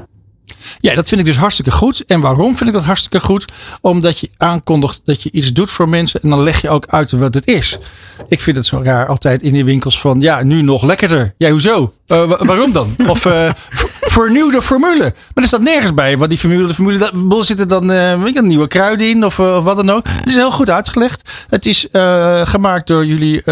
Ja, 0.79 0.95
dat 0.95 1.09
vind 1.09 1.21
ik 1.21 1.27
dus 1.27 1.37
hartstikke 1.37 1.71
goed. 1.71 2.05
En 2.05 2.21
waarom 2.21 2.57
vind 2.57 2.69
ik 2.69 2.75
dat 2.75 2.85
hartstikke 2.85 3.21
goed? 3.21 3.53
Omdat 3.81 4.19
je 4.19 4.31
aankondigt 4.37 5.01
dat 5.05 5.23
je 5.23 5.33
iets 5.33 5.53
doet 5.53 5.71
voor 5.71 5.89
mensen. 5.89 6.23
En 6.23 6.31
dan 6.31 6.43
leg 6.43 6.61
je 6.61 6.69
ook 6.69 6.87
uit 6.87 7.11
wat 7.11 7.35
het 7.35 7.47
is. 7.47 7.79
Ik 8.29 8.41
vind 8.41 8.57
het 8.57 8.67
zo 8.67 8.81
raar 8.83 9.07
altijd 9.07 9.43
in 9.43 9.53
die 9.53 9.65
winkels 9.65 10.01
van... 10.01 10.21
Ja, 10.21 10.43
nu 10.43 10.63
nog 10.63 10.83
lekkerder. 10.83 11.35
Ja, 11.37 11.51
hoezo? 11.51 11.93
Uh, 12.07 12.33
waarom 12.39 12.73
dan? 12.73 12.97
Of 13.07 13.25
uh, 13.25 13.51
vernieuwde 14.01 14.63
formule. 14.63 15.15
Maar 15.35 15.45
er 15.45 15.47
staat 15.47 15.61
nergens 15.61 15.95
bij. 15.95 16.19
Wat 16.19 16.29
die 16.29 16.39
formule, 16.39 16.67
de 16.67 16.75
formule... 16.75 16.99
Dat, 17.29 17.47
zitten 17.47 17.69
dan 17.69 17.91
uh, 17.91 18.23
weet 18.23 18.37
ik, 18.37 18.43
nieuwe 18.43 18.67
kruiden 18.67 19.09
in 19.09 19.25
of, 19.25 19.39
of 19.39 19.65
wat 19.65 19.77
dan 19.77 19.91
ook. 19.91 20.05
Het 20.09 20.29
is 20.29 20.35
heel 20.35 20.51
goed 20.51 20.71
uitgelegd. 20.71 21.47
Het 21.49 21.67
is 21.67 21.87
gemaakt 22.43 22.87
door 22.87 23.07
jullie 23.07 23.43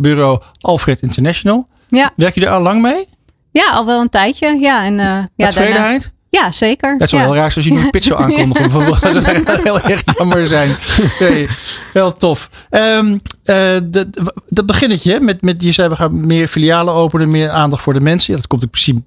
bureau 0.00 0.40
Alfred 0.60 1.00
International. 1.00 1.68
Ja. 1.88 2.12
Werk 2.16 2.34
je 2.34 2.46
er 2.46 2.52
al 2.52 2.62
lang 2.62 2.82
mee? 2.82 3.08
Ja, 3.52 3.70
al 3.70 3.86
wel 3.86 4.00
een 4.00 4.08
tijdje. 4.08 4.58
Ja, 4.58 4.84
en, 4.84 4.94
ja, 5.36 5.46
tevredenheid? 5.48 6.00
Daarna... 6.00 6.19
Ja, 6.30 6.52
zeker. 6.52 6.92
Dat 6.92 7.02
is 7.02 7.10
wel 7.10 7.20
ja. 7.20 7.26
heel 7.26 7.36
raar 7.36 7.54
als 7.54 7.64
je 7.64 7.72
nu 7.72 7.80
een 7.80 7.90
pitch 7.90 8.06
zou 8.06 8.22
aankondigen. 8.22 8.86
Dat 9.00 9.22
zou 9.22 9.62
heel 9.62 9.80
erg 9.80 10.02
jammer 10.16 10.46
zijn. 10.46 10.76
Nee, 11.18 11.48
heel 11.92 12.12
tof. 12.12 12.48
Um, 12.70 13.22
uh, 13.44 13.56
dat 14.46 14.66
beginnetje 14.66 15.20
met, 15.20 15.42
met, 15.42 15.62
je 15.62 15.72
zei 15.72 15.88
we 15.88 15.96
gaan 15.96 16.26
meer 16.26 16.48
filialen 16.48 16.94
openen, 16.94 17.28
meer 17.28 17.50
aandacht 17.50 17.82
voor 17.82 17.92
de 17.92 18.00
mensen. 18.00 18.32
Ja, 18.32 18.38
dat 18.38 18.46
komt 18.46 18.62
in 18.62 18.70
principe 18.70 19.02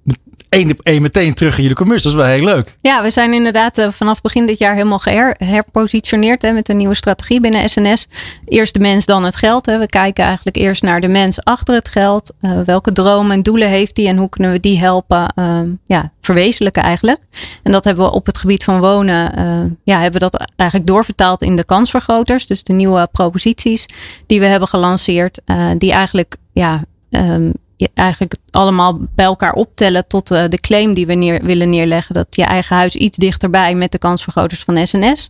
één 0.53 0.71
op 0.71 0.99
meteen 1.01 1.33
terug 1.33 1.55
in 1.55 1.61
jullie 1.61 1.77
commerce. 1.77 2.03
Dat 2.03 2.13
is 2.13 2.19
wel 2.19 2.27
heel 2.27 2.43
leuk. 2.45 2.77
Ja, 2.81 3.03
we 3.03 3.09
zijn 3.09 3.33
inderdaad 3.33 3.77
uh, 3.77 3.87
vanaf 3.91 4.21
begin 4.21 4.45
dit 4.45 4.57
jaar 4.57 4.73
helemaal 4.73 4.99
geher, 4.99 5.35
herpositioneerd 5.37 6.41
hè, 6.41 6.51
met 6.51 6.69
een 6.69 6.77
nieuwe 6.77 6.95
strategie 6.95 7.39
binnen 7.39 7.69
SNS. 7.69 8.07
Eerst 8.45 8.73
de 8.73 8.79
mens, 8.79 9.05
dan 9.05 9.25
het 9.25 9.35
geld. 9.35 9.65
Hè. 9.65 9.77
We 9.77 9.87
kijken 9.87 10.23
eigenlijk 10.23 10.55
eerst 10.55 10.81
naar 10.81 11.01
de 11.01 11.07
mens 11.07 11.43
achter 11.43 11.75
het 11.75 11.87
geld. 11.87 12.33
Uh, 12.41 12.61
welke 12.65 12.91
dromen 12.91 13.31
en 13.31 13.43
doelen 13.43 13.67
heeft 13.67 13.97
hij 13.97 14.07
en 14.07 14.17
hoe 14.17 14.29
kunnen 14.29 14.51
we 14.51 14.59
die 14.59 14.79
helpen 14.79 15.33
uh, 15.35 15.59
ja, 15.85 16.11
verwezenlijken 16.21 16.83
eigenlijk. 16.83 17.19
En 17.63 17.71
dat 17.71 17.83
hebben 17.83 18.05
we 18.05 18.11
op 18.11 18.25
het 18.25 18.37
gebied 18.37 18.63
van 18.63 18.79
wonen, 18.79 19.39
uh, 19.39 19.71
ja, 19.83 19.99
hebben 19.99 20.21
we 20.21 20.29
dat 20.29 20.47
eigenlijk 20.55 20.89
doorvertaald 20.89 21.41
in 21.41 21.55
de 21.55 21.65
kansvergroters. 21.65 22.47
Dus 22.47 22.63
de 22.63 22.73
nieuwe 22.73 23.07
proposities 23.11 23.85
die 24.27 24.39
we 24.39 24.45
hebben 24.45 24.67
gelanceerd, 24.67 25.41
die 25.77 25.91
eigenlijk 25.91 26.35
ja, 26.53 26.83
um, 27.09 27.53
eigenlijk 27.93 28.35
allemaal 28.51 28.99
bij 29.15 29.25
elkaar 29.25 29.53
optellen 29.53 30.07
tot 30.07 30.31
uh, 30.31 30.43
de 30.49 30.59
claim 30.59 30.93
die 30.93 31.05
we 31.05 31.13
neer, 31.13 31.43
willen 31.43 31.69
neerleggen. 31.69 32.13
Dat 32.13 32.27
je 32.29 32.43
eigen 32.43 32.75
huis 32.75 32.95
iets 32.95 33.17
dichterbij 33.17 33.75
met 33.75 33.91
de 33.91 33.97
kansvergroters 33.97 34.63
van 34.63 34.87
SNS. 34.87 35.29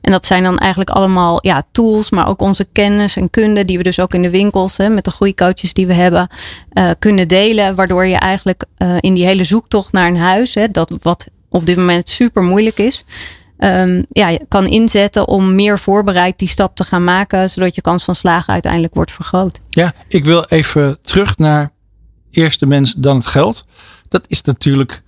En 0.00 0.12
dat 0.12 0.26
zijn 0.26 0.42
dan 0.42 0.58
eigenlijk 0.58 0.90
allemaal 0.90 1.38
ja, 1.40 1.62
tools, 1.72 2.10
maar 2.10 2.28
ook 2.28 2.40
onze 2.40 2.66
kennis 2.72 3.16
en 3.16 3.30
kunde 3.30 3.64
die 3.64 3.76
we 3.76 3.82
dus 3.82 4.00
ook 4.00 4.14
in 4.14 4.22
de 4.22 4.30
winkels 4.30 4.76
hè, 4.76 4.88
met 4.88 5.04
de 5.04 5.10
groeicoaches 5.10 5.72
die 5.72 5.86
we 5.86 5.94
hebben 5.94 6.28
uh, 6.72 6.90
kunnen 6.98 7.28
delen. 7.28 7.74
Waardoor 7.74 8.06
je 8.06 8.16
eigenlijk 8.16 8.64
uh, 8.78 8.96
in 9.00 9.14
die 9.14 9.24
hele 9.24 9.44
zoektocht 9.44 9.92
naar 9.92 10.06
een 10.06 10.16
huis, 10.16 10.54
hè, 10.54 10.70
dat 10.70 10.92
wat 11.02 11.26
op 11.50 11.66
dit 11.66 11.76
moment 11.76 12.08
super 12.08 12.42
moeilijk 12.42 12.78
is. 12.78 13.04
Um, 13.58 14.06
ja, 14.10 14.38
kan 14.48 14.66
inzetten 14.66 15.28
om 15.28 15.54
meer 15.54 15.78
voorbereid 15.78 16.38
die 16.38 16.48
stap 16.48 16.76
te 16.76 16.84
gaan 16.84 17.04
maken, 17.04 17.50
zodat 17.50 17.74
je 17.74 17.80
kans 17.80 18.04
van 18.04 18.14
slagen 18.14 18.52
uiteindelijk 18.52 18.94
wordt 18.94 19.12
vergroot. 19.12 19.60
Ja, 19.68 19.92
ik 20.08 20.24
wil 20.24 20.44
even 20.44 20.98
terug 21.02 21.36
naar 21.36 21.72
eerst 22.30 22.60
de 22.60 22.66
mens, 22.66 22.94
dan 22.96 23.16
het 23.16 23.26
geld. 23.26 23.64
Dat 24.08 24.24
is 24.26 24.42
natuurlijk 24.42 25.02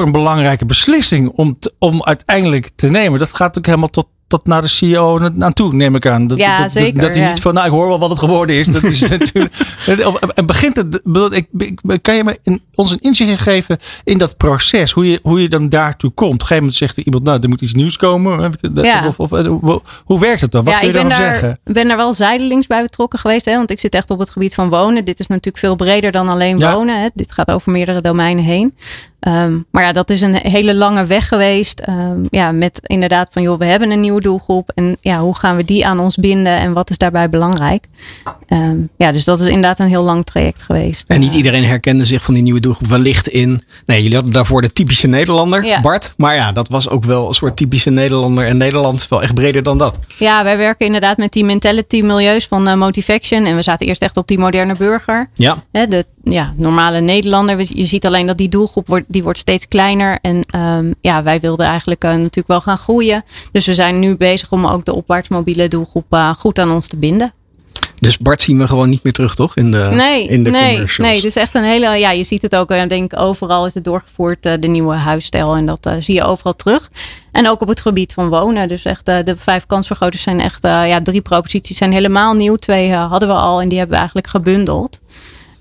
een 0.00 0.12
belangrijke 0.12 0.64
beslissing 0.64 1.28
om, 1.28 1.58
om 1.78 2.02
uiteindelijk 2.02 2.70
te 2.74 2.88
nemen. 2.88 3.18
Dat 3.18 3.34
gaat 3.34 3.58
ook 3.58 3.66
helemaal 3.66 3.90
tot, 3.90 4.08
tot 4.32 4.46
naar 4.46 4.62
de 4.62 4.68
CEO 4.68 5.18
naartoe, 5.34 5.74
neem 5.74 5.94
ik 5.94 6.06
aan. 6.06 6.26
Dat, 6.26 6.38
ja, 6.38 6.56
dat, 6.56 6.72
zeker. 6.72 6.92
Dat, 6.92 7.02
dat 7.02 7.14
hij 7.14 7.24
ja. 7.24 7.30
niet 7.30 7.40
van, 7.40 7.54
nou, 7.54 7.66
ik 7.66 7.72
hoor 7.72 7.88
wel 7.88 7.98
wat 7.98 8.10
het 8.10 8.18
geworden 8.18 8.56
is. 8.56 8.66
Dat 8.66 8.82
is 8.82 9.08
natuurlijk. 9.18 9.54
En 10.34 10.46
begint 10.46 10.76
het. 10.76 11.00
Ik, 11.30 11.46
ik, 11.58 12.02
kan 12.02 12.14
je 12.14 12.24
me 12.24 12.38
in, 12.42 12.62
ons 12.74 12.90
een 12.90 13.00
inzicht 13.00 13.40
geven 13.40 13.78
in 14.04 14.18
dat 14.18 14.36
proces? 14.36 14.92
Hoe 14.92 15.10
je, 15.10 15.18
hoe 15.22 15.42
je 15.42 15.48
dan 15.48 15.68
daartoe 15.68 16.10
komt? 16.10 16.32
Op 16.32 16.40
een 16.40 16.46
gegeven 16.46 16.56
moment 16.56 16.76
zegt 16.76 16.96
iemand, 16.96 17.24
nou, 17.24 17.38
er 17.40 17.48
moet 17.48 17.60
iets 17.60 17.74
nieuws 17.74 17.96
komen. 17.96 18.54
Ja. 18.72 19.06
Of, 19.06 19.20
of, 19.20 19.30
hoe, 19.30 19.82
hoe 20.04 20.20
werkt 20.20 20.40
het 20.40 20.52
dan? 20.52 20.64
Wat 20.64 20.74
kun 20.74 20.82
je 20.82 20.88
ik 20.88 20.92
daarvan 20.92 21.18
daar, 21.20 21.28
zeggen? 21.28 21.58
ben 21.64 21.88
daar 21.88 21.96
wel 21.96 22.14
zijdelings 22.14 22.66
bij 22.66 22.82
betrokken 22.82 23.18
geweest. 23.18 23.44
Hè, 23.44 23.56
want 23.56 23.70
ik 23.70 23.80
zit 23.80 23.94
echt 23.94 24.10
op 24.10 24.18
het 24.18 24.30
gebied 24.30 24.54
van 24.54 24.68
wonen. 24.68 25.04
Dit 25.04 25.20
is 25.20 25.26
natuurlijk 25.26 25.58
veel 25.58 25.76
breder 25.76 26.12
dan 26.12 26.28
alleen 26.28 26.60
wonen. 26.60 27.00
Hè. 27.00 27.08
Dit 27.14 27.32
gaat 27.32 27.50
over 27.50 27.72
meerdere 27.72 28.00
domeinen 28.00 28.44
heen. 28.44 28.74
Um, 29.28 29.66
maar 29.70 29.82
ja, 29.82 29.92
dat 29.92 30.10
is 30.10 30.20
een 30.20 30.34
hele 30.34 30.74
lange 30.74 31.06
weg 31.06 31.28
geweest. 31.28 31.82
Um, 31.88 32.26
ja, 32.30 32.52
met 32.52 32.80
inderdaad 32.82 33.28
van 33.32 33.42
joh, 33.42 33.58
we 33.58 33.64
hebben 33.64 33.90
een 33.90 34.00
nieuwe 34.00 34.20
doelgroep. 34.20 34.70
En 34.74 34.96
ja, 35.00 35.18
hoe 35.18 35.36
gaan 35.36 35.56
we 35.56 35.64
die 35.64 35.86
aan 35.86 35.98
ons 35.98 36.16
binden 36.16 36.58
en 36.58 36.72
wat 36.72 36.90
is 36.90 36.98
daarbij 36.98 37.28
belangrijk? 37.28 37.86
Um, 38.48 38.88
ja, 38.96 39.12
dus 39.12 39.24
dat 39.24 39.40
is 39.40 39.46
inderdaad 39.46 39.78
een 39.78 39.86
heel 39.88 40.02
lang 40.02 40.24
traject 40.24 40.62
geweest. 40.62 41.08
En 41.08 41.20
niet 41.20 41.34
iedereen 41.34 41.64
herkende 41.64 42.04
zich 42.04 42.22
van 42.22 42.34
die 42.34 42.42
nieuwe 42.42 42.60
doelgroep 42.60 42.88
wellicht 42.88 43.28
in. 43.28 43.62
Nee, 43.84 44.02
jullie 44.02 44.16
hadden 44.16 44.34
daarvoor 44.34 44.62
de 44.62 44.72
typische 44.72 45.06
Nederlander, 45.06 45.64
Ja. 45.64 45.80
Bart. 45.80 46.14
Maar 46.16 46.34
ja, 46.34 46.52
dat 46.52 46.68
was 46.68 46.88
ook 46.88 47.04
wel 47.04 47.28
een 47.28 47.34
soort 47.34 47.56
typische 47.56 47.90
Nederlander. 47.90 48.46
En 48.46 48.56
Nederland 48.56 49.00
is 49.00 49.08
wel 49.08 49.22
echt 49.22 49.34
breder 49.34 49.62
dan 49.62 49.78
dat. 49.78 49.98
Ja, 50.18 50.44
wij 50.44 50.56
werken 50.56 50.86
inderdaad 50.86 51.16
met 51.16 51.32
die 51.32 51.44
mentality 51.44 52.00
milieus 52.00 52.46
van 52.46 52.68
uh, 52.68 52.74
Motivaction. 52.74 53.46
En 53.46 53.56
we 53.56 53.62
zaten 53.62 53.86
eerst 53.86 54.02
echt 54.02 54.16
op 54.16 54.28
die 54.28 54.38
moderne 54.38 54.74
burger. 54.74 55.28
Ja. 55.34 55.62
Hè, 55.72 55.86
de 55.86 56.06
ja, 56.24 56.52
normale 56.56 57.00
Nederlander. 57.00 57.76
Je 57.76 57.86
ziet 57.86 58.06
alleen 58.06 58.26
dat 58.26 58.38
die 58.38 58.48
doelgroep 58.48 58.88
wordt, 58.88 59.04
die 59.08 59.22
wordt 59.22 59.38
steeds 59.38 59.68
kleiner. 59.68 60.18
En 60.22 60.44
um, 60.56 60.94
ja, 61.00 61.22
wij 61.22 61.40
wilden 61.40 61.66
eigenlijk 61.66 62.04
uh, 62.04 62.10
natuurlijk 62.10 62.46
wel 62.48 62.60
gaan 62.60 62.78
groeien. 62.78 63.24
Dus 63.52 63.66
we 63.66 63.74
zijn 63.74 63.98
nu 63.98 64.16
bezig 64.16 64.52
om 64.52 64.66
ook 64.66 64.84
de 64.84 64.94
opwaarts 64.94 65.28
mobiele 65.28 65.68
doelgroep 65.68 66.06
uh, 66.10 66.34
goed 66.34 66.58
aan 66.58 66.70
ons 66.70 66.86
te 66.86 66.96
binden. 66.96 67.32
Dus 67.98 68.18
Bart 68.18 68.40
zien 68.40 68.58
we 68.58 68.66
gewoon 68.66 68.88
niet 68.88 69.02
meer 69.02 69.12
terug, 69.12 69.34
toch? 69.34 69.56
In 69.56 69.70
de, 69.70 69.88
Nee, 69.92 70.26
in 70.26 70.44
de 70.44 70.50
nee, 70.50 70.70
commercials. 70.70 71.10
nee. 71.10 71.22
Is 71.22 71.36
echt 71.36 71.54
een 71.54 71.64
hele. 71.64 71.96
Ja, 71.96 72.10
je 72.10 72.24
ziet 72.24 72.42
het 72.42 72.56
ook. 72.56 72.70
Ik 72.70 72.88
denk 72.88 73.18
overal 73.18 73.66
is 73.66 73.74
het 73.74 73.84
doorgevoerd 73.84 74.42
de 74.42 74.68
nieuwe 74.68 74.94
huisstijl 74.94 75.54
en 75.54 75.66
dat 75.66 75.86
uh, 75.86 75.94
zie 75.98 76.14
je 76.14 76.24
overal 76.24 76.56
terug. 76.56 76.90
En 77.32 77.48
ook 77.48 77.60
op 77.60 77.68
het 77.68 77.80
gebied 77.80 78.12
van 78.12 78.28
wonen. 78.28 78.68
Dus 78.68 78.84
echt 78.84 79.08
uh, 79.08 79.16
de 79.24 79.36
vijf 79.36 79.66
kansvergroters 79.66 80.22
zijn 80.22 80.40
echt. 80.40 80.62
ja, 80.62 81.02
drie 81.02 81.20
proposities 81.20 81.76
zijn 81.76 81.92
helemaal 81.92 82.34
nieuw. 82.34 82.56
Twee 82.56 82.92
hadden 82.92 83.28
we 83.28 83.34
al 83.34 83.60
en 83.60 83.68
die 83.68 83.78
hebben 83.78 83.94
we 83.94 84.00
eigenlijk 84.00 84.26
gebundeld. 84.26 85.00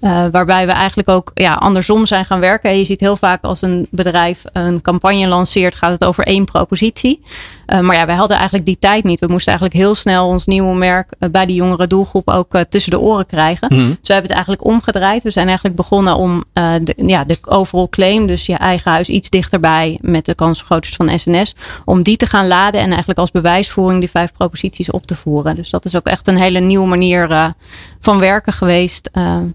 Uh, 0.02 0.26
waarbij 0.32 0.66
we 0.66 0.72
eigenlijk 0.72 1.10
ook 1.10 1.32
ja, 1.34 1.54
andersom 1.54 2.06
zijn 2.06 2.26
gaan 2.26 2.40
werken. 2.40 2.78
Je 2.78 2.84
ziet 2.84 3.00
heel 3.00 3.16
vaak 3.16 3.44
als 3.44 3.62
een 3.62 3.88
bedrijf 3.92 4.44
een 4.54 4.82
campagne 4.82 5.28
lanceert, 5.28 5.76
gaat 5.76 5.92
het 5.92 6.04
over 6.04 6.24
één 6.24 6.46
propositie. 6.46 7.22
Uh, 7.68 7.80
maar 7.80 7.96
ja, 7.96 8.06
wij 8.06 8.16
hadden 8.16 8.36
eigenlijk 8.38 8.66
die 8.66 8.78
tijd 8.80 9.04
niet. 9.04 9.20
We 9.20 9.28
moesten 9.28 9.52
eigenlijk 9.52 9.82
heel 9.82 9.96
snel 9.96 10.28
ons 10.28 10.46
nieuwe 10.46 10.76
merk 10.76 11.14
uh, 11.20 11.30
bij 11.30 11.46
die 11.46 11.56
jongere 11.56 11.88
doelgroep 11.88 12.30
ook 12.30 12.56
tussen 12.70 12.92
de 12.92 13.00
oren 13.00 13.26
krijgen. 13.26 13.68
Mm. 13.74 13.88
Dus 13.88 14.08
we 14.08 14.14
hebben 14.14 14.24
het 14.24 14.32
eigenlijk 14.32 14.66
omgedraaid. 14.66 15.24
We 15.24 15.32
zijn 15.32 15.46
eigenlijk 15.46 15.76
begonnen 15.76 16.16
om 16.16 16.44
de, 16.54 16.94
ja, 16.96 17.24
de 17.24 17.38
overall 17.46 17.88
claim, 17.90 18.28
dus 18.28 18.46
je 18.46 18.56
eigen 18.56 18.92
huis 18.92 19.10
iets 19.10 19.30
dichterbij 19.30 19.98
met 20.02 20.26
de 20.26 20.36
kansvergroters 20.36 20.96
van 20.96 21.20
SNS, 21.20 21.56
om 21.86 22.04
die 22.04 22.18
te 22.18 22.26
gaan 22.26 22.48
laden 22.48 22.82
en 22.82 22.90
eigenlijk 22.90 23.20
als 23.20 23.32
bewijsvoering 23.32 24.00
die 24.00 24.10
vijf 24.10 24.32
proposities 24.32 24.92
op 24.92 25.06
te 25.06 25.16
voeren. 25.16 25.56
Dus 25.56 25.70
dat 25.70 25.86
is 25.86 25.96
ook 25.96 26.06
echt 26.06 26.28
een 26.28 26.40
hele 26.40 26.60
nieuwe 26.60 26.88
manier 26.88 27.54
van 28.00 28.20
werken 28.20 28.54
geweest. 28.54 29.10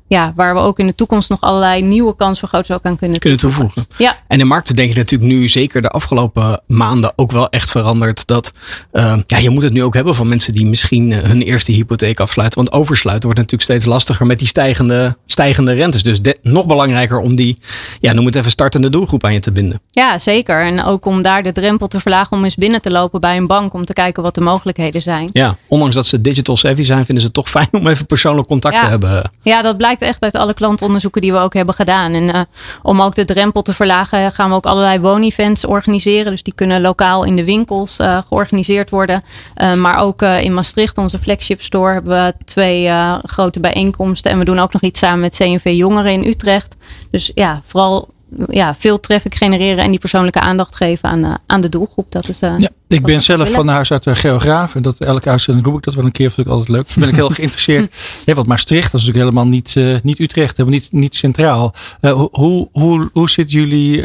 ja, 0.06 0.32
waar 0.36 0.54
we 0.54 0.60
ook 0.60 0.78
in 0.78 0.86
de 0.86 0.94
toekomst 0.94 1.28
nog 1.28 1.40
allerlei 1.40 1.82
nieuwe 1.82 2.16
kansvergroters 2.16 2.76
ook 2.76 2.84
aan 2.84 2.96
kunnen, 2.96 3.18
kunnen 3.18 3.38
toevoegen. 3.38 3.86
Ja. 3.96 4.18
En 4.28 4.38
de 4.38 4.44
markten 4.44 4.76
denk 4.76 4.90
ik 4.90 4.96
natuurlijk 4.96 5.30
nu 5.32 5.48
zeker 5.48 5.82
de 5.82 5.88
afgelopen 5.88 6.60
maanden 6.66 7.12
ook 7.16 7.32
wel 7.32 7.48
echt 7.48 7.70
veranderd. 7.70 8.26
Dat 8.26 8.52
uh, 8.92 9.16
ja, 9.26 9.38
je 9.38 9.50
moet 9.50 9.62
het 9.62 9.72
nu 9.72 9.82
ook 9.82 9.94
hebben 9.94 10.14
van 10.14 10.28
mensen 10.28 10.52
die 10.52 10.66
misschien 10.66 11.12
eh, 11.12 11.22
hun 11.22 11.42
eerste 11.42 11.72
hypotheek 11.72 12.20
afsluiten. 12.20 12.58
Want 12.58 12.72
oversluiten 12.72 13.24
wordt 13.24 13.40
natuurlijk 13.40 13.70
steeds 13.70 13.84
lastiger 13.84 14.26
met 14.26 14.38
die 14.38 14.48
stijgende, 14.48 15.16
stijgende 15.26 15.72
rentes. 15.72 16.02
Dus 16.02 16.22
de, 16.22 16.38
nog 16.42 16.66
belangrijker 16.66 17.18
om 17.18 17.34
die, 17.34 17.58
ja, 18.00 18.12
noem 18.12 18.26
het 18.26 18.34
even 18.34 18.50
startende 18.50 18.90
doelgroep 18.90 19.24
aan 19.24 19.32
je 19.32 19.40
te 19.40 19.52
binden. 19.52 19.80
Ja, 19.90 20.18
zeker. 20.18 20.64
En 20.64 20.84
ook 20.84 21.06
om 21.06 21.22
daar 21.22 21.42
de 21.42 21.52
drempel 21.52 21.88
te 21.88 22.00
verlagen 22.00 22.36
om 22.36 22.44
eens 22.44 22.54
binnen 22.54 22.82
te 22.82 22.90
lopen 22.90 23.20
bij 23.20 23.36
een 23.36 23.46
bank. 23.46 23.74
Om 23.74 23.84
te 23.84 23.92
kijken 23.92 24.22
wat 24.22 24.34
de 24.34 24.40
mogelijkheden 24.40 25.02
zijn. 25.02 25.28
Ja, 25.32 25.56
ondanks 25.66 25.94
dat 25.94 26.06
ze 26.06 26.20
digital 26.20 26.56
savvy 26.56 26.82
zijn, 26.82 27.04
vinden 27.04 27.20
ze 27.20 27.24
het 27.24 27.34
toch 27.34 27.50
fijn 27.50 27.68
om 27.72 27.86
even 27.86 28.06
persoonlijk 28.06 28.48
contact 28.48 28.74
ja. 28.74 28.80
te 28.80 28.88
hebben. 28.88 29.30
Ja, 29.42 29.62
dat 29.62 29.76
blijkt 29.76 30.02
echt 30.02 30.20
uit 30.26 30.42
alle 30.42 30.54
klantonderzoeken 30.54 31.20
die 31.20 31.32
we 31.32 31.38
ook 31.38 31.54
hebben 31.54 31.74
gedaan. 31.74 32.12
En 32.12 32.22
uh, 32.22 32.40
om 32.82 33.02
ook 33.02 33.14
de 33.14 33.24
drempel 33.24 33.62
te 33.62 33.74
verlagen, 33.74 34.32
gaan 34.32 34.48
we 34.48 34.54
ook 34.54 34.66
allerlei 34.66 35.00
woonevents 35.00 35.64
organiseren. 35.64 36.30
Dus 36.30 36.42
die 36.42 36.54
kunnen 36.54 36.80
lokaal 36.80 37.24
in 37.24 37.36
de 37.36 37.44
winkels 37.44 38.00
uh, 38.00 38.18
georganiseerd 38.28 38.90
worden. 38.90 39.24
Uh, 39.56 39.74
maar 39.74 39.98
ook 39.98 40.22
in 40.22 40.54
Maastricht, 40.54 40.98
onze 40.98 41.18
flagship 41.18 41.62
store, 41.62 41.92
hebben 41.92 42.24
we 42.24 42.44
twee 42.44 42.90
grote 43.22 43.60
bijeenkomsten. 43.60 44.30
En 44.30 44.38
we 44.38 44.44
doen 44.44 44.58
ook 44.58 44.72
nog 44.72 44.82
iets 44.82 45.00
samen 45.00 45.20
met 45.20 45.36
CNV 45.36 45.72
Jongeren 45.74 46.12
in 46.12 46.24
Utrecht. 46.24 46.76
Dus 47.10 47.30
ja, 47.34 47.60
vooral 47.66 48.14
ja, 48.48 48.74
veel 48.74 49.00
traffic 49.00 49.34
genereren 49.34 49.84
en 49.84 49.90
die 49.90 49.98
persoonlijke 49.98 50.40
aandacht 50.40 50.76
geven 50.76 51.08
aan, 51.08 51.24
uh, 51.24 51.34
aan 51.46 51.60
de 51.60 51.68
doelgroep. 51.68 52.12
Dat 52.12 52.28
is, 52.28 52.42
uh, 52.42 52.54
ja, 52.58 52.68
ik 52.88 53.04
ben 53.04 53.22
zelf 53.22 53.50
van 53.50 53.68
huis 53.68 53.92
uit 53.92 54.06
een 54.06 54.16
geograaf. 54.16 54.74
En 54.74 54.82
dat 54.82 54.98
elke 54.98 55.30
uitzending 55.30 55.66
roep 55.66 55.76
ik 55.76 55.82
dat 55.82 55.94
wel 55.94 56.04
een 56.04 56.12
keer. 56.12 56.30
Vind 56.30 56.46
ik 56.46 56.52
altijd 56.52 56.68
leuk. 56.68 56.88
Ben 56.94 57.08
ik 57.08 57.14
heel 57.14 57.28
geïnteresseerd. 57.38 57.96
ja, 58.24 58.34
want 58.34 58.46
Maastricht, 58.46 58.92
dat 58.92 59.00
is 59.00 59.06
natuurlijk 59.06 59.34
helemaal 59.34 59.52
niet, 59.52 60.02
niet 60.02 60.18
Utrecht. 60.18 60.56
Helemaal 60.56 60.78
niet, 60.78 60.92
niet 60.92 61.14
centraal. 61.14 61.74
hoe, 62.30 62.68
hoe, 62.72 63.08
hoe 63.12 63.30
zit 63.30 63.50
jullie 63.50 64.04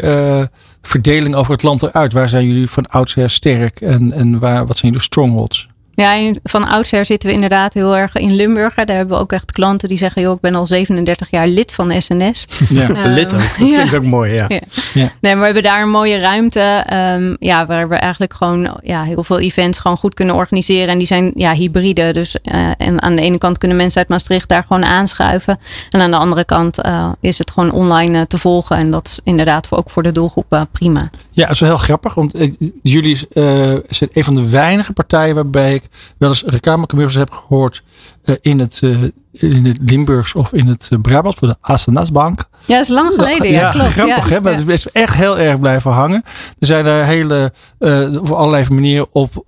verdeling 0.82 1.34
over 1.34 1.52
het 1.52 1.62
land 1.62 1.82
eruit? 1.82 2.12
Waar 2.12 2.28
zijn 2.28 2.46
jullie 2.46 2.70
van 2.70 2.86
oudsher 2.86 3.30
sterk? 3.30 3.80
En, 3.80 4.12
en 4.12 4.38
waar, 4.38 4.66
wat 4.66 4.78
zijn 4.78 4.92
jullie 4.92 5.06
strongholds? 5.06 5.68
Ja, 5.94 6.32
van 6.42 6.68
oudsher 6.68 7.04
zitten 7.04 7.28
we 7.28 7.34
inderdaad 7.34 7.74
heel 7.74 7.96
erg 7.96 8.14
in 8.14 8.34
Limburg. 8.34 8.74
Daar 8.74 8.96
hebben 8.96 9.16
we 9.16 9.22
ook 9.22 9.32
echt 9.32 9.52
klanten 9.52 9.88
die 9.88 9.98
zeggen: 9.98 10.22
joh, 10.22 10.34
ik 10.34 10.40
ben 10.40 10.54
al 10.54 10.66
37 10.66 11.30
jaar 11.30 11.46
lid 11.46 11.72
van 11.72 12.02
SNS. 12.02 12.46
Ja, 12.68 12.88
uh, 12.88 12.98
lid 13.04 13.34
ook. 13.34 13.40
Dat 13.40 13.52
klinkt 13.56 13.90
ja. 13.90 13.96
ook 13.96 14.04
mooi, 14.04 14.34
ja. 14.34 14.44
ja. 14.48 14.60
ja. 14.94 15.10
Nee, 15.20 15.32
maar 15.32 15.38
we 15.38 15.44
hebben 15.44 15.62
daar 15.62 15.82
een 15.82 15.90
mooie 15.90 16.18
ruimte. 16.18 16.86
Um, 16.92 17.36
ja, 17.38 17.66
waar 17.66 17.88
we 17.88 17.94
eigenlijk 17.94 18.34
gewoon 18.34 18.78
ja, 18.82 19.02
heel 19.02 19.24
veel 19.24 19.40
events 19.40 19.78
gewoon 19.78 19.96
goed 19.96 20.14
kunnen 20.14 20.34
organiseren. 20.34 20.88
En 20.88 20.98
die 20.98 21.06
zijn 21.06 21.32
ja, 21.34 21.52
hybride. 21.52 22.12
Dus 22.12 22.36
uh, 22.42 22.70
en 22.78 23.02
aan 23.02 23.16
de 23.16 23.22
ene 23.22 23.38
kant 23.38 23.58
kunnen 23.58 23.76
mensen 23.76 23.98
uit 23.98 24.08
Maastricht 24.08 24.48
daar 24.48 24.64
gewoon 24.66 24.84
aanschuiven. 24.84 25.58
En 25.90 26.00
aan 26.00 26.10
de 26.10 26.16
andere 26.16 26.44
kant 26.44 26.84
uh, 26.84 27.12
is 27.20 27.38
het 27.38 27.50
gewoon 27.50 27.72
online 27.72 28.26
te 28.26 28.38
volgen. 28.38 28.76
En 28.76 28.90
dat 28.90 29.06
is 29.06 29.20
inderdaad 29.24 29.66
voor, 29.66 29.78
ook 29.78 29.90
voor 29.90 30.02
de 30.02 30.12
doelgroep 30.12 30.66
prima. 30.72 31.10
Ja, 31.30 31.42
dat 31.42 31.54
is 31.54 31.60
wel 31.60 31.68
heel 31.68 31.78
grappig. 31.78 32.14
Want 32.14 32.34
jullie 32.82 33.18
zijn 33.88 34.10
een 34.12 34.24
van 34.24 34.34
de 34.34 34.48
weinige 34.48 34.92
partijen 34.92 35.34
waarbij 35.34 35.74
ik 35.74 35.82
wel 36.18 36.28
eens 36.28 36.42
reclamecommercials 36.46 37.28
heb 37.28 37.38
gehoord 37.38 37.82
uh, 38.24 38.36
in, 38.40 38.58
het, 38.58 38.80
uh, 38.84 39.02
in 39.32 39.64
het 39.64 39.78
Limburgs 39.80 40.34
of 40.34 40.52
in 40.52 40.66
het 40.66 40.88
uh, 40.92 41.00
Brabants 41.00 41.38
voor 41.38 41.48
de 41.48 41.56
Asenasbank. 41.60 42.48
Ja, 42.64 42.74
dat 42.74 42.84
is 42.84 42.88
lang 42.88 43.12
geleden. 43.14 43.50
Ja, 43.50 43.60
ja 43.60 43.70
klopt. 43.70 43.88
grappig 43.88 44.28
ja, 44.28 44.34
hè. 44.34 44.40
Maar 44.40 44.52
ja. 44.52 44.58
het 44.58 44.68
is 44.68 44.86
echt 44.92 45.14
heel 45.14 45.38
erg 45.38 45.58
blijven 45.58 45.90
hangen. 45.90 46.22
Er 46.58 46.66
zijn 46.66 46.86
er 46.86 47.04
hele, 47.04 47.52
op 48.20 48.30
allerlei 48.30 48.66
manieren 48.68 49.06
op. 49.12 49.42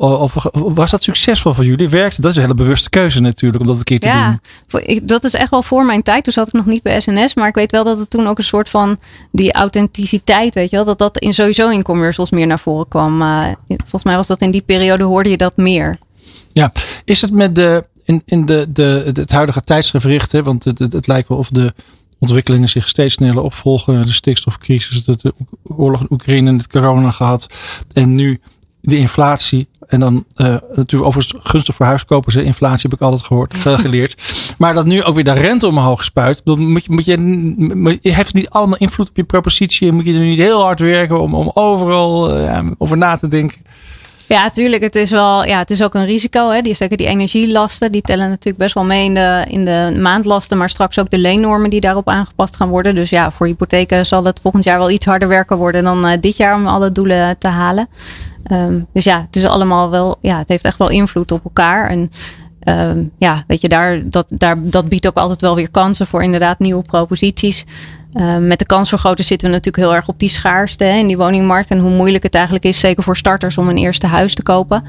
Was 0.52 0.90
dat 0.90 1.02
succesvol 1.02 1.54
voor 1.54 1.64
jullie? 1.64 1.88
Werkte? 1.88 2.20
Dat 2.20 2.30
is 2.30 2.36
een 2.36 2.42
hele 2.42 2.54
bewuste 2.54 2.90
keuze 2.90 3.20
natuurlijk 3.20 3.62
om 3.62 3.66
dat 3.66 3.76
een 3.76 3.84
keer 3.84 4.00
te 4.00 4.06
ja, 4.06 4.40
doen. 4.68 4.80
Ik, 4.84 5.08
dat 5.08 5.24
is 5.24 5.34
echt 5.34 5.50
wel 5.50 5.62
voor 5.62 5.84
mijn 5.84 6.02
tijd. 6.02 6.24
Toen 6.24 6.32
zat 6.32 6.46
ik 6.46 6.52
nog 6.52 6.66
niet 6.66 6.82
bij 6.82 7.00
SNS. 7.00 7.34
Maar 7.34 7.48
ik 7.48 7.54
weet 7.54 7.70
wel 7.70 7.84
dat 7.84 7.98
het 7.98 8.10
toen 8.10 8.26
ook 8.26 8.38
een 8.38 8.44
soort 8.44 8.68
van 8.68 8.98
die 9.32 9.52
authenticiteit, 9.52 10.54
weet 10.54 10.70
je 10.70 10.76
wel. 10.76 10.84
Dat 10.84 10.98
dat 10.98 11.18
in, 11.18 11.34
sowieso 11.34 11.68
in 11.68 11.82
commercials 11.82 12.30
meer 12.30 12.46
naar 12.46 12.58
voren 12.58 12.88
kwam. 12.88 13.18
volgens 13.66 14.04
mij 14.04 14.16
was 14.16 14.26
dat 14.26 14.40
in 14.40 14.50
die 14.50 14.62
periode 14.62 15.04
hoorde 15.04 15.30
je 15.30 15.36
dat 15.36 15.56
meer. 15.56 15.98
Ja, 16.54 16.72
is 17.04 17.20
het 17.20 17.32
met 17.32 17.54
de, 17.54 17.86
in, 18.04 18.22
in 18.24 18.46
de, 18.46 18.66
de, 18.72 19.10
het 19.14 19.30
huidige 19.30 19.60
tijdsgevricht, 19.60 20.32
hè, 20.32 20.42
want 20.42 20.64
het, 20.64 20.78
het, 20.78 20.92
het, 20.92 21.06
lijkt 21.06 21.28
wel 21.28 21.38
of 21.38 21.48
de 21.48 21.74
ontwikkelingen 22.18 22.68
zich 22.68 22.88
steeds 22.88 23.14
sneller 23.14 23.42
opvolgen. 23.42 24.06
De 24.06 24.12
stikstofcrisis, 24.12 25.04
de, 25.04 25.16
de 25.16 25.34
oorlog 25.62 26.00
in 26.00 26.06
Oekraïne, 26.10 26.52
het 26.52 26.66
corona 26.66 27.10
gehad. 27.10 27.46
En 27.92 28.14
nu 28.14 28.40
de 28.80 28.96
inflatie. 28.96 29.68
En 29.86 30.00
dan 30.00 30.24
uh, 30.36 30.46
natuurlijk 30.74 31.04
overigens 31.04 31.42
gunstig 31.44 31.74
voor 31.74 31.86
huiskopers. 31.86 32.36
Inflatie 32.36 32.88
heb 32.90 32.98
ik 32.98 33.04
altijd 33.04 33.22
gehoord, 33.22 33.56
geleerd. 33.56 34.34
Maar 34.58 34.74
dat 34.74 34.86
nu 34.86 35.02
ook 35.02 35.14
weer 35.14 35.24
de 35.24 35.32
rente 35.32 35.66
omhoog 35.66 36.04
spuit. 36.04 36.40
Dan 36.44 36.70
moet 36.70 36.84
je, 36.84 36.92
moet 36.92 37.04
je, 37.04 38.10
heeft 38.10 38.26
het 38.26 38.34
niet 38.34 38.48
allemaal 38.48 38.78
invloed 38.78 39.08
op 39.08 39.16
je 39.16 39.24
propositie? 39.24 39.88
En 39.88 39.94
moet 39.94 40.04
je 40.04 40.12
er 40.12 40.18
niet 40.18 40.38
heel 40.38 40.62
hard 40.62 40.80
werken 40.80 41.20
om, 41.20 41.34
om 41.34 41.50
overal 41.54 42.40
uh, 42.40 42.60
over 42.78 42.96
na 42.96 43.16
te 43.16 43.28
denken? 43.28 43.62
Ja, 44.28 44.50
tuurlijk. 44.50 44.82
Het 44.82 44.94
is 44.94 45.10
wel, 45.10 45.44
ja, 45.44 45.58
het 45.58 45.70
is 45.70 45.82
ook 45.82 45.94
een 45.94 46.04
risico. 46.04 46.50
Hè. 46.50 46.60
Die, 46.60 46.74
zeker 46.74 46.96
die 46.96 47.06
energielasten, 47.06 47.92
die 47.92 48.02
tellen 48.02 48.28
natuurlijk 48.28 48.56
best 48.56 48.74
wel 48.74 48.84
mee 48.84 49.04
in 49.04 49.14
de, 49.14 49.44
in 49.48 49.64
de 49.64 49.96
maandlasten. 50.00 50.58
Maar 50.58 50.70
straks 50.70 50.98
ook 50.98 51.10
de 51.10 51.18
leennormen 51.18 51.70
die 51.70 51.80
daarop 51.80 52.08
aangepast 52.08 52.56
gaan 52.56 52.68
worden. 52.68 52.94
Dus 52.94 53.10
ja, 53.10 53.30
voor 53.30 53.46
hypotheken 53.46 54.06
zal 54.06 54.24
het 54.24 54.40
volgend 54.42 54.64
jaar 54.64 54.78
wel 54.78 54.90
iets 54.90 55.06
harder 55.06 55.28
werken 55.28 55.56
worden 55.56 55.84
dan 55.84 56.08
uh, 56.08 56.12
dit 56.20 56.36
jaar 56.36 56.54
om 56.54 56.66
alle 56.66 56.92
doelen 56.92 57.38
te 57.38 57.48
halen. 57.48 57.88
Um, 58.52 58.86
dus 58.92 59.04
ja, 59.04 59.20
het 59.20 59.36
is 59.36 59.44
allemaal 59.44 59.90
wel, 59.90 60.16
ja, 60.20 60.38
het 60.38 60.48
heeft 60.48 60.64
echt 60.64 60.78
wel 60.78 60.90
invloed 60.90 61.32
op 61.32 61.44
elkaar. 61.44 61.90
En 61.90 62.10
um, 62.64 63.10
ja, 63.18 63.44
weet 63.46 63.60
je, 63.60 63.68
daar, 63.68 64.08
dat, 64.08 64.26
daar, 64.28 64.56
dat 64.60 64.88
biedt 64.88 65.06
ook 65.06 65.16
altijd 65.16 65.40
wel 65.40 65.54
weer 65.54 65.70
kansen 65.70 66.06
voor 66.06 66.22
inderdaad 66.22 66.58
nieuwe 66.58 66.82
proposities. 66.82 67.64
Uh, 68.14 68.36
met 68.38 68.58
de 68.58 68.66
kansvergroten 68.66 69.24
zitten 69.24 69.48
we 69.48 69.54
natuurlijk 69.54 69.84
heel 69.84 69.94
erg 69.94 70.08
op 70.08 70.18
die 70.18 70.28
schaarste 70.28 70.84
hè, 70.84 70.98
in 70.98 71.06
die 71.06 71.16
woningmarkt. 71.16 71.70
En 71.70 71.78
hoe 71.78 71.90
moeilijk 71.90 72.22
het 72.22 72.34
eigenlijk 72.34 72.64
is, 72.64 72.80
zeker 72.80 73.02
voor 73.02 73.16
starters, 73.16 73.58
om 73.58 73.68
een 73.68 73.76
eerste 73.76 74.06
huis 74.06 74.34
te 74.34 74.42
kopen. 74.42 74.84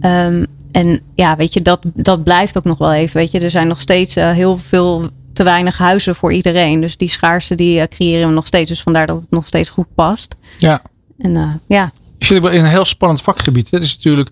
Um, 0.00 0.46
en 0.72 1.00
ja, 1.14 1.36
weet 1.36 1.52
je, 1.52 1.62
dat, 1.62 1.80
dat 1.94 2.24
blijft 2.24 2.56
ook 2.58 2.64
nog 2.64 2.78
wel 2.78 2.92
even. 2.92 3.16
Weet 3.16 3.30
je, 3.30 3.40
er 3.40 3.50
zijn 3.50 3.66
nog 3.66 3.80
steeds 3.80 4.16
uh, 4.16 4.30
heel 4.30 4.58
veel 4.58 5.08
te 5.32 5.42
weinig 5.42 5.78
huizen 5.78 6.14
voor 6.14 6.32
iedereen. 6.32 6.80
Dus 6.80 6.96
die 6.96 7.08
schaarste 7.08 7.54
die 7.54 7.80
uh, 7.80 7.84
creëren 7.86 8.28
we 8.28 8.34
nog 8.34 8.46
steeds. 8.46 8.68
Dus 8.68 8.82
vandaar 8.82 9.06
dat 9.06 9.20
het 9.20 9.30
nog 9.30 9.46
steeds 9.46 9.68
goed 9.68 9.94
past. 9.94 10.34
Ja. 10.58 10.82
En 11.18 11.62
ja. 11.66 11.92
Je 12.18 12.24
zit 12.24 12.42
wel 12.42 12.52
in 12.52 12.60
een 12.60 12.70
heel 12.70 12.84
spannend 12.84 13.22
vakgebied. 13.22 13.70
Het 13.70 13.82
is 13.82 13.94
natuurlijk 13.96 14.30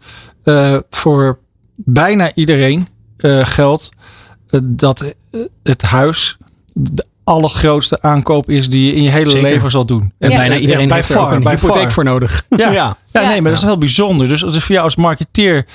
voor 0.90 1.38
bijna 1.74 2.34
iedereen 2.34 2.88
geldt 3.42 3.88
dat 4.62 5.14
het 5.62 5.82
huis 5.82 6.36
allergrootste 7.24 8.02
aankoop 8.02 8.50
is 8.50 8.68
die 8.68 8.86
je 8.86 8.94
in 8.94 9.02
je 9.02 9.10
hele 9.10 9.30
Zeker. 9.30 9.48
leven 9.48 9.70
zal 9.70 9.86
doen. 9.86 10.12
En 10.18 10.30
ja. 10.30 10.36
bijna 10.36 10.56
iedereen 10.56 10.88
bij 10.88 10.96
heeft 10.96 11.08
er 11.08 11.18
ook 11.18 11.30
een 11.30 11.48
hypotheek 11.48 11.82
far. 11.82 11.92
voor 11.92 12.04
nodig. 12.04 12.44
Ja, 12.56 12.70
ja. 12.70 12.96
ja 13.12 13.26
nee, 13.26 13.42
maar 13.42 13.50
dat 13.50 13.60
is 13.60 13.66
heel 13.66 13.78
bijzonder. 13.78 14.28
Dus 14.28 14.40
dat 14.40 14.54
is 14.54 14.64
voor 14.64 14.74
jou 14.74 14.84
als 14.84 14.96
marketeer 14.96 15.66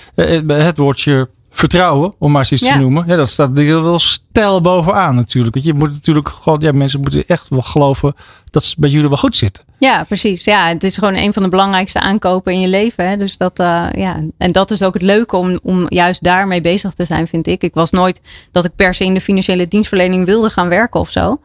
het 0.47 0.77
woordje 0.77 1.29
vertrouwen, 1.49 2.13
om 2.19 2.31
maar 2.31 2.41
eens 2.41 2.51
iets 2.51 2.65
Ja. 2.65 2.73
te 2.73 2.79
noemen. 2.79 3.07
Ja, 3.07 3.15
dat 3.15 3.29
staat 3.29 3.57
er 3.57 3.83
wel 3.83 3.99
stijl 3.99 4.61
bovenaan 4.61 5.15
natuurlijk. 5.15 5.53
Want 5.53 5.65
je 5.65 5.73
moet 5.73 5.91
natuurlijk 5.91 6.29
gewoon, 6.29 6.59
ja, 6.61 6.71
mensen 6.71 6.99
moeten 7.01 7.23
echt 7.27 7.49
wel 7.49 7.61
geloven 7.61 8.13
dat 8.51 8.63
ze 8.63 8.75
bij 8.79 8.89
jullie 8.89 9.07
wel 9.07 9.17
goed 9.17 9.35
zitten. 9.35 9.63
Ja, 9.79 10.03
precies. 10.03 10.43
Ja, 10.43 10.67
het 10.67 10.83
is 10.83 10.97
gewoon 10.97 11.15
een 11.15 11.33
van 11.33 11.43
de 11.43 11.49
belangrijkste 11.49 11.99
aankopen 11.99 12.53
in 12.53 12.59
je 12.59 12.67
leven. 12.67 13.09
Hè? 13.09 13.17
Dus 13.17 13.37
dat, 13.37 13.59
uh, 13.59 13.87
ja. 13.91 14.19
En 14.37 14.51
dat 14.51 14.71
is 14.71 14.83
ook 14.83 14.93
het 14.93 15.01
leuke 15.03 15.35
om, 15.35 15.59
om 15.63 15.85
juist 15.87 16.23
daarmee 16.23 16.61
bezig 16.61 16.93
te 16.93 17.05
zijn, 17.05 17.27
vind 17.27 17.47
ik. 17.47 17.63
Ik 17.63 17.73
was 17.73 17.89
nooit 17.89 18.21
dat 18.51 18.65
ik 18.65 18.75
per 18.75 18.93
se 18.93 19.05
in 19.05 19.13
de 19.13 19.21
financiële 19.21 19.67
dienstverlening 19.67 20.25
wilde 20.25 20.49
gaan 20.49 20.67
werken 20.69 20.99
of 20.99 21.09
zo. 21.11 21.39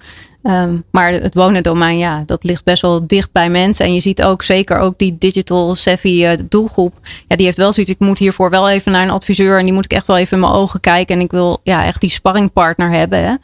Um, 0.47 0.85
maar 0.91 1.13
het 1.13 1.35
wonendomein, 1.35 1.99
ja, 1.99 2.23
dat 2.27 2.45
ligt 2.45 2.65
best 2.65 2.83
wel 2.83 3.07
dicht 3.07 3.33
bij 3.33 3.51
mensen. 3.51 3.85
En 3.85 3.95
je 3.95 4.01
ziet 4.01 4.23
ook 4.23 4.43
zeker 4.43 4.79
ook 4.79 4.99
die 4.99 5.17
digital 5.19 5.75
savvy 5.75 6.25
uh, 6.25 6.31
doelgroep. 6.49 6.95
Ja, 7.29 7.37
die 7.37 7.45
heeft 7.45 7.57
wel 7.57 7.73
zoiets. 7.73 7.93
Ik 7.93 7.99
moet 7.99 8.19
hiervoor 8.19 8.51
wel 8.51 8.69
even 8.69 8.93
naar 8.93 9.03
een 9.03 9.11
adviseur. 9.11 9.59
En 9.59 9.65
die 9.65 9.73
moet 9.73 9.85
ik 9.85 9.93
echt 9.93 10.07
wel 10.07 10.17
even 10.17 10.33
in 10.33 10.41
mijn 10.41 10.53
ogen 10.53 10.81
kijken. 10.81 11.17
En 11.17 11.21
ik 11.21 11.31
wil 11.31 11.61
ja, 11.63 11.85
echt 11.85 12.01
die 12.01 12.11
sparringpartner 12.11 12.91
hebben. 12.91 13.19
Hè? 13.19 13.35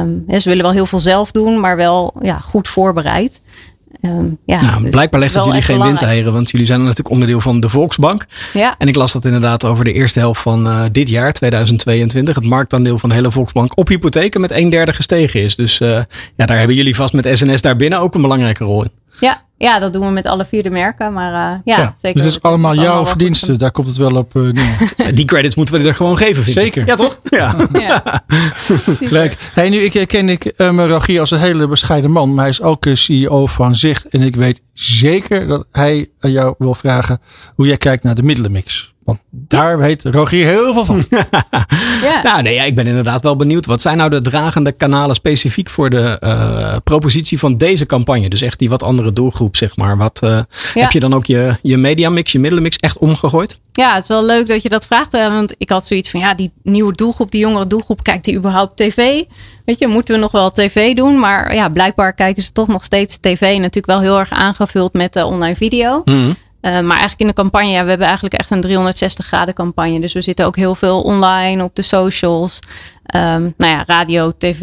Um, 0.00 0.24
ze 0.40 0.48
willen 0.48 0.64
wel 0.64 0.72
heel 0.72 0.86
veel 0.86 1.00
zelf 1.00 1.30
doen, 1.30 1.60
maar 1.60 1.76
wel 1.76 2.14
ja, 2.20 2.38
goed 2.38 2.68
voorbereid. 2.68 3.40
Um, 4.00 4.38
ja, 4.44 4.60
nou, 4.60 4.82
dus 4.82 4.90
blijkbaar 4.90 5.20
legt 5.20 5.34
het 5.34 5.42
wel 5.42 5.52
jullie 5.52 5.66
geen 5.66 5.76
belangrijk. 5.76 6.00
windeieren, 6.00 6.32
want 6.32 6.50
jullie 6.50 6.66
zijn 6.66 6.80
natuurlijk 6.80 7.10
onderdeel 7.10 7.40
van 7.40 7.60
de 7.60 7.68
Volksbank. 7.68 8.26
Ja. 8.52 8.74
En 8.78 8.88
ik 8.88 8.94
las 8.94 9.12
dat 9.12 9.24
inderdaad 9.24 9.64
over 9.64 9.84
de 9.84 9.92
eerste 9.92 10.18
helft 10.18 10.40
van 10.40 10.66
eh, 10.66 10.82
dit 10.90 11.08
jaar, 11.08 11.32
2022, 11.32 12.34
het 12.34 12.44
marktaandeel 12.44 12.98
van 12.98 13.08
de 13.08 13.14
hele 13.14 13.30
Volksbank 13.30 13.76
op 13.78 13.88
hypotheken 13.88 14.40
met 14.40 14.50
een 14.50 14.70
derde 14.70 14.92
gestegen 14.92 15.42
is. 15.42 15.56
Dus 15.56 15.80
eh, 15.80 15.88
ja, 16.36 16.46
daar 16.46 16.58
hebben 16.58 16.76
jullie 16.76 16.94
vast 16.94 17.12
met 17.12 17.28
SNS 17.32 17.62
daarbinnen 17.62 18.00
ook 18.00 18.14
een 18.14 18.22
belangrijke 18.22 18.64
rol 18.64 18.82
in. 18.82 18.90
Ja, 19.20 19.42
ja, 19.58 19.78
dat 19.78 19.92
doen 19.92 20.06
we 20.06 20.12
met 20.12 20.26
alle 20.26 20.44
vier 20.44 20.62
de 20.62 20.70
merken. 20.70 21.12
Maar 21.12 21.32
uh, 21.32 21.58
ja, 21.64 21.78
Ja, 21.78 21.94
zeker. 22.02 22.16
dus 22.16 22.24
het 22.24 22.34
is 22.34 22.42
allemaal 22.42 22.74
jouw 22.74 23.06
verdiensten. 23.06 23.58
Daar 23.58 23.70
komt 23.70 23.88
het 23.88 23.96
wel 23.96 24.16
op 24.16 24.34
uh, 24.34 24.52
neer. 24.52 24.92
Die 25.14 25.24
credits 25.24 25.54
moeten 25.54 25.80
we 25.82 25.88
er 25.88 25.94
gewoon 25.94 26.16
geven, 26.16 26.42
vind 26.42 26.56
ik. 26.56 26.62
Zeker. 26.62 26.86
Ja, 26.86 26.94
toch? 26.94 27.20
Ja. 27.22 27.68
Ja. 27.72 28.22
Leuk. 29.18 29.36
Hey, 29.54 29.68
nu 29.68 29.78
ik, 29.78 30.08
ken 30.08 30.28
ik 30.28 30.52
um, 30.56 30.80
Rogier 30.80 31.20
als 31.20 31.30
een 31.30 31.38
hele 31.38 31.68
bescheiden 31.68 32.10
man. 32.10 32.34
Maar 32.34 32.40
hij 32.40 32.48
is 32.48 32.62
ook 32.62 32.86
CEO 32.92 33.46
van 33.46 33.74
Zicht. 33.74 34.04
En 34.08 34.22
ik 34.22 34.36
weet 34.36 34.62
zeker 34.72 35.46
dat 35.46 35.66
hij 35.72 36.08
aan 36.20 36.30
jou 36.30 36.54
wil 36.58 36.74
vragen 36.74 37.20
hoe 37.54 37.66
jij 37.66 37.76
kijkt 37.76 38.02
naar 38.02 38.14
de 38.14 38.22
middelenmix. 38.22 38.94
Want 39.08 39.20
daar 39.30 39.78
weet 39.78 40.04
Rogier 40.04 40.46
heel 40.46 40.72
veel 40.72 40.84
van. 40.84 41.04
Ja. 42.02 42.22
Nou, 42.22 42.42
nee, 42.42 42.54
ja, 42.54 42.62
ik 42.62 42.74
ben 42.74 42.86
inderdaad 42.86 43.22
wel 43.22 43.36
benieuwd. 43.36 43.66
Wat 43.66 43.80
zijn 43.80 43.96
nou 43.96 44.10
de 44.10 44.20
dragende 44.20 44.72
kanalen 44.72 45.14
specifiek 45.14 45.68
voor 45.68 45.90
de 45.90 46.20
uh, 46.24 46.76
propositie 46.84 47.38
van 47.38 47.56
deze 47.56 47.86
campagne? 47.86 48.28
Dus 48.28 48.42
echt 48.42 48.58
die 48.58 48.68
wat 48.68 48.82
andere 48.82 49.12
doelgroep, 49.12 49.56
zeg 49.56 49.76
maar. 49.76 49.96
Wat, 49.96 50.20
uh, 50.24 50.30
Ja. 50.30 50.44
Heb 50.74 50.90
je 50.90 51.00
dan 51.00 51.14
ook 51.14 51.26
je, 51.26 51.56
je 51.62 51.76
mediamix, 51.78 52.32
je 52.32 52.38
middelenmix 52.38 52.76
echt 52.76 52.98
omgegooid? 52.98 53.58
Ja, 53.72 53.94
het 53.94 54.02
is 54.02 54.08
wel 54.08 54.24
leuk 54.24 54.46
dat 54.46 54.62
je 54.62 54.68
dat 54.68 54.86
vraagt. 54.86 55.12
hè, 55.12 55.30
Want 55.30 55.54
ik 55.58 55.70
had 55.70 55.86
zoiets 55.86 56.10
van, 56.10 56.20
ja, 56.20 56.34
die 56.34 56.52
nieuwe 56.62 56.92
doelgroep, 56.92 57.30
die 57.30 57.40
jongere 57.40 57.66
doelgroep, 57.66 58.02
kijkt 58.02 58.24
die 58.24 58.36
überhaupt 58.36 58.76
tv? 58.76 59.22
Weet 59.64 59.78
je, 59.78 59.86
moeten 59.86 60.14
we 60.14 60.20
nog 60.20 60.32
wel 60.32 60.50
tv 60.50 60.94
doen? 60.94 61.18
Maar 61.18 61.54
ja, 61.54 61.68
blijkbaar 61.68 62.14
kijken 62.14 62.42
ze 62.42 62.52
toch 62.52 62.68
nog 62.68 62.84
steeds 62.84 63.18
tv. 63.20 63.40
Natuurlijk 63.40 63.86
wel 63.86 64.00
heel 64.00 64.18
erg 64.18 64.30
aangevuld 64.30 64.92
met 64.92 65.12
de 65.12 65.24
online 65.24 65.56
video. 65.56 66.02
Mm. 66.04 66.36
Uh, 66.60 66.72
maar 66.72 66.96
eigenlijk 66.96 67.20
in 67.20 67.26
de 67.26 67.32
campagne, 67.32 67.68
ja, 67.68 67.82
we 67.82 67.88
hebben 67.88 68.06
eigenlijk 68.06 68.34
echt 68.34 68.50
een 68.50 68.60
360 68.60 69.26
graden 69.26 69.54
campagne. 69.54 70.00
Dus 70.00 70.12
we 70.12 70.22
zitten 70.22 70.46
ook 70.46 70.56
heel 70.56 70.74
veel 70.74 71.00
online 71.00 71.64
op 71.64 71.74
de 71.74 71.82
socials. 71.82 72.58
Um, 73.14 73.54
nou 73.56 73.72
ja, 73.72 73.84
radio, 73.86 74.32
tv. 74.38 74.62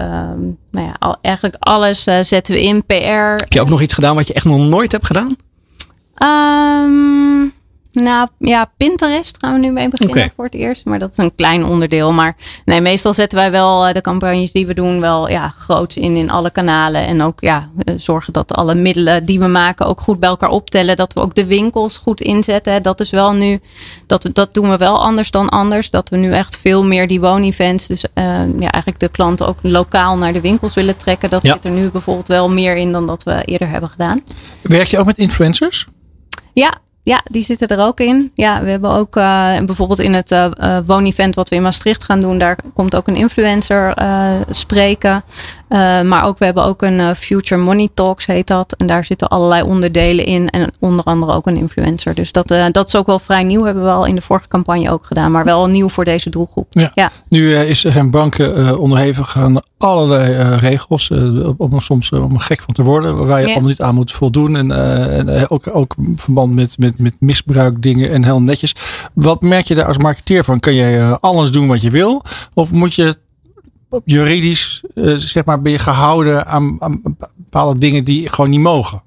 Um, 0.00 0.58
nou 0.70 0.86
ja, 0.86 0.96
al, 0.98 1.16
eigenlijk 1.22 1.56
alles 1.58 2.06
uh, 2.06 2.18
zetten 2.22 2.54
we 2.54 2.62
in. 2.62 2.84
PR. 2.84 2.92
Heb 3.40 3.52
je 3.52 3.60
ook 3.60 3.68
nog 3.68 3.80
iets 3.80 3.94
gedaan 3.94 4.14
wat 4.14 4.26
je 4.26 4.34
echt 4.34 4.44
nog 4.44 4.58
nooit 4.58 4.92
hebt 4.92 5.06
gedaan? 5.06 5.36
Um, 6.22 7.52
nou 8.02 8.28
ja, 8.38 8.70
Pinterest 8.76 9.36
gaan 9.40 9.52
we 9.52 9.58
nu 9.58 9.70
mee 9.70 9.88
beginnen 9.88 10.30
voor 10.36 10.44
het 10.44 10.54
eerst. 10.54 10.84
Maar 10.84 10.98
dat 10.98 11.10
is 11.10 11.16
een 11.16 11.34
klein 11.34 11.64
onderdeel. 11.64 12.12
Maar 12.12 12.36
nee, 12.64 12.80
meestal 12.80 13.14
zetten 13.14 13.38
wij 13.38 13.50
wel 13.50 13.86
eh, 13.86 13.94
de 13.94 14.00
campagnes 14.00 14.52
die 14.52 14.66
we 14.66 14.74
doen 14.74 15.00
wel 15.00 15.28
ja, 15.28 15.54
groots 15.58 15.96
in 15.96 16.16
in 16.16 16.30
alle 16.30 16.50
kanalen. 16.50 17.06
En 17.06 17.22
ook 17.22 17.40
ja, 17.40 17.68
eh, 17.84 17.94
zorgen 17.98 18.32
dat 18.32 18.54
alle 18.54 18.74
middelen 18.74 19.24
die 19.24 19.38
we 19.38 19.46
maken 19.46 19.86
ook 19.86 20.00
goed 20.00 20.20
bij 20.20 20.28
elkaar 20.28 20.50
optellen. 20.50 20.96
Dat 20.96 21.12
we 21.12 21.20
ook 21.20 21.34
de 21.34 21.46
winkels 21.46 21.96
goed 21.96 22.20
inzetten. 22.20 22.82
Dat 22.82 23.00
is 23.00 23.10
wel 23.10 23.32
nu, 23.32 23.60
dat, 24.06 24.22
we- 24.22 24.32
dat 24.32 24.54
doen 24.54 24.70
we 24.70 24.76
wel 24.76 25.02
anders 25.02 25.30
dan 25.30 25.48
anders. 25.48 25.90
Dat 25.90 26.08
we 26.08 26.16
nu 26.16 26.32
echt 26.32 26.58
veel 26.58 26.84
meer 26.84 27.08
die 27.08 27.20
woonevents, 27.20 27.86
dus 27.86 28.04
eh, 28.14 28.24
ja, 28.58 28.70
eigenlijk 28.70 28.98
de 28.98 29.08
klanten 29.08 29.46
ook 29.46 29.58
lokaal 29.62 30.16
naar 30.16 30.32
de 30.32 30.40
winkels 30.40 30.74
willen 30.74 30.96
trekken. 30.96 31.30
Dat 31.30 31.42
Ja. 31.42 31.52
zit 31.52 31.64
er 31.64 31.70
nu 31.70 31.90
bijvoorbeeld 31.90 32.28
wel 32.28 32.48
meer 32.50 32.76
in 32.76 32.92
dan 32.92 33.06
dat 33.06 33.22
we 33.22 33.42
eerder 33.44 33.68
hebben 33.68 33.90
gedaan. 33.90 34.22
Werk 34.62 34.86
je 34.86 34.98
ook 34.98 35.06
met 35.06 35.18
influencers? 35.18 35.86
Ja, 36.52 36.74
ja, 37.08 37.20
die 37.30 37.44
zitten 37.44 37.68
er 37.68 37.80
ook 37.80 38.00
in. 38.00 38.30
Ja, 38.34 38.62
we 38.62 38.70
hebben 38.70 38.90
ook 38.90 39.16
eh, 39.16 39.60
bijvoorbeeld 39.60 39.98
in 39.98 40.14
het 40.14 40.30
eh, 40.30 40.78
woonevent 40.86 41.34
wat 41.34 41.48
we 41.48 41.56
in 41.56 41.62
Maastricht 41.62 42.04
gaan 42.04 42.20
doen, 42.20 42.38
daar 42.38 42.58
komt 42.74 42.96
ook 42.96 43.06
een 43.06 43.16
influencer 43.16 43.94
spreken. 44.48 45.22
Eh, 45.68 46.02
maar 46.02 46.24
ook 46.24 46.38
we 46.38 46.44
hebben 46.44 46.64
ook 46.64 46.82
een 46.82 47.00
eh, 47.00 47.10
Future 47.14 47.60
Money 47.60 47.88
Talks 47.94 48.26
heet 48.26 48.46
dat. 48.46 48.72
En 48.72 48.86
daar 48.86 49.04
zitten 49.04 49.28
allerlei 49.28 49.62
onderdelen 49.62 50.24
in. 50.24 50.50
En 50.50 50.72
onder 50.78 51.04
andere 51.04 51.32
ook 51.32 51.46
een 51.46 51.56
influencer. 51.56 52.14
Dus 52.14 52.32
dat, 52.32 52.50
eh, 52.50 52.66
dat 52.70 52.86
is 52.86 52.96
ook 52.96 53.06
wel 53.06 53.18
vrij 53.18 53.42
nieuw. 53.42 53.64
Hebben 53.64 53.84
we 53.84 53.90
al 53.90 54.06
in 54.06 54.14
de 54.14 54.20
vorige 54.20 54.48
campagne 54.48 54.90
ook 54.90 55.04
gedaan. 55.04 55.32
Maar 55.32 55.44
wel 55.44 55.66
nieuw 55.66 55.88
voor 55.88 56.04
deze 56.04 56.30
doelgroep. 56.30 56.66
Ja. 56.70 56.90
ja. 56.94 57.10
Nu 57.28 57.54
is, 57.56 57.80
zijn 57.80 58.10
banken 58.10 58.78
onderhevig 58.78 59.36
aan 59.36 59.60
allerlei 59.78 60.56
regels. 60.56 61.10
om 61.56 61.74
er 61.74 61.82
soms 61.82 62.12
om 62.12 62.38
gek 62.38 62.62
van 62.62 62.74
te 62.74 62.82
worden. 62.82 63.26
Waar 63.26 63.40
je 63.40 63.46
Ja. 63.46 63.52
allemaal 63.52 63.68
niet 63.70 63.82
aan 63.82 63.94
moet 63.94 64.12
voldoen. 64.12 64.56
En, 64.56 64.70
en 65.26 65.48
ook, 65.48 65.76
ook 65.76 65.94
in 65.98 66.18
verband 66.18 66.54
met, 66.54 66.78
met, 66.78 66.98
met 66.98 67.14
misbruikdingen 67.18 68.10
en 68.10 68.24
heel 68.24 68.40
netjes. 68.42 68.74
Wat 69.14 69.42
merk 69.42 69.66
je 69.66 69.74
daar 69.74 69.86
als 69.86 69.98
marketeer 69.98 70.44
van? 70.44 70.60
Kan 70.60 70.74
je 70.74 71.16
alles 71.20 71.50
doen 71.50 71.68
wat 71.68 71.82
je 71.82 71.90
wil? 71.90 72.22
Of 72.54 72.70
moet 72.70 72.94
je 72.94 73.16
juridisch, 74.04 74.82
eh, 74.94 75.12
zeg 75.14 75.44
maar, 75.44 75.62
ben 75.62 75.72
je 75.72 75.78
gehouden 75.78 76.46
aan, 76.46 76.76
aan 76.78 77.02
bepaalde 77.36 77.78
dingen 77.78 78.04
die 78.04 78.28
gewoon 78.28 78.50
niet 78.50 78.60
mogen? 78.60 79.02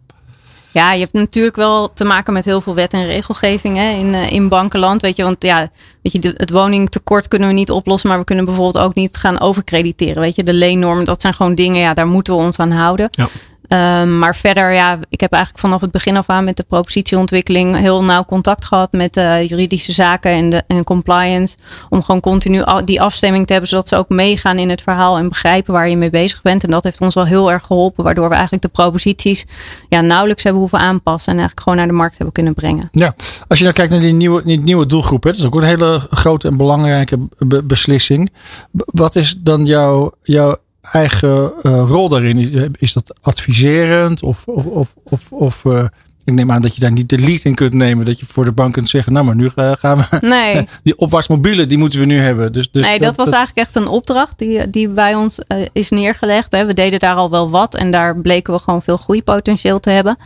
Ja, 0.74 0.94
je 0.94 1.00
hebt 1.00 1.14
natuurlijk 1.14 1.56
wel 1.56 1.94
te 1.94 2.04
maken 2.04 2.34
met 2.34 2.46
heel 2.46 2.62
veel 2.62 2.76
wet 2.76 2.94
en 2.94 3.06
regelgeving 3.06 3.78
hè, 3.78 3.90
in, 3.90 4.14
eh, 4.14 4.32
in 4.32 4.50
bankenland. 4.50 5.02
Weet 5.02 5.16
je, 5.16 5.24
want 5.24 5.44
ja, 5.44 5.70
weet 6.02 6.12
je, 6.12 6.20
de, 6.20 6.34
het 6.38 6.50
woningtekort 6.50 7.28
kunnen 7.28 7.48
we 7.48 7.54
niet 7.54 7.72
oplossen, 7.72 8.10
maar 8.10 8.20
we 8.20 8.26
kunnen 8.26 8.46
bijvoorbeeld 8.46 8.86
ook 8.86 8.96
niet 8.96 9.18
gaan 9.18 9.40
overkrediteren. 9.40 10.22
Weet 10.22 10.36
je, 10.36 10.44
de 10.44 10.54
leennormen, 10.54 11.06
dat 11.06 11.22
zijn 11.22 11.34
gewoon 11.34 11.56
dingen, 11.56 11.82
ja, 11.82 11.94
daar 11.94 12.08
moeten 12.08 12.34
we 12.34 12.40
ons 12.40 12.58
aan 12.58 12.72
houden. 12.72 13.08
Ja. 13.12 13.28
Um, 13.74 14.20
maar 14.20 14.36
verder, 14.36 14.74
ja, 14.74 15.00
ik 15.10 15.20
heb 15.20 15.32
eigenlijk 15.32 15.64
vanaf 15.64 15.82
het 15.82 15.92
begin 15.92 16.18
af 16.18 16.30
aan 16.30 16.44
met 16.44 16.58
de 16.58 16.64
propositieontwikkeling 16.64 17.78
heel 17.78 18.04
nauw 18.04 18.26
contact 18.26 18.66
gehad 18.66 18.92
met 18.92 19.18
uh, 19.18 19.50
juridische 19.50 19.92
zaken 19.92 20.32
en, 20.32 20.50
de, 20.50 20.64
en 20.68 20.84
compliance. 20.84 21.56
Om 21.90 22.04
gewoon 22.04 22.22
continu 22.22 22.64
die 22.86 23.02
afstemming 23.02 23.46
te 23.46 23.52
hebben, 23.52 23.70
zodat 23.70 23.88
ze 23.88 23.96
ook 23.96 24.10
meegaan 24.10 24.58
in 24.58 24.70
het 24.70 24.82
verhaal 24.82 25.18
en 25.18 25.30
begrijpen 25.30 25.74
waar 25.74 25.90
je 25.90 25.98
mee 25.98 26.10
bezig 26.10 26.42
bent. 26.42 26.64
En 26.64 26.70
dat 26.70 26.84
heeft 26.84 27.02
ons 27.02 27.16
wel 27.16 27.26
heel 27.26 27.52
erg 27.52 27.66
geholpen, 27.66 28.04
waardoor 28.04 28.28
we 28.28 28.34
eigenlijk 28.34 28.64
de 28.64 28.70
proposities 28.70 29.46
ja, 29.90 30.02
nauwelijks 30.02 30.44
hebben 30.44 30.62
hoeven 30.62 30.80
aanpassen 30.80 31.32
en 31.32 31.40
eigenlijk 31.40 31.62
gewoon 31.62 31.78
naar 31.78 31.88
de 31.88 32.00
markt 32.00 32.16
hebben 32.16 32.34
kunnen 32.34 32.54
brengen. 32.54 32.90
Ja, 32.92 33.16
als 33.48 33.58
je 33.58 33.64
nou 33.64 33.76
kijkt 33.76 33.92
naar 33.92 34.02
die 34.02 34.14
nieuwe, 34.14 34.42
die 34.46 34.60
nieuwe 34.60 34.86
doelgroep, 34.86 35.24
hè, 35.24 35.30
dat 35.30 35.40
is 35.40 35.46
ook 35.46 35.56
een 35.56 35.64
hele 35.64 36.08
grote 36.10 36.48
en 36.48 36.58
belangrijke 36.58 37.28
be 37.38 37.64
beslissing. 37.64 38.32
Wat 38.72 39.16
is 39.16 39.36
dan 39.38 39.66
jouw, 39.66 40.12
jouw 40.22 40.56
eigen 40.82 41.54
uh, 41.64 41.84
rol 41.86 42.10
daarin? 42.10 42.76
Is 42.78 42.94
dat 42.94 43.16
adviserend? 43.22 44.24
Of, 44.24 44.44
of, 44.46 44.66
of, 44.66 44.94
of, 45.04 45.32
of 45.32 45.64
uh, 45.64 45.84
ik 46.24 46.34
neem 46.34 46.52
aan 46.52 46.62
dat 46.62 46.76
je 46.76 46.82
daar 46.82 46.92
niet 46.92 47.10
de 47.10 47.20
lead 47.20 47.44
in 47.44 47.56
kunt 47.56 47.74
nemen. 47.74 48.06
Dat 48.06 48.20
je 48.20 48.26
voor 48.26 48.46
de 48.46 48.52
bank 48.52 48.74
kunt 48.74 48.90
zeggen, 48.90 49.14
nou 49.14 49.26
maar 49.26 49.36
nu 49.36 49.50
gaan 49.56 49.98
we... 49.98 50.18
Nee. 50.28 50.68
Die 50.84 50.98
opwaartsmobielen, 50.98 51.68
die 51.68 51.78
moeten 51.78 52.00
we 52.00 52.06
nu 52.06 52.20
hebben. 52.20 52.52
Dus, 52.52 52.72
dus 52.72 52.88
nee, 52.88 52.98
dat, 52.98 53.08
dat 53.08 53.16
was 53.16 53.26
dat... 53.26 53.36
eigenlijk 53.36 53.68
echt 53.68 53.76
een 53.76 53.88
opdracht 53.88 54.38
die, 54.38 54.70
die 54.70 54.90
bij 54.90 55.16
ons 55.16 55.40
uh, 55.48 55.66
is 55.74 55.90
neergelegd. 55.90 56.52
Hè. 56.52 56.66
We 56.66 56.74
deden 56.74 57.00
daar 57.00 57.16
al 57.16 57.30
wel 57.30 57.50
wat 57.50 57.76
en 57.76 57.92
daar 57.92 58.18
bleken 58.18 58.54
we 58.54 58.60
gewoon 58.60 58.82
veel 58.82 58.98
groeipotentieel 58.98 59.80
te 59.80 59.90
hebben. 59.90 60.18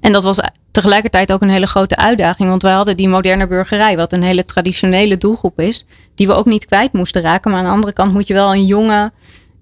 En 0.00 0.12
dat 0.12 0.22
was 0.22 0.40
tegelijkertijd 0.70 1.32
ook 1.32 1.42
een 1.42 1.50
hele 1.50 1.66
grote 1.66 1.96
uitdaging. 1.96 2.48
Want 2.48 2.62
wij 2.62 2.72
hadden 2.72 2.96
die 2.96 3.08
moderne 3.08 3.46
burgerij, 3.46 3.96
wat 3.96 4.12
een 4.12 4.22
hele 4.22 4.44
traditionele 4.44 5.18
doelgroep 5.18 5.60
is. 5.60 5.86
Die 6.14 6.26
we 6.26 6.32
ook 6.32 6.46
niet 6.46 6.64
kwijt 6.64 6.92
moesten 6.92 7.22
raken. 7.22 7.50
Maar 7.50 7.60
aan 7.60 7.66
de 7.66 7.72
andere 7.72 7.92
kant 7.92 8.12
moet 8.12 8.26
je 8.26 8.34
wel 8.34 8.52
een 8.54 8.66
jonge 8.66 9.12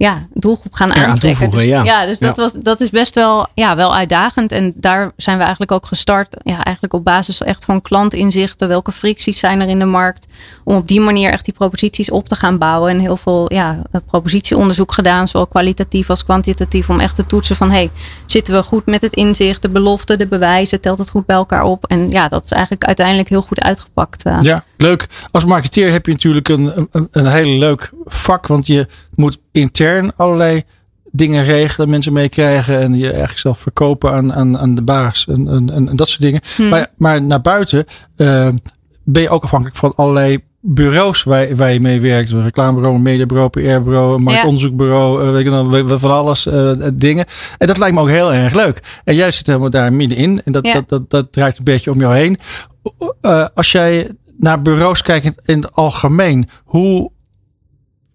ja, 0.02 0.26
doelgroep 0.34 0.74
gaan 0.74 0.94
aantrekken. 0.94 1.50
Dus, 1.50 1.64
ja. 1.64 1.82
ja, 1.82 2.06
dus 2.06 2.18
dat, 2.18 2.36
was, 2.36 2.52
dat 2.52 2.80
is 2.80 2.90
best 2.90 3.14
wel, 3.14 3.46
ja, 3.54 3.76
wel 3.76 3.94
uitdagend. 3.94 4.52
En 4.52 4.72
daar 4.76 5.12
zijn 5.16 5.36
we 5.36 5.42
eigenlijk 5.42 5.72
ook 5.72 5.86
gestart. 5.86 6.36
Ja, 6.42 6.64
eigenlijk 6.64 6.94
op 6.94 7.04
basis 7.04 7.42
echt 7.42 7.64
van 7.64 7.82
klantinzichten. 7.82 8.68
Welke 8.68 8.92
fricties 8.92 9.38
zijn 9.38 9.60
er 9.60 9.68
in 9.68 9.78
de 9.78 9.84
markt? 9.84 10.26
Om 10.64 10.76
op 10.76 10.88
die 10.88 11.00
manier 11.00 11.30
echt 11.30 11.44
die 11.44 11.54
proposities 11.54 12.10
op 12.10 12.28
te 12.28 12.34
gaan 12.34 12.58
bouwen. 12.58 12.90
En 12.90 12.98
heel 12.98 13.16
veel 13.16 13.52
ja, 13.52 13.82
propositieonderzoek 14.06 14.92
gedaan. 14.92 15.28
Zowel 15.28 15.46
kwalitatief 15.46 16.10
als 16.10 16.24
kwantitatief. 16.24 16.88
Om 16.88 17.00
echt 17.00 17.14
te 17.14 17.26
toetsen 17.26 17.56
van, 17.56 17.70
hey, 17.70 17.90
zitten 18.26 18.54
we 18.54 18.62
goed 18.62 18.86
met 18.86 19.02
het 19.02 19.14
inzicht? 19.14 19.62
De 19.62 19.68
belofte, 19.68 20.16
de 20.16 20.26
bewijzen. 20.26 20.80
Telt 20.80 20.98
het 20.98 21.10
goed 21.10 21.26
bij 21.26 21.36
elkaar 21.36 21.64
op? 21.64 21.86
En 21.86 22.10
ja, 22.10 22.28
dat 22.28 22.44
is 22.44 22.50
eigenlijk 22.50 22.84
uiteindelijk 22.84 23.28
heel 23.28 23.42
goed 23.42 23.60
uitgepakt. 23.60 24.26
Uh. 24.26 24.36
Ja, 24.40 24.64
leuk. 24.76 25.08
Als 25.30 25.44
marketeer 25.44 25.92
heb 25.92 26.06
je 26.06 26.12
natuurlijk 26.12 26.48
een, 26.48 26.88
een, 26.90 27.08
een 27.10 27.26
heel 27.26 27.58
leuk 27.58 27.92
vak. 28.04 28.46
Want 28.46 28.66
je 28.66 28.86
moet 29.14 29.38
intern 29.52 30.16
allerlei 30.16 30.62
dingen 31.12 31.44
regelen, 31.44 31.88
mensen 31.88 32.12
meekrijgen 32.12 32.78
en 32.78 32.94
je 32.94 33.08
eigenlijk 33.08 33.38
zelf 33.38 33.58
verkopen 33.58 34.12
aan, 34.12 34.32
aan, 34.32 34.58
aan 34.58 34.74
de 34.74 34.82
baas 34.82 35.26
en, 35.28 35.48
en, 35.48 35.88
en 35.88 35.96
dat 35.96 36.08
soort 36.08 36.20
dingen. 36.20 36.40
Hmm. 36.56 36.68
Maar, 36.68 36.86
maar 36.96 37.22
naar 37.22 37.40
buiten 37.40 37.84
uh, 38.16 38.48
ben 39.04 39.22
je 39.22 39.28
ook 39.28 39.42
afhankelijk 39.42 39.78
van 39.78 39.92
allerlei 39.94 40.42
bureaus 40.60 41.22
waar, 41.22 41.56
waar 41.56 41.72
je 41.72 41.80
mee 41.80 42.00
werkt. 42.00 42.30
Een 42.30 42.42
reclamebureau, 42.42 42.96
een 42.96 43.02
mediabureau, 43.02 43.50
PR-bureau, 43.50 44.14
een 44.14 44.22
marktonderzoekbureau, 44.22 45.24
ja. 45.24 45.30
weet 45.30 45.44
je 45.44 45.50
dan, 45.50 45.98
van 45.98 46.10
alles 46.10 46.46
uh, 46.46 46.70
dingen. 46.92 47.24
En 47.58 47.66
dat 47.66 47.78
lijkt 47.78 47.94
me 47.94 48.00
ook 48.00 48.08
heel 48.08 48.32
erg 48.32 48.54
leuk. 48.54 49.00
En 49.04 49.14
jij 49.14 49.30
zit 49.30 49.46
helemaal 49.46 49.70
daar 49.70 49.92
middenin 49.92 50.42
en 50.44 50.52
dat, 50.52 50.66
ja. 50.66 50.72
dat, 50.72 50.88
dat, 50.88 51.10
dat 51.10 51.32
draait 51.32 51.58
een 51.58 51.64
beetje 51.64 51.90
om 51.90 52.00
jou 52.00 52.14
heen. 52.14 52.38
Uh, 53.22 53.46
als 53.54 53.72
jij 53.72 54.10
naar 54.38 54.62
bureaus 54.62 55.02
kijkt 55.02 55.48
in 55.48 55.56
het 55.56 55.74
algemeen, 55.74 56.48
hoe, 56.64 57.10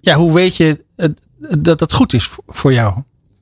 ja, 0.07 0.15
hoe 0.15 0.33
weet 0.33 0.55
je 0.55 0.83
dat 1.59 1.79
dat 1.79 1.93
goed 1.93 2.13
is 2.13 2.29
voor 2.47 2.73
jou? 2.73 2.93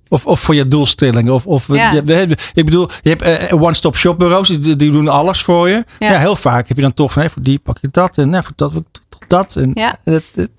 Of, 0.08 0.26
of 0.26 0.40
voor 0.40 0.56
je 0.56 0.68
doelstellingen. 0.68 1.34
Of, 1.34 1.46
of 1.46 1.68
ja. 1.68 1.92
je, 1.92 2.38
ik 2.54 2.66
bedoel, 2.66 2.90
je 3.02 3.10
hebt 3.10 3.52
uh, 3.52 3.62
one-stop 3.62 3.98
shop 3.98 4.18
bureaus, 4.18 4.48
die, 4.48 4.76
die, 4.76 4.92
doen 4.92 5.08
alles 5.08 5.42
voor 5.42 5.70
je. 5.70 5.84
Ja. 6.00 6.12
ja. 6.12 6.20
heel 6.20 6.36
vaak 6.36 6.68
heb 6.68 6.78
je 6.78 6.84
dan 6.84 6.94
toch 6.94 7.12
van, 7.12 7.22
nee, 7.22 7.32
voor 7.32 7.42
die 7.42 7.60
pak 7.60 7.78
je 7.82 7.88
dat 7.92 8.18
en 8.18 8.30
nee, 8.30 8.42
voor 8.42 8.54
dat 8.56 8.82
tot 9.20 9.30
dat. 9.30 9.56
En 9.56 9.72
Ja. 9.74 9.96
dat- 10.04 10.24
dat- 10.34 10.50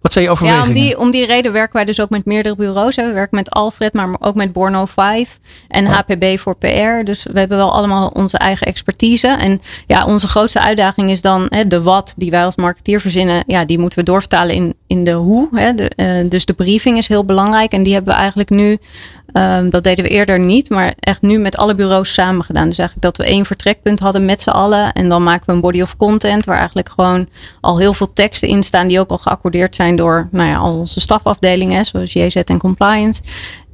wat 0.00 0.12
zijn 0.12 0.24
je 0.24 0.30
Ja, 0.30 0.36
overwegingen? 0.36 0.68
om 0.68 0.72
die, 0.82 0.98
om 0.98 1.10
die 1.10 1.26
reden 1.26 1.52
werken 1.52 1.76
wij 1.76 1.84
dus 1.84 2.00
ook 2.00 2.10
met 2.10 2.24
meerdere 2.24 2.56
bureaus. 2.56 2.96
hè. 2.96 3.06
We 3.06 3.12
werken 3.12 3.36
met 3.36 3.50
Alfred, 3.50 3.92
maar 3.92 4.08
ook 4.20 4.34
met 4.34 4.52
Borno 4.52 4.84
5 4.86 5.38
en 5.68 5.86
HPB 5.86 6.38
voor 6.38 6.56
PR. 6.56 7.04
Dus 7.04 7.22
we 7.32 7.38
hebben 7.38 7.56
wel 7.58 7.72
allemaal 7.72 8.08
onze 8.08 8.38
eigen 8.38 8.66
expertise. 8.66 9.28
En 9.28 9.60
ja, 9.86 10.04
onze 10.04 10.28
grootste 10.28 10.60
uitdaging 10.60 11.10
is 11.10 11.20
dan 11.20 11.46
hè, 11.48 11.66
de 11.66 11.82
wat 11.82 12.14
die 12.16 12.30
wij 12.30 12.44
als 12.44 12.56
marketeer 12.56 13.00
verzinnen. 13.00 13.44
Ja, 13.46 13.64
die 13.64 13.78
moeten 13.78 13.98
we 13.98 14.04
doorvertalen 14.04 14.54
in, 14.54 14.74
in 14.86 15.04
de 15.04 15.12
hoe. 15.12 15.48
Hè. 15.52 15.74
De, 15.74 15.88
eh, 15.88 16.28
dus 16.28 16.44
de 16.44 16.52
briefing 16.52 16.98
is 16.98 17.08
heel 17.08 17.24
belangrijk. 17.24 17.72
En 17.72 17.82
die 17.82 17.92
hebben 17.94 18.12
we 18.12 18.18
eigenlijk 18.18 18.50
nu, 18.50 18.78
ehm, 19.36 19.70
dat 19.70 19.84
deden 19.84 20.04
we 20.04 20.10
eerder 20.10 20.38
niet, 20.38 20.70
maar 20.70 20.94
echt 21.00 21.22
nu 21.22 21.38
met 21.38 21.56
alle 21.56 21.74
bureaus 21.74 22.12
samen 22.14 22.44
gedaan. 22.44 22.68
Dus 22.68 22.78
eigenlijk 22.78 23.16
dat 23.16 23.26
we 23.26 23.32
één 23.32 23.44
vertrekpunt 23.44 24.00
hadden 24.00 24.24
met 24.24 24.42
z'n 24.42 24.50
allen. 24.50 24.92
En 24.92 25.08
dan 25.08 25.22
maken 25.22 25.46
we 25.46 25.52
een 25.52 25.60
body 25.60 25.82
of 25.82 25.96
content 25.96 26.44
waar 26.44 26.56
eigenlijk 26.56 26.88
gewoon 26.88 27.28
al 27.60 27.78
heel 27.78 27.94
veel 27.94 28.12
teksten 28.12 28.48
in 28.48 28.62
staan 28.62 28.86
die 28.86 29.00
ook 29.00 29.10
al 29.10 29.18
geaccordeerd 29.18 29.74
zijn 29.74 29.96
door 29.96 30.28
nou 30.30 30.48
ja, 30.48 30.56
al 30.56 30.78
onze 30.78 31.00
stafafdelingen, 31.00 31.86
zoals 31.86 32.12
JZ 32.12 32.36
en 32.36 32.58
Compliance. 32.58 33.22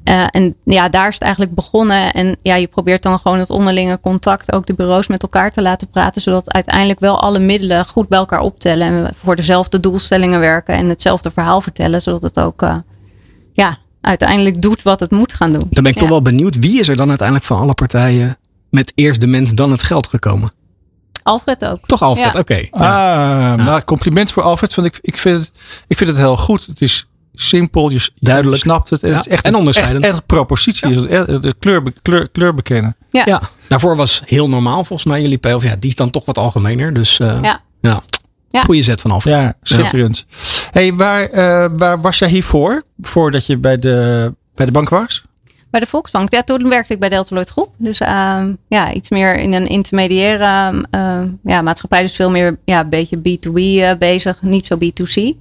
Eh, 0.04 0.24
en 0.30 0.54
ja, 0.64 0.88
daar 0.88 1.08
is 1.08 1.14
het 1.14 1.22
eigenlijk 1.22 1.54
begonnen. 1.54 2.12
En 2.12 2.36
ja, 2.42 2.54
je 2.54 2.66
probeert 2.66 3.02
dan 3.02 3.18
gewoon 3.18 3.38
het 3.38 3.50
onderlinge 3.50 4.00
contact, 4.00 4.52
ook 4.52 4.66
de 4.66 4.74
bureaus 4.74 5.06
met 5.06 5.22
elkaar 5.22 5.52
te 5.52 5.62
laten 5.62 5.88
praten, 5.88 6.22
zodat 6.22 6.52
uiteindelijk 6.52 7.00
wel 7.00 7.20
alle 7.20 7.38
middelen 7.38 7.86
goed 7.86 8.08
bij 8.08 8.18
elkaar 8.18 8.40
optellen 8.40 8.86
en 8.86 9.02
we 9.02 9.10
voor 9.14 9.36
dezelfde 9.36 9.80
doelstellingen 9.80 10.40
werken 10.40 10.74
en 10.74 10.88
hetzelfde 10.88 11.30
verhaal 11.30 11.60
vertellen, 11.60 12.02
zodat 12.02 12.22
het 12.22 12.40
ook 12.40 12.62
eh, 12.62 12.76
ja, 13.52 13.78
uiteindelijk 14.02 14.62
doet 14.62 14.82
wat 14.82 15.00
het 15.00 15.10
moet 15.10 15.32
gaan 15.32 15.52
doen. 15.52 15.66
Dan 15.70 15.82
ben 15.82 15.92
ik 15.92 15.98
toch 15.98 16.08
wel 16.08 16.22
benieuwd. 16.22 16.58
Wie 16.58 16.80
is 16.80 16.88
er 16.88 16.96
dan 16.96 17.08
uiteindelijk 17.08 17.46
van 17.46 17.58
alle 17.58 17.74
partijen 17.74 18.38
met 18.70 18.92
eerst 18.94 19.20
de 19.20 19.26
mens 19.26 19.54
dan 19.54 19.70
het 19.70 19.82
geld 19.82 20.06
gekomen? 20.06 20.52
Alfred 21.22 21.64
ook. 21.64 21.86
Toch 21.86 22.02
Alfred, 22.02 22.32
Ja. 22.32 22.38
oké. 22.40 22.66
Ah, 22.70 23.54
nou, 23.64 23.82
compliment 23.82 24.32
voor 24.32 24.42
Alfred. 24.42 24.74
Want 24.74 24.88
ik, 24.88 24.98
ik, 25.00 25.16
vind 25.16 25.38
het, 25.38 25.52
ik 25.86 25.96
vind 25.96 26.10
het 26.10 26.18
heel 26.18 26.36
goed. 26.36 26.66
Het 26.66 26.80
is 26.80 27.06
simpel, 27.34 27.90
je, 27.90 28.10
Duidelijk. 28.20 28.56
je 28.56 28.68
snapt 28.68 28.90
het. 28.90 29.02
En, 29.02 29.08
Ja, 29.10 29.16
het 29.16 29.26
is 29.26 29.32
echt 29.32 29.44
en 29.44 29.54
onderscheidend. 29.54 30.04
Echt, 30.04 30.12
echt 30.12 30.26
propositie. 30.26 30.90
is 30.90 30.96
het, 30.96 31.42
de 31.42 31.54
kleur, 31.58 31.82
kleur, 32.02 32.28
kleur 32.28 32.54
bekennen. 32.54 32.96
Ja. 33.10 33.22
Ja, 33.26 33.40
daarvoor 33.68 33.96
was 33.96 34.22
heel 34.24 34.48
normaal 34.48 34.84
volgens 34.84 35.04
mij 35.04 35.20
jullie 35.22 35.38
pijl. 35.38 35.62
Ja, 35.62 35.76
die 35.76 35.88
is 35.90 35.96
dan 35.96 36.10
toch 36.10 36.24
wat 36.24 36.38
algemener. 36.38 36.94
Dus 36.94 37.20
eh, 37.20 37.38
Ja. 37.80 38.02
Ja. 38.52 38.60
Ja. 38.60 38.62
goede 38.66 38.82
zet 38.82 39.00
van 39.00 39.10
Alfred. 39.10 39.40
Ja, 39.40 39.54
schitterend. 39.62 40.26
Hey, 40.70 40.94
waar, 40.94 41.22
eh, 41.24 41.68
waar 41.72 42.00
was 42.00 42.18
jij 42.18 42.28
hiervoor? 42.28 42.82
Voordat 42.98 43.46
je 43.46 43.58
bij 43.58 43.78
de, 43.78 44.34
bij 44.54 44.66
de 44.66 44.72
bank 44.72 44.88
was? 44.88 45.22
Bij 45.70 45.80
de 45.80 45.86
Volksbank. 45.86 46.32
Ja, 46.32 46.42
toen 46.42 46.68
werkte 46.68 46.92
ik 46.92 47.00
bij 47.00 47.08
Delta 47.08 47.28
Lloyd 47.34 47.48
Groep. 47.48 47.68
Dus 47.76 48.00
ehm, 48.00 48.52
ja, 48.68 48.92
iets 48.92 49.10
meer 49.10 49.36
in 49.38 49.52
een 49.52 49.66
intermediaire 49.66 50.84
ehm, 50.90 51.28
ja, 51.44 51.62
maatschappij. 51.62 52.02
Dus 52.02 52.12
veel 52.14 52.30
meer 52.30 52.58
ja, 52.64 52.80
een 52.80 52.88
beetje 52.88 53.16
B2B 53.18 53.54
eh, 53.56 53.90
bezig. 53.98 54.36
Niet 54.42 54.66
zo 54.66 54.76
B2C. 54.76 55.36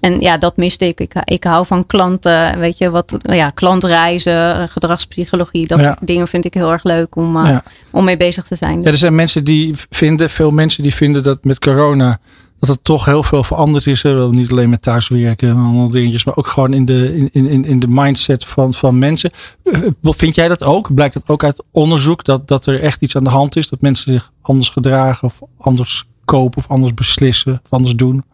En 0.00 0.20
ja, 0.20 0.38
dat 0.38 0.56
miste 0.56 0.86
ik. 0.86 1.00
ik. 1.00 1.12
Ik 1.24 1.44
hou 1.44 1.66
van 1.66 1.86
klanten, 1.86 2.58
weet 2.58 2.78
je, 2.78 2.90
wat, 2.90 3.16
ja, 3.20 3.50
klantreizen, 3.50 4.68
gedragspsychologie. 4.68 5.66
Dat 5.66 5.78
Ja. 5.78 5.84
soort 5.84 6.06
dingen 6.06 6.28
vind 6.28 6.44
ik 6.44 6.54
heel 6.54 6.72
erg 6.72 6.84
leuk 6.84 7.16
om, 7.16 7.36
eh, 7.36 7.46
Ja. 7.46 7.62
om 7.90 8.04
mee 8.04 8.16
bezig 8.16 8.44
te 8.44 8.56
zijn. 8.56 8.82
Ja, 8.82 8.90
er 8.90 8.96
zijn 8.96 9.14
mensen 9.14 9.44
die 9.44 9.74
vinden, 9.90 10.30
veel 10.30 10.50
mensen 10.50 10.82
die 10.82 10.94
vinden 10.94 11.22
dat 11.22 11.44
met 11.44 11.58
corona 11.58 12.18
dat 12.66 12.74
het 12.74 12.84
toch 12.84 13.04
heel 13.04 13.22
veel 13.22 13.44
veranderd 13.44 13.86
is. 13.86 14.02
Hè. 14.02 14.30
Niet 14.30 14.50
alleen 14.50 14.70
met 14.70 14.82
thuiswerken 14.82 15.48
en 15.48 15.56
allemaal 15.56 15.88
dingetjes, 15.88 16.24
maar 16.24 16.36
ook 16.36 16.46
gewoon 16.46 16.72
in 16.72 16.84
de, 16.84 17.28
in, 17.32 17.48
in, 17.48 17.64
in 17.64 17.78
de 17.78 17.88
mindset 17.88 18.44
van, 18.44 18.72
van 18.72 18.98
mensen. 18.98 19.30
Eh, 19.62 19.80
Vind 20.02 20.34
jij 20.34 20.48
dat 20.48 20.62
ook? 20.62 20.94
Blijkt 20.94 21.14
het 21.14 21.28
ook 21.28 21.44
uit 21.44 21.62
onderzoek 21.70 22.24
dat, 22.24 22.48
dat 22.48 22.66
er 22.66 22.80
echt 22.80 23.02
iets 23.02 23.16
aan 23.16 23.24
de 23.24 23.30
hand 23.30 23.56
is? 23.56 23.68
Dat 23.68 23.80
mensen 23.80 24.12
zich 24.12 24.32
anders 24.42 24.68
gedragen 24.68 25.28
of 25.28 25.38
anders 25.58 26.04
kopen 26.24 26.58
of 26.58 26.70
anders 26.70 26.94
beslissen 26.94 27.60
of 27.64 27.70
anders 27.70 27.94
doen? 27.94 28.24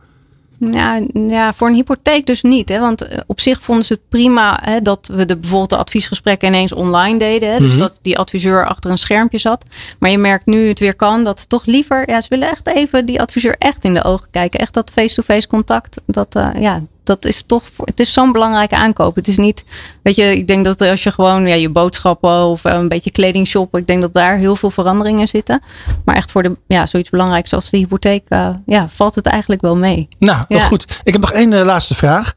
Ja, 0.61 1.01
ja, 1.13 1.53
voor 1.53 1.69
een 1.69 1.75
hypotheek 1.75 2.27
dus 2.27 2.43
niet. 2.43 2.69
Hè? 2.69 2.79
Want 2.79 3.03
eh, 3.03 3.19
op 3.27 3.41
zich 3.41 3.61
vonden 3.63 3.85
ze 3.85 3.93
het 3.93 4.09
prima 4.09 4.59
hè, 4.63 4.83
dat 4.83 5.11
we 5.13 5.27
de, 5.27 5.37
bijvoorbeeld 5.37 5.71
de 5.71 5.77
adviesgesprekken 5.77 6.49
ineens 6.49 6.73
online 6.73 7.19
deden. 7.19 7.53
Hè? 7.53 7.59
Dus 7.59 7.71
Mhm. 7.71 7.79
dat 7.79 7.99
die 8.03 8.19
adviseur 8.19 8.67
achter 8.67 8.91
een 8.91 8.99
schermpje 8.99 9.39
zat. 9.39 9.65
Maar 9.99 10.11
je 10.11 10.19
merkt 10.19 10.47
nu 10.47 10.69
het 10.69 10.79
weer 10.79 10.95
kan 10.95 11.25
dat 11.25 11.41
ze 11.41 11.47
toch 11.47 11.65
liever... 11.65 12.11
Ja, 12.11 12.21
ze 12.21 12.29
willen 12.29 12.49
echt 12.49 12.67
even 12.67 13.07
die 13.07 13.21
adviseur 13.21 13.57
echt 13.59 13.85
in 13.85 13.95
de 13.95 14.05
ogen 14.05 14.29
kijken. 14.31 14.61
Echt 14.61 14.75
dat 14.75 14.91
face-to-face 14.91 15.47
contact. 15.49 16.01
Dat, 16.07 16.35
eh, 16.35 16.49
ja, 16.59 16.83
dat 17.05 17.25
is 17.25 17.43
toch... 17.47 17.63
Het 17.85 18.01
is 18.01 18.13
zo'n 18.13 18.33
belangrijke 18.33 18.77
aankoop. 18.77 19.15
Het 19.15 19.29
is 19.29 19.37
niet... 19.37 19.65
Weet 20.03 20.17
je, 20.17 20.37
ik 20.37 20.47
denk 20.47 20.65
dat 20.65 20.81
als 20.81 21.03
je 21.03 21.11
gewoon 21.11 21.47
ja, 21.47 21.55
je 21.55 21.69
boodschappen 21.69 22.45
of 22.45 22.65
eh, 22.65 22.73
een 22.75 22.89
beetje 22.89 23.11
kleding 23.11 23.47
shoppen... 23.47 23.81
Ik 23.81 23.87
denk 23.87 24.01
dat 24.01 24.15
daar 24.15 24.37
heel 24.37 24.57
veel 24.57 24.71
veranderingen 24.71 25.29
zitten. 25.29 25.63
Maar 26.05 26.17
echt 26.17 26.31
voor 26.31 26.43
de, 26.43 26.57
ja, 26.67 26.87
zoiets 26.87 27.11
belangrijks 27.11 27.53
als 27.53 27.71
de 27.71 27.77
hypotheek... 27.77 28.23
eh, 28.29 28.49
ja, 28.67 28.89
valt 28.89 29.15
het 29.15 29.27
eigenlijk 29.27 29.63
wel 29.63 29.77
mee. 29.77 30.09
Nou, 30.19 30.43
Ja. 30.49 30.61
goed. 30.65 31.01
Ik 31.05 31.13
heb 31.13 31.21
nog 31.21 31.33
één 31.33 31.53
eh, 31.53 31.65
laatste 31.65 31.95
vraag. 31.95 32.35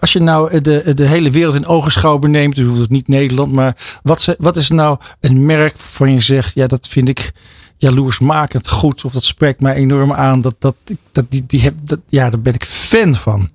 Als 0.00 0.12
je 0.12 0.20
nou 0.20 0.60
de, 0.60 0.92
de 0.94 1.06
hele 1.06 1.30
wereld 1.30 1.54
in 1.54 1.66
ogenschouw 1.66 2.18
neemt, 2.18 2.54
dus 2.56 2.78
het 2.78 2.90
niet 2.90 3.08
Nederland, 3.08 3.52
maar 3.52 3.76
wat, 4.02 4.22
ze- 4.22 4.36
wat 4.38 4.56
is 4.56 4.68
nou 4.70 4.98
een 5.20 5.46
merk 5.46 5.72
waarvan 5.76 6.12
je 6.12 6.20
zegt, 6.20 6.54
ja, 6.54 6.66
dat 6.66 6.88
vind 6.88 7.08
ik 7.08 7.32
jaloersmakend 7.76 8.68
goed, 8.68 9.04
of 9.04 9.12
dat 9.12 9.24
spreekt 9.24 9.60
mij 9.60 9.74
enorm 9.74 10.12
aan, 10.12 10.40
dat, 10.40 10.54
dat, 10.58 10.74
dat, 11.12 11.24
die, 11.28 11.44
die 11.46 11.60
heb, 11.60 11.74
dat, 11.82 11.98
ja, 12.06 12.30
daar 12.30 12.40
ben 12.40 12.54
ik 12.54 12.64
fan 12.64 13.14
van. 13.14 13.50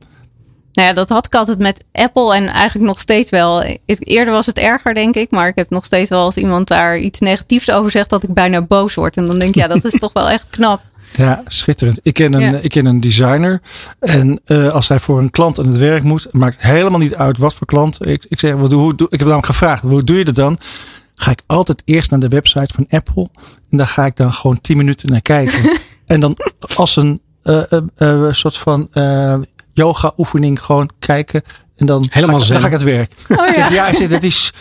Nou 0.78 0.90
ja, 0.90 0.96
dat 0.96 1.10
had 1.10 1.26
ik 1.26 1.36
altijd 1.36 1.60
met 1.60 1.84
Apple 1.92 2.36
en 2.36 2.48
eigenlijk 2.48 2.88
nog 2.88 3.00
steeds 3.00 3.30
wel. 3.30 3.64
Eerder 3.86 4.34
was 4.34 4.46
het 4.46 4.58
erger, 4.58 4.94
denk 4.94 5.16
ik. 5.16 5.32
Maar 5.32 5.48
ik 5.48 5.56
heb 5.56 5.70
nog 5.70 5.86
steeds 5.86 6.10
wel 6.10 6.22
als 6.24 6.38
iemand 6.38 6.68
daar 6.68 6.98
iets 6.98 7.20
negatiefs 7.20 7.72
over 7.72 7.92
zegt, 7.92 8.10
dat 8.10 8.24
ik 8.24 8.34
bijna 8.34 8.62
boos 8.62 8.94
word. 8.94 9.16
En 9.18 9.26
dan 9.26 9.40
denk 9.40 9.56
ik, 9.56 9.62
ja, 9.62 9.68
dat 9.68 9.86
is 9.86 10.00
toch 10.00 10.14
wel 10.14 10.30
echt 10.30 10.48
knap. 10.50 10.82
Ja, 11.16 11.42
schitterend. 11.46 12.00
Ik 12.04 12.14
ken 12.14 12.34
een, 12.34 12.40
Ja. 12.52 12.58
ik 12.62 12.70
ken 12.70 12.86
een 12.86 13.00
designer. 13.00 13.62
En 14.00 14.40
eh, 14.46 14.70
als 14.70 14.88
hij 14.88 15.00
voor 15.00 15.20
een 15.20 15.30
klant 15.30 15.60
aan 15.60 15.68
het 15.68 15.78
werk 15.78 16.04
moet, 16.04 16.34
maakt 16.34 16.62
helemaal 16.62 17.00
niet 17.00 17.16
uit 17.16 17.38
wat 17.38 17.56
voor 17.56 17.68
klant. 17.68 18.06
Ik, 18.08 18.26
ik 18.30 18.40
zeg, 18.40 18.54
wat, 18.54 18.72
hoe, 18.72 18.96
doe- 18.96 19.08
ik 19.08 19.20
heb 19.20 19.28
namelijk 19.28 19.46
gevraagd, 19.48 19.82
hoe 19.82 20.04
doe 20.04 20.18
je 20.18 20.26
dat 20.26 20.36
dan? 20.36 20.58
Ga 21.16 21.32
ik 21.32 21.42
altijd 21.46 21.82
eerst 21.86 22.12
naar 22.12 22.20
de 22.20 22.28
website 22.28 22.74
van 22.74 22.86
Apple. 22.90 23.30
En 23.70 23.78
daar 23.78 23.88
ga 23.88 24.06
ik 24.06 24.16
dan 24.16 24.34
gewoon 24.34 24.62
10 24.62 24.78
minuten 24.78 25.10
naar 25.10 25.22
kijken. 25.22 25.72
en 26.06 26.20
dan 26.20 26.38
als 26.76 26.96
een 26.96 27.22
eh, 27.44 27.62
eh, 27.96 28.32
soort 28.32 28.58
van 28.58 28.90
yoga 29.78 30.12
oefening 30.18 30.62
gewoon 30.62 30.90
kijken. 31.00 31.42
En 31.76 31.86
dan, 31.86 32.06
Helemaal 32.10 32.40
ga, 32.40 32.46
ik- 32.46 32.52
dan 32.52 32.60
ga 32.60 32.66
ik 32.68 32.74
het 32.74 32.84
werk. 32.84 33.12
Oh, 33.30 33.52
zeg, 33.54 33.74
ja, 33.74 33.94
zeg, 33.94 34.08
dat 34.10 34.24
is 34.24 34.52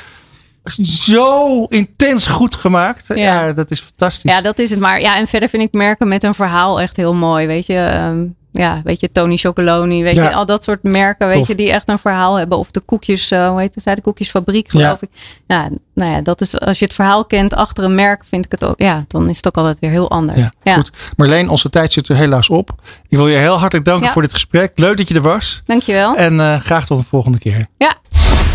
zo 0.82 1.64
intens 1.64 2.26
goed 2.26 2.55
gemaakt. 2.55 3.06
Ja, 3.09 3.14
Ja. 3.14 3.52
dat 3.52 3.70
is 3.70 3.80
fantastisch. 3.80 4.32
Ja, 4.32 4.40
dat 4.40 4.59
is 4.59 4.70
het. 4.70 4.78
Maar 4.78 5.01
ja, 5.01 5.16
en 5.16 5.26
verder 5.26 5.48
vind 5.48 5.62
ik 5.62 5.72
merken 5.72 6.09
met 6.09 6.22
een 6.22 6.34
verhaal 6.34 6.80
echt 6.80 6.97
heel 6.97 7.14
mooi. 7.14 7.47
Weet 7.47 7.66
je, 7.66 7.78
Ehm, 7.78 8.26
ja, 8.58 8.80
weet 8.84 9.00
je, 9.00 9.12
Tony 9.12 9.36
Chocoloni, 9.36 10.02
weet 10.02 10.14
Ja. 10.14 10.28
je, 10.28 10.34
al 10.34 10.46
dat 10.46 10.62
soort 10.64 10.82
merken, 10.82 11.28
weet 11.28 11.46
je, 11.46 11.54
die 11.54 11.70
echt 11.72 11.88
een 11.88 11.98
verhaal 11.98 12.34
hebben. 12.38 12.58
Of 12.58 12.70
de 12.70 12.80
koekjes, 12.80 13.30
eh, 13.30 13.48
hoe 13.48 13.60
heet 13.60 13.74
het, 13.74 13.96
de 13.96 14.00
koekjesfabriek, 14.02 14.68
geloof 14.68 14.84
Ja. 14.86 14.96
ik. 15.00 15.08
Ja, 15.46 15.68
nou 15.94 16.10
ja, 16.10 16.20
dat 16.20 16.40
is, 16.40 16.60
als 16.60 16.78
je 16.78 16.84
het 16.84 16.94
verhaal 16.94 17.24
kent 17.24 17.54
achter 17.54 17.84
een 17.84 17.94
merk, 17.94 18.24
vind 18.24 18.44
ik 18.44 18.50
het 18.50 18.64
ook, 18.64 18.80
ja, 18.80 19.04
dan 19.08 19.28
is 19.28 19.36
het 19.36 19.46
ook 19.46 19.56
altijd 19.56 19.78
weer 19.78 19.90
heel 19.90 20.10
anders. 20.10 20.38
Ja, 20.62 20.74
goed. 20.74 20.90
Marleen, 21.16 21.48
onze 21.48 21.70
tijd 21.70 21.92
zit 21.92 22.08
er 22.08 22.16
helaas 22.16 22.48
op. 22.48 22.70
Ik 23.08 23.16
wil 23.16 23.28
je 23.28 23.36
heel 23.36 23.58
hartelijk 23.58 23.84
danken 23.84 24.06
Ja. 24.06 24.12
voor 24.12 24.22
dit 24.22 24.32
gesprek. 24.32 24.72
Leuk 24.74 24.96
dat 24.96 25.08
je 25.08 25.14
er 25.14 25.20
was. 25.22 25.62
Dankjewel. 25.66 26.14
En 26.14 26.40
eh, 26.40 26.60
graag 26.60 26.86
tot 26.86 26.98
de 26.98 27.04
volgende 27.04 27.38
keer. 27.38 27.66
Ja. 27.78 27.94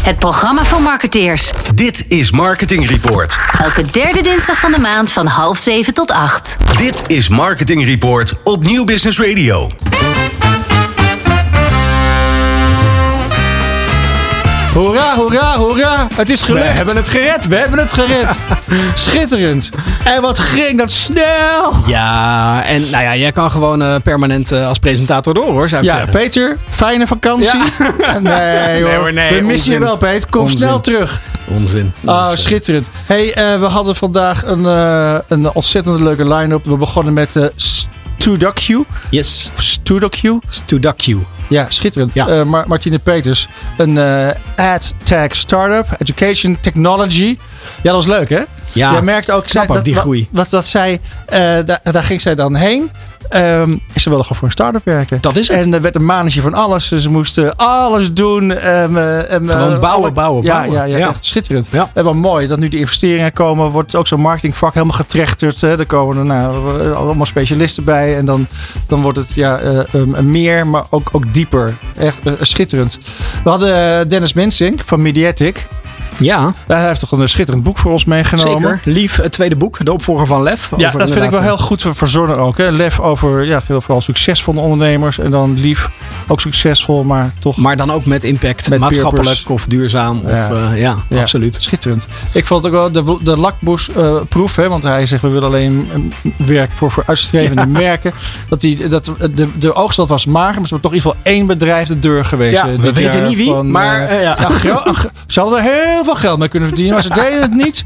Het 0.02 0.18
programma 0.20 0.66
voor 0.66 0.82
marketeers. 0.82 1.52
Dit 1.76 2.06
is 2.08 2.32
Marketing 2.32 2.90
Report. 2.90 3.38
Elke 3.60 3.84
derde 3.84 4.22
dinsdag 4.22 4.60
van 4.60 4.72
de 4.72 4.80
maand 4.80 5.12
van 5.12 5.28
half 5.28 5.58
zeven 5.58 5.94
tot 5.94 6.12
acht. 6.12 6.58
Dit 6.78 7.04
is 7.08 7.30
Marketing 7.30 7.86
Report 7.86 8.34
op 8.44 8.64
Nieuw 8.64 8.84
Business 8.84 9.20
Radio. 9.20 9.72
Hoera, 14.74 15.16
hoera, 15.16 15.56
hoera. 15.58 16.08
Het 16.16 16.30
is 16.30 16.44
gelukt. 16.44 16.66
We 16.68 16.72
hebben 16.76 16.96
het 16.96 17.10
gered. 17.10 17.48
We 17.48 17.56
hebben 17.56 17.80
het 17.80 17.94
gered. 17.94 18.38
Schitterend. 18.96 19.70
En 20.04 20.22
wat 20.22 20.40
ging 20.40 20.78
dat 20.78 20.92
snel. 20.92 21.74
Ja, 21.86 22.64
en 22.66 22.82
nou 22.90 23.04
ja, 23.04 23.16
jij 23.16 23.32
kan 23.32 23.52
gewoon 23.52 23.82
eh, 23.82 23.96
permanent 24.04 24.52
eh, 24.52 24.68
als 24.68 24.80
presentator 24.80 25.34
door 25.34 25.52
hoor, 25.52 25.70
zou 25.70 25.82
ik 25.82 25.88
Ja, 25.90 25.96
zeggen. 25.96 26.14
Peter, 26.14 26.58
fijne 26.70 27.08
vakantie. 27.08 27.60
Nee, 28.20 28.84
hoor. 28.84 28.94
hoor, 28.94 29.14
nee, 29.14 29.40
we 29.40 29.46
missen 29.46 29.74
je 29.74 29.80
wel, 29.80 29.98
Peter. 29.98 30.30
Kom 30.30 30.42
Onzin. 30.42 30.58
snel 30.58 30.80
terug. 30.82 31.20
Onzin. 31.48 31.94
Oh, 32.06 32.28
schitterend. 32.34 32.88
Hey, 33.06 33.34
eh, 33.34 33.60
we 33.60 33.66
hadden 33.66 33.96
vandaag 33.96 34.46
een, 34.46 34.64
een 35.28 35.54
ontzettend 35.54 36.00
leuke 36.00 36.34
line-up. 36.34 36.66
We 36.66 36.78
begonnen 36.78 37.14
met 37.14 37.52
uh, 38.28 38.34
Studocue. 38.34 38.86
Yes. 39.10 39.50
Studocue. 39.58 40.40
Studocue. 40.50 41.20
Ja, 41.50 41.66
schitterend. 41.70 42.14
Ja. 42.14 42.44
Mar- 42.44 42.68
Martine 42.68 43.00
Peters. 43.00 43.48
Een 43.78 43.98
eh 43.98 44.30
ad 44.74 44.94
tech 45.04 45.36
startup. 45.36 45.86
Education 45.98 46.58
technology. 46.62 47.38
Ja, 47.58 47.92
dat 47.92 47.94
was 47.94 48.06
leuk 48.08 48.30
hè? 48.30 48.42
Ja, 48.74 48.92
Jij 48.92 49.02
merkt 49.02 49.32
ook, 49.32 49.48
zij, 49.48 49.62
ook 49.62 49.74
dat, 49.74 49.84
die 49.86 49.96
groei. 49.96 50.28
Wat, 50.32 50.50
dat 50.50 50.68
zij, 50.68 51.00
eh, 51.26 51.40
daar, 51.66 51.80
daar 51.84 52.04
ging 52.04 52.22
zij 52.22 52.36
dan 52.36 52.56
heen. 52.56 52.92
ehm, 53.30 53.78
ze 53.96 54.10
wilden 54.10 54.22
gewoon 54.22 54.38
voor 54.38 54.44
een 54.44 54.52
start-up 54.52 54.86
werken. 54.86 55.18
Dat 55.22 55.36
is 55.36 55.48
het. 55.48 55.58
En 55.58 55.74
er 55.74 55.82
werd 55.82 55.96
een 55.96 56.06
manetje 56.06 56.42
van 56.42 56.54
alles. 56.54 56.88
Ze 56.92 57.10
moesten 57.10 57.56
alles 57.56 58.14
doen. 58.14 58.52
en, 58.52 58.96
Gewoon 58.96 59.74
eh, 59.74 59.80
bouwen, 59.80 60.14
bouwen, 60.14 60.44
ja, 60.44 60.54
bouwen. 60.54 60.78
Ja, 60.78 60.84
ja, 60.84 60.98
Ja. 60.98 61.08
echt 61.10 61.26
schitterend. 61.26 61.68
Ja. 61.72 61.90
En 61.94 62.04
wel 62.04 62.14
mooi 62.14 62.48
dat 62.48 62.60
nu 62.60 62.68
die 62.68 62.80
investeringen 62.80 63.34
komen. 63.34 63.70
Wordt 63.70 63.96
ook 63.96 64.08
zo'n 64.08 64.20
marketingvak 64.22 64.74
helemaal 64.74 64.96
getrechterd. 64.96 65.62
Hè. 65.62 65.80
Er 65.80 65.86
komen 65.86 66.18
er 66.18 66.26
nou, 66.26 66.94
allemaal 66.94 67.26
specialisten 67.26 67.84
bij. 67.84 68.18
En 68.18 68.26
dan, 68.26 68.48
dan 68.88 69.02
wordt 69.02 69.18
het 69.18 69.34
ja, 69.34 69.60
um, 69.94 70.32
meer, 70.32 70.68
maar 70.68 70.84
ook, 70.90 71.10
ook 71.12 71.34
dieper. 71.34 71.74
Echt 71.98 72.18
schitterend. 72.40 72.98
We 73.44 73.50
hadden 73.50 74.08
Dennis 74.10 74.34
Mensing 74.34 74.82
van 74.86 75.02
Mediatic. 75.02 75.68
Ja, 76.24 76.54
Hij 76.68 76.88
heeft 76.88 77.00
toch 77.00 77.12
een 77.12 77.30
schitterend 77.30 77.64
boek 77.64 77.78
voor 77.78 77.92
ons 77.92 78.06
meegenomen. 78.06 78.62
zeker. 78.84 78.94
Lief, 78.94 79.16
het 79.16 79.32
tweede 79.32 79.56
boek, 79.56 79.86
de 79.86 79.94
opvolger 79.94 80.26
van 80.26 80.44
Lef. 80.44 80.70
Ja, 80.78 80.88
Over 80.88 81.00
dat 81.00 81.12
vind 81.12 81.26
ik 81.26 81.32
wel 81.32 81.42
heel 81.42 81.58
goed 81.58 81.86
verzonnen 81.92 82.38
ook. 82.38 82.58
Hè. 82.58 82.72
Lef 82.72 83.00
over 83.00 83.44
ja, 83.46 83.62
vooral 83.68 84.02
succesvolle 84.02 84.60
ondernemers. 84.60 85.20
En 85.20 85.32
dan 85.32 85.60
lief, 85.60 85.90
ook 86.28 86.42
succesvol, 86.42 87.04
maar 87.04 87.32
toch 87.40 87.58
Maar 87.58 87.76
dan 87.78 87.92
ook 87.92 88.06
met 88.06 88.24
impact, 88.24 88.70
Met 88.70 88.80
maatschappelijk 88.80 89.50
of 89.50 89.66
duurzaam. 89.66 90.22
Ja. 90.28 90.50
Of, 90.52 90.58
eh, 90.58 90.80
ja, 90.82 90.96
Ja. 91.10 91.20
absoluut. 91.22 91.58
schitterend. 91.60 92.06
Ik 92.32 92.46
vond 92.46 92.64
het 92.64 92.74
ook 92.74 92.80
wel 92.80 93.04
de, 93.06 93.24
de 93.24 93.38
lakmoesproef, 93.38 94.56
hè, 94.56 94.70
want 94.70 94.84
hij 94.84 95.06
zegt 95.06 95.22
we 95.22 95.30
willen 95.30 95.48
alleen 95.48 95.90
eh, 95.94 96.32
werk 96.48 96.72
voor 96.74 96.92
vooruitstrevende 96.92 97.68
merken. 97.82 98.14
Dat, 98.50 98.62
die, 98.62 98.88
dat 98.88 99.12
de, 99.34 99.48
de 99.58 99.74
oogstad 99.74 100.08
was 100.08 100.26
mager, 100.26 100.60
maar 100.60 100.68
ze 100.68 100.74
hebben 100.74 100.82
toch 100.82 100.92
in 100.92 100.98
ieder 100.98 101.12
geval 101.12 101.34
één 101.34 101.46
bedrijf 101.48 101.88
de 101.88 102.00
deur 102.00 102.26
geweest. 102.26 102.58
Ja, 102.58 102.68
eh, 102.68 102.80
we 102.80 102.94
weten 102.94 103.28
niet 103.28 103.36
wie, 103.38 103.50
van, 103.50 103.72
maar, 103.72 104.02
eh, 104.02 104.16
eh, 104.16 104.22
ja. 104.22 104.38
ze 105.28 105.40
hadden 105.40 105.62
heel 105.62 106.04
veel 106.04 106.11
geld 106.16 106.40
mee 106.40 106.48
kunnen 106.48 106.68
verdienen, 106.70 106.94
maar 106.96 107.04
ze 107.04 107.14
deden 107.14 107.42
het 107.42 107.56
niet. 107.56 107.86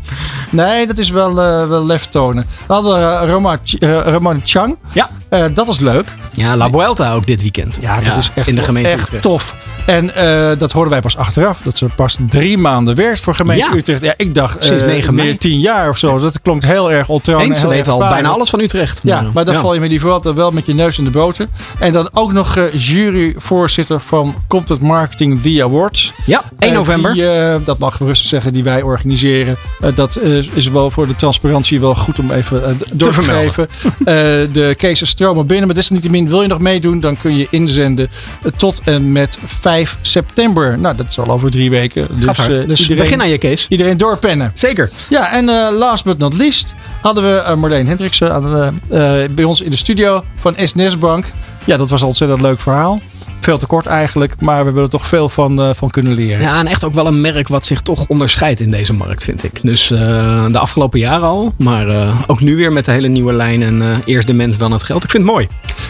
Nee, 0.49 0.87
dat 0.87 0.97
is 0.97 1.09
wel, 1.09 1.29
eh, 1.41 1.67
wel 1.67 1.85
lef 1.85 2.05
tonen. 2.05 2.45
We 2.67 2.73
hadden 2.73 2.99
uh, 2.99 3.21
Roma, 3.29 3.57
Ch- 3.63 3.73
eh, 3.73 3.89
Ramon 3.89 4.41
Chang. 4.43 4.77
Ja. 4.93 5.09
Eh, 5.29 5.43
dat 5.53 5.67
was 5.67 5.79
leuk. 5.79 6.13
Ja, 6.33 6.57
La 6.57 6.69
Vuelta 6.69 7.13
ook 7.13 7.25
dit 7.25 7.41
weekend. 7.41 7.77
Ja, 7.81 8.01
dat 8.01 8.17
is 8.17 8.31
echt, 8.35 8.47
in 8.47 8.55
de 8.55 8.63
gemeente 8.63 8.89
echt 8.89 9.21
tof. 9.21 9.55
En 9.85 10.15
eh, 10.15 10.57
dat 10.57 10.71
hoorden 10.71 10.91
wij 10.91 11.01
pas 11.01 11.17
achteraf. 11.17 11.59
Dat 11.63 11.77
ze 11.77 11.85
pas 11.85 12.17
drie 12.29 12.57
maanden 12.57 12.95
werkt 12.95 13.19
voor 13.21 13.35
gemeente 13.35 13.65
Ja. 13.71 13.75
Utrecht. 13.77 14.01
Ja, 14.01 14.13
ik 14.17 14.35
dacht 14.35 14.63
Sinds 14.63 14.83
eh, 14.83 14.89
9 14.89 15.13
mei. 15.15 15.27
meer 15.27 15.37
tien 15.37 15.59
jaar 15.59 15.89
of 15.89 15.97
zo. 15.97 16.17
Dat 16.19 16.41
klonk 16.41 16.63
heel 16.63 16.91
erg 16.91 17.09
ontrouw. 17.09 17.39
Eens, 17.39 17.59
ze 17.59 17.67
weten 17.67 17.93
al 17.93 17.99
bijna 17.99 18.29
alles 18.29 18.49
van 18.49 18.59
Utrecht. 18.59 18.99
Ja, 19.03 19.25
maar 19.33 19.45
dan 19.45 19.55
val 19.55 19.73
je 19.73 19.79
met 19.79 19.89
die 19.89 19.99
Vuelta 19.99 20.33
wel 20.33 20.51
met 20.51 20.65
je 20.65 20.73
neus 20.73 20.97
in 20.97 21.03
de 21.03 21.09
boter. 21.09 21.47
En 21.79 21.93
dan 21.93 22.09
ook 22.13 22.33
nog 22.33 22.57
eh, 22.57 22.73
juryvoorzitter 22.73 23.99
van 23.99 24.35
Content 24.47 24.81
Marketing 24.81 25.41
The 25.41 25.63
Awards. 25.63 26.13
Ja, 26.25 26.41
1 26.59 26.69
Eh, 26.71 26.77
november. 26.77 27.13
die, 27.13 27.27
eh, 27.29 27.55
dat 27.65 27.77
mag 27.77 27.97
rustig 28.05 28.27
zeggen, 28.27 28.53
die 28.53 28.63
wij 28.63 28.81
organiseren. 28.81 29.57
Eh, 29.81 29.95
dat 29.95 30.15
eh, 30.15 30.37
is 30.37 30.67
wel 30.67 30.91
voor 30.91 31.07
de 31.07 31.15
transparantie 31.15 31.79
wel 31.79 31.95
goed 31.95 32.19
om 32.19 32.31
even 32.31 32.65
eh, 32.65 32.75
door 32.93 33.13
te, 33.13 33.23
geven. 33.23 33.67
Eh, 34.05 34.13
de 34.51 34.73
cases 34.77 35.09
stromen 35.09 35.47
binnen. 35.47 35.65
Maar 35.65 35.75
desalniettemin 35.75 36.29
wil 36.29 36.41
je 36.41 36.47
nog 36.47 36.59
meedoen, 36.59 36.99
dan 36.99 37.17
kun 37.17 37.37
je 37.37 37.47
inzenden 37.49 38.09
tot 38.57 38.81
en 38.83 39.11
met 39.11 39.37
5 39.45 39.97
september. 40.01 40.79
Nou, 40.79 40.95
dat 40.95 41.09
is 41.09 41.19
al 41.19 41.29
over 41.29 41.51
drie 41.51 41.69
weken. 41.69 42.07
Dus, 42.19 42.25
hard. 42.25 42.67
dus 42.67 42.79
iedereen, 42.79 43.03
begin 43.03 43.21
aan 43.21 43.29
je 43.29 43.37
case. 43.37 43.65
iedereen 43.69 43.97
doorpennen. 43.97 44.51
Zeker. 44.53 44.89
Ja, 45.09 45.31
en 45.31 45.45
last 45.71 46.03
but 46.03 46.17
not 46.17 46.37
least 46.37 46.73
hadden 47.01 47.23
we 47.23 47.55
Marleen 47.55 47.87
Hendriksen 47.87 48.81
bij 49.35 49.43
ons 49.43 49.61
in 49.61 49.71
de 49.71 49.77
studio 49.77 50.23
van 50.37 50.55
SNS 50.57 50.97
Bank. 50.97 51.25
Ja, 51.65 51.77
dat 51.77 51.89
was 51.89 52.01
een 52.01 52.07
ontzettend 52.07 52.41
leuk 52.41 52.59
verhaal. 52.59 53.01
Veel 53.45 53.57
te 53.57 53.65
kort 53.65 53.85
eigenlijk, 53.85 54.41
maar 54.41 54.57
we 54.57 54.63
hebben 54.63 54.83
er 54.83 54.89
toch 54.89 55.07
veel 55.07 55.29
van, 55.29 55.61
eh, 55.61 55.69
van 55.73 55.89
kunnen 55.89 56.13
leren. 56.13 56.41
Ja, 56.41 56.59
en 56.59 56.67
echt 56.67 56.83
ook 56.83 56.93
wel 56.93 57.07
een 57.07 57.21
merk 57.21 57.47
wat 57.47 57.65
zich 57.65 57.81
toch 57.81 58.07
onderscheidt 58.07 58.59
in 58.59 58.71
deze 58.71 58.93
markt, 58.93 59.23
vind 59.23 59.43
ik. 59.43 59.59
Dus 59.63 59.91
eh, 59.91 60.45
de 60.51 60.59
afgelopen 60.59 60.99
jaren 60.99 61.27
al, 61.27 61.53
maar 61.57 61.87
eh, 61.87 62.21
ook 62.27 62.39
nu 62.39 62.55
weer 62.55 62.73
met 62.73 62.85
de 62.85 62.91
hele 62.91 63.07
nieuwe 63.07 63.33
lijn 63.33 63.63
en 63.63 64.01
eerst 64.05 64.27
de 64.27 64.33
mens 64.33 64.57
dan 64.57 64.71
het 64.71 64.83
geld. 64.83 65.03
Ik 65.03 65.09
vind 65.09 65.23
het 65.23 65.31
mooi. 65.31 65.47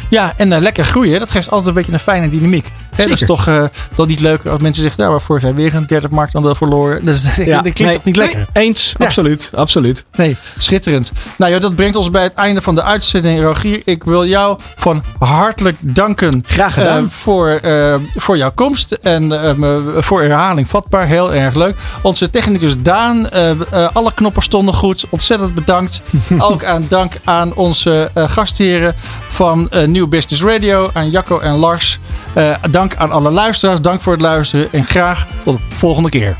Ja, 0.09 0.33
en 0.37 0.59
lekker 0.59 0.83
groeien, 0.83 1.19
dat 1.19 1.31
geeft 1.31 1.49
altijd 1.49 1.67
een 1.67 1.73
beetje 1.73 1.91
een 1.91 1.99
fijne 1.99 2.29
dynamiek. 2.29 2.71
Hè, 2.95 3.03
dat 3.03 3.21
is 3.21 3.27
toch 3.27 3.47
uh, 3.47 3.63
dan 3.95 4.07
niet 4.07 4.19
leuk 4.19 4.45
als 4.45 4.61
mensen 4.61 4.83
zeggen, 4.83 5.03
nou, 5.03 5.21
vorig 5.21 5.43
jaar 5.43 5.55
weer 5.55 5.75
een 5.75 5.85
derde 5.85 6.07
marktaandeel 6.11 6.55
verloren. 6.55 7.05
Dat, 7.05 7.15
is, 7.15 7.23
dat 7.23 7.33
klinkt 7.35 7.79
nee, 7.79 7.93
toch 7.93 8.03
niet 8.03 8.15
lekker? 8.15 8.45
nee, 8.53 8.65
eens, 8.65 8.95
Ja. 8.97 9.05
absoluut, 9.05 9.51
absoluut. 9.55 10.05
Nee, 10.15 10.37
schitterend. 10.57 11.11
Nou 11.37 11.51
ja, 11.51 11.59
dat 11.59 11.75
brengt 11.75 11.95
ons 11.95 12.11
bij 12.11 12.23
het 12.23 12.33
einde 12.33 12.61
van 12.61 12.75
de 12.75 12.83
uitzending. 12.83 13.41
Rogier, 13.41 13.81
ik 13.85 14.03
wil 14.03 14.25
jou 14.25 14.59
van 14.75 15.03
hartelijk 15.19 15.77
danken. 15.79 16.43
Graag 16.47 16.73
gedaan. 16.73 17.03
eh, 17.03 17.09
voor, 17.09 17.49
eh, 17.49 17.95
voor 18.15 18.37
jouw 18.37 18.51
komst 18.55 18.91
en 18.91 19.31
voor 19.97 20.21
herhaling 20.21 20.67
vatbaar. 20.67 21.05
Heel 21.05 21.33
erg 21.33 21.55
leuk. 21.55 21.75
Onze 22.01 22.29
technicus 22.29 22.73
Daan, 22.77 23.29
alle 23.93 24.13
knoppen 24.13 24.43
stonden 24.43 24.73
goed. 24.73 25.05
Ontzettend 25.09 25.53
bedankt. 25.53 26.01
Ook 26.37 26.63
aan 26.63 26.85
dank 26.89 27.13
aan 27.23 27.55
onze 27.55 28.11
gastheren 28.15 28.93
van 29.27 29.69
New 29.85 30.07
Business 30.07 30.43
Radio, 30.43 30.89
aan 30.93 31.09
Jacco 31.09 31.39
en 31.39 31.55
Lars. 31.55 31.99
Eh, 32.33 32.55
dank 32.89 33.01
aan 33.01 33.11
alle 33.11 33.31
luisteraars. 33.31 33.81
Dank 33.81 34.01
voor 34.01 34.13
het 34.13 34.21
luisteren 34.21 34.67
en 34.71 34.83
graag 34.83 35.27
tot 35.43 35.57
de 35.69 35.75
volgende 35.75 36.09
keer. 36.09 36.37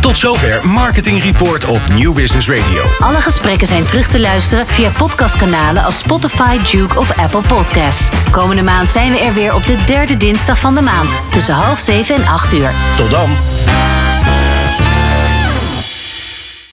Tot 0.00 0.18
zover 0.18 0.68
Marketing 0.68 1.22
Report 1.22 1.64
op 1.64 1.80
New 1.88 2.14
Business 2.14 2.48
Radio. 2.48 2.82
Alle 2.98 3.20
gesprekken 3.20 3.66
zijn 3.66 3.84
terug 3.86 4.08
te 4.08 4.20
luisteren 4.20 4.66
via 4.66 4.90
podcastkanalen 4.90 5.84
als 5.84 5.98
Spotify, 5.98 6.58
Duke 6.70 6.98
of 6.98 7.16
Apple 7.16 7.42
Podcasts. 7.48 8.08
Komende 8.30 8.62
maand 8.62 8.88
zijn 8.88 9.12
we 9.12 9.18
er 9.18 9.34
weer 9.34 9.54
op 9.54 9.66
de 9.66 9.84
derde 9.86 10.16
dinsdag 10.16 10.58
van 10.58 10.74
de 10.74 10.82
maand. 10.82 11.16
Tussen 11.30 11.54
half 11.54 11.78
zeven 11.78 12.14
en 12.14 12.26
acht 12.26 12.52
uur. 12.52 12.72
Tot 12.96 13.10
dan. 13.10 13.30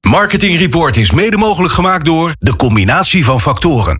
Marketing 0.09 0.57
Report 0.57 0.97
is 0.97 1.11
mede 1.11 1.37
mogelijk 1.37 1.73
gemaakt 1.73 2.05
door 2.05 2.31
de 2.39 2.55
combinatie 2.55 3.25
van 3.25 3.41
factoren. 3.41 3.99